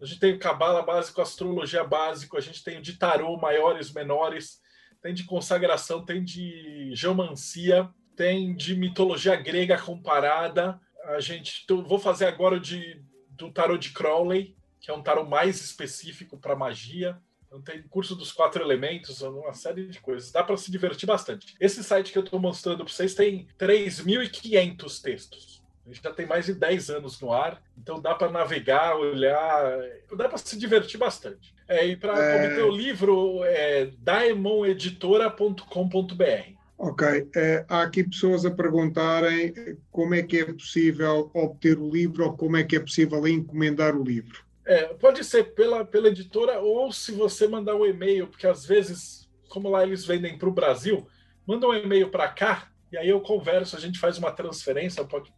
A 0.00 0.06
gente 0.06 0.20
tem 0.20 0.32
o 0.32 0.38
Cabala 0.38 0.80
básico, 0.80 1.20
Astrologia 1.20 1.84
básico, 1.84 2.36
a 2.36 2.40
gente 2.40 2.62
tem 2.62 2.78
o 2.78 2.82
de 2.82 2.96
tarô, 2.96 3.36
maiores, 3.36 3.92
menores, 3.92 4.60
tem 5.02 5.12
de 5.12 5.24
consagração, 5.24 6.04
tem 6.04 6.24
de 6.24 6.90
geomancia, 6.94 7.90
tem 8.16 8.54
de 8.54 8.74
mitologia 8.76 9.36
grega 9.36 9.76
comparada, 9.76 10.80
a 11.04 11.20
gente 11.20 11.64
vou 11.68 11.98
fazer 11.98 12.26
agora 12.26 12.56
o 12.56 12.60
de, 12.60 13.02
do 13.30 13.50
tarot 13.50 13.78
de 13.78 13.94
Crowley, 13.94 14.54
que 14.80 14.90
é 14.90 14.94
um 14.94 15.02
tarot 15.02 15.28
mais 15.28 15.60
específico 15.60 16.38
para 16.38 16.56
magia. 16.56 17.18
Então 17.46 17.62
tem 17.62 17.82
curso 17.82 18.14
dos 18.14 18.30
quatro 18.30 18.62
elementos, 18.62 19.22
uma 19.22 19.54
série 19.54 19.88
de 19.88 20.00
coisas. 20.00 20.30
Dá 20.30 20.44
para 20.44 20.56
se 20.56 20.70
divertir 20.70 21.06
bastante. 21.06 21.54
Esse 21.58 21.82
site 21.82 22.12
que 22.12 22.18
eu 22.18 22.24
estou 22.24 22.38
mostrando 22.38 22.84
para 22.84 22.92
vocês 22.92 23.14
tem 23.14 23.48
3.500 23.58 25.00
textos. 25.00 25.64
A 25.86 25.88
gente 25.88 26.02
já 26.02 26.12
tem 26.12 26.26
mais 26.26 26.44
de 26.44 26.52
10 26.52 26.90
anos 26.90 27.18
no 27.18 27.32
ar, 27.32 27.62
então 27.76 27.98
dá 27.98 28.14
para 28.14 28.30
navegar, 28.30 28.94
olhar, 28.94 29.80
dá 30.14 30.28
para 30.28 30.36
se 30.36 30.58
divertir 30.58 30.98
bastante. 30.98 31.54
É, 31.66 31.86
e 31.86 31.96
para 31.96 32.18
é... 32.18 32.46
obter 32.46 32.64
o 32.64 32.70
livro 32.70 33.42
é 33.44 33.86
daemoneditora.com.br. 33.98 36.57
Ok, 36.78 37.28
é, 37.34 37.64
há 37.68 37.82
aqui 37.82 38.04
pessoas 38.04 38.46
a 38.46 38.52
perguntarem 38.52 39.52
como 39.90 40.14
é 40.14 40.22
que 40.22 40.38
é 40.38 40.44
possível 40.44 41.28
obter 41.34 41.76
o 41.76 41.90
livro 41.90 42.24
ou 42.24 42.36
como 42.36 42.56
é 42.56 42.62
que 42.62 42.76
é 42.76 42.80
possível 42.80 43.26
encomendar 43.26 43.96
o 43.96 44.04
livro. 44.04 44.44
É, 44.64 44.84
pode 44.94 45.24
ser 45.24 45.54
pela, 45.54 45.84
pela 45.84 46.06
editora 46.06 46.60
ou 46.60 46.92
se 46.92 47.10
você 47.10 47.48
mandar 47.48 47.74
um 47.74 47.84
e-mail, 47.84 48.28
porque 48.28 48.46
às 48.46 48.64
vezes, 48.64 49.28
como 49.48 49.68
lá 49.68 49.82
eles 49.82 50.04
vendem 50.04 50.38
para 50.38 50.48
o 50.48 50.52
Brasil, 50.52 51.04
manda 51.44 51.66
um 51.66 51.74
e-mail 51.74 52.10
para 52.10 52.28
cá 52.28 52.70
e 52.92 52.96
aí 52.96 53.08
eu 53.08 53.20
converso, 53.20 53.76
a 53.76 53.80
gente 53.80 53.98
faz 53.98 54.16
uma 54.16 54.30
transferência, 54.30 55.04
pode 55.04 55.32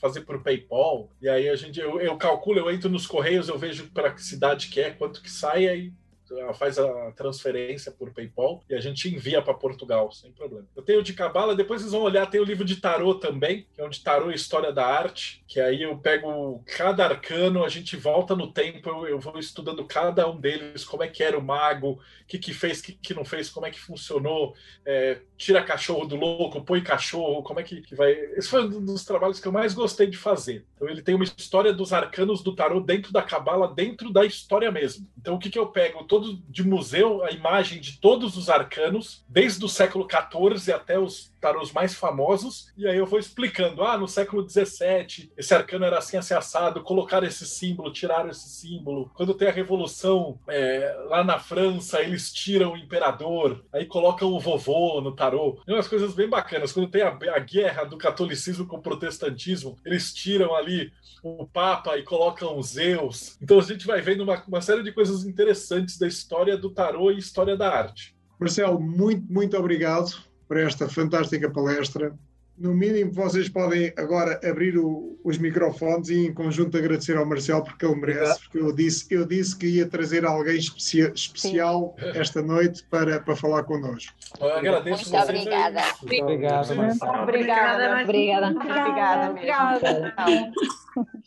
fazer 0.00 0.20
por 0.20 0.42
PayPal, 0.42 1.10
e 1.20 1.28
aí 1.28 1.48
a 1.48 1.56
gente, 1.56 1.80
eu, 1.80 2.00
eu 2.00 2.16
calculo, 2.16 2.58
eu 2.58 2.70
entro 2.70 2.90
nos 2.90 3.06
correios, 3.06 3.48
eu 3.48 3.58
vejo 3.58 3.90
para 3.90 4.12
que 4.12 4.22
cidade 4.22 4.68
que 4.68 4.80
é, 4.80 4.90
quanto 4.90 5.22
que 5.22 5.30
sai, 5.30 5.66
aí 5.66 5.92
ela 6.30 6.54
faz 6.54 6.78
a 6.78 7.12
transferência 7.12 7.92
por 7.92 8.12
PayPal 8.12 8.62
e 8.68 8.74
a 8.74 8.80
gente 8.80 9.08
envia 9.08 9.42
para 9.42 9.54
Portugal, 9.54 10.10
sem 10.12 10.32
problema. 10.32 10.66
Eu 10.74 10.82
tenho 10.82 11.02
de 11.02 11.12
Cabala, 11.12 11.54
depois 11.54 11.80
vocês 11.80 11.92
vão 11.92 12.02
olhar, 12.02 12.26
tem 12.26 12.40
o 12.40 12.44
livro 12.44 12.64
de 12.64 12.76
tarô 12.76 13.14
também, 13.14 13.66
que 13.72 13.80
é 13.80 13.84
um 13.84 13.90
de 13.90 14.02
tarô 14.02 14.30
e 14.30 14.34
história 14.34 14.72
da 14.72 14.86
arte, 14.86 15.42
que 15.46 15.60
aí 15.60 15.82
eu 15.82 15.96
pego 15.98 16.62
cada 16.76 17.04
arcano, 17.04 17.64
a 17.64 17.68
gente 17.68 17.96
volta 17.96 18.34
no 18.34 18.52
tempo, 18.52 18.88
eu, 18.88 19.06
eu 19.06 19.20
vou 19.20 19.38
estudando 19.38 19.84
cada 19.84 20.28
um 20.28 20.40
deles, 20.40 20.84
como 20.84 21.02
é 21.02 21.08
que 21.08 21.22
era 21.22 21.38
o 21.38 21.42
mago, 21.42 21.92
o 21.92 22.26
que, 22.26 22.38
que 22.38 22.52
fez, 22.52 22.80
o 22.80 22.84
que, 22.84 22.92
que 22.92 23.14
não 23.14 23.24
fez, 23.24 23.50
como 23.50 23.66
é 23.66 23.70
que 23.70 23.80
funcionou, 23.80 24.54
é, 24.84 25.20
tira 25.36 25.62
cachorro 25.62 26.06
do 26.06 26.16
louco, 26.16 26.64
põe 26.64 26.82
cachorro, 26.82 27.42
como 27.42 27.60
é 27.60 27.62
que, 27.62 27.82
que 27.82 27.94
vai. 27.94 28.12
Esse 28.36 28.48
foi 28.48 28.64
um 28.64 28.84
dos 28.84 29.04
trabalhos 29.04 29.40
que 29.40 29.48
eu 29.48 29.52
mais 29.52 29.74
gostei 29.74 30.06
de 30.06 30.16
fazer. 30.16 30.64
Então 30.74 30.88
ele 30.88 31.02
tem 31.02 31.14
uma 31.14 31.24
história 31.24 31.72
dos 31.72 31.92
arcanos 31.92 32.42
do 32.42 32.54
tarô 32.54 32.80
dentro 32.80 33.12
da 33.12 33.22
cabala, 33.22 33.72
dentro 33.72 34.12
da 34.12 34.24
história 34.24 34.70
mesmo. 34.70 35.06
Então 35.18 35.34
o 35.34 35.38
que, 35.38 35.50
que 35.50 35.58
eu 35.58 35.66
pego? 35.66 36.04
Todo 36.14 36.40
de 36.48 36.62
museu, 36.62 37.24
a 37.24 37.32
imagem 37.32 37.80
de 37.80 37.98
todos 37.98 38.36
os 38.36 38.48
arcanos, 38.48 39.24
desde 39.28 39.64
o 39.64 39.68
século 39.68 40.06
XIV 40.08 40.72
até 40.72 40.96
os 40.96 41.33
tarôs 41.44 41.72
mais 41.72 41.92
famosos, 41.92 42.72
e 42.74 42.88
aí 42.88 42.96
eu 42.96 43.04
vou 43.04 43.18
explicando, 43.18 43.84
ah, 43.84 43.98
no 43.98 44.08
século 44.08 44.48
XVII, 44.48 45.30
esse 45.36 45.54
arcano 45.54 45.84
era 45.84 45.98
assim, 45.98 46.16
assim, 46.16 46.32
assado, 46.32 46.82
colocaram 46.82 47.26
esse 47.26 47.46
símbolo, 47.46 47.92
tiraram 47.92 48.30
esse 48.30 48.48
símbolo. 48.48 49.10
Quando 49.12 49.34
tem 49.34 49.48
a 49.48 49.52
Revolução 49.52 50.38
é, 50.48 50.96
lá 51.06 51.22
na 51.22 51.38
França, 51.38 52.00
eles 52.00 52.32
tiram 52.32 52.72
o 52.72 52.78
imperador, 52.78 53.62
aí 53.70 53.84
colocam 53.84 54.32
o 54.32 54.40
vovô 54.40 55.02
no 55.02 55.14
tarô. 55.14 55.60
Tem 55.66 55.74
umas 55.74 55.86
coisas 55.86 56.14
bem 56.14 56.30
bacanas. 56.30 56.72
Quando 56.72 56.88
tem 56.88 57.02
a, 57.02 57.08
a 57.08 57.38
guerra 57.40 57.84
do 57.84 57.98
catolicismo 57.98 58.66
com 58.66 58.78
o 58.78 58.82
protestantismo, 58.82 59.76
eles 59.84 60.14
tiram 60.14 60.54
ali 60.54 60.90
o 61.22 61.46
Papa 61.46 61.98
e 61.98 62.02
colocam 62.02 62.62
Zeus. 62.62 63.36
Então 63.42 63.58
a 63.58 63.62
gente 63.62 63.86
vai 63.86 64.00
vendo 64.00 64.22
uma, 64.22 64.42
uma 64.48 64.62
série 64.62 64.82
de 64.82 64.92
coisas 64.92 65.26
interessantes 65.26 65.98
da 65.98 66.08
história 66.08 66.56
do 66.56 66.70
tarô 66.70 67.10
e 67.10 67.18
história 67.18 67.54
da 67.54 67.70
arte. 67.70 68.16
Marcelo, 68.40 68.80
muito, 68.80 69.30
muito 69.30 69.58
obrigado 69.58 70.32
por 70.46 70.56
esta 70.56 70.88
fantástica 70.88 71.50
palestra. 71.50 72.12
No 72.56 72.72
mínimo, 72.72 73.10
vocês 73.10 73.48
podem 73.48 73.92
agora 73.96 74.38
abrir 74.48 74.78
o, 74.78 75.18
os 75.24 75.38
microfones 75.38 76.08
e, 76.08 76.26
em 76.26 76.32
conjunto, 76.32 76.78
agradecer 76.78 77.16
ao 77.16 77.26
Marcelo 77.26 77.64
porque 77.64 77.84
ele 77.84 77.96
merece. 77.96 78.40
Porque 78.42 78.58
eu 78.58 78.72
disse, 78.72 79.12
eu 79.12 79.26
disse 79.26 79.58
que 79.58 79.66
ia 79.66 79.88
trazer 79.88 80.24
alguém 80.24 80.56
especia, 80.56 81.10
especial 81.12 81.96
Sim. 81.98 82.18
esta 82.20 82.42
noite 82.42 82.84
para, 82.88 83.18
para 83.18 83.34
falar 83.34 83.64
connosco. 83.64 84.14
Eu 84.40 84.54
agradeço 84.54 85.10
Muito 85.10 85.24
obrigada. 85.24 85.82
Muito 86.00 86.22
obrigada, 86.22 86.74
Marcelo. 86.76 87.22
Obrigada. 87.22 88.02
Obrigada. 88.04 88.50
Obrigada. 88.50 89.30
Obrigada. 89.30 90.52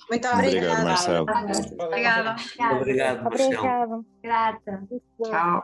Muito 0.09 0.27
obrigada. 0.29 0.83
Marcelo. 0.83 1.25
Obrigada. 1.77 2.35
Obrigado, 2.79 3.23
Marcelo. 3.23 4.05
Grata. 4.27 4.83
Tchau. 5.23 5.63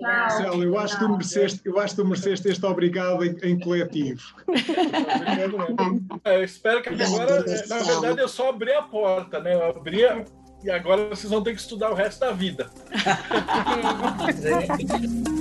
Marcelo, 0.00 0.64
eu 0.64 0.76
acho 0.76 0.98
que 0.98 1.04
tu 1.04 1.10
mereceste, 1.10 1.60
eu 1.64 1.78
acho 1.78 1.94
que 1.94 2.02
tu 2.02 2.08
mereceste 2.08 2.48
este 2.48 2.66
obrigado 2.66 3.24
em, 3.24 3.36
em 3.42 3.58
coletivo. 3.58 4.20
É, 6.24 6.36
eu 6.36 6.44
espero 6.44 6.82
que 6.82 6.88
agora, 6.88 7.44
na 7.68 7.78
verdade, 7.78 8.20
eu 8.20 8.28
só 8.28 8.50
abri 8.50 8.72
a 8.72 8.82
porta, 8.82 9.40
né? 9.40 9.54
Eu 9.54 9.70
abri 9.70 10.04
a... 10.04 10.24
e 10.62 10.70
agora 10.70 11.08
vocês 11.08 11.30
vão 11.30 11.42
ter 11.42 11.54
que 11.54 11.60
estudar 11.60 11.90
o 11.90 11.94
resto 11.94 12.20
da 12.20 12.32
vida. 12.32 12.68